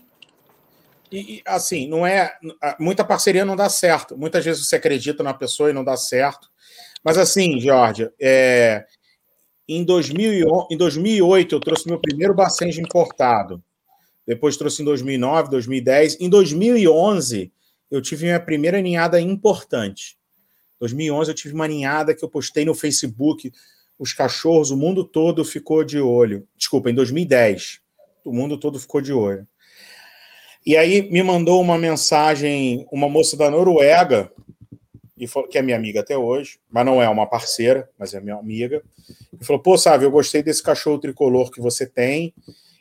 E, 1.11 1.41
assim, 1.45 1.87
não 1.87 2.07
é. 2.07 2.37
Muita 2.79 3.03
parceria 3.03 3.43
não 3.43 3.55
dá 3.55 3.67
certo. 3.67 4.17
Muitas 4.17 4.45
vezes 4.45 4.65
você 4.65 4.77
acredita 4.77 5.23
na 5.23 5.33
pessoa 5.33 5.71
e 5.71 5.73
não 5.73 5.83
dá 5.83 5.97
certo. 5.97 6.49
Mas, 7.03 7.17
assim, 7.17 7.59
Georgia, 7.59 8.13
é, 8.21 8.85
em, 9.67 9.83
2000, 9.83 10.67
em 10.71 10.77
2008 10.77 11.55
eu 11.55 11.59
trouxe 11.59 11.87
meu 11.87 11.99
primeiro 11.99 12.33
Bacenjo 12.33 12.79
importado. 12.79 13.61
Depois 14.25 14.55
trouxe 14.55 14.83
em 14.83 14.85
2009, 14.85 15.49
2010. 15.49 16.21
Em 16.21 16.29
2011 16.29 17.51
eu 17.91 18.01
tive 18.01 18.25
minha 18.25 18.39
primeira 18.39 18.79
ninhada 18.79 19.19
importante. 19.19 20.18
2011 20.79 21.31
eu 21.31 21.35
tive 21.35 21.53
uma 21.53 21.67
ninhada 21.67 22.15
que 22.15 22.23
eu 22.23 22.29
postei 22.29 22.65
no 22.65 22.73
Facebook, 22.73 23.51
os 23.97 24.13
cachorros, 24.13 24.71
o 24.71 24.77
mundo 24.77 25.03
todo 25.03 25.43
ficou 25.43 25.83
de 25.83 25.99
olho. 25.99 26.47
Desculpa, 26.55 26.89
em 26.89 26.93
2010, 26.95 27.81
o 28.23 28.33
mundo 28.33 28.57
todo 28.57 28.79
ficou 28.79 29.01
de 29.01 29.11
olho. 29.11 29.47
E 30.65 30.77
aí 30.77 31.09
me 31.09 31.23
mandou 31.23 31.61
uma 31.61 31.77
mensagem 31.77 32.87
uma 32.91 33.09
moça 33.09 33.35
da 33.35 33.49
Noruega, 33.49 34.31
e 35.19 35.27
falou, 35.27 35.49
que 35.49 35.57
é 35.57 35.61
minha 35.61 35.75
amiga 35.75 35.99
até 35.99 36.17
hoje, 36.17 36.59
mas 36.69 36.85
não 36.85 37.03
é 37.03 37.09
uma 37.09 37.27
parceira, 37.27 37.89
mas 37.99 38.13
é 38.13 38.21
minha 38.21 38.37
amiga. 38.37 38.81
E 39.39 39.43
falou: 39.43 39.61
pô, 39.61 39.77
sabe, 39.77 40.05
eu 40.05 40.11
gostei 40.11 40.41
desse 40.41 40.63
cachorro 40.63 40.97
tricolor 40.97 41.51
que 41.51 41.59
você 41.59 41.85
tem, 41.85 42.33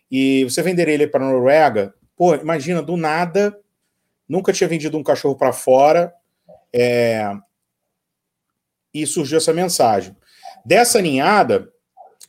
e 0.09 0.45
você 0.45 0.63
venderia 0.63 0.95
ele 0.95 1.09
para 1.09 1.25
a 1.25 1.29
Noruega? 1.29 1.93
Pô, 2.17 2.35
imagina, 2.37 2.81
do 2.81 2.97
nada, 2.97 3.59
nunca 4.29 4.53
tinha 4.53 4.69
vendido 4.69 4.97
um 4.97 5.03
cachorro 5.03 5.35
para 5.35 5.53
fora, 5.53 6.15
é... 6.73 7.29
e 8.93 9.07
surgiu 9.07 9.39
essa 9.39 9.53
mensagem. 9.53 10.17
Dessa 10.65 11.01
ninhada, 11.01 11.71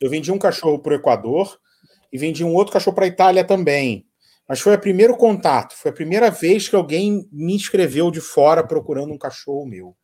eu 0.00 0.08
vendi 0.08 0.30
um 0.32 0.38
cachorro 0.38 0.78
para 0.78 0.92
o 0.92 0.96
Equador 0.96 1.58
e 2.12 2.18
vendi 2.18 2.44
um 2.44 2.54
outro 2.54 2.72
cachorro 2.72 2.94
para 2.94 3.04
a 3.04 3.08
Itália 3.08 3.44
também. 3.44 4.06
Mas 4.48 4.60
foi 4.60 4.74
o 4.74 4.80
primeiro 4.80 5.16
contato, 5.16 5.74
foi 5.74 5.90
a 5.90 5.94
primeira 5.94 6.30
vez 6.30 6.68
que 6.68 6.74
alguém 6.74 7.28
me 7.30 7.54
escreveu 7.54 8.10
de 8.10 8.20
fora 8.20 8.66
procurando 8.66 9.12
um 9.12 9.18
cachorro 9.18 9.64
meu. 9.64 9.96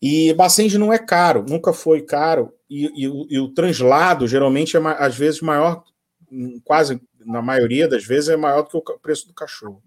E 0.00 0.32
Bacenge 0.34 0.78
não 0.78 0.92
é 0.92 0.98
caro, 0.98 1.44
nunca 1.48 1.72
foi 1.72 2.02
caro. 2.02 2.52
E, 2.70 2.86
e, 2.86 3.34
e 3.34 3.38
o 3.38 3.52
translado 3.52 4.26
geralmente 4.26 4.76
é 4.76 4.80
às 4.98 5.16
vezes 5.16 5.40
maior, 5.40 5.82
quase 6.64 7.00
na 7.24 7.42
maioria 7.42 7.88
das 7.88 8.04
vezes 8.04 8.30
é 8.30 8.36
maior 8.36 8.62
do 8.62 8.82
que 8.82 8.92
o 8.92 8.98
preço 8.98 9.26
do 9.26 9.34
cachorro. 9.34 9.82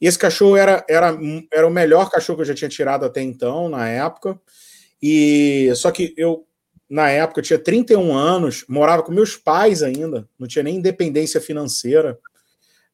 E 0.00 0.06
esse 0.06 0.18
cachorro 0.18 0.56
era, 0.56 0.84
era, 0.88 1.16
era 1.52 1.66
o 1.66 1.70
melhor 1.70 2.10
cachorro 2.10 2.36
que 2.36 2.42
eu 2.42 2.46
já 2.46 2.54
tinha 2.54 2.68
tirado 2.68 3.04
até 3.04 3.22
então, 3.22 3.68
na 3.68 3.88
época. 3.88 4.38
E 5.06 5.70
só 5.74 5.90
que 5.90 6.14
eu, 6.16 6.46
na 6.88 7.10
época, 7.10 7.40
eu 7.40 7.44
tinha 7.44 7.58
31 7.58 8.16
anos, 8.16 8.64
morava 8.68 9.02
com 9.02 9.12
meus 9.12 9.36
pais 9.36 9.82
ainda, 9.82 10.26
não 10.38 10.48
tinha 10.48 10.62
nem 10.62 10.76
independência 10.76 11.40
financeira 11.40 12.18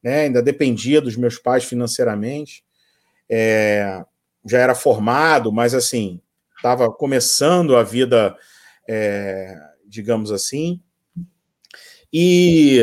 né? 0.01 0.21
ainda 0.21 0.41
dependia 0.41 1.01
dos 1.01 1.15
meus 1.15 1.37
pais 1.37 1.63
financeiramente. 1.63 2.63
É, 3.29 4.03
já 4.45 4.59
era 4.59 4.75
formado, 4.75 5.51
mas 5.51 5.73
assim, 5.73 6.19
estava 6.55 6.91
começando 6.91 7.75
a 7.75 7.83
vida, 7.83 8.35
é, 8.87 9.55
digamos 9.85 10.31
assim. 10.31 10.81
E 12.11 12.81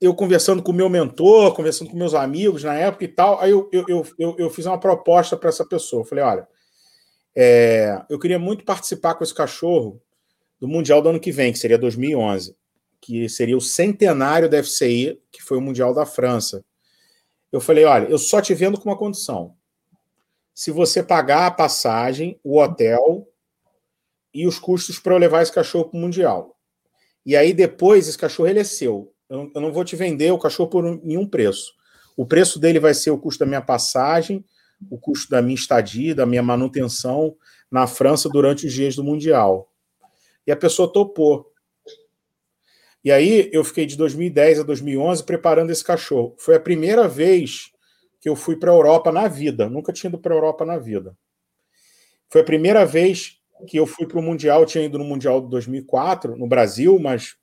eu 0.00 0.14
conversando 0.14 0.62
com 0.62 0.70
o 0.70 0.74
meu 0.74 0.88
mentor, 0.88 1.54
conversando 1.54 1.90
com 1.90 1.96
meus 1.96 2.14
amigos 2.14 2.62
na 2.62 2.74
época 2.74 3.04
e 3.04 3.08
tal, 3.08 3.40
aí 3.40 3.50
eu, 3.50 3.68
eu, 3.72 4.06
eu, 4.18 4.36
eu 4.38 4.50
fiz 4.50 4.64
uma 4.64 4.78
proposta 4.78 5.36
para 5.36 5.48
essa 5.48 5.66
pessoa. 5.66 6.02
Eu 6.02 6.06
falei: 6.06 6.24
olha, 6.24 6.48
é, 7.36 8.04
eu 8.08 8.18
queria 8.18 8.38
muito 8.38 8.64
participar 8.64 9.14
com 9.14 9.24
esse 9.24 9.34
cachorro 9.34 10.00
do 10.60 10.68
Mundial 10.68 11.00
do 11.00 11.08
ano 11.08 11.20
que 11.20 11.32
vem, 11.32 11.52
que 11.52 11.58
seria 11.58 11.78
2011 11.78 12.56
que 13.00 13.28
seria 13.28 13.56
o 13.56 13.60
centenário 13.60 14.48
da 14.48 14.62
FCI, 14.62 15.20
que 15.30 15.42
foi 15.42 15.58
o 15.58 15.60
Mundial 15.60 15.94
da 15.94 16.04
França. 16.04 16.64
Eu 17.50 17.60
falei: 17.60 17.84
olha, 17.84 18.06
eu 18.08 18.18
só 18.18 18.40
te 18.40 18.54
vendo 18.54 18.78
com 18.78 18.88
uma 18.88 18.98
condição. 18.98 19.54
Se 20.54 20.70
você 20.70 21.02
pagar 21.02 21.46
a 21.46 21.50
passagem, 21.50 22.38
o 22.42 22.58
hotel 22.58 23.28
e 24.34 24.46
os 24.46 24.58
custos 24.58 24.98
para 24.98 25.14
eu 25.14 25.18
levar 25.18 25.42
esse 25.42 25.52
cachorro 25.52 25.86
para 25.86 25.96
o 25.96 26.00
Mundial. 26.00 26.56
E 27.24 27.36
aí 27.36 27.52
depois 27.52 28.08
esse 28.08 28.18
cachorro 28.18 28.48
ele 28.48 28.60
é 28.60 28.64
seu. 28.64 29.12
Eu 29.30 29.50
não 29.54 29.72
vou 29.72 29.84
te 29.84 29.94
vender 29.94 30.30
o 30.32 30.38
cachorro 30.38 30.70
por 30.70 30.82
nenhum 31.04 31.26
preço. 31.26 31.72
O 32.16 32.26
preço 32.26 32.58
dele 32.58 32.80
vai 32.80 32.94
ser 32.94 33.10
o 33.10 33.18
custo 33.18 33.40
da 33.40 33.46
minha 33.46 33.60
passagem, 33.60 34.44
o 34.90 34.98
custo 34.98 35.30
da 35.30 35.42
minha 35.42 35.54
estadia, 35.54 36.14
da 36.14 36.26
minha 36.26 36.42
manutenção 36.42 37.36
na 37.70 37.86
França 37.86 38.28
durante 38.28 38.66
os 38.66 38.72
dias 38.72 38.94
do 38.96 39.04
Mundial. 39.04 39.72
E 40.46 40.52
a 40.52 40.56
pessoa 40.56 40.92
topou. 40.92 41.52
E 43.04 43.12
aí 43.12 43.48
eu 43.52 43.64
fiquei 43.64 43.86
de 43.86 43.96
2010 43.96 44.60
a 44.60 44.62
2011 44.62 45.24
preparando 45.24 45.70
esse 45.70 45.84
cachorro. 45.84 46.34
Foi 46.38 46.54
a 46.54 46.60
primeira 46.60 47.06
vez 47.06 47.70
que 48.20 48.28
eu 48.28 48.34
fui 48.34 48.56
para 48.56 48.70
a 48.70 48.74
Europa 48.74 49.12
na 49.12 49.28
vida. 49.28 49.68
Nunca 49.68 49.92
tinha 49.92 50.08
ido 50.08 50.18
para 50.18 50.34
a 50.34 50.36
Europa 50.36 50.64
na 50.64 50.78
vida. 50.78 51.16
Foi 52.28 52.40
a 52.40 52.44
primeira 52.44 52.84
vez 52.84 53.38
que 53.66 53.78
eu 53.78 53.86
fui 53.86 54.06
para 54.06 54.18
o 54.18 54.22
Mundial. 54.22 54.60
Eu 54.60 54.66
tinha 54.66 54.84
ido 54.84 54.98
no 54.98 55.04
Mundial 55.04 55.40
de 55.40 55.48
2004 55.48 56.36
no 56.36 56.46
Brasil, 56.46 56.98
mas 56.98 57.36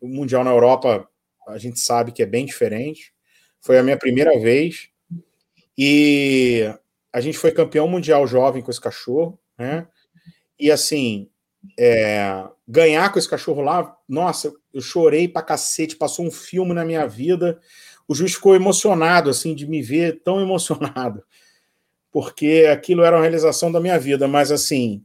o 0.00 0.08
Mundial 0.08 0.42
na 0.42 0.50
Europa 0.50 1.08
a 1.46 1.58
gente 1.58 1.78
sabe 1.78 2.12
que 2.12 2.22
é 2.22 2.26
bem 2.26 2.44
diferente. 2.44 3.12
Foi 3.60 3.78
a 3.78 3.82
minha 3.82 3.98
primeira 3.98 4.38
vez. 4.38 4.88
E 5.76 6.72
a 7.12 7.20
gente 7.20 7.38
foi 7.38 7.52
campeão 7.52 7.88
mundial 7.88 8.26
jovem 8.26 8.62
com 8.62 8.70
esse 8.70 8.80
cachorro, 8.80 9.38
né? 9.58 9.86
E 10.58 10.70
assim, 10.70 11.28
é, 11.78 12.44
ganhar 12.66 13.12
com 13.12 13.18
esse 13.18 13.28
cachorro 13.28 13.62
lá, 13.62 13.96
nossa, 14.08 14.52
eu 14.72 14.80
chorei 14.80 15.28
pra 15.28 15.42
cacete, 15.42 15.96
passou 15.96 16.26
um 16.26 16.30
filme 16.30 16.72
na 16.72 16.84
minha 16.84 17.06
vida. 17.06 17.60
O 18.08 18.14
juiz 18.14 18.34
ficou 18.34 18.54
emocionado, 18.54 19.30
assim, 19.30 19.54
de 19.54 19.66
me 19.66 19.82
ver 19.82 20.20
tão 20.22 20.40
emocionado, 20.40 21.22
porque 22.12 22.68
aquilo 22.72 23.02
era 23.02 23.16
uma 23.16 23.22
realização 23.22 23.70
da 23.70 23.80
minha 23.80 23.98
vida, 23.98 24.28
mas 24.28 24.52
assim, 24.52 25.04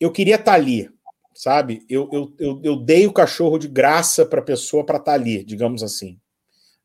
eu 0.00 0.10
queria 0.10 0.34
estar 0.34 0.52
tá 0.52 0.54
ali, 0.54 0.90
sabe? 1.34 1.84
Eu, 1.88 2.08
eu, 2.12 2.34
eu, 2.38 2.60
eu 2.62 2.76
dei 2.76 3.06
o 3.06 3.12
cachorro 3.12 3.58
de 3.58 3.68
graça 3.68 4.26
para 4.26 4.40
a 4.40 4.44
pessoa 4.44 4.84
para 4.84 4.98
estar 4.98 5.12
tá 5.12 5.14
ali, 5.14 5.44
digamos 5.44 5.82
assim, 5.82 6.18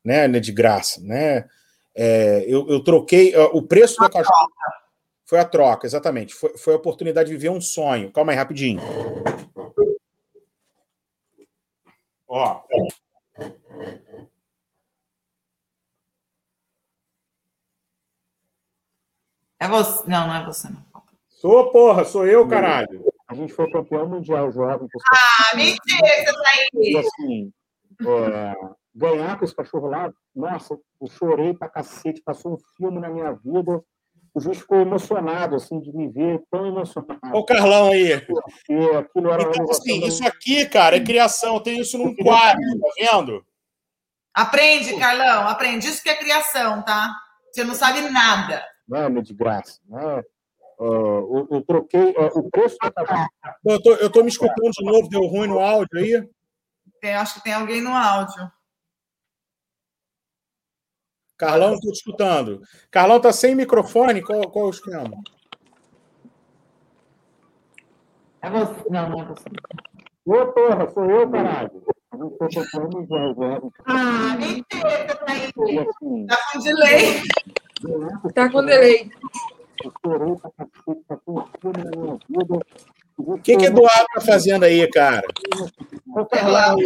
né? 0.04 0.28
De 0.28 0.52
graça, 0.52 1.00
né? 1.02 1.46
É, 1.94 2.44
eu, 2.46 2.68
eu 2.68 2.82
troquei 2.82 3.36
o 3.36 3.62
preço 3.62 3.96
do 4.00 4.10
cachorro. 4.10 4.48
Foi 5.24 5.38
a 5.38 5.44
troca, 5.44 5.86
exatamente. 5.86 6.34
Foi, 6.34 6.56
foi 6.58 6.74
a 6.74 6.76
oportunidade 6.76 7.28
de 7.28 7.36
viver 7.36 7.50
um 7.50 7.60
sonho. 7.60 8.12
Calma 8.12 8.32
aí, 8.32 8.38
rapidinho. 8.38 8.80
Ó. 12.26 12.62
É 19.58 19.68
você. 19.68 20.08
Não, 20.08 20.26
não 20.26 20.34
é 20.34 20.44
você, 20.44 20.68
não. 20.68 20.84
Sou, 21.28 21.70
porra, 21.70 22.04
sou 22.04 22.26
eu, 22.26 22.48
caralho. 22.48 23.04
A 23.28 23.34
gente 23.34 23.52
foi 23.52 23.70
campeão 23.70 24.08
mundial 24.08 24.50
jovem. 24.50 24.88
Ah, 25.12 25.56
mentira, 25.56 26.06
você 26.06 26.24
tá 26.24 26.50
aí. 26.74 26.96
Assim, 26.96 27.52
ganhar 28.94 29.38
com 29.38 29.44
esse 29.44 29.54
cachorro 29.54 29.88
lá, 29.88 30.12
nossa, 30.34 30.78
eu 31.00 31.08
chorei 31.08 31.54
pra 31.54 31.68
cacete, 31.68 32.22
passou 32.22 32.54
um 32.54 32.58
filme 32.76 33.00
na 33.00 33.08
minha 33.08 33.32
vida 33.32 33.82
o 34.32 34.40
juiz 34.40 34.58
ficou 34.58 34.78
emocionado, 34.78 35.56
assim, 35.56 35.80
de 35.80 35.92
me 35.92 36.08
ver 36.08 36.40
tão 36.50 36.66
emocionado. 36.66 37.18
O 37.32 37.44
Carlão 37.44 37.90
aí. 37.90 38.12
Aquilo 38.12 39.30
era 39.30 39.42
então, 39.42 39.70
assim, 39.70 40.04
isso 40.04 40.26
aqui, 40.26 40.66
cara, 40.66 40.96
é 40.96 41.00
criação. 41.00 41.54
Eu 41.54 41.60
tenho 41.60 41.82
isso 41.82 41.98
num 41.98 42.14
quadro, 42.14 42.62
tá 42.80 42.88
vendo? 42.96 43.44
Aprende, 44.32 44.96
Carlão, 44.98 45.48
aprende. 45.48 45.88
Isso 45.88 46.02
que 46.02 46.08
é 46.08 46.16
criação, 46.16 46.82
tá? 46.82 47.12
Você 47.50 47.64
não 47.64 47.74
sabe 47.74 48.02
nada. 48.02 48.64
Não, 48.88 49.18
é 49.18 49.22
de 49.22 49.34
graça. 49.34 49.80
Né? 49.88 50.22
Uh, 50.78 51.36
eu, 51.36 51.48
eu, 51.50 51.62
troquei 51.62 52.12
uh, 52.12 52.38
o 52.38 52.48
preço 52.48 52.76
da 52.80 53.28
eu 53.66 53.82
tô, 53.82 53.92
eu 53.96 54.10
tô 54.10 54.22
me 54.22 54.28
escutando 54.28 54.70
de 54.70 54.84
novo, 54.84 55.08
deu 55.08 55.26
ruim 55.26 55.48
no 55.48 55.58
áudio 55.58 55.98
aí. 55.98 56.28
Tem, 57.00 57.14
acho 57.14 57.34
que 57.34 57.42
tem 57.42 57.52
alguém 57.52 57.82
no 57.82 57.92
áudio. 57.92 58.50
Carlão, 61.40 61.72
estou 61.72 61.90
te 61.90 61.96
escutando. 61.96 62.60
Carlão 62.90 63.16
está 63.16 63.32
sem 63.32 63.54
microfone? 63.54 64.20
Qual, 64.20 64.42
qual 64.50 64.66
é 64.66 64.68
o 64.68 64.70
esquema? 64.70 65.10
É 68.42 68.50
você. 68.50 68.90
Não, 68.90 69.08
não 69.08 69.22
é 69.22 69.24
você. 69.24 69.48
Ô, 70.26 70.52
porra, 70.52 70.90
sou 70.90 71.04
eu, 71.06 71.30
caralho. 71.30 71.82
Ah, 73.86 74.36
mentira, 74.36 75.16
tá 75.16 75.32
aí. 75.32 75.50
Tá 76.26 76.36
com 76.52 76.60
delay. 76.60 77.22
Tá 78.34 78.50
com 78.50 78.66
delay. 78.66 79.10
O 83.16 83.38
que, 83.38 83.56
que 83.56 83.64
Eduardo 83.64 84.06
tá 84.14 84.20
fazendo 84.20 84.64
aí, 84.64 84.86
cara? 84.90 85.26
O 86.06 86.26
Carlão 86.26 86.76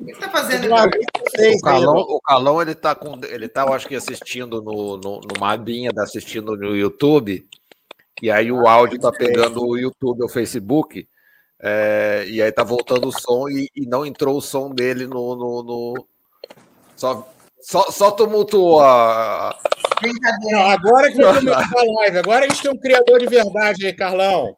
aí. 0.00 0.14
Tá 0.14 0.30
fazendo. 0.30 0.72
O 0.72 0.90
que 0.90 0.98
está 0.98 1.20
fazendo? 1.30 1.56
O 1.56 1.60
Calão, 1.60 1.96
o 1.96 2.20
Calão 2.20 2.62
ele 2.62 2.72
está 2.72 2.94
com, 2.94 3.20
ele 3.24 3.48
tá, 3.48 3.62
eu 3.62 3.72
acho 3.72 3.88
que 3.88 3.94
assistindo 3.94 4.62
no, 4.62 4.96
no, 4.96 5.20
numa 5.20 5.52
abinha, 5.52 5.92
tá 5.92 6.02
assistindo 6.02 6.56
no 6.56 6.76
YouTube, 6.76 7.46
e 8.22 8.30
aí 8.30 8.50
o 8.50 8.66
áudio 8.66 8.96
está 8.96 9.12
pegando 9.12 9.64
o 9.64 9.76
YouTube, 9.76 10.24
o 10.24 10.28
Facebook, 10.28 11.08
é, 11.60 12.24
e 12.28 12.42
aí 12.42 12.52
tá 12.52 12.62
voltando 12.62 13.08
o 13.08 13.12
som 13.12 13.48
e, 13.48 13.68
e, 13.74 13.86
não 13.86 14.06
entrou 14.06 14.36
o 14.36 14.42
som 14.42 14.70
dele 14.70 15.06
no, 15.06 15.34
no, 15.34 15.62
no... 15.62 16.06
só 16.94 17.28
só, 17.60 17.90
só 17.90 18.10
tumultuou 18.12 18.80
a. 18.80 19.58
Não, 20.42 20.60
agora 20.60 21.10
que 21.10 21.20
começar 21.20 21.68
a 21.76 21.92
live, 22.00 22.18
agora 22.18 22.46
a 22.46 22.48
gente 22.48 22.62
tem 22.62 22.70
um 22.70 22.78
criador 22.78 23.18
de 23.18 23.26
verdade 23.26 23.86
aí, 23.86 23.92
Carlão. 23.92 24.56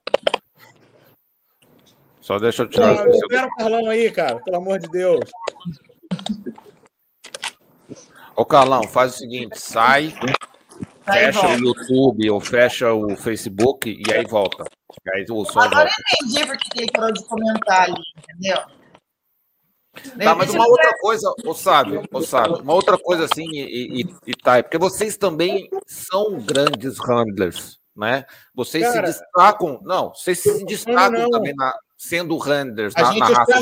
Só 2.31 2.39
deixa 2.39 2.62
eu 2.62 2.69
tirar. 2.69 2.94
Não, 2.94 3.11
espera 3.11 3.48
o 3.48 3.55
Carlão 3.57 3.90
aí, 3.90 4.09
cara, 4.09 4.39
pelo 4.39 4.59
amor 4.59 4.78
de 4.78 4.89
Deus. 4.89 5.28
Ô, 8.36 8.44
Carlão, 8.44 8.85
faz 8.85 9.16
o 9.16 9.19
seguinte: 9.19 9.59
sai, 9.59 10.15
fecha 11.05 11.48
o 11.48 11.59
YouTube 11.59 12.31
ou 12.31 12.39
fecha 12.39 12.93
o 12.94 13.16
Facebook 13.16 13.90
e 13.90 14.15
aí 14.15 14.24
volta. 14.27 14.62
E 15.05 15.11
aí 15.12 15.27
o 15.28 15.44
som 15.44 15.59
Agora 15.59 15.89
eu 15.89 16.28
entendi 16.28 16.47
porque 16.47 16.69
ele 16.77 16.93
parou 16.93 17.12
de 17.12 17.24
comentar 17.24 17.90
ali, 17.90 18.02
entendeu? 18.16 18.62
Tá, 20.24 20.32
mas 20.36 20.55
uma 20.55 20.69
outra 20.69 20.97
coisa, 21.01 21.35
o 21.44 21.52
Sábio, 21.52 22.05
o 22.12 22.23
Sábio, 22.23 22.62
uma 22.62 22.74
outra 22.74 22.97
coisa 22.97 23.24
assim, 23.24 23.51
e, 23.51 24.02
e, 24.02 24.15
e 24.28 24.35
tá, 24.36 24.62
porque 24.62 24.78
vocês 24.78 25.16
também 25.16 25.69
são 25.85 26.39
grandes 26.39 26.97
handlers, 27.01 27.81
né? 27.97 28.24
Vocês 28.55 28.85
Cara, 28.85 29.09
se 29.09 29.19
destacam, 29.19 29.81
não, 29.82 30.15
vocês 30.15 30.39
se 30.39 30.65
destacam 30.65 31.11
não, 31.11 31.23
não. 31.23 31.31
também 31.31 31.57
na, 31.57 31.74
sendo 32.01 32.39
handlers 32.39 32.97
a 32.97 33.02
na, 33.02 33.12
gente 33.12 33.20
na 33.20 33.39
raça 33.39 33.60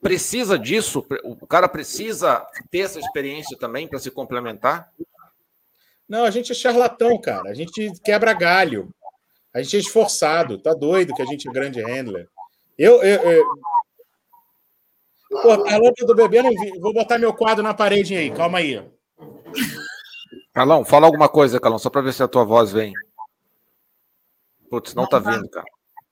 Precisa 0.00 0.58
disso? 0.58 1.04
O 1.22 1.46
cara 1.46 1.68
precisa 1.68 2.46
ter 2.70 2.78
essa 2.78 2.98
experiência 2.98 3.58
também 3.58 3.86
para 3.86 3.98
se 3.98 4.10
complementar? 4.10 4.90
Não, 6.08 6.24
a 6.24 6.30
gente 6.30 6.50
é 6.50 6.54
charlatão, 6.54 7.20
cara. 7.20 7.50
A 7.50 7.54
gente 7.54 7.92
quebra 8.02 8.32
galho. 8.32 8.88
A 9.52 9.60
gente 9.60 9.76
é 9.76 9.80
esforçado. 9.80 10.56
Tá 10.56 10.72
doido 10.72 11.14
que 11.14 11.20
a 11.20 11.26
gente 11.26 11.46
é 11.46 11.52
grande 11.52 11.82
handler. 11.82 12.26
Eu. 12.78 13.02
eu, 13.02 13.30
eu... 13.30 13.44
Pô, 15.42 15.52
a 15.52 16.06
do 16.06 16.14
bebê 16.14 16.42
não 16.42 16.50
vi. 16.50 16.78
Vou 16.78 16.94
botar 16.94 17.18
meu 17.18 17.34
quadro 17.34 17.62
na 17.62 17.74
parede 17.74 18.16
aí. 18.16 18.30
Calma 18.30 18.58
aí. 18.58 18.82
Calão, 20.54 20.86
fala 20.86 21.06
alguma 21.06 21.28
coisa, 21.28 21.60
Calão, 21.60 21.78
só 21.78 21.90
para 21.90 22.00
ver 22.00 22.14
se 22.14 22.22
a 22.22 22.28
tua 22.28 22.44
voz 22.44 22.72
vem. 22.72 22.94
Putz, 24.70 24.94
não, 24.94 25.02
não 25.02 25.10
tá 25.10 25.18
vindo, 25.18 25.50
cara. 25.50 25.66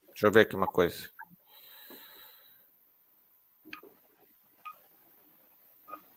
Deixa 0.08 0.26
eu 0.26 0.32
ver 0.32 0.40
aqui 0.40 0.56
uma 0.56 0.66
coisa. 0.66 1.08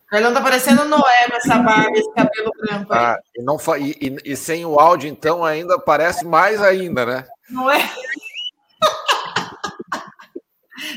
Carlão 0.08 0.34
tá 0.34 0.42
parecendo 0.42 0.84
Noé 0.86 1.30
com 1.30 1.36
essa 1.38 1.58
barba, 1.60 1.98
esse 1.98 2.12
cabelo 2.12 2.52
branco. 2.58 2.92
Ah, 2.92 3.18
e, 3.34 3.44
não 3.44 3.58
fa... 3.58 3.78
E, 3.78 3.92
e, 3.92 4.32
e, 4.34 4.36
sem 4.36 4.66
o 4.66 4.78
áudio, 4.78 5.08
então, 5.08 5.46
ainda 5.46 5.80
parece 5.80 6.26
mais 6.26 6.62
ainda, 6.62 7.06
né? 7.06 7.28
Não 7.50 7.72
é? 7.72 7.80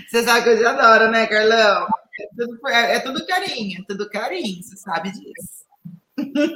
Você 0.08 0.24
sabe 0.24 0.42
que 0.42 0.48
eu 0.48 0.56
já 0.58 0.70
adoro, 0.70 1.10
né, 1.10 1.26
Carlão? 1.26 1.86
É 2.18 2.26
tudo, 2.36 2.68
é 2.68 3.00
tudo 3.00 3.26
carinho, 3.26 3.80
é 3.80 3.84
tudo 3.86 4.10
carinho, 4.10 4.62
você 4.62 4.76
sabe 4.76 5.12
disso. 5.12 5.63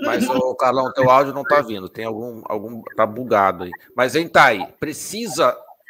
Mas, 0.05 0.29
o 0.29 0.55
Carlão, 0.55 0.93
teu 0.93 1.11
áudio 1.11 1.35
não 1.35 1.43
tá 1.43 1.61
vindo, 1.61 1.89
tem 1.89 2.05
algum, 2.05 2.43
algum, 2.45 2.83
tá 2.97 3.07
bugado 3.07 3.65
aí. 3.65 3.71
Mas, 3.95 4.15
hein, 4.15 4.31
aí, 4.35 4.67
precisa 4.79 5.49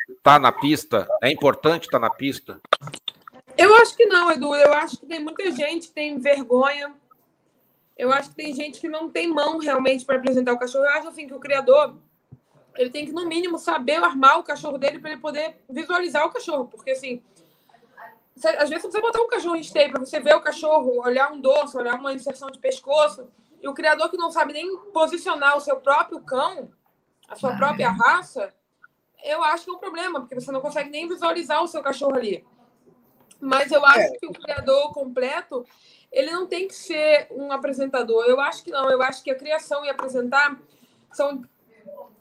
estar 0.08 0.34
tá 0.34 0.38
na 0.38 0.52
pista? 0.52 1.06
É 1.22 1.30
importante 1.30 1.84
estar 1.84 2.00
tá 2.00 2.08
na 2.08 2.14
pista? 2.14 2.60
Eu 3.56 3.74
acho 3.76 3.96
que 3.96 4.06
não, 4.06 4.30
Edu. 4.30 4.54
Eu 4.54 4.72
acho 4.72 4.98
que 4.98 5.06
tem 5.06 5.20
muita 5.22 5.50
gente 5.50 5.88
que 5.88 5.94
tem 5.94 6.18
vergonha. 6.18 6.94
Eu 7.96 8.12
acho 8.12 8.30
que 8.30 8.36
tem 8.36 8.54
gente 8.54 8.80
que 8.80 8.88
não 8.88 9.10
tem 9.10 9.28
mão 9.28 9.58
realmente 9.58 10.04
para 10.04 10.16
apresentar 10.16 10.52
o 10.52 10.58
cachorro. 10.58 10.84
Eu 10.84 10.90
acho 10.90 11.08
assim 11.08 11.26
que 11.26 11.34
o 11.34 11.40
criador 11.40 11.96
ele 12.78 12.90
tem 12.90 13.04
que 13.04 13.12
no 13.12 13.26
mínimo 13.26 13.58
saber 13.58 13.96
armar 13.96 14.38
o 14.38 14.44
cachorro 14.44 14.78
dele 14.78 15.00
para 15.00 15.10
ele 15.10 15.20
poder 15.20 15.56
visualizar 15.68 16.24
o 16.24 16.30
cachorro, 16.30 16.66
porque 16.66 16.92
assim, 16.92 17.20
às 18.56 18.70
vezes 18.70 18.84
você 18.84 19.00
botar 19.00 19.20
um 19.20 19.26
cachorro 19.26 19.56
em 19.56 19.60
esteio 19.60 19.90
para 19.90 19.98
você 19.98 20.20
ver 20.20 20.36
o 20.36 20.40
cachorro, 20.40 21.02
olhar 21.04 21.32
um 21.32 21.40
dorso, 21.40 21.76
olhar 21.76 21.98
uma 21.98 22.14
inserção 22.14 22.48
de 22.50 22.58
pescoço, 22.60 23.28
e 23.60 23.68
o 23.68 23.74
criador 23.74 24.10
que 24.10 24.16
não 24.16 24.30
sabe 24.30 24.52
nem 24.52 24.76
posicionar 24.92 25.56
o 25.56 25.60
seu 25.60 25.76
próprio 25.80 26.20
cão, 26.20 26.70
a 27.28 27.34
sua 27.34 27.56
própria 27.56 27.90
raça, 27.90 28.52
eu 29.22 29.42
acho 29.42 29.64
que 29.64 29.70
é 29.70 29.74
um 29.74 29.78
problema, 29.78 30.20
porque 30.20 30.34
você 30.34 30.50
não 30.52 30.60
consegue 30.60 30.90
nem 30.90 31.08
visualizar 31.08 31.62
o 31.62 31.68
seu 31.68 31.82
cachorro 31.82 32.16
ali. 32.16 32.44
Mas 33.40 33.70
eu 33.70 33.84
acho 33.84 34.14
é. 34.14 34.16
que 34.18 34.26
o 34.26 34.32
criador 34.32 34.92
completo, 34.92 35.64
ele 36.10 36.30
não 36.30 36.46
tem 36.46 36.66
que 36.66 36.74
ser 36.74 37.28
um 37.30 37.52
apresentador. 37.52 38.24
Eu 38.24 38.40
acho 38.40 38.64
que 38.64 38.70
não. 38.70 38.90
Eu 38.90 39.00
acho 39.02 39.22
que 39.22 39.30
a 39.30 39.34
criação 39.34 39.84
e 39.84 39.90
apresentar 39.90 40.58
são, 41.12 41.42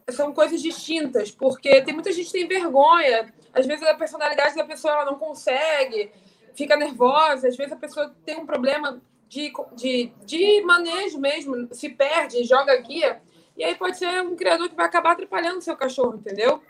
são 0.10 0.34
coisas 0.34 0.62
distintas, 0.62 1.32
porque 1.32 1.82
tem 1.82 1.94
muita 1.94 2.12
gente 2.12 2.28
que 2.28 2.34
tem 2.34 2.48
vergonha. 2.48 3.34
Às 3.54 3.66
vezes 3.66 3.88
a 3.88 3.96
personalidade 3.96 4.56
da 4.56 4.66
pessoa 4.66 4.94
ela 4.94 5.06
não 5.06 5.18
consegue, 5.18 6.12
fica 6.54 6.78
nervosa. 6.78 7.48
Às 7.48 7.58
vezes 7.58 7.74
a 7.74 7.78
pessoa 7.78 8.16
tem 8.24 8.38
um 8.38 8.46
problema 8.46 9.02
de, 9.28 9.52
de, 9.76 10.12
de 10.26 10.62
manejo 10.62 11.20
mesmo, 11.20 11.68
se 11.74 11.90
perde, 11.90 12.44
joga 12.44 12.76
guia. 12.78 13.22
E 13.56 13.64
aí 13.64 13.76
pode 13.76 13.98
ser 13.98 14.22
um 14.22 14.36
criador 14.36 14.70
que 14.70 14.76
vai 14.76 14.86
acabar 14.86 15.12
atrapalhando 15.12 15.58
o 15.58 15.62
seu 15.62 15.76
cachorro, 15.76 16.16
entendeu? 16.16 16.62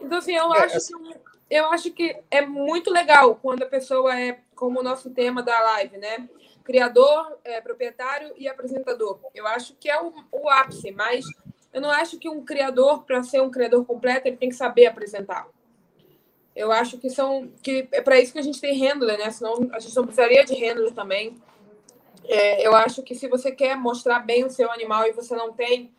Então, 0.00 0.18
assim, 0.18 0.34
eu 0.34 0.52
é, 0.54 0.64
acho 0.64 0.86
que 0.86 1.18
eu 1.50 1.66
acho 1.66 1.90
que 1.92 2.16
é 2.30 2.44
muito 2.44 2.90
legal 2.90 3.34
quando 3.36 3.62
a 3.62 3.66
pessoa 3.66 4.18
é, 4.18 4.40
como 4.54 4.80
o 4.80 4.82
nosso 4.82 5.10
tema 5.10 5.42
da 5.42 5.58
live, 5.60 5.96
né? 5.96 6.28
Criador, 6.62 7.38
é, 7.42 7.60
proprietário 7.60 8.34
e 8.36 8.46
apresentador. 8.46 9.18
Eu 9.34 9.46
acho 9.46 9.74
que 9.76 9.88
é 9.88 10.00
o, 10.00 10.12
o 10.30 10.48
ápice, 10.50 10.90
mas 10.90 11.24
eu 11.72 11.80
não 11.80 11.90
acho 11.90 12.18
que 12.18 12.28
um 12.28 12.44
criador, 12.44 13.04
para 13.04 13.22
ser 13.22 13.40
um 13.40 13.50
criador 13.50 13.84
completo, 13.86 14.28
ele 14.28 14.36
tem 14.36 14.50
que 14.50 14.54
saber 14.54 14.86
apresentar. 14.86 15.48
Eu 16.54 16.70
acho 16.70 16.98
que 16.98 17.08
são 17.08 17.50
que 17.62 17.88
é 17.92 18.02
para 18.02 18.20
isso 18.20 18.32
que 18.32 18.38
a 18.38 18.42
gente 18.42 18.60
tem 18.60 18.76
handler, 18.76 19.16
né? 19.16 19.30
Senão 19.30 19.70
a 19.72 19.78
gente 19.78 19.96
não 19.96 20.04
precisaria 20.04 20.44
de 20.44 20.54
handler 20.54 20.92
também. 20.92 21.40
É, 22.28 22.66
eu 22.66 22.76
acho 22.76 23.02
que 23.02 23.14
se 23.14 23.26
você 23.26 23.50
quer 23.50 23.74
mostrar 23.74 24.20
bem 24.20 24.44
o 24.44 24.50
seu 24.50 24.70
animal 24.70 25.06
e 25.06 25.12
você 25.12 25.34
não 25.34 25.52
tem 25.52 25.90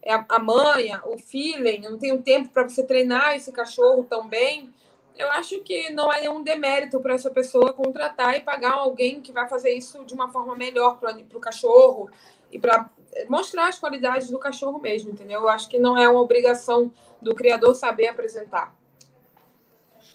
é, 0.00 0.14
a 0.28 0.38
manha, 0.38 1.02
o 1.04 1.18
feeling, 1.18 1.80
não 1.80 1.98
tem 1.98 2.12
o 2.12 2.22
tempo 2.22 2.50
para 2.50 2.68
você 2.68 2.84
treinar 2.84 3.34
esse 3.34 3.50
cachorro 3.50 4.06
tão 4.08 4.28
bem, 4.28 4.72
eu 5.16 5.30
acho 5.32 5.60
que 5.60 5.90
não 5.90 6.12
é 6.12 6.20
nenhum 6.20 6.42
demérito 6.42 7.00
para 7.00 7.14
essa 7.14 7.30
pessoa 7.30 7.72
contratar 7.72 8.36
e 8.36 8.40
pagar 8.40 8.74
alguém 8.74 9.20
que 9.20 9.32
vai 9.32 9.48
fazer 9.48 9.72
isso 9.72 10.04
de 10.04 10.14
uma 10.14 10.30
forma 10.30 10.56
melhor 10.56 10.98
para 10.98 11.14
o 11.34 11.40
cachorro 11.40 12.08
e 12.50 12.58
para 12.58 12.88
mostrar 13.28 13.68
as 13.68 13.78
qualidades 13.78 14.30
do 14.30 14.38
cachorro 14.38 14.78
mesmo, 14.78 15.10
entendeu? 15.10 15.42
Eu 15.42 15.48
acho 15.48 15.68
que 15.68 15.78
não 15.78 15.98
é 15.98 16.08
uma 16.08 16.20
obrigação 16.20 16.92
do 17.20 17.34
criador 17.34 17.74
saber 17.74 18.08
apresentar. 18.08 18.74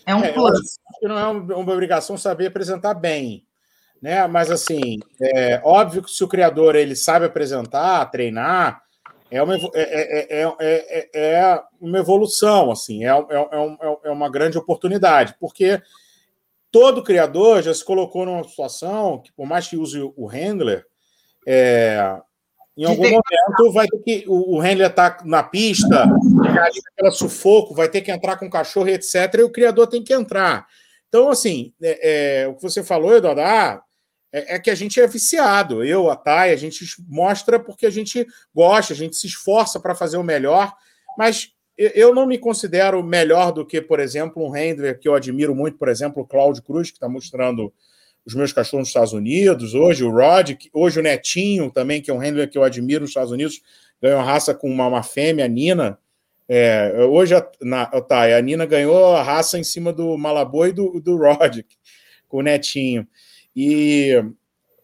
É 0.05 0.15
um 0.15 0.23
é, 0.23 0.31
plus. 0.31 0.79
não 1.01 1.19
é 1.19 1.27
uma 1.27 1.73
obrigação 1.73 2.17
saber 2.17 2.47
apresentar 2.47 2.93
bem, 2.93 3.46
né? 4.01 4.25
Mas 4.27 4.51
assim, 4.51 4.99
é 5.21 5.61
óbvio 5.63 6.03
que 6.03 6.11
se 6.11 6.23
o 6.23 6.27
criador 6.27 6.75
ele 6.75 6.95
sabe 6.95 7.25
apresentar, 7.25 8.05
treinar, 8.11 8.81
é 9.29 9.43
uma, 9.43 9.55
é, 9.55 10.41
é, 10.41 10.55
é, 10.59 11.09
é, 11.13 11.61
uma 11.81 11.99
evolução, 11.99 12.71
assim, 12.71 13.03
é, 13.03 13.09
é, 13.09 14.05
é, 14.05 14.09
uma 14.09 14.29
grande 14.29 14.57
oportunidade, 14.57 15.35
porque 15.39 15.81
todo 16.71 17.03
criador 17.03 17.61
já 17.61 17.73
se 17.73 17.83
colocou 17.83 18.25
numa 18.25 18.43
situação 18.43 19.21
que, 19.21 19.31
por 19.33 19.45
mais 19.45 19.67
que 19.67 19.75
use 19.75 19.99
o 20.15 20.25
handler, 20.27 20.85
em 22.77 22.85
algum 22.85 23.03
momento 23.03 23.73
vai 23.73 23.87
ter 23.87 23.99
que. 23.99 24.25
O, 24.27 24.59
handler 24.59 24.89
está 24.89 25.17
na 25.25 25.41
pista, 25.43 26.05
aquela 26.93 27.11
sufoco, 27.11 27.73
vai 27.73 27.89
ter 27.89 28.01
que 28.01 28.11
entrar 28.11 28.37
com 28.37 28.45
o 28.45 28.51
cachorro, 28.51 28.89
etc., 28.89 29.33
e 29.39 29.43
o 29.43 29.51
criador 29.51 29.87
tem 29.87 30.03
que 30.03 30.13
entrar. 30.13 30.67
Então, 31.09 31.29
assim, 31.29 31.73
o 32.49 32.55
que 32.55 32.61
você 32.61 32.83
falou, 32.83 33.15
Eduardo, 33.15 33.41
ah, 33.41 33.81
é, 34.31 34.55
é, 34.55 34.59
que 34.59 34.69
a 34.69 34.75
gente 34.75 34.99
é 34.99 35.07
viciado. 35.07 35.83
Eu, 35.83 36.09
a 36.09 36.15
Thay, 36.15 36.51
a 36.51 36.55
gente 36.55 36.85
mostra 37.07 37.59
porque 37.59 37.85
a 37.85 37.89
gente 37.89 38.25
gosta, 38.53 38.93
a 38.93 38.95
gente 38.95 39.15
se 39.15 39.27
esforça 39.27 39.79
para 39.79 39.95
fazer 39.95 40.17
o 40.17 40.23
melhor, 40.23 40.73
mas 41.17 41.51
eu 41.77 42.13
não 42.13 42.25
me 42.25 42.39
considero 42.39 43.03
melhor 43.03 43.51
do 43.51 43.65
que, 43.65 43.79
por 43.79 43.99
exemplo, 43.99 44.43
um 44.43 44.49
handler 44.49 44.99
que 44.99 45.07
eu 45.07 45.13
admiro 45.13 45.53
muito, 45.53 45.77
por 45.77 45.89
exemplo, 45.89 46.23
o 46.23 46.25
Cláudio 46.25 46.63
Cruz, 46.63 46.89
que 46.89 46.97
está 46.97 47.07
mostrando 47.07 47.71
os 48.25 48.33
meus 48.33 48.51
cachorros 48.51 48.81
nos 48.81 48.89
Estados 48.89 49.13
Unidos, 49.13 49.73
hoje 49.73 50.03
o 50.03 50.11
Rod, 50.11 50.51
hoje 50.73 50.99
o 50.99 51.03
Netinho 51.03 51.71
também, 51.71 52.01
que 52.01 52.09
é 52.09 52.13
um 52.13 52.17
handler 52.17 52.49
que 52.49 52.57
eu 52.57 52.63
admiro 52.63 53.01
nos 53.01 53.11
Estados 53.11 53.31
Unidos, 53.31 53.61
ganhou 54.01 54.21
raça 54.21 54.53
com 54.53 54.69
uma, 54.69 54.87
uma 54.87 55.03
fêmea, 55.03 55.45
a 55.45 55.47
Nina. 55.47 55.99
É, 56.49 57.05
hoje 57.09 57.35
a, 57.35 57.47
na, 57.61 57.85
tá, 57.85 58.23
a 58.23 58.41
Nina 58.41 58.65
ganhou 58.65 59.15
a 59.15 59.21
raça 59.21 59.57
em 59.59 59.63
cima 59.63 59.93
do 59.93 60.17
Malaboi 60.17 60.69
e 60.69 60.73
do, 60.73 60.99
do 60.99 61.15
Rod, 61.15 61.59
com 62.27 62.37
o 62.39 62.41
Netinho. 62.41 63.07
E, 63.59 64.23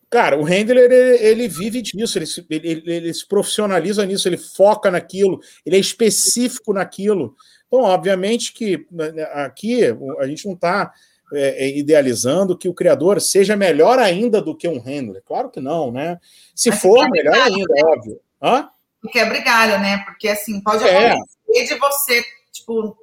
cara, 0.09 0.35
o 0.35 0.43
Handler, 0.43 0.91
ele, 0.91 1.23
ele 1.23 1.47
vive 1.47 1.79
disso, 1.79 2.17
ele 2.17 2.25
se, 2.25 2.43
ele, 2.49 2.83
ele 2.87 3.13
se 3.13 3.27
profissionaliza 3.27 4.03
nisso, 4.03 4.27
ele 4.27 4.37
foca 4.37 4.89
naquilo, 4.89 5.39
ele 5.63 5.75
é 5.75 5.79
específico 5.79 6.73
naquilo. 6.73 7.35
Então, 7.67 7.81
obviamente 7.81 8.51
que 8.51 8.83
né, 8.91 9.11
né, 9.11 9.23
aqui 9.33 9.81
a 10.19 10.25
gente 10.25 10.47
não 10.47 10.55
está 10.55 10.91
é, 11.33 11.65
é, 11.65 11.77
idealizando 11.77 12.57
que 12.57 12.67
o 12.67 12.73
criador 12.73 13.21
seja 13.21 13.55
melhor 13.55 13.99
ainda 13.99 14.41
do 14.41 14.57
que 14.57 14.67
um 14.67 14.79
handler. 14.79 15.21
Claro 15.23 15.51
que 15.51 15.59
não, 15.59 15.91
né? 15.91 16.17
Se 16.55 16.71
Mas 16.71 16.81
for, 16.81 17.07
melhor 17.11 17.35
ainda, 17.35 17.73
né? 17.75 17.81
óbvio. 17.85 18.19
Hã? 18.41 18.69
Quebra 19.11 19.39
galho, 19.39 19.79
né? 19.79 19.99
Porque 20.05 20.27
assim, 20.27 20.59
pode 20.61 20.83
é. 20.83 21.11
acontecer 21.11 21.73
de 21.73 21.79
você, 21.79 22.23
tipo, 22.51 22.97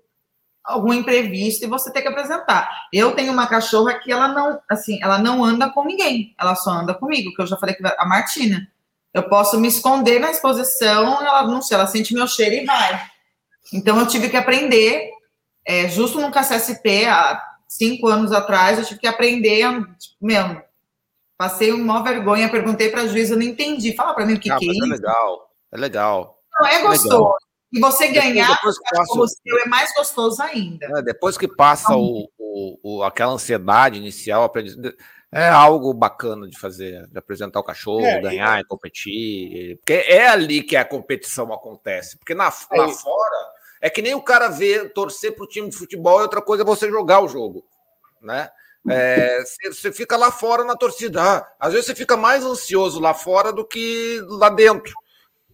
algum 0.65 0.93
imprevisto 0.93 1.65
e 1.65 1.69
você 1.69 1.93
tem 1.93 2.03
que 2.03 2.09
apresentar. 2.09 2.71
Eu 2.93 3.13
tenho 3.13 3.33
uma 3.33 3.47
cachorra 3.47 3.95
que 3.95 4.13
ela 4.13 4.29
não, 4.29 4.61
assim, 4.69 4.99
ela 5.03 5.19
não 5.19 5.45
anda 5.45 5.71
com 5.71 5.85
ninguém, 5.85 6.35
ela 6.39 6.55
só 6.55 6.71
anda 6.71 6.95
comigo, 6.95 7.35
que 7.35 7.43
eu 7.43 7.47
já 7.47 7.57
falei 7.57 7.75
que 7.75 7.83
a 7.87 8.07
Martina. 8.07 8.69
Eu 9.13 9.29
posso 9.29 9.59
me 9.59 9.67
esconder 9.67 10.21
na 10.21 10.31
exposição, 10.31 11.21
ela 11.21 11.43
não 11.43 11.61
sei, 11.61 11.77
ela 11.77 11.87
sente 11.87 12.15
meu 12.15 12.29
cheiro 12.29 12.55
e 12.55 12.65
vai. 12.65 13.03
Então 13.73 13.99
eu 13.99 14.07
tive 14.07 14.29
que 14.29 14.37
aprender, 14.37 15.11
é, 15.67 15.89
justo 15.89 16.21
no 16.21 16.31
KCSP, 16.31 17.07
há 17.07 17.43
cinco 17.67 18.07
anos 18.07 18.33
atrás, 18.33 18.79
eu 18.79 18.85
tive 18.85 19.01
que 19.01 19.07
aprender, 19.07 19.67
tipo, 19.99 20.17
meu, 20.21 20.63
passei 21.37 21.73
uma 21.73 22.03
vergonha, 22.03 22.51
perguntei 22.51 22.89
para 22.91 23.03
a 23.03 23.07
juíza, 23.07 23.35
eu 23.35 23.39
não 23.39 23.47
entendi. 23.47 23.95
Fala 23.95 24.15
para 24.15 24.27
mim 24.27 24.35
o 24.35 24.41
que, 24.41 24.51
ah, 24.51 24.59
que 24.59 24.67
é, 24.67 24.69
é 24.69 24.73
isso. 24.73 24.85
É 24.85 24.89
legal, 24.89 25.51
é 25.73 25.77
legal. 25.77 26.43
Não, 26.61 26.67
é 26.69 26.83
gostoso. 26.83 27.17
Legal. 27.17 27.37
E 27.73 27.79
você 27.79 28.09
ganhar 28.09 28.49
depois, 28.55 28.77
depois 28.93 29.33
o 29.33 29.35
seu 29.35 29.59
é 29.61 29.67
mais 29.67 29.93
gostoso 29.95 30.43
ainda. 30.43 30.87
É, 30.87 31.03
depois 31.03 31.39
que 31.39 31.47
passa 31.47 31.95
o, 31.95 32.29
o, 32.37 32.79
o, 32.83 32.99
o, 32.99 33.03
aquela 33.05 33.33
ansiedade 33.33 33.99
inicial 33.99 34.53
é 35.33 35.49
algo 35.49 35.95
bacana 35.95 36.49
de 36.49 36.59
fazer, 36.59 37.07
de 37.07 37.17
apresentar 37.17 37.61
o 37.61 37.65
cachorro, 37.65 38.05
é, 38.05 38.21
ganhar 38.21 38.61
e 38.61 38.65
competir. 38.65 39.77
Porque 39.79 39.93
é 39.93 40.27
ali 40.27 40.63
que 40.63 40.77
a 40.77 40.85
competição 40.85 41.53
acontece. 41.53 42.19
Porque 42.19 42.35
na, 42.35 42.53
é 42.73 42.77
lá 42.77 42.89
fora 42.89 43.51
é 43.81 43.89
que 43.89 44.03
nem 44.03 44.15
o 44.15 44.23
cara 44.23 44.49
ver 44.49 44.93
torcer 44.93 45.35
para 45.35 45.45
o 45.45 45.49
time 45.49 45.71
de 45.71 45.77
futebol 45.77 46.19
e 46.19 46.23
outra 46.23 46.43
coisa 46.43 46.65
é 46.65 46.67
você 46.67 46.91
jogar 46.91 47.21
o 47.21 47.29
jogo. 47.29 47.65
Né? 48.21 48.51
É, 48.89 49.43
você 49.71 49.93
fica 49.93 50.17
lá 50.17 50.33
fora 50.33 50.65
na 50.65 50.77
torcida. 50.77 51.23
Ah, 51.23 51.53
às 51.59 51.73
vezes 51.73 51.87
você 51.87 51.95
fica 51.95 52.17
mais 52.17 52.45
ansioso 52.45 52.99
lá 52.99 53.15
fora 53.15 53.53
do 53.53 53.65
que 53.65 54.21
lá 54.27 54.51
dentro. 54.51 54.93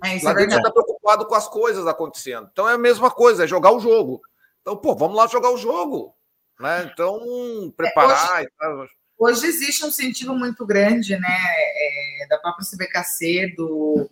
É, 0.02 0.18
lá 0.22 0.32
é 0.32 0.34
dentro 0.34 0.52
você 0.52 0.56
está 0.56 0.70
preocupado 0.70 0.95
com 1.24 1.35
as 1.35 1.49
coisas 1.49 1.87
acontecendo. 1.87 2.49
Então 2.53 2.69
é 2.69 2.74
a 2.74 2.78
mesma 2.78 3.11
coisa, 3.11 3.45
é 3.45 3.47
jogar 3.47 3.73
o 3.73 3.81
jogo. 3.81 4.20
Então, 4.61 4.77
pô, 4.77 4.95
vamos 4.95 5.16
lá 5.16 5.27
jogar 5.27 5.51
o 5.51 5.57
jogo. 5.57 6.15
Né? 6.59 6.91
Então, 6.93 7.73
preparar. 7.77 8.43
É, 8.43 8.69
hoje, 8.69 8.93
hoje, 9.19 9.47
existe 9.47 9.85
um 9.85 9.91
sentido 9.91 10.35
muito 10.35 10.66
grande, 10.66 11.16
né? 11.16 11.39
É, 11.39 12.27
da 12.28 12.39
própria 12.39 12.66
CBKC, 12.66 13.55
do, 13.57 14.11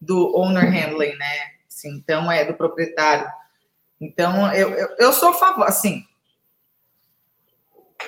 do 0.00 0.36
owner 0.36 0.70
handling, 0.70 1.16
né? 1.16 1.52
Assim, 1.68 1.90
então, 1.96 2.30
é 2.30 2.44
do 2.44 2.54
proprietário. 2.54 3.30
Então, 4.00 4.52
eu, 4.52 4.70
eu, 4.70 4.88
eu 4.98 5.12
sou 5.12 5.30
a 5.30 5.34
favor, 5.34 5.64
assim, 5.64 6.04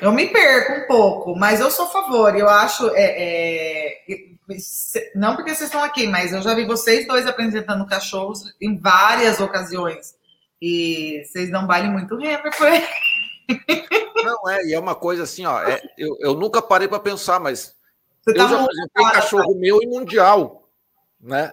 eu 0.00 0.12
me 0.12 0.26
perco 0.26 0.72
um 0.72 0.86
pouco, 0.86 1.36
mas 1.36 1.60
eu 1.60 1.70
sou 1.70 1.86
a 1.86 1.90
favor. 1.90 2.36
Eu 2.36 2.48
acho. 2.48 2.88
É, 2.94 3.14
é, 3.16 4.35
não 5.14 5.34
porque 5.34 5.54
vocês 5.54 5.68
estão 5.68 5.82
aqui, 5.82 6.06
mas 6.06 6.32
eu 6.32 6.40
já 6.42 6.54
vi 6.54 6.64
vocês 6.64 7.06
dois 7.06 7.26
apresentando 7.26 7.86
cachorros 7.86 8.54
em 8.60 8.78
várias 8.78 9.40
ocasiões. 9.40 10.14
E 10.60 11.22
vocês 11.24 11.50
não 11.50 11.66
valem 11.66 11.90
muito 11.90 12.16
renda 12.16 12.50
por 12.50 12.66
Não, 14.24 14.48
é, 14.48 14.66
e 14.66 14.74
é 14.74 14.78
uma 14.78 14.94
coisa 14.94 15.24
assim, 15.24 15.44
ó. 15.44 15.62
É, 15.62 15.80
eu, 15.98 16.16
eu 16.20 16.34
nunca 16.34 16.62
parei 16.62 16.88
para 16.88 16.98
pensar, 16.98 17.38
mas 17.38 17.74
Você 18.22 18.30
eu 18.30 18.34
tá 18.34 18.48
já 18.48 18.62
apresentei 18.62 19.04
cachorro 19.04 19.52
tá? 19.52 19.60
meu 19.60 19.82
em 19.82 19.88
mundial, 19.88 20.68
né? 21.20 21.52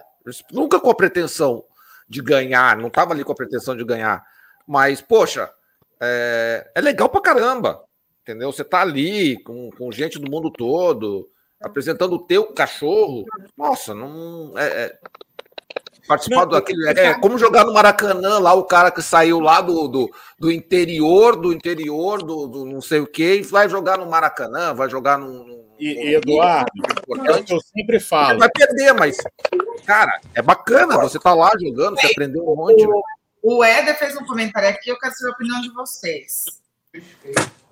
Nunca 0.50 0.80
com 0.80 0.90
a 0.90 0.94
pretensão 0.94 1.64
de 2.08 2.22
ganhar, 2.22 2.76
não 2.76 2.88
estava 2.88 3.12
ali 3.12 3.22
com 3.22 3.32
a 3.32 3.36
pretensão 3.36 3.76
de 3.76 3.84
ganhar. 3.84 4.24
Mas, 4.66 5.00
poxa, 5.00 5.50
é, 6.00 6.70
é 6.74 6.80
legal 6.80 7.08
pra 7.08 7.20
caramba 7.20 7.84
entendeu? 8.24 8.50
Você 8.50 8.64
tá 8.64 8.80
ali 8.80 9.36
com, 9.42 9.70
com 9.72 9.92
gente 9.92 10.18
do 10.18 10.30
mundo 10.30 10.50
todo, 10.50 11.30
apresentando 11.64 12.14
o 12.14 12.18
teu 12.18 12.52
cachorro. 12.52 13.24
Nossa, 13.56 13.94
não. 13.94 14.52
É, 14.56 14.64
é 14.64 14.98
participar 16.06 16.44
daquele. 16.44 16.86
É, 16.88 17.06
é 17.06 17.14
como 17.14 17.38
jogar 17.38 17.64
no 17.64 17.72
Maracanã 17.72 18.38
lá, 18.38 18.54
o 18.54 18.64
cara 18.64 18.90
que 18.90 19.02
saiu 19.02 19.40
lá 19.40 19.60
do, 19.60 19.88
do, 19.88 20.14
do 20.38 20.52
interior, 20.52 21.36
do 21.36 21.52
interior, 21.52 22.22
do, 22.22 22.46
do, 22.46 22.64
não 22.64 22.80
sei 22.80 23.00
o 23.00 23.06
quê, 23.06 23.36
e 23.36 23.42
vai 23.42 23.68
jogar 23.68 23.98
no 23.98 24.06
Maracanã, 24.06 24.74
vai 24.74 24.88
jogar 24.88 25.18
no. 25.18 25.64
e, 25.78 26.10
e 26.10 26.14
Eduardo, 26.16 26.70
eu 27.48 27.60
sempre 27.60 27.98
falo. 27.98 28.34
Você 28.34 28.38
vai 28.38 28.50
perder, 28.50 28.92
mas, 28.92 29.16
cara, 29.86 30.20
é 30.34 30.42
bacana, 30.42 30.98
você 30.98 31.18
tá 31.18 31.34
lá 31.34 31.50
jogando, 31.60 31.98
você 31.98 32.06
aprendeu 32.06 32.46
um 32.48 32.56
monte. 32.56 32.86
O, 33.42 33.58
o 33.58 33.64
Éder 33.64 33.98
fez 33.98 34.16
um 34.16 34.24
comentário 34.24 34.68
aqui, 34.68 34.90
eu 34.90 34.98
quero 34.98 35.14
saber 35.14 35.30
a 35.30 35.34
opinião 35.34 35.60
de 35.60 35.72
vocês. 35.72 36.44
Perfeito. 36.92 37.63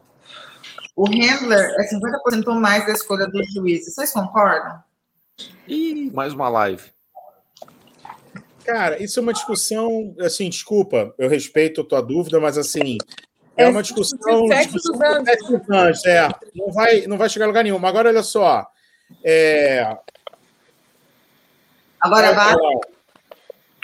O 0.95 1.07
handler 1.07 1.75
é 1.79 1.89
50% 1.89 2.47
ou 2.47 2.55
mais 2.55 2.87
da 2.87 2.93
escolha 2.93 3.27
dos 3.27 3.53
juízes. 3.53 3.95
Vocês 3.95 4.13
concordam? 4.13 4.83
Ih, 5.67 6.11
mais 6.13 6.35
uma 6.35 6.49
live. 6.49 6.93
Cara, 8.65 9.03
isso 9.03 9.19
é 9.19 9.23
uma 9.23 9.33
discussão, 9.33 10.15
assim, 10.21 10.49
desculpa, 10.49 11.13
eu 11.19 11.29
respeito 11.29 11.81
a 11.81 11.85
tua 11.85 12.01
dúvida, 12.01 12.39
mas 12.39 12.57
assim, 12.57 12.97
é, 13.57 13.65
é 13.65 13.69
uma 13.69 13.83
discussão. 13.83 14.47
discussão 14.47 15.23
dos 15.23 15.71
anos. 15.71 16.05
É, 16.07 16.29
não 16.55 16.73
vai, 16.73 17.07
não 17.07 17.19
vai 17.19 17.29
chegar 17.29 17.47
a 17.47 17.49
lugar 17.49 17.65
nenhum. 17.65 17.79
Mas 17.79 17.91
agora, 17.91 18.09
olha 18.09 18.23
só. 18.23 18.67
É... 19.25 19.97
Agora 22.01 22.33
vai. 22.33 22.55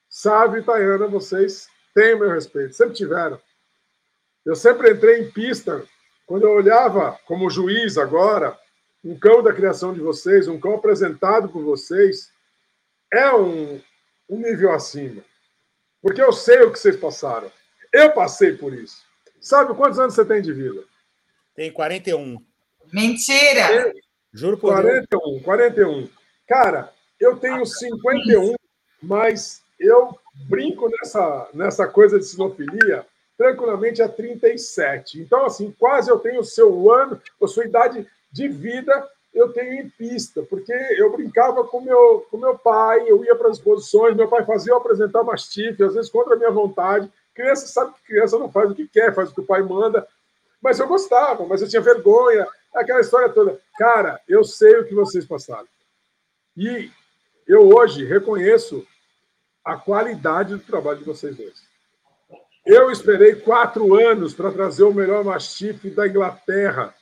Sabe, 0.09 0.59
e 0.59 0.63
Tayana, 0.63 1.07
vocês 1.07 1.67
têm 1.95 2.13
o 2.13 2.19
meu 2.19 2.29
respeito, 2.29 2.75
sempre 2.75 2.95
tiveram. 2.95 3.39
Eu 4.45 4.55
sempre 4.55 4.91
entrei 4.91 5.21
em 5.21 5.31
pista, 5.31 5.83
quando 6.25 6.43
eu 6.43 6.51
olhava 6.51 7.17
como 7.25 7.49
juiz 7.49 7.97
agora, 7.97 8.57
um 9.03 9.17
cão 9.17 9.41
da 9.41 9.53
criação 9.53 9.93
de 9.93 9.99
vocês, 9.99 10.47
um 10.47 10.59
cão 10.59 10.75
apresentado 10.75 11.49
por 11.49 11.63
vocês, 11.63 12.31
é 13.11 13.33
um, 13.33 13.81
um 14.29 14.37
nível 14.37 14.71
acima. 14.71 15.23
Porque 16.01 16.21
eu 16.21 16.31
sei 16.31 16.61
o 16.61 16.71
que 16.71 16.79
vocês 16.79 16.95
passaram. 16.95 17.51
Eu 17.91 18.11
passei 18.13 18.53
por 18.53 18.73
isso. 18.73 19.03
Sabe 19.39 19.73
quantos 19.73 19.99
anos 19.99 20.13
você 20.13 20.23
tem 20.23 20.41
de 20.41 20.53
vida? 20.53 20.83
Tem 21.55 21.71
41. 21.71 22.37
Mentira! 22.91 23.93
Juro 24.33 24.57
por 24.57 24.73
41, 24.73 25.05
Deus. 25.09 25.43
41. 25.43 26.09
Cara, 26.47 26.93
eu 27.19 27.37
tenho 27.37 27.65
51, 27.65 28.55
mas 29.01 29.61
eu 29.79 30.17
brinco 30.47 30.89
nessa, 30.89 31.49
nessa 31.53 31.87
coisa 31.87 32.17
de 32.17 32.25
sinofilia 32.25 33.05
tranquilamente 33.37 34.01
a 34.01 34.07
37. 34.07 35.19
Então, 35.19 35.45
assim, 35.45 35.71
quase 35.71 36.11
eu 36.11 36.19
tenho 36.19 36.41
o 36.41 36.45
seu 36.45 36.91
ano, 36.91 37.19
a 37.41 37.47
sua 37.47 37.65
idade 37.65 38.07
de 38.31 38.47
vida 38.47 39.09
eu 39.33 39.53
tenho 39.53 39.73
em 39.73 39.89
pista, 39.89 40.43
porque 40.43 40.73
eu 40.73 41.11
brincava 41.11 41.63
com 41.63 41.79
meu, 41.79 42.27
com 42.29 42.37
meu 42.37 42.57
pai, 42.57 43.05
eu 43.07 43.23
ia 43.23 43.35
para 43.35 43.49
as 43.49 43.57
exposições, 43.57 44.15
meu 44.15 44.27
pai 44.27 44.45
fazia 44.45 44.73
eu 44.73 44.77
apresentar 44.77 45.23
mastife, 45.23 45.81
às 45.83 45.93
vezes 45.93 46.11
contra 46.11 46.35
a 46.35 46.37
minha 46.37 46.51
vontade. 46.51 47.09
Criança 47.33 47.65
sabe 47.67 47.93
que 47.93 48.07
criança 48.07 48.37
não 48.37 48.51
faz 48.51 48.69
o 48.69 48.75
que 48.75 48.87
quer, 48.87 49.15
faz 49.15 49.29
o 49.29 49.33
que 49.33 49.41
o 49.41 49.45
pai 49.45 49.61
manda. 49.61 50.05
Mas 50.61 50.79
eu 50.79 50.87
gostava, 50.87 51.45
mas 51.45 51.61
eu 51.61 51.69
tinha 51.69 51.81
vergonha, 51.81 52.45
aquela 52.75 52.99
história 52.99 53.29
toda. 53.29 53.57
Cara, 53.77 54.19
eu 54.27 54.43
sei 54.43 54.77
o 54.77 54.85
que 54.85 54.93
vocês 54.93 55.25
passaram. 55.25 55.67
E 56.55 56.91
eu 57.47 57.69
hoje 57.69 58.05
reconheço 58.05 58.85
a 59.63 59.77
qualidade 59.77 60.55
do 60.55 60.59
trabalho 60.59 60.99
de 60.99 61.05
vocês 61.05 61.35
dois. 61.35 61.63
Eu 62.65 62.91
esperei 62.91 63.35
quatro 63.35 63.95
anos 63.95 64.33
para 64.33 64.51
trazer 64.51 64.83
o 64.83 64.93
melhor 64.93 65.23
mastife 65.23 65.89
da 65.89 66.07
Inglaterra, 66.07 66.93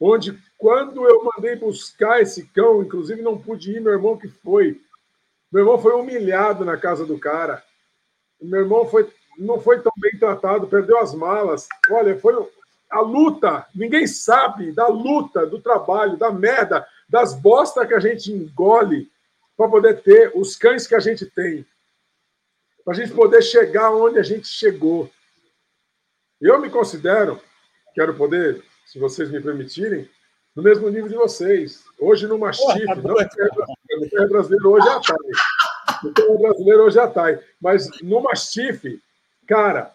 onde, 0.00 0.38
quando 0.64 1.06
eu 1.06 1.22
mandei 1.22 1.56
buscar 1.56 2.22
esse 2.22 2.46
cão, 2.46 2.82
inclusive 2.82 3.20
não 3.20 3.38
pude 3.38 3.70
ir, 3.70 3.82
meu 3.82 3.92
irmão 3.92 4.16
que 4.16 4.28
foi. 4.28 4.80
Meu 5.52 5.62
irmão 5.62 5.78
foi 5.78 5.92
humilhado 5.92 6.64
na 6.64 6.78
casa 6.78 7.04
do 7.04 7.18
cara. 7.18 7.62
Meu 8.40 8.60
irmão 8.60 8.88
foi, 8.88 9.12
não 9.36 9.60
foi 9.60 9.82
tão 9.82 9.92
bem 9.98 10.18
tratado, 10.18 10.66
perdeu 10.66 10.98
as 10.98 11.12
malas. 11.12 11.68
Olha, 11.90 12.18
foi 12.18 12.34
a 12.88 13.02
luta. 13.02 13.66
Ninguém 13.74 14.06
sabe 14.06 14.72
da 14.72 14.86
luta, 14.88 15.44
do 15.44 15.60
trabalho, 15.60 16.16
da 16.16 16.30
merda, 16.30 16.88
das 17.10 17.34
bostas 17.34 17.86
que 17.86 17.92
a 17.92 18.00
gente 18.00 18.32
engole 18.32 19.12
para 19.58 19.68
poder 19.68 20.00
ter 20.00 20.32
os 20.34 20.56
cães 20.56 20.86
que 20.86 20.94
a 20.94 21.00
gente 21.00 21.26
tem 21.26 21.66
para 22.82 22.94
a 22.94 22.96
gente 22.96 23.12
poder 23.12 23.42
chegar 23.42 23.90
onde 23.92 24.18
a 24.18 24.22
gente 24.22 24.48
chegou. 24.48 25.10
Eu 26.40 26.58
me 26.58 26.70
considero, 26.70 27.38
quero 27.94 28.14
poder, 28.14 28.64
se 28.86 28.98
vocês 28.98 29.30
me 29.30 29.42
permitirem, 29.42 30.08
no 30.54 30.62
mesmo 30.62 30.88
nível 30.88 31.08
de 31.08 31.14
vocês. 31.14 31.84
Hoje 31.98 32.26
no 32.26 32.38
Mastiff, 32.38 32.86
tá 32.86 32.96
não 32.96 33.20
é 33.20 34.26
brasileiro, 34.26 34.70
hoje 34.70 34.88
é 34.88 34.92
a 34.92 35.00
TAI. 35.00 36.22
No 36.28 36.38
brasileiro 36.38 36.82
hoje 36.84 36.98
é 36.98 37.02
a 37.02 37.08
TAI. 37.08 37.40
Mas 37.60 37.88
no 38.02 38.20
Mastiff, 38.20 39.02
cara, 39.46 39.92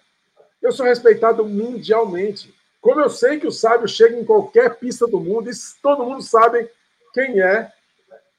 eu 0.62 0.72
sou 0.72 0.86
respeitado 0.86 1.46
mundialmente. 1.46 2.54
Como 2.82 3.00
eu 3.00 3.10
sei 3.10 3.40
que 3.40 3.48
o 3.48 3.52
sábio 3.52 3.88
chega 3.88 4.16
em 4.16 4.26
qualquer 4.26 4.76
pista 4.76 5.06
do 5.06 5.20
mundo, 5.20 5.50
e 5.50 5.54
todo 5.82 6.06
mundo 6.06 6.22
sabe 6.22 6.70
quem 7.14 7.42
é 7.42 7.72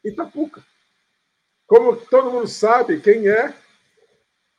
Itapuca. 0.04 0.62
Como 1.66 1.96
todo 1.96 2.30
mundo 2.30 2.48
sabe 2.48 3.00
quem 3.00 3.28
é 3.28 3.54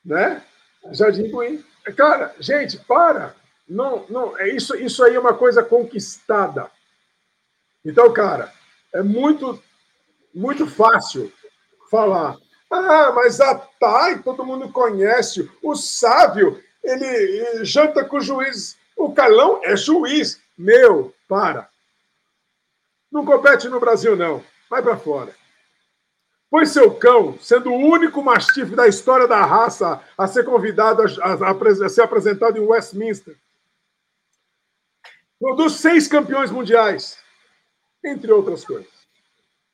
né? 0.03 0.43
Jardim 0.91 1.29
Buim. 1.29 1.63
Cara, 1.95 2.35
gente, 2.39 2.77
para. 2.77 3.35
Não, 3.67 4.05
não, 4.09 4.37
é 4.37 4.49
isso, 4.49 4.75
isso 4.75 5.03
aí 5.03 5.15
é 5.15 5.19
uma 5.19 5.33
coisa 5.33 5.63
conquistada. 5.63 6.69
Então, 7.83 8.11
cara, 8.13 8.53
é 8.93 9.01
muito, 9.01 9.61
muito 10.33 10.67
fácil 10.67 11.31
falar. 11.89 12.37
Ah, 12.69 13.11
mas 13.11 13.41
a 13.41 13.55
Thay, 13.55 14.19
todo 14.19 14.45
mundo 14.45 14.71
conhece. 14.71 15.49
O 15.61 15.75
sábio, 15.75 16.63
ele 16.83 17.65
janta 17.65 18.05
com 18.05 18.17
o 18.17 18.21
juiz. 18.21 18.77
O 18.95 19.13
Carlão 19.13 19.59
é 19.63 19.75
juiz. 19.75 20.41
Meu, 20.57 21.13
para. 21.27 21.69
Não 23.11 23.25
compete 23.25 23.67
no 23.67 23.79
Brasil, 23.79 24.15
não. 24.15 24.43
Vai 24.69 24.81
para 24.81 24.95
fora. 24.95 25.35
Foi 26.49 26.65
seu 26.65 26.93
cão, 26.95 27.37
sendo 27.39 27.71
o 27.71 27.77
único 27.77 28.21
mastife 28.21 28.75
da 28.75 28.87
história 28.87 29.27
da 29.27 29.45
raça 29.45 30.01
a 30.17 30.27
ser 30.27 30.43
convidado 30.43 31.01
a, 31.01 31.05
a, 31.05 31.85
a 31.85 31.89
ser 31.89 32.01
apresentado 32.01 32.57
em 32.57 32.65
Westminster. 32.65 33.37
Produz 35.39 35.73
seis 35.73 36.07
campeões 36.07 36.51
mundiais, 36.51 37.17
entre 38.03 38.31
outras 38.31 38.65
coisas. 38.65 38.91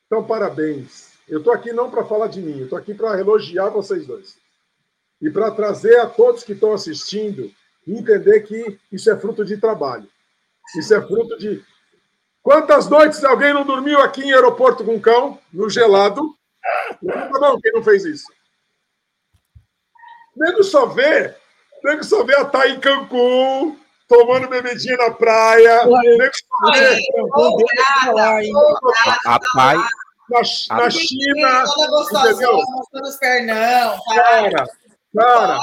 Então, 0.05 0.23
parabéns. 0.23 1.13
Eu 1.27 1.39
estou 1.39 1.53
aqui 1.53 1.73
não 1.73 1.91
para 1.91 2.05
falar 2.05 2.27
de 2.27 2.41
mim, 2.41 2.59
eu 2.59 2.63
estou 2.63 2.79
aqui 2.79 2.93
para 2.93 3.19
elogiar 3.19 3.69
vocês 3.69 4.07
dois. 4.07 4.37
E 5.21 5.29
para 5.29 5.51
trazer 5.51 5.99
a 5.99 6.07
todos 6.07 6.43
que 6.43 6.53
estão 6.53 6.73
assistindo 6.73 7.51
entender 7.85 8.41
que 8.41 8.79
isso 8.91 9.09
é 9.09 9.17
fruto 9.17 9.43
de 9.45 9.57
trabalho. 9.57 10.07
Isso 10.75 10.93
é 10.93 11.01
fruto 11.01 11.37
de. 11.37 11.63
Quantas 12.41 12.89
noites 12.89 13.23
alguém 13.23 13.53
não 13.53 13.65
dormiu 13.65 13.99
aqui 13.99 14.21
em 14.21 14.33
aeroporto 14.33 14.83
com 14.83 14.99
cão, 14.99 15.39
no 15.51 15.69
gelado? 15.69 16.35
Levanta 17.01 17.39
não, 17.39 17.59
quem 17.59 17.71
não 17.71 17.83
fez 17.83 18.05
isso. 18.05 18.27
Nego 20.35 20.63
só 20.63 20.85
vê, 20.85 21.35
nego 21.83 22.03
só 22.03 22.23
vê 22.23 22.35
a 22.35 22.45
Thay 22.45 22.73
em 22.73 22.79
Cancún, 22.79 23.77
tomando 24.07 24.47
bebidinha 24.47 24.97
na 24.97 25.11
praia. 25.11 25.84
Só. 25.84 25.97
A 29.25 29.39
Thay. 29.53 29.77
Na, 30.29 30.41
na 30.77 30.89
China. 30.89 31.63
Entendeu? 32.23 32.57
Mostrando 32.57 33.07
os 33.07 33.17
pernão. 33.17 33.99
Cara, 34.15 34.67
cara. 35.15 35.59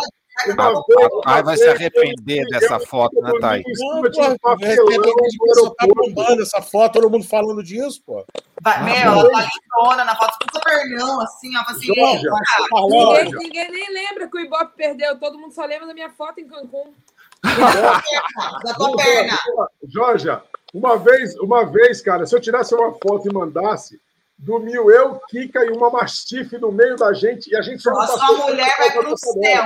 Papai 0.56 1.42
vai 1.42 1.56
se 1.56 1.68
arrepender 1.68 2.44
dessa 2.48 2.80
foto, 2.80 3.14
né, 3.20 3.30
Thay? 3.40 3.62
Não, 3.78 4.02
pô, 4.02 4.10
tá 5.70 5.86
bombando 5.94 6.42
essa 6.42 6.60
foto, 6.60 6.94
todo 6.94 7.08
mundo 7.08 7.24
falando 7.24 7.62
disso, 7.62 8.02
pô. 8.04 8.24
Vai, 8.60 8.82
meu, 8.82 8.94
ela 8.94 9.30
tá 9.30 9.48
lindona 9.78 10.04
na 10.04 10.16
foto, 10.16 10.36
com 10.52 10.60
pernão, 10.60 11.20
assim, 11.20 11.56
ó, 11.56 11.60
assim, 11.70 11.86
Jorge, 11.86 12.26
ninguém, 12.88 13.32
ninguém 13.38 13.70
nem 13.70 13.92
lembra 13.92 14.28
que 14.28 14.36
o 14.36 14.40
Ibope 14.40 14.76
perdeu, 14.76 15.18
todo 15.18 15.38
mundo 15.38 15.54
só 15.54 15.64
lembra 15.64 15.86
da 15.86 15.94
minha 15.94 16.10
foto 16.10 16.40
em 16.40 16.48
Cancún. 16.48 16.92
Da 18.64 18.74
tua 18.74 18.96
perna. 18.96 19.38
Jorge, 19.86 20.28
uma 20.72 20.96
vez, 20.96 21.36
uma 21.36 21.64
vez, 21.64 22.00
cara, 22.00 22.26
se 22.26 22.34
eu 22.34 22.40
tirasse 22.40 22.74
uma 22.74 22.92
foto 22.92 23.28
e 23.28 23.32
mandasse, 23.32 24.00
dormiu 24.38 24.90
eu, 24.90 25.20
Kika 25.28 25.64
e 25.64 25.70
uma 25.70 25.90
mastife 25.90 26.58
no 26.58 26.72
meio 26.72 26.96
da 26.96 27.12
gente, 27.12 27.50
e 27.50 27.56
a 27.56 27.62
gente 27.62 27.82
só 27.82 27.90
A 27.90 28.06
sua 28.06 28.32
mulher 28.32 28.74
vai 28.78 28.90
pro 28.90 29.16
céu 29.16 29.64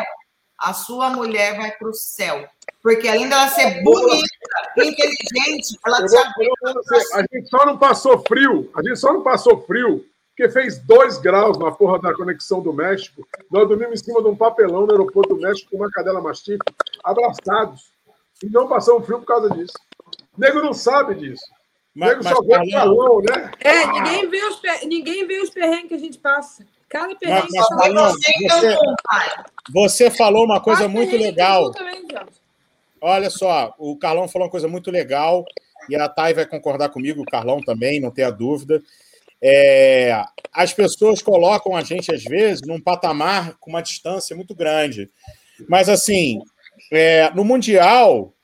a 0.58 0.74
sua 0.74 1.10
mulher 1.10 1.56
vai 1.56 1.70
para 1.72 1.88
o 1.88 1.94
céu. 1.94 2.46
Porque 2.82 3.08
além 3.08 3.28
dela 3.28 3.48
ser 3.48 3.82
bonita, 3.82 4.26
inteligente, 4.76 5.78
ela 5.86 6.04
te 6.04 6.16
A 7.14 7.20
gente 7.20 7.48
só 7.48 7.64
não 7.64 7.78
passou 7.78 8.22
frio, 8.26 8.70
a 8.74 8.82
gente 8.82 8.96
só 8.96 9.12
não 9.12 9.22
passou 9.22 9.62
frio, 9.62 10.04
porque 10.38 10.50
fez 10.50 10.78
dois 10.78 11.18
graus 11.18 11.58
na 11.58 11.72
porra 11.72 12.00
da 12.00 12.14
conexão 12.14 12.62
do 12.62 12.72
México. 12.72 13.26
Nós 13.50 13.66
dormimos 13.66 14.00
em 14.00 14.04
cima 14.04 14.22
de 14.22 14.28
um 14.28 14.36
papelão 14.36 14.86
no 14.86 14.92
aeroporto 14.92 15.34
do 15.34 15.40
México 15.40 15.68
com 15.68 15.78
uma 15.78 15.90
cadela 15.90 16.22
mastife, 16.22 16.60
abraçados. 17.02 17.90
E 18.40 18.48
não 18.48 18.68
passamos 18.68 19.04
frio 19.04 19.18
por 19.18 19.26
causa 19.26 19.50
disso. 19.50 19.74
O 20.36 20.40
nego 20.40 20.60
não 20.60 20.72
sabe 20.72 21.16
disso. 21.16 21.42
O 21.96 21.98
nego 21.98 22.22
só 22.22 22.40
vê 22.40 22.56
o 22.56 22.70
calão, 22.70 23.20
né? 23.20 23.50
É, 23.58 23.86
ninguém 23.88 24.30
vê, 24.30 24.44
os, 24.44 24.62
ninguém 24.86 25.26
vê 25.26 25.40
os 25.40 25.50
perrengues 25.50 25.88
que 25.88 25.94
a 25.94 25.98
gente 25.98 26.18
passa. 26.18 26.64
Cada 26.88 27.08
mas, 27.20 27.46
mas, 27.72 28.14
você, 28.52 28.78
você 29.72 30.10
falou 30.10 30.44
uma 30.44 30.60
coisa 30.60 30.86
muito 30.86 31.16
legal. 31.16 31.72
Olha 33.00 33.28
só, 33.28 33.74
o 33.76 33.98
Carlão 33.98 34.28
falou 34.28 34.46
uma 34.46 34.52
coisa 34.52 34.68
muito 34.68 34.88
legal, 34.88 35.44
e 35.88 35.96
a 35.96 36.08
Thay 36.08 36.32
vai 36.32 36.46
concordar 36.46 36.90
comigo, 36.90 37.22
o 37.22 37.26
Carlão 37.26 37.60
também, 37.60 38.00
não 38.00 38.10
tenha 38.10 38.30
dúvida. 38.30 38.80
É, 39.42 40.22
as 40.52 40.72
pessoas 40.72 41.22
colocam 41.22 41.76
a 41.76 41.82
gente, 41.82 42.12
às 42.12 42.24
vezes, 42.24 42.62
num 42.66 42.80
patamar 42.80 43.56
com 43.58 43.70
uma 43.70 43.82
distância 43.82 44.34
muito 44.34 44.54
grande. 44.54 45.10
Mas, 45.68 45.88
assim, 45.88 46.40
é, 46.92 47.30
no 47.34 47.44
Mundial, 47.44 48.34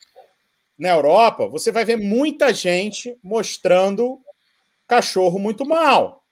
na 0.79 0.91
Europa, 0.91 1.49
você 1.49 1.73
vai 1.73 1.85
ver 1.85 1.97
muita 1.97 2.53
gente 2.53 3.17
mostrando 3.23 4.21
cachorro 4.87 5.39
muito 5.39 5.65
mal 5.65 6.25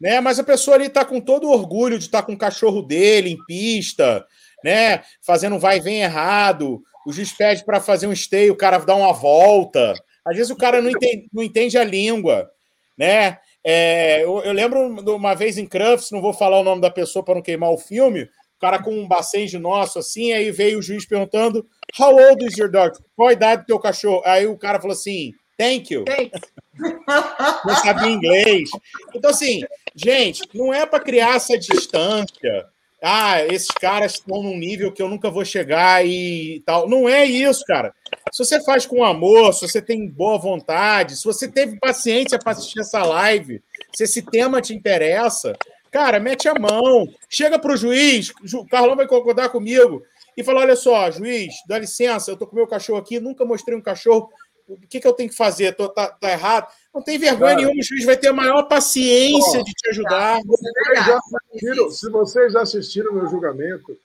né? 0.00 0.20
Mas 0.20 0.38
a 0.38 0.44
pessoa 0.44 0.76
ali 0.76 0.86
está 0.86 1.04
com 1.04 1.20
todo 1.20 1.48
o 1.48 1.52
orgulho 1.52 1.98
de 1.98 2.04
estar 2.04 2.20
tá 2.20 2.26
com 2.26 2.32
o 2.32 2.38
cachorro 2.38 2.82
dele 2.82 3.30
em 3.30 3.44
pista, 3.46 4.24
né? 4.62 5.02
Fazendo 5.22 5.56
um 5.56 5.58
vai 5.58 5.78
e 5.78 5.80
vem 5.80 6.02
errado. 6.02 6.82
O 7.06 7.12
juiz 7.12 7.32
pede 7.32 7.64
para 7.64 7.80
fazer 7.80 8.06
um 8.06 8.12
esteio, 8.12 8.52
o 8.52 8.56
cara 8.56 8.78
dá 8.78 8.94
uma 8.94 9.12
volta. 9.12 9.94
Às 10.24 10.36
vezes 10.36 10.50
o 10.50 10.56
cara 10.56 10.80
não 10.80 10.90
entende, 10.90 11.28
não 11.32 11.42
entende 11.42 11.78
a 11.78 11.84
língua, 11.84 12.50
né? 12.96 13.38
É, 13.70 14.24
eu, 14.24 14.40
eu, 14.40 14.52
lembro 14.54 15.02
de 15.02 15.10
uma 15.10 15.34
vez 15.34 15.58
em 15.58 15.66
Crufts, 15.66 16.10
não 16.10 16.22
vou 16.22 16.32
falar 16.32 16.58
o 16.58 16.64
nome 16.64 16.80
da 16.80 16.90
pessoa 16.90 17.22
para 17.22 17.34
não 17.34 17.42
queimar 17.42 17.70
o 17.70 17.76
filme, 17.76 18.22
o 18.22 18.58
cara 18.58 18.82
com 18.82 18.90
um 18.90 19.06
bacenge 19.06 19.58
nosso 19.58 19.98
assim, 19.98 20.32
aí 20.32 20.50
veio 20.50 20.78
o 20.78 20.82
juiz 20.82 21.04
perguntando: 21.04 21.66
How 22.00 22.16
old 22.16 22.42
is 22.46 22.56
your 22.56 22.70
dog? 22.70 22.96
Qual 23.14 23.28
a 23.28 23.32
idade 23.34 23.64
do 23.64 23.66
teu 23.66 23.78
cachorro? 23.78 24.22
Aí 24.24 24.46
o 24.46 24.56
cara 24.56 24.80
falou 24.80 24.94
assim: 24.94 25.34
Thank 25.58 25.92
you. 25.92 26.06
Thanks. 26.06 26.40
Não 27.66 27.76
sabia 27.76 28.08
inglês. 28.08 28.70
Então, 29.14 29.32
assim, 29.32 29.60
gente, 29.94 30.48
não 30.54 30.72
é 30.72 30.86
para 30.86 31.00
criar 31.00 31.36
essa 31.36 31.58
distância. 31.58 32.64
Ah, 33.02 33.44
esses 33.46 33.68
caras 33.68 34.14
estão 34.14 34.42
num 34.42 34.56
nível 34.56 34.92
que 34.92 35.00
eu 35.00 35.08
nunca 35.08 35.30
vou 35.30 35.44
chegar 35.44 36.04
e 36.04 36.62
tal. 36.66 36.88
Não 36.88 37.08
é 37.08 37.24
isso, 37.24 37.64
cara. 37.64 37.94
Se 38.32 38.44
você 38.44 38.62
faz 38.64 38.84
com 38.84 39.04
amor, 39.04 39.52
se 39.54 39.68
você 39.68 39.80
tem 39.80 40.08
boa 40.08 40.38
vontade, 40.38 41.16
se 41.16 41.24
você 41.24 41.46
teve 41.46 41.78
paciência 41.78 42.38
para 42.38 42.52
assistir 42.52 42.80
essa 42.80 43.04
live, 43.04 43.62
se 43.94 44.04
esse 44.04 44.22
tema 44.22 44.60
te 44.60 44.74
interessa, 44.74 45.56
cara, 45.90 46.18
mete 46.18 46.48
a 46.48 46.54
mão. 46.54 47.08
Chega 47.28 47.58
para 47.58 47.72
o 47.72 47.76
juiz, 47.76 48.32
o 48.52 48.66
Carlão 48.66 48.96
vai 48.96 49.06
concordar 49.06 49.50
comigo, 49.50 50.02
e 50.36 50.42
fala: 50.42 50.60
olha 50.60 50.76
só, 50.76 51.10
juiz, 51.10 51.54
dá 51.68 51.78
licença, 51.78 52.30
eu 52.30 52.36
tô 52.36 52.46
com 52.46 52.56
meu 52.56 52.66
cachorro 52.66 52.98
aqui, 52.98 53.20
nunca 53.20 53.44
mostrei 53.44 53.76
um 53.76 53.82
cachorro 53.82 54.28
o 54.68 54.76
que, 54.86 55.00
que 55.00 55.06
eu 55.06 55.14
tenho 55.14 55.30
que 55.30 55.34
fazer? 55.34 55.74
Tô, 55.74 55.88
tá, 55.88 56.08
tá 56.08 56.30
errado? 56.30 56.68
Não 56.98 57.04
tem 57.04 57.16
vergonha 57.16 57.54
nenhuma, 57.54 57.78
o 57.78 57.82
juiz 57.84 58.04
vai 58.04 58.16
ter 58.16 58.26
a 58.26 58.32
maior 58.32 58.64
paciência 58.64 59.62
de 59.62 59.72
te 59.72 59.90
ajudar. 59.90 60.40
Vocês 60.44 61.96
se 61.96 62.10
vocês 62.10 62.52
já 62.52 62.62
assistiram 62.62 63.12
meu 63.12 63.28
julgamento, 63.28 63.96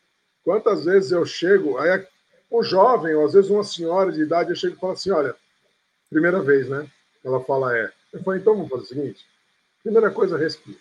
quantas 0.44 0.86
vezes 0.86 1.12
eu 1.12 1.26
chego, 1.26 1.80
aí 1.80 2.06
um 2.52 2.62
jovem, 2.62 3.16
ou 3.16 3.26
às 3.26 3.34
vezes 3.34 3.50
uma 3.50 3.64
senhora 3.64 4.12
de 4.12 4.22
idade, 4.22 4.52
eu 4.52 4.56
chego 4.56 4.76
e 4.76 4.80
falo 4.80 4.94
assim: 4.94 5.10
olha, 5.10 5.36
primeira 6.08 6.40
vez, 6.40 6.70
né? 6.70 6.86
Ela 7.26 7.44
fala, 7.44 7.76
é. 7.76 7.92
Eu 8.14 8.22
falo, 8.22 8.38
então 8.38 8.56
vamos 8.56 8.70
fazer 8.70 8.84
o 8.84 8.86
seguinte: 8.86 9.26
primeira 9.82 10.12
coisa, 10.12 10.38
respira. 10.38 10.78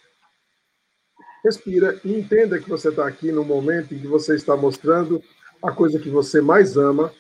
respira 1.43 1.99
e 2.05 2.13
entenda 2.13 2.59
que 2.59 2.69
você 2.69 2.91
está 2.91 3.09
aqui 3.09 3.33
no 3.33 3.43
momento 3.43 3.95
em 3.95 3.99
que 3.99 4.07
você 4.07 4.35
está 4.35 4.55
mostrando 4.55 5.25
a 5.63 5.73
coisa 5.73 5.99
que 5.99 6.11
você 6.11 6.43
mais 6.43 6.77
ama 6.77 7.11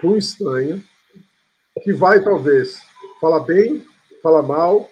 para 0.00 0.10
um 0.10 0.16
estranho, 0.16 0.82
que 1.84 1.92
vai 1.92 2.24
talvez 2.24 2.82
falar 3.20 3.38
bem, 3.38 3.86
falar 4.22 4.42
mal, 4.42 4.90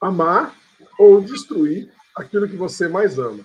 amar 0.00 0.56
ou 0.98 1.20
destruir 1.20 1.92
aquilo 2.14 2.48
que 2.48 2.56
você 2.56 2.88
mais 2.88 3.18
ama. 3.18 3.44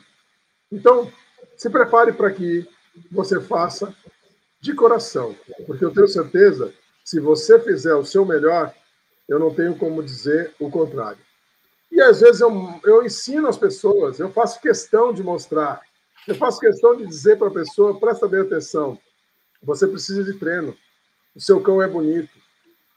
Então, 0.71 1.11
se 1.55 1.69
prepare 1.69 2.13
para 2.13 2.31
que 2.31 2.67
você 3.11 3.39
faça 3.39 3.93
de 4.59 4.73
coração, 4.73 5.35
porque 5.65 5.85
eu 5.85 5.93
tenho 5.93 6.07
certeza, 6.07 6.73
se 7.03 7.19
você 7.19 7.59
fizer 7.59 7.93
o 7.93 8.05
seu 8.05 8.25
melhor, 8.25 8.73
eu 9.27 9.39
não 9.39 9.53
tenho 9.53 9.77
como 9.77 10.03
dizer 10.03 10.53
o 10.59 10.69
contrário. 10.69 11.19
E 11.91 12.01
às 12.01 12.21
vezes 12.21 12.41
eu, 12.41 12.51
eu 12.83 13.05
ensino 13.05 13.47
as 13.47 13.57
pessoas, 13.57 14.19
eu 14.19 14.29
faço 14.31 14.59
questão 14.59 15.13
de 15.13 15.23
mostrar, 15.23 15.81
eu 16.27 16.35
faço 16.35 16.59
questão 16.59 16.95
de 16.95 17.05
dizer 17.05 17.37
para 17.37 17.47
a 17.47 17.53
pessoa: 17.53 17.99
presta 17.99 18.27
bem 18.27 18.41
atenção, 18.41 18.99
você 19.61 19.87
precisa 19.87 20.23
de 20.23 20.37
treino, 20.37 20.75
o 21.35 21.39
seu 21.39 21.61
cão 21.61 21.81
é 21.81 21.87
bonito, 21.87 22.31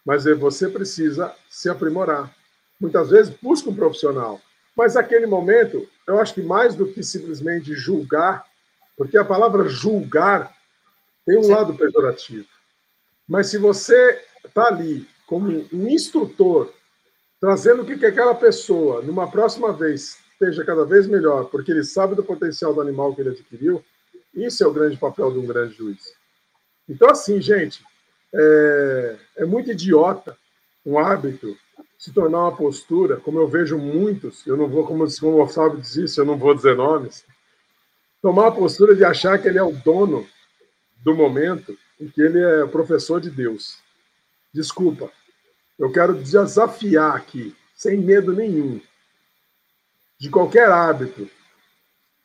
mas 0.04 0.24
você 0.24 0.68
precisa 0.68 1.34
se 1.48 1.68
aprimorar. 1.68 2.34
Muitas 2.80 3.10
vezes 3.10 3.34
busca 3.42 3.70
um 3.70 3.74
profissional, 3.74 4.40
mas 4.76 4.94
naquele 4.94 5.26
momento, 5.26 5.86
eu 6.06 6.18
acho 6.20 6.34
que 6.34 6.42
mais 6.42 6.74
do 6.74 6.86
que 6.86 7.02
simplesmente 7.02 7.74
julgar, 7.74 8.44
porque 8.96 9.18
a 9.18 9.24
palavra 9.24 9.68
julgar 9.68 10.54
tem 11.26 11.38
um 11.38 11.42
Sim. 11.42 11.52
lado 11.52 11.74
pejorativo. 11.74 12.46
Mas 13.28 13.48
se 13.48 13.58
você 13.58 14.22
está 14.44 14.68
ali 14.68 15.06
como 15.26 15.48
um 15.72 15.88
instrutor, 15.88 16.72
trazendo 17.40 17.84
que, 17.84 17.96
que 17.96 18.06
aquela 18.06 18.34
pessoa, 18.34 19.02
numa 19.02 19.30
próxima 19.30 19.72
vez, 19.72 20.18
esteja 20.32 20.64
cada 20.64 20.84
vez 20.84 21.06
melhor, 21.06 21.44
porque 21.44 21.70
ele 21.70 21.84
sabe 21.84 22.14
do 22.14 22.24
potencial 22.24 22.74
do 22.74 22.80
animal 22.80 23.14
que 23.14 23.20
ele 23.20 23.30
adquiriu, 23.30 23.84
isso 24.34 24.64
é 24.64 24.66
o 24.66 24.72
grande 24.72 24.96
papel 24.96 25.30
de 25.30 25.38
um 25.38 25.46
grande 25.46 25.74
juiz. 25.74 26.14
Então, 26.88 27.10
assim, 27.10 27.40
gente, 27.40 27.84
é, 28.32 29.16
é 29.38 29.44
muito 29.44 29.70
idiota 29.70 30.36
um 30.84 30.98
árbitro 30.98 31.56
se 31.98 32.12
tornar 32.12 32.40
uma 32.40 32.56
postura, 32.56 33.18
como 33.18 33.38
eu 33.38 33.46
vejo 33.46 33.76
muitos, 33.76 34.46
eu 34.46 34.56
não 34.56 34.66
vou, 34.66 34.86
como, 34.86 35.04
como 35.18 35.42
o 35.42 35.46
Fábio 35.46 35.80
disse, 35.80 36.18
eu 36.18 36.24
não 36.24 36.38
vou 36.38 36.54
dizer 36.54 36.74
nomes, 36.74 37.26
tomar 38.22 38.48
a 38.48 38.52
postura 38.52 38.94
de 38.94 39.04
achar 39.04 39.38
que 39.38 39.46
ele 39.46 39.58
é 39.58 39.62
o 39.62 39.72
dono 39.72 40.26
do 41.04 41.14
momento 41.14 41.76
em 42.00 42.08
que 42.08 42.22
ele 42.22 42.38
é 42.38 42.66
professor 42.66 43.20
de 43.20 43.30
Deus. 43.30 43.78
Desculpa, 44.52 45.10
eu 45.78 45.92
quero 45.92 46.14
desafiar 46.14 47.14
aqui, 47.14 47.54
sem 47.74 47.98
medo 47.98 48.32
nenhum, 48.32 48.80
de 50.18 50.30
qualquer 50.30 50.70
árbitro 50.70 51.28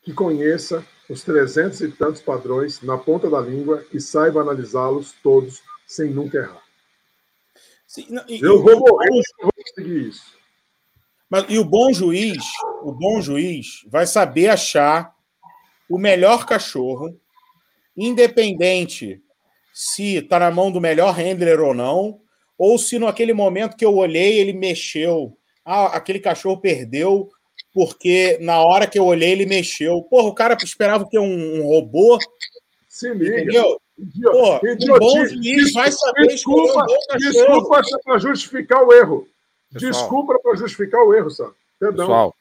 que 0.02 0.12
conheça 0.12 0.82
os 1.08 1.22
trezentos 1.22 1.80
e 1.82 1.88
tantos 1.90 2.22
padrões 2.22 2.80
na 2.80 2.96
ponta 2.96 3.28
da 3.28 3.40
língua 3.40 3.84
e 3.92 4.00
saiba 4.00 4.40
analisá-los 4.40 5.12
todos 5.22 5.62
sem 5.86 6.10
nunca 6.10 6.38
errar. 6.38 6.62
Sim, 7.86 8.06
não, 8.10 8.24
e, 8.28 8.40
eu 8.42 8.62
vou 8.62 8.78
morrer, 8.78 9.08
eu 9.08 9.22
vou 9.42 9.52
conseguir 9.52 10.08
isso. 10.08 10.36
Mas, 11.30 11.46
e 11.48 11.58
o 11.58 11.64
bom 11.64 11.92
juiz, 11.92 12.44
o 12.82 12.92
bom 12.92 13.20
juiz 13.20 13.84
vai 13.88 14.06
saber 14.06 14.48
achar 14.48 15.14
o 15.88 15.98
melhor 15.98 16.46
cachorro, 16.46 17.18
independente 17.96 19.22
se 19.72 20.16
está 20.16 20.38
na 20.38 20.50
mão 20.50 20.70
do 20.70 20.80
melhor 20.80 21.14
handler 21.14 21.60
ou 21.60 21.74
não, 21.74 22.20
ou 22.58 22.78
se 22.78 22.98
naquele 22.98 23.32
momento 23.32 23.76
que 23.76 23.84
eu 23.84 23.94
olhei 23.94 24.38
ele 24.38 24.52
mexeu, 24.52 25.36
ah, 25.64 25.86
aquele 25.86 26.18
cachorro 26.18 26.60
perdeu 26.60 27.30
porque 27.76 28.38
na 28.40 28.58
hora 28.60 28.86
que 28.86 28.98
eu 28.98 29.04
olhei 29.04 29.32
ele 29.32 29.44
mexeu. 29.44 30.02
Porra, 30.04 30.28
o 30.28 30.34
cara 30.34 30.56
esperava 30.64 31.06
que 31.06 31.18
um, 31.18 31.60
um 31.60 31.66
robô. 31.66 32.18
Se 32.88 33.12
liga. 33.12 33.42
Entendeu? 33.42 33.78
Pô, 33.96 34.56
um 34.56 34.98
bom 34.98 35.26
juiz 35.26 35.72
vai 35.72 35.90
saber 35.90 36.26
desculpa, 36.28 36.84
um 36.84 37.16
desculpa 37.16 37.80
para 38.04 38.18
justificar 38.18 38.82
o 38.82 38.92
erro. 38.92 39.28
Pessoal. 39.72 39.92
Desculpa 39.92 40.38
para 40.38 40.56
justificar 40.56 41.02
o 41.02 41.14
erro, 41.14 41.30
Sam. 41.30 41.50
Perdão. 41.78 42.06
Pessoal. 42.06 42.36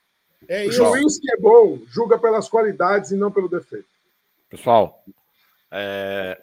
É 0.47 0.65
o 0.67 0.71
juiz 0.71 1.17
que 1.17 1.31
é 1.31 1.37
bom 1.37 1.79
julga 1.87 2.19
pelas 2.19 2.49
qualidades 2.49 3.11
e 3.11 3.15
não 3.15 3.31
pelo 3.31 3.49
defeito. 3.49 3.87
Pessoal, 4.49 5.03
é... 5.71 6.37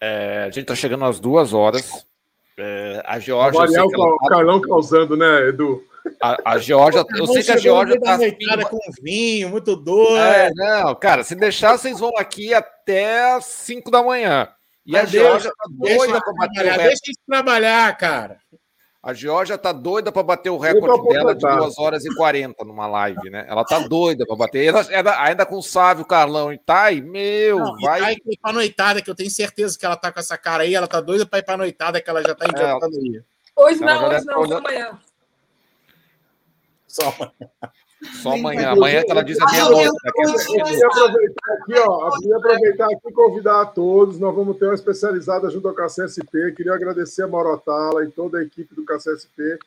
É, 0.00 0.42
a 0.42 0.46
gente 0.46 0.60
está 0.60 0.74
chegando 0.74 1.04
às 1.04 1.18
duas 1.18 1.52
horas. 1.52 2.06
É, 2.56 3.02
a 3.04 3.18
Georgia. 3.18 3.60
Variar 3.60 3.86
o 3.86 3.90
tá... 3.90 4.28
Carlão 4.28 4.60
causando, 4.60 5.16
né, 5.16 5.48
Edu? 5.48 5.82
A, 6.20 6.52
a 6.52 6.58
Georgia, 6.58 7.04
eu 7.16 7.26
sei 7.26 7.42
que 7.42 7.52
a 7.52 7.56
Georgia 7.56 8.00
tá 8.00 8.18
com 8.68 8.78
vinho, 9.02 9.48
muito 9.50 9.76
doido. 9.76 10.16
É, 10.16 10.50
não, 10.54 10.94
cara, 10.94 11.22
se 11.22 11.34
deixar, 11.34 11.76
vocês 11.76 11.98
vão 11.98 12.12
aqui 12.16 12.54
até 12.54 13.40
5 13.40 13.90
da 13.90 14.02
manhã. 14.02 14.48
E 14.84 14.92
Mas 14.92 15.02
a 15.02 15.06
Georgia 15.06 15.50
tá 15.50 15.68
doida 15.70 16.20
para 16.20 16.32
bater 16.32 16.60
o 16.60 16.62
recorde. 16.62 16.82
Deixa 16.84 17.02
eles 17.06 17.18
trabalhar, 17.26 17.96
cara. 17.96 18.38
A 19.06 19.12
Georgia 19.12 19.56
tá 19.56 19.70
doida 19.70 20.10
para 20.10 20.22
bater 20.24 20.50
o 20.50 20.58
recorde 20.58 21.08
dela 21.08 21.32
de 21.32 21.40
2 21.40 21.78
horas 21.78 22.04
e 22.04 22.12
40 22.12 22.64
numa 22.64 22.88
live, 22.88 23.30
né? 23.30 23.46
Ela 23.48 23.64
tá 23.64 23.78
doida 23.78 24.26
para 24.26 24.34
bater. 24.34 24.64
Ela, 24.64 24.84
ela, 24.90 25.22
ainda 25.22 25.46
com 25.46 25.58
o 25.58 25.62
Sávio, 25.62 26.04
Carlão 26.04 26.52
e 26.52 26.58
Tai, 26.58 27.00
meu, 27.00 27.60
não, 27.60 27.76
vai. 27.80 28.00
Vai 28.00 28.14
ir 28.14 28.38
pra 28.42 28.52
noitada, 28.52 29.00
que 29.00 29.08
eu 29.08 29.14
tenho 29.14 29.30
certeza 29.30 29.78
que 29.78 29.86
ela 29.86 29.94
tá 29.94 30.10
com 30.10 30.18
essa 30.18 30.36
cara 30.36 30.64
aí, 30.64 30.74
ela 30.74 30.88
tá 30.88 31.00
doida 31.00 31.24
para 31.24 31.38
ir 31.38 31.44
pra 31.44 31.56
noitada, 31.56 32.00
que 32.00 32.10
ela 32.10 32.20
já 32.20 32.34
tá 32.34 32.46
inventando 32.46 33.16
é, 33.16 33.22
Hoje 33.54 33.80
não, 33.80 34.08
hoje 34.08 34.24
não, 34.26 34.46
só 34.46 34.58
amanhã. 34.58 34.98
Só 36.96 37.08
amanhã. 37.10 37.32
Só 38.22 38.32
amanhã. 38.34 38.70
Amanhã 38.70 39.02
que 39.02 39.10
ela 39.10 39.22
diz 39.22 39.38
a 39.40 39.46
meia-noite. 39.46 39.90
Eu 40.04 40.64
queria 40.64 40.86
aproveitar 40.86 41.52
aqui, 41.52 41.74
ó. 41.78 42.10
Queria 42.18 42.36
aproveitar 42.36 42.86
aqui 42.86 43.08
e 43.08 43.12
convidar 43.12 43.60
a 43.60 43.66
todos. 43.66 44.18
Nós 44.18 44.34
vamos 44.34 44.56
ter 44.56 44.64
uma 44.64 44.74
especializada 44.74 45.50
junto 45.50 45.68
ao 45.68 45.74
KCSP. 45.74 46.52
Queria 46.56 46.74
agradecer 46.74 47.22
a 47.22 47.28
Morotala 47.28 48.04
e 48.04 48.10
toda 48.10 48.38
a 48.38 48.42
equipe 48.42 48.74
do 48.74 48.84
KCSP 48.84 49.58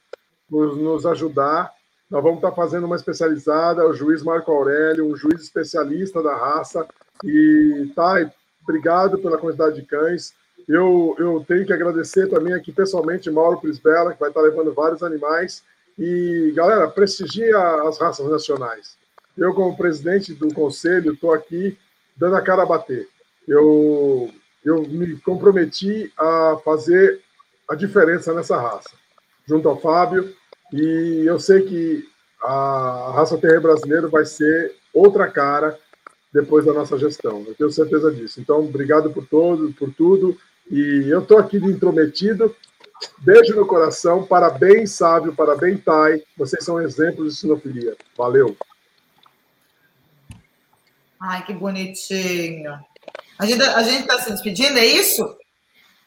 por 0.50 0.76
nos 0.76 1.06
ajudar. 1.06 1.72
Nós 2.10 2.24
vamos 2.24 2.38
estar 2.38 2.52
fazendo 2.54 2.88
uma 2.88 2.96
especializada, 2.96 3.88
o 3.88 3.94
juiz 3.94 4.24
Marco 4.24 4.52
Aurélio, 4.52 5.06
um 5.06 5.16
juiz 5.16 5.44
especialista 5.44 6.24
da 6.24 6.36
raça. 6.36 6.88
E 7.24 7.92
tá, 7.96 8.16
obrigado 8.64 9.20
pela 9.20 9.38
quantidade 9.38 9.76
de 9.76 9.84
cães. 9.84 10.34
Eu, 10.68 11.16
eu 11.20 11.46
tenho 11.48 11.66
que 11.66 11.74
agradecer 11.74 12.28
também 12.28 12.54
aqui 12.54 12.72
pessoalmente 12.72 13.30
Mauro 13.30 13.62
Prisbela, 13.62 14.14
que 14.14 14.20
vai 14.20 14.30
estar 14.30 14.42
levando 14.42 14.74
vários 14.74 15.04
animais. 15.04 15.64
E, 16.00 16.54
galera, 16.56 16.88
prestigia 16.88 17.58
as 17.84 18.00
raças 18.00 18.26
nacionais. 18.30 18.98
Eu, 19.38 19.54
como 19.54 19.76
presidente 19.76 20.34
do 20.34 20.54
conselho, 20.54 21.12
estou 21.12 21.34
aqui 21.34 21.78
dando 22.16 22.38
a 22.38 22.42
cara 22.42 22.64
a 22.64 22.66
bater. 22.66 23.08
Eu, 23.46 24.32
eu 24.64 24.84
me 24.84 25.18
comprometi 25.20 26.12
a 26.18 26.58
fazer 26.64 27.20
a 27.70 27.76
diferença 27.76 28.34
nessa 28.34 28.58
raça, 28.58 28.92
junto 29.46 29.68
ao 29.68 29.80
Fábio, 29.80 30.34
e 30.72 31.24
eu 31.26 31.38
sei 31.38 31.64
que 31.64 32.08
a 32.42 33.12
raça 33.16 33.38
terreira 33.38 33.62
brasileira 33.62 34.08
vai 34.08 34.26
ser 34.26 34.76
outra 34.94 35.30
cara 35.30 35.78
depois 36.34 36.66
da 36.66 36.74
nossa 36.74 36.98
gestão. 36.98 37.44
Eu 37.46 37.56
tenho 37.56 37.72
certeza 37.72 38.10
disso. 38.12 38.40
Então, 38.40 38.60
obrigado 38.60 39.10
por 39.10 39.26
todo, 39.28 39.74
por 39.74 39.92
tudo. 39.94 40.38
E 40.72 41.08
eu 41.10 41.20
estou 41.20 41.40
aqui 41.40 41.60
de 41.60 41.66
intrometido, 41.66 42.56
Beijo 43.20 43.56
no 43.56 43.66
coração, 43.66 44.26
parabéns, 44.26 44.92
Sábio, 44.92 45.36
parabéns, 45.36 45.84
Tai. 45.84 46.22
Vocês 46.38 46.64
são 46.64 46.82
exemplos 46.82 47.34
de 47.34 47.40
sinofilia. 47.40 47.96
Valeu. 48.18 48.56
Ai, 51.20 51.46
que 51.46 51.54
bonitinho. 51.54 52.80
A 53.38 53.46
gente 53.46 53.62
a 53.62 53.82
está 53.82 54.20
se 54.20 54.32
despedindo, 54.32 54.78
é 54.78 54.86
isso? 54.86 55.38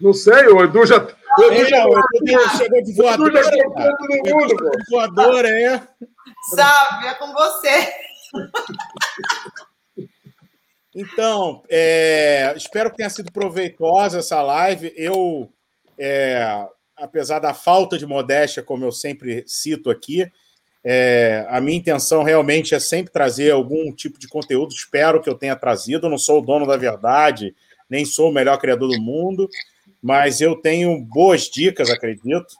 Não 0.00 0.12
sei, 0.12 0.46
o 0.48 0.62
Edu 0.64 0.86
já. 0.86 0.98
O 0.98 1.42
Edu 1.44 1.68
já, 1.68 1.86
o 1.86 1.98
Edu 1.98 2.56
chegou 2.56 2.82
de 2.82 2.94
voadora. 2.94 3.38
Edu 3.38 3.44
já 3.44 3.96
todo 3.96 4.34
mundo, 4.34 4.54
de 4.56 4.90
voadora, 4.90 5.48
é. 5.48 5.88
Sábio, 6.54 7.08
é 7.08 7.14
com 7.14 7.32
você. 7.32 7.92
Então, 10.94 11.62
é, 11.70 12.52
espero 12.56 12.90
que 12.90 12.98
tenha 12.98 13.08
sido 13.08 13.32
proveitosa 13.32 14.18
essa 14.18 14.42
live. 14.42 14.92
Eu 14.96 15.50
é, 15.98 16.66
apesar 17.02 17.40
da 17.40 17.52
falta 17.52 17.98
de 17.98 18.06
modéstia, 18.06 18.62
como 18.62 18.84
eu 18.84 18.92
sempre 18.92 19.42
cito 19.44 19.90
aqui, 19.90 20.30
é, 20.84 21.44
a 21.48 21.60
minha 21.60 21.76
intenção 21.76 22.22
realmente 22.22 22.76
é 22.76 22.80
sempre 22.80 23.12
trazer 23.12 23.50
algum 23.50 23.92
tipo 23.92 24.20
de 24.20 24.28
conteúdo. 24.28 24.72
Espero 24.72 25.20
que 25.20 25.28
eu 25.28 25.34
tenha 25.34 25.56
trazido. 25.56 26.08
Não 26.08 26.16
sou 26.16 26.38
o 26.38 26.44
dono 26.44 26.64
da 26.64 26.76
verdade, 26.76 27.54
nem 27.90 28.04
sou 28.04 28.30
o 28.30 28.32
melhor 28.32 28.56
criador 28.58 28.88
do 28.88 29.00
mundo, 29.00 29.48
mas 30.00 30.40
eu 30.40 30.54
tenho 30.54 31.00
boas 31.00 31.42
dicas, 31.42 31.90
acredito, 31.90 32.56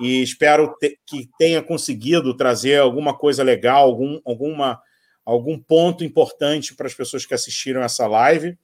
e 0.00 0.22
espero 0.22 0.76
te, 0.80 0.98
que 1.04 1.28
tenha 1.36 1.60
conseguido 1.60 2.36
trazer 2.36 2.80
alguma 2.80 3.16
coisa 3.16 3.42
legal, 3.42 3.84
algum, 3.88 4.20
alguma, 4.24 4.80
algum 5.24 5.58
ponto 5.58 6.04
importante 6.04 6.74
para 6.74 6.86
as 6.86 6.94
pessoas 6.94 7.26
que 7.26 7.34
assistiram 7.34 7.82
essa 7.82 8.06
live. 8.06 8.56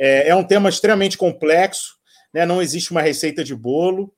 É, 0.00 0.28
é 0.28 0.34
um 0.34 0.44
tema 0.44 0.70
extremamente 0.70 1.18
complexo, 1.18 1.96
né? 2.32 2.46
não 2.46 2.62
existe 2.62 2.90
uma 2.90 3.02
receita 3.02 3.44
de 3.44 3.54
bolo. 3.54 4.12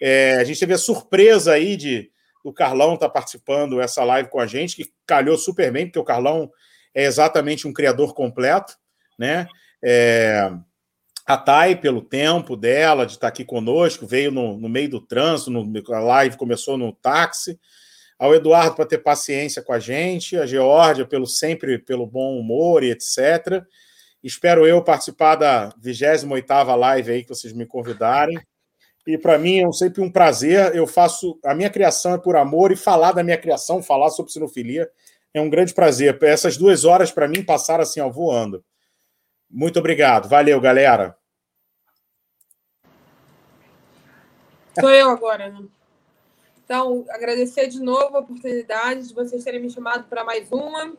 É, 0.00 0.36
a 0.36 0.44
gente 0.44 0.60
teve 0.60 0.74
a 0.74 0.78
surpresa 0.78 1.52
aí 1.52 1.76
de 1.76 2.10
o 2.44 2.52
Carlão 2.52 2.94
está 2.94 3.08
participando 3.08 3.76
dessa 3.76 4.04
live 4.04 4.28
com 4.28 4.38
a 4.38 4.46
gente, 4.46 4.76
que 4.76 4.88
calhou 5.04 5.36
super 5.36 5.72
bem, 5.72 5.86
porque 5.86 5.98
o 5.98 6.04
Carlão 6.04 6.50
é 6.94 7.04
exatamente 7.04 7.66
um 7.66 7.72
criador 7.72 8.14
completo, 8.14 8.74
né? 9.18 9.48
É, 9.84 10.52
a 11.26 11.36
Thay, 11.36 11.74
pelo 11.74 12.00
tempo 12.00 12.56
dela 12.56 13.04
de 13.04 13.14
estar 13.14 13.26
aqui 13.26 13.44
conosco, 13.44 14.06
veio 14.06 14.30
no, 14.30 14.56
no 14.56 14.68
meio 14.68 14.88
do 14.88 15.00
trânsito, 15.00 15.50
no, 15.50 15.82
a 15.92 15.98
live 15.98 16.36
começou 16.36 16.78
no 16.78 16.92
táxi. 16.92 17.58
Ao 18.18 18.34
Eduardo 18.34 18.76
para 18.76 18.86
ter 18.86 18.98
paciência 18.98 19.60
com 19.60 19.72
a 19.72 19.78
gente, 19.78 20.38
a 20.38 20.46
Geórgia 20.46 21.04
pelo 21.04 21.26
sempre 21.26 21.78
pelo 21.78 22.06
bom 22.06 22.38
humor 22.38 22.82
e 22.82 22.90
etc. 22.90 23.62
Espero 24.22 24.66
eu 24.66 24.82
participar 24.82 25.34
da 25.34 25.70
28ª 25.84 26.74
live 26.76 27.10
aí 27.10 27.22
que 27.22 27.28
vocês 27.28 27.52
me 27.52 27.66
convidarem. 27.66 28.38
E 29.06 29.16
para 29.16 29.38
mim 29.38 29.62
é 29.62 29.72
sempre 29.72 30.02
um 30.02 30.10
prazer. 30.10 30.74
Eu 30.74 30.86
faço 30.86 31.38
a 31.44 31.54
minha 31.54 31.70
criação 31.70 32.14
é 32.14 32.18
por 32.18 32.36
amor 32.36 32.72
e 32.72 32.76
falar 32.76 33.12
da 33.12 33.22
minha 33.22 33.38
criação, 33.38 33.82
falar 33.82 34.10
sobre 34.10 34.32
sinofilia 34.32 34.90
é 35.38 35.40
um 35.40 35.50
grande 35.50 35.74
prazer. 35.74 36.18
Essas 36.22 36.56
duas 36.56 36.84
horas 36.84 37.10
para 37.10 37.28
mim 37.28 37.44
passaram 37.44 37.82
assim, 37.82 38.00
ó, 38.00 38.08
voando. 38.08 38.64
Muito 39.50 39.78
obrigado. 39.78 40.28
Valeu, 40.28 40.60
galera. 40.60 41.16
Sou 44.78 44.90
eu 44.90 45.10
agora, 45.10 45.50
né? 45.50 45.64
Então, 46.64 47.04
agradecer 47.10 47.68
de 47.68 47.80
novo 47.80 48.16
a 48.16 48.20
oportunidade 48.20 49.08
de 49.08 49.14
vocês 49.14 49.44
terem 49.44 49.60
me 49.60 49.70
chamado 49.70 50.08
para 50.08 50.24
mais 50.24 50.50
uma. 50.50 50.94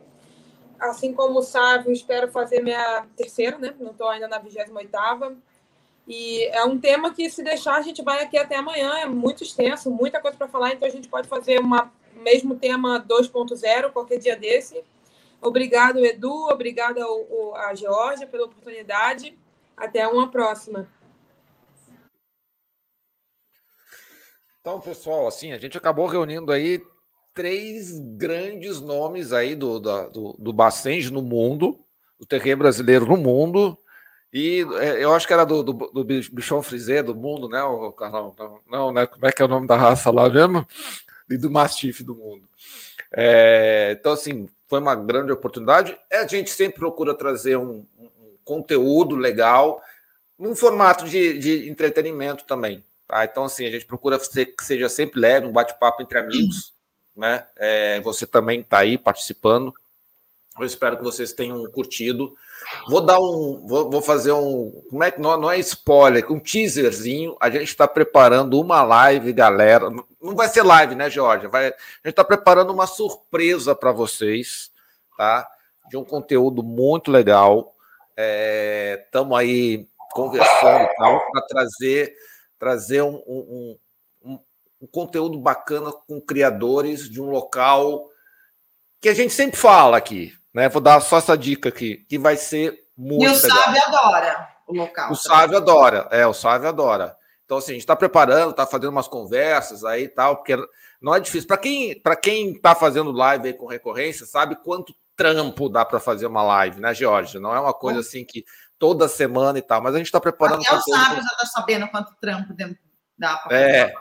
Assim 0.80 1.14
como 1.14 1.40
o 1.40 1.44
Sávio, 1.44 1.92
espero 1.92 2.32
fazer 2.32 2.62
minha 2.62 3.06
terceira, 3.16 3.58
né? 3.58 3.74
Não 3.80 3.92
estou 3.92 4.08
ainda 4.08 4.28
na 4.28 4.38
28 4.38 4.72
E 6.08 6.46
é 6.46 6.64
um 6.64 6.80
tema 6.80 7.14
que, 7.14 7.30
se 7.30 7.44
deixar, 7.44 7.76
a 7.76 7.82
gente 7.82 8.02
vai 8.02 8.24
aqui 8.24 8.38
até 8.38 8.56
amanhã. 8.56 8.98
É 9.00 9.06
muito 9.06 9.44
extenso, 9.44 9.92
muita 9.92 10.22
coisa 10.22 10.38
para 10.38 10.48
falar, 10.48 10.72
então 10.72 10.88
a 10.88 10.92
gente 10.92 11.10
pode 11.10 11.28
fazer 11.28 11.60
uma 11.60 11.92
mesmo 12.16 12.56
tema 12.56 13.00
2.0 13.00 13.92
qualquer 13.92 14.18
dia 14.18 14.36
desse. 14.36 14.84
Obrigado, 15.42 16.04
Edu. 16.04 16.48
Obrigada 16.50 17.02
a 17.56 17.76
Georgia 17.76 18.26
pela 18.26 18.46
oportunidade. 18.46 19.38
Até 19.76 20.08
uma 20.08 20.32
próxima. 20.32 20.88
Então, 24.62 24.82
pessoal, 24.82 25.28
assim, 25.28 25.54
a 25.54 25.58
gente 25.58 25.78
acabou 25.78 26.08
reunindo 26.08 26.52
aí 26.52 26.82
três 27.34 28.00
grandes 28.18 28.82
nomes 28.82 29.32
aí 29.32 29.56
do, 29.56 29.80
do, 29.80 30.36
do 30.40 30.52
Bacenge 30.52 31.12
no 31.12 31.22
mundo, 31.22 31.80
do 32.20 32.26
terreno 32.26 32.64
brasileiro 32.64 33.06
no 33.06 33.16
mundo, 33.16 33.78
e 34.38 34.68
é, 34.76 35.04
eu 35.04 35.14
acho 35.16 35.26
que 35.26 35.34
era 35.34 35.46
do, 35.46 35.64
do, 35.64 35.74
do 35.74 36.04
Bichon 36.04 36.62
Frisé 36.62 37.02
do 37.02 37.16
mundo, 37.16 37.50
né, 37.50 37.64
o 37.64 37.92
Carlão? 37.92 38.36
Não, 38.38 38.60
não, 38.70 38.92
né? 38.92 39.08
Como 39.08 39.26
é 39.26 39.32
que 39.32 39.42
é 39.42 39.46
o 39.46 39.48
nome 39.48 39.66
da 39.66 39.76
raça 39.76 40.12
lá 40.12 40.30
mesmo? 40.30 40.68
E 41.28 41.38
do 41.38 41.50
Mastiff 41.50 42.04
do 42.04 42.14
mundo. 42.14 42.44
É, 43.12 43.98
então, 44.00 44.12
assim, 44.12 44.48
foi 44.68 44.80
uma 44.80 44.94
grande 44.94 45.32
oportunidade. 45.32 45.98
A 46.12 46.28
gente 46.28 46.52
sempre 46.52 46.78
procura 46.78 47.16
trazer 47.16 47.58
um, 47.58 47.84
um 47.98 48.36
conteúdo 48.46 49.16
legal, 49.16 49.82
num 50.38 50.56
formato 50.56 51.06
de, 51.06 51.40
de 51.40 51.68
entretenimento 51.68 52.44
também. 52.44 52.84
Tá? 53.08 53.26
Então, 53.26 53.46
assim, 53.46 53.66
a 53.66 53.72
gente 53.72 53.86
procura 53.86 54.20
ser, 54.20 54.46
que 54.48 54.64
seja 54.64 54.88
sempre 54.88 55.20
leve, 55.20 55.48
um 55.48 55.52
bate-papo 55.52 56.04
entre 56.04 56.20
amigos. 56.20 56.74
Né? 57.16 57.44
É, 57.56 58.00
você 58.02 58.28
também 58.28 58.60
está 58.60 58.80
aí 58.80 59.00
participando. 59.00 59.74
Eu 60.60 60.66
espero 60.66 60.98
que 60.98 61.04
vocês 61.04 61.34
tenham 61.34 61.64
curtido. 61.72 62.36
Vou 62.88 63.02
dar 63.02 63.20
um. 63.20 63.66
Vou, 63.68 63.90
vou 63.90 64.02
fazer 64.02 64.32
um. 64.32 64.72
Como 64.90 65.04
é 65.04 65.12
que 65.12 65.22
não, 65.22 65.38
não 65.38 65.52
é 65.52 65.60
spoiler, 65.60 66.30
um 66.32 66.40
teaserzinho. 66.40 67.36
A 67.40 67.50
gente 67.50 67.68
está 67.68 67.88
preparando 67.88 68.60
uma 68.60 68.82
live, 68.84 69.32
galera. 69.34 69.90
Não 70.22 70.36
vai 70.36 70.50
ser 70.50 70.64
live, 70.64 70.96
né, 70.96 71.10
Georgia? 71.10 71.48
Vai, 71.48 71.68
a 71.68 71.70
gente 71.70 72.08
está 72.08 72.24
preparando 72.24 72.74
uma 72.74 72.88
surpresa 72.88 73.76
para 73.76 73.92
vocês, 73.92 74.72
tá? 75.18 75.48
De 75.90 75.96
um 75.96 76.04
conteúdo 76.04 76.64
muito 76.64 77.12
legal. 77.12 77.74
Estamos 79.06 79.38
é, 79.38 79.42
aí 79.42 79.88
conversando 80.12 80.88
para 80.98 81.42
trazer, 81.48 82.14
trazer 82.58 83.04
um, 83.04 83.22
um, 83.28 83.78
um, 84.24 84.40
um 84.82 84.88
conteúdo 84.88 85.38
bacana 85.38 85.92
com 85.92 86.20
criadores 86.20 87.08
de 87.08 87.22
um 87.22 87.30
local 87.30 88.10
que 89.00 89.10
a 89.10 89.14
gente 89.14 89.34
sempre 89.34 89.58
fala 89.58 89.98
aqui, 89.98 90.37
né? 90.54 90.70
Vou 90.70 90.82
dar 90.82 91.00
só 91.02 91.18
essa 91.18 91.38
dica 91.38 91.70
aqui, 91.70 92.06
que 92.10 92.18
vai 92.18 92.38
ser 92.38 92.78
muito 92.96 93.24
E 93.24 93.28
o 93.28 93.34
legal. 93.34 93.58
Sávio 93.58 93.82
adora 93.86 94.48
o 94.68 94.74
local. 94.74 95.12
O 95.12 95.16
Sávio 95.16 95.58
adora, 95.58 96.08
é, 96.12 96.28
o 96.28 96.34
Sávio 96.34 96.68
adora. 96.68 97.16
Então, 97.46 97.58
assim, 97.58 97.72
a 97.72 97.74
gente 97.76 97.84
está 97.84 97.96
preparando, 97.96 98.52
está 98.52 98.66
fazendo 98.66 98.90
umas 98.90 99.08
conversas 99.08 99.86
aí 99.86 100.04
e 100.04 100.10
tal, 100.10 100.36
porque 100.38 100.58
não 101.02 101.16
é 101.16 101.20
difícil. 101.20 101.48
Para 101.48 101.58
quem 101.58 102.00
para 102.02 102.16
quem 102.16 102.52
está 102.52 102.76
fazendo 102.76 103.12
live 103.12 103.48
aí 103.48 103.54
com 103.54 103.68
recorrência, 103.68 104.26
sabe 104.26 104.58
quanto 104.64 104.94
trampo 105.16 105.70
dá 105.70 105.86
para 105.86 106.00
fazer 106.00 106.28
uma 106.28 106.44
live, 106.44 106.82
né, 106.82 106.94
Georgia? 106.94 107.40
Não 107.40 107.56
é 107.56 107.60
uma 107.60 107.74
coisa 107.74 108.02
assim 108.02 108.26
que 108.26 108.44
toda 108.78 109.08
semana 109.08 109.58
e 109.58 109.62
tal, 109.62 109.82
mas 109.82 109.96
a 109.96 109.98
gente 109.98 110.08
está 110.08 110.20
preparando. 110.20 110.62
Até 110.62 110.76
o 110.76 110.82
Sávio 110.82 111.24
já 111.24 111.30
está 111.30 111.46
sabendo 111.46 111.88
quanto 111.88 112.14
trampo 112.20 112.54
dá 113.18 113.38
para 113.38 113.58
É, 113.58 113.94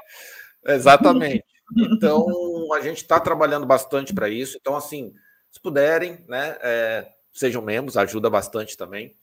exatamente. 0.67 1.45
Então, 1.77 2.27
a 2.75 2.81
gente 2.81 2.99
está 2.99 3.19
trabalhando 3.19 3.67
bastante 3.67 4.15
para 4.15 4.29
isso. 4.29 4.57
Então, 4.61 4.77
assim, 4.77 5.13
se 5.57 5.61
puderem, 5.61 6.23
né, 6.29 6.55
é, 6.61 7.09
sejam 7.33 7.63
membros, 7.63 7.97
ajuda 7.97 8.29
bastante 8.29 8.77
também. 8.77 9.17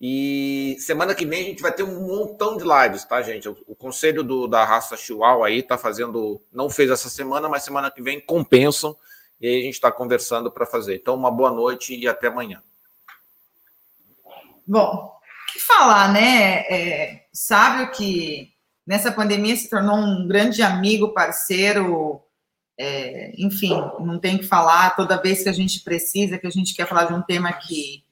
E 0.00 0.76
semana 0.78 1.12
que 1.12 1.26
vem 1.26 1.42
a 1.42 1.44
gente 1.48 1.62
vai 1.62 1.72
ter 1.72 1.82
um 1.82 2.06
montão 2.06 2.56
de 2.56 2.62
lives, 2.62 3.04
tá, 3.04 3.20
gente? 3.20 3.48
O, 3.48 3.56
o 3.66 3.74
conselho 3.74 4.22
do, 4.22 4.46
da 4.46 4.64
raça 4.64 4.96
Chihuahua 4.96 5.48
aí 5.48 5.60
tá 5.60 5.76
fazendo, 5.76 6.40
não 6.52 6.70
fez 6.70 6.88
essa 6.88 7.08
semana, 7.08 7.48
mas 7.48 7.64
semana 7.64 7.90
que 7.90 8.00
vem 8.00 8.20
compensam. 8.20 8.96
E 9.40 9.46
aí 9.48 9.58
a 9.58 9.62
gente 9.64 9.74
está 9.74 9.90
conversando 9.90 10.52
para 10.52 10.66
fazer. 10.66 10.96
Então, 10.96 11.16
uma 11.16 11.30
boa 11.30 11.50
noite 11.50 11.96
e 11.96 12.06
até 12.06 12.28
amanhã. 12.28 12.62
Bom, 14.64 15.12
que 15.52 15.58
falar, 15.58 16.12
né? 16.12 16.60
É, 16.68 17.26
sábio 17.32 17.90
que 17.90 18.52
nessa 18.86 19.10
pandemia 19.10 19.56
se 19.56 19.68
tornou 19.68 19.96
um 19.96 20.28
grande 20.28 20.62
amigo, 20.62 21.12
parceiro, 21.12 22.22
é, 22.78 23.32
enfim, 23.38 23.72
não 24.00 24.18
tem 24.18 24.38
que 24.38 24.44
falar 24.44 24.96
toda 24.96 25.20
vez 25.20 25.42
que 25.42 25.48
a 25.48 25.52
gente 25.52 25.80
precisa, 25.80 26.38
que 26.38 26.46
a 26.46 26.50
gente 26.50 26.74
quer 26.74 26.88
falar 26.88 27.04
de 27.04 27.14
um 27.14 27.22
tema 27.22 27.52
que, 27.52 28.02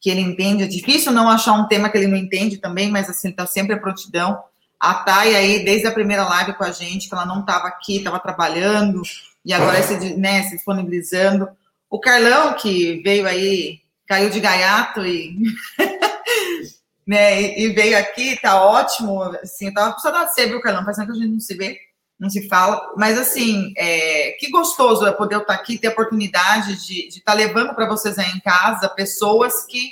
que 0.00 0.10
ele 0.10 0.20
entende. 0.20 0.64
É 0.64 0.66
difícil 0.66 1.12
não 1.12 1.28
achar 1.28 1.52
um 1.52 1.66
tema 1.66 1.88
que 1.88 1.98
ele 1.98 2.06
não 2.06 2.16
entende 2.16 2.58
também, 2.58 2.90
mas 2.90 3.10
assim, 3.10 3.30
está 3.30 3.46
sempre 3.46 3.74
a 3.74 3.80
prontidão. 3.80 4.42
A 4.78 4.94
Thay 4.94 5.34
aí, 5.34 5.64
desde 5.64 5.86
a 5.86 5.92
primeira 5.92 6.24
live 6.24 6.54
com 6.54 6.64
a 6.64 6.70
gente, 6.70 7.08
que 7.08 7.14
ela 7.14 7.26
não 7.26 7.40
estava 7.40 7.66
aqui, 7.68 7.96
estava 7.96 8.20
trabalhando, 8.20 9.02
e 9.44 9.52
agora 9.52 9.82
se, 9.82 10.16
né, 10.16 10.42
se 10.44 10.56
disponibilizando. 10.56 11.48
O 11.88 11.98
Carlão, 11.98 12.54
que 12.54 13.00
veio 13.02 13.26
aí, 13.26 13.80
caiu 14.06 14.28
de 14.28 14.40
gaiato 14.40 15.04
e, 15.04 15.36
né, 17.06 17.58
e 17.58 17.68
veio 17.68 17.98
aqui, 17.98 18.38
tá 18.40 18.62
ótimo. 18.62 19.22
Assim, 19.22 19.66
eu 19.66 19.74
tava 19.74 19.98
saudade 19.98 20.28
de 20.28 20.34
você, 20.34 20.46
viu, 20.46 20.60
Carlão? 20.60 20.84
Faz 20.84 20.96
tempo 20.96 21.12
que 21.12 21.18
a 21.18 21.22
gente 21.22 21.32
não 21.32 21.40
se 21.40 21.54
vê 21.54 21.78
não 22.18 22.30
se 22.30 22.48
fala, 22.48 22.94
mas 22.96 23.18
assim, 23.18 23.74
é, 23.76 24.32
que 24.40 24.50
gostoso 24.50 25.06
é 25.06 25.12
poder 25.12 25.38
estar 25.38 25.52
aqui, 25.52 25.78
ter 25.78 25.88
a 25.88 25.92
oportunidade 25.92 26.86
de 26.86 27.08
estar 27.08 27.32
tá 27.32 27.34
levando 27.34 27.74
para 27.74 27.86
vocês 27.86 28.18
aí 28.18 28.30
em 28.30 28.40
casa 28.40 28.88
pessoas 28.88 29.66
que, 29.66 29.90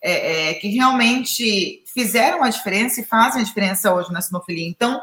é, 0.00 0.50
é, 0.50 0.54
que 0.54 0.68
realmente 0.68 1.82
fizeram 1.92 2.44
a 2.44 2.48
diferença 2.48 3.00
e 3.00 3.04
fazem 3.04 3.42
a 3.42 3.44
diferença 3.44 3.92
hoje 3.92 4.12
na 4.12 4.20
sinofilia. 4.20 4.68
Então, 4.68 5.00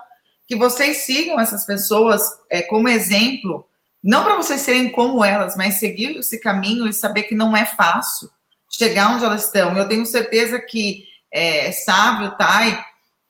que 0.47 0.55
vocês 0.55 0.97
sigam 0.97 1.39
essas 1.39 1.65
pessoas 1.65 2.21
é, 2.49 2.61
como 2.61 2.87
exemplo, 2.87 3.67
não 4.01 4.23
para 4.23 4.35
vocês 4.35 4.61
serem 4.61 4.89
como 4.91 5.25
elas, 5.25 5.57
mas 5.57 5.75
seguir 5.75 6.15
esse 6.17 6.39
caminho 6.39 6.87
e 6.87 6.93
saber 6.93 7.23
que 7.23 7.35
não 7.35 7.55
é 7.57 7.65
fácil 7.65 8.29
chegar 8.69 9.13
onde 9.13 9.25
elas 9.25 9.45
estão. 9.45 9.75
Eu 9.75 9.87
tenho 9.87 10.05
certeza 10.05 10.59
que 10.59 11.03
é, 11.31 11.71
Sávio, 11.71 12.37
Thay, 12.37 12.77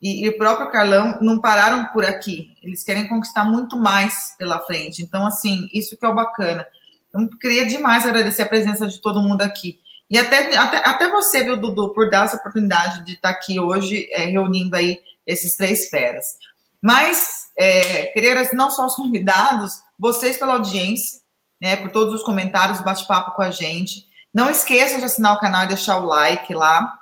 e, 0.05 0.23
e, 0.23 0.29
o 0.29 0.37
próprio 0.37 0.69
Carlão 0.69 1.17
não 1.19 1.41
pararam 1.41 1.85
por 1.85 2.05
aqui. 2.05 2.55
Eles 2.61 2.83
querem 2.83 3.07
conquistar 3.07 3.43
muito 3.43 3.75
mais 3.75 4.35
pela 4.37 4.59
frente. 4.59 5.01
Então, 5.01 5.25
assim, 5.25 5.67
isso 5.73 5.97
que 5.97 6.05
é 6.05 6.07
o 6.07 6.13
bacana. 6.13 6.67
Eu 7.11 7.27
queria 7.39 7.65
demais 7.65 8.05
agradecer 8.05 8.43
a 8.43 8.47
presença 8.47 8.85
de 8.85 9.01
todo 9.01 9.19
mundo 9.19 9.41
aqui. 9.41 9.79
E 10.07 10.19
até, 10.19 10.55
até, 10.55 10.77
até 10.77 11.09
você, 11.09 11.43
viu, 11.43 11.57
Dudu, 11.57 11.91
por 11.91 12.07
dar 12.07 12.25
essa 12.25 12.37
oportunidade 12.37 13.03
de 13.03 13.13
estar 13.13 13.29
aqui 13.29 13.59
hoje, 13.59 14.07
é, 14.11 14.25
reunindo 14.25 14.75
aí 14.75 14.99
esses 15.25 15.57
três 15.57 15.89
feras. 15.89 16.37
Mas, 16.79 17.47
é, 17.57 18.05
queria 18.13 18.47
não 18.53 18.69
só 18.69 18.85
os 18.85 18.95
convidados, 18.95 19.81
vocês 19.97 20.37
pela 20.37 20.53
audiência, 20.53 21.19
né, 21.59 21.77
por 21.77 21.89
todos 21.89 22.13
os 22.13 22.21
comentários, 22.21 22.79
bate-papo 22.79 23.31
com 23.31 23.41
a 23.41 23.49
gente. 23.49 24.05
Não 24.31 24.51
esqueçam 24.51 24.99
de 24.99 25.05
assinar 25.05 25.33
o 25.33 25.39
canal 25.39 25.63
e 25.63 25.69
deixar 25.69 25.97
o 25.97 26.05
like 26.05 26.53
lá, 26.53 26.95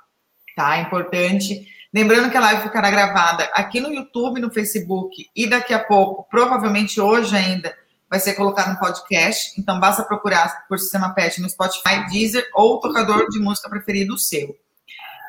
tá? 0.56 0.78
É 0.78 0.80
importante. 0.80 1.68
Lembrando 1.94 2.28
que 2.28 2.36
a 2.36 2.40
live 2.40 2.62
ficará 2.62 2.90
gravada 2.90 3.48
aqui 3.54 3.78
no 3.78 3.94
YouTube, 3.94 4.40
no 4.40 4.50
Facebook 4.50 5.30
e 5.34 5.46
daqui 5.46 5.72
a 5.72 5.78
pouco, 5.78 6.26
provavelmente 6.28 7.00
hoje 7.00 7.36
ainda, 7.36 7.72
vai 8.10 8.18
ser 8.18 8.34
colocado 8.34 8.72
no 8.72 8.80
podcast. 8.80 9.52
Então 9.60 9.78
basta 9.78 10.02
procurar 10.02 10.66
por 10.66 10.76
Sistema 10.76 11.14
Pet 11.14 11.40
no 11.40 11.48
Spotify, 11.48 12.04
Deezer 12.10 12.44
ou 12.52 12.80
tocador 12.80 13.28
de 13.28 13.38
música 13.38 13.70
preferido 13.70 14.18
seu. 14.18 14.56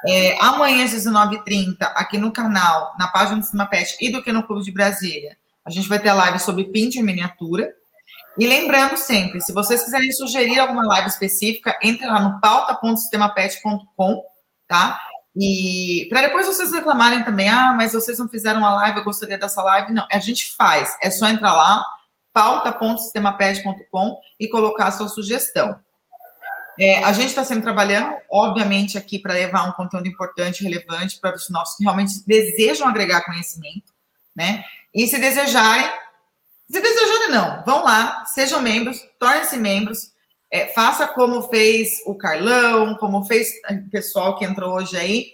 É, 0.08 0.36
amanhã 0.44 0.86
às 0.86 0.92
19h30, 0.92 1.78
aqui 1.82 2.18
no 2.18 2.32
canal, 2.32 2.96
na 2.98 3.10
página 3.10 3.38
do 3.38 3.44
Sistema 3.44 3.68
Pet 3.68 3.96
e 4.02 4.12
do 4.12 4.24
que 4.24 4.32
no 4.32 4.42
Clube 4.42 4.64
de 4.64 4.72
Brasília, 4.72 5.38
A 5.64 5.70
gente 5.70 5.88
vai 5.88 6.00
ter 6.00 6.10
a 6.10 6.16
live 6.16 6.40
sobre 6.40 6.64
Pinter 6.64 7.04
miniatura. 7.04 7.72
E 8.40 8.48
lembrando 8.48 8.98
sempre, 8.98 9.40
se 9.40 9.54
vocês 9.54 9.84
quiserem 9.84 10.12
sugerir 10.12 10.58
alguma 10.60 10.84
live 10.88 11.10
específica, 11.10 11.78
entre 11.84 12.08
lá 12.08 12.20
no 12.20 12.42
pauta.sistemapet.com, 12.42 14.24
tá? 14.68 15.00
E 15.36 16.08
para 16.10 16.22
depois 16.22 16.48
vocês 16.48 16.72
reclamarem 16.72 17.24
também, 17.24 17.50
ah, 17.50 17.74
mas 17.74 17.92
vocês 17.92 18.18
não 18.18 18.30
fizeram 18.30 18.60
uma 18.60 18.74
live, 18.76 19.00
eu 19.00 19.04
gostaria 19.04 19.38
dessa 19.38 19.62
live. 19.62 19.94
Não, 19.94 20.08
a 20.10 20.20
gente 20.20 20.56
faz. 20.56 20.98
É 21.02 21.12
só 21.12 21.28
entrar 21.28 21.54
lá, 21.54 21.86
pauta.sistemaped.com 22.32 24.20
e 24.40 24.48
colocar 24.48 24.88
a 24.88 24.92
sua 24.92 25.10
sugestão. 25.10 25.78
É, 26.80 27.04
a 27.04 27.14
gente 27.14 27.28
está 27.28 27.44
sempre 27.44 27.64
trabalhando, 27.64 28.16
obviamente, 28.30 28.98
aqui 28.98 29.18
para 29.18 29.34
levar 29.34 29.64
um 29.64 29.72
conteúdo 29.72 30.08
importante, 30.08 30.64
relevante 30.64 31.20
para 31.20 31.36
os 31.36 31.50
nossos 31.50 31.78
que 31.78 31.84
realmente 31.84 32.26
desejam 32.26 32.88
agregar 32.88 33.26
conhecimento, 33.26 33.94
né? 34.36 34.64
E 34.94 35.08
se 35.08 35.18
desejarem, 35.18 35.90
se 36.70 36.82
desejarem 36.82 37.30
não, 37.30 37.64
vão 37.64 37.84
lá, 37.84 38.26
sejam 38.26 38.62
membros, 38.62 39.00
tornem-se 39.18 39.58
membros, 39.58 40.12
é, 40.56 40.68
faça 40.68 41.06
como 41.06 41.42
fez 41.50 42.02
o 42.06 42.16
Carlão, 42.16 42.96
como 42.96 43.26
fez 43.26 43.50
o 43.70 43.90
pessoal 43.90 44.38
que 44.38 44.46
entrou 44.46 44.76
hoje 44.76 44.96
aí, 44.96 45.26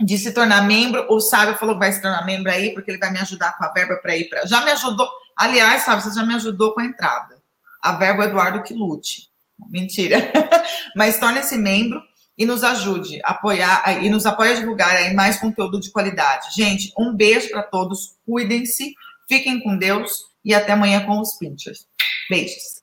de 0.00 0.18
se 0.18 0.32
tornar 0.32 0.62
membro. 0.62 1.06
O 1.08 1.20
Sábio 1.20 1.56
falou 1.56 1.76
que 1.76 1.80
vai 1.80 1.92
se 1.92 2.02
tornar 2.02 2.26
membro 2.26 2.50
aí, 2.50 2.74
porque 2.74 2.90
ele 2.90 2.98
vai 2.98 3.12
me 3.12 3.20
ajudar 3.20 3.56
com 3.56 3.64
a 3.64 3.72
verba 3.72 3.96
para 4.02 4.16
ir 4.16 4.28
para. 4.28 4.46
Já 4.46 4.64
me 4.64 4.72
ajudou. 4.72 5.08
Aliás, 5.36 5.82
sabe, 5.82 6.02
você 6.02 6.12
já 6.12 6.26
me 6.26 6.34
ajudou 6.34 6.74
com 6.74 6.80
a 6.80 6.84
entrada. 6.84 7.36
A 7.80 7.92
verba 7.92 8.24
Eduardo 8.24 8.64
que 8.64 8.74
lute. 8.74 9.28
Mentira. 9.70 10.32
Mas 10.96 11.20
torne-se 11.20 11.56
membro 11.56 12.02
e 12.36 12.44
nos 12.44 12.64
ajude 12.64 13.20
a 13.24 13.30
apoiar 13.30 14.02
e 14.02 14.10
nos 14.10 14.26
apoie 14.26 14.50
a 14.50 14.54
divulgar 14.54 14.90
aí 14.90 15.14
mais 15.14 15.38
conteúdo 15.38 15.78
de 15.78 15.92
qualidade. 15.92 16.48
Gente, 16.56 16.92
um 16.98 17.14
beijo 17.14 17.48
para 17.50 17.62
todos. 17.62 18.16
Cuidem-se, 18.26 18.92
fiquem 19.28 19.62
com 19.62 19.76
Deus 19.76 20.24
e 20.44 20.52
até 20.52 20.72
amanhã 20.72 21.06
com 21.06 21.20
os 21.20 21.38
Pinchers. 21.38 21.86
Beijos. 22.28 22.82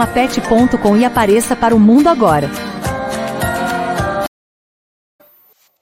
sistemapet.com 0.01 0.97
e 0.97 1.05
apareça 1.05 1.55
para 1.55 1.75
o 1.75 1.79
mundo 1.79 2.07
agora. 2.07 2.49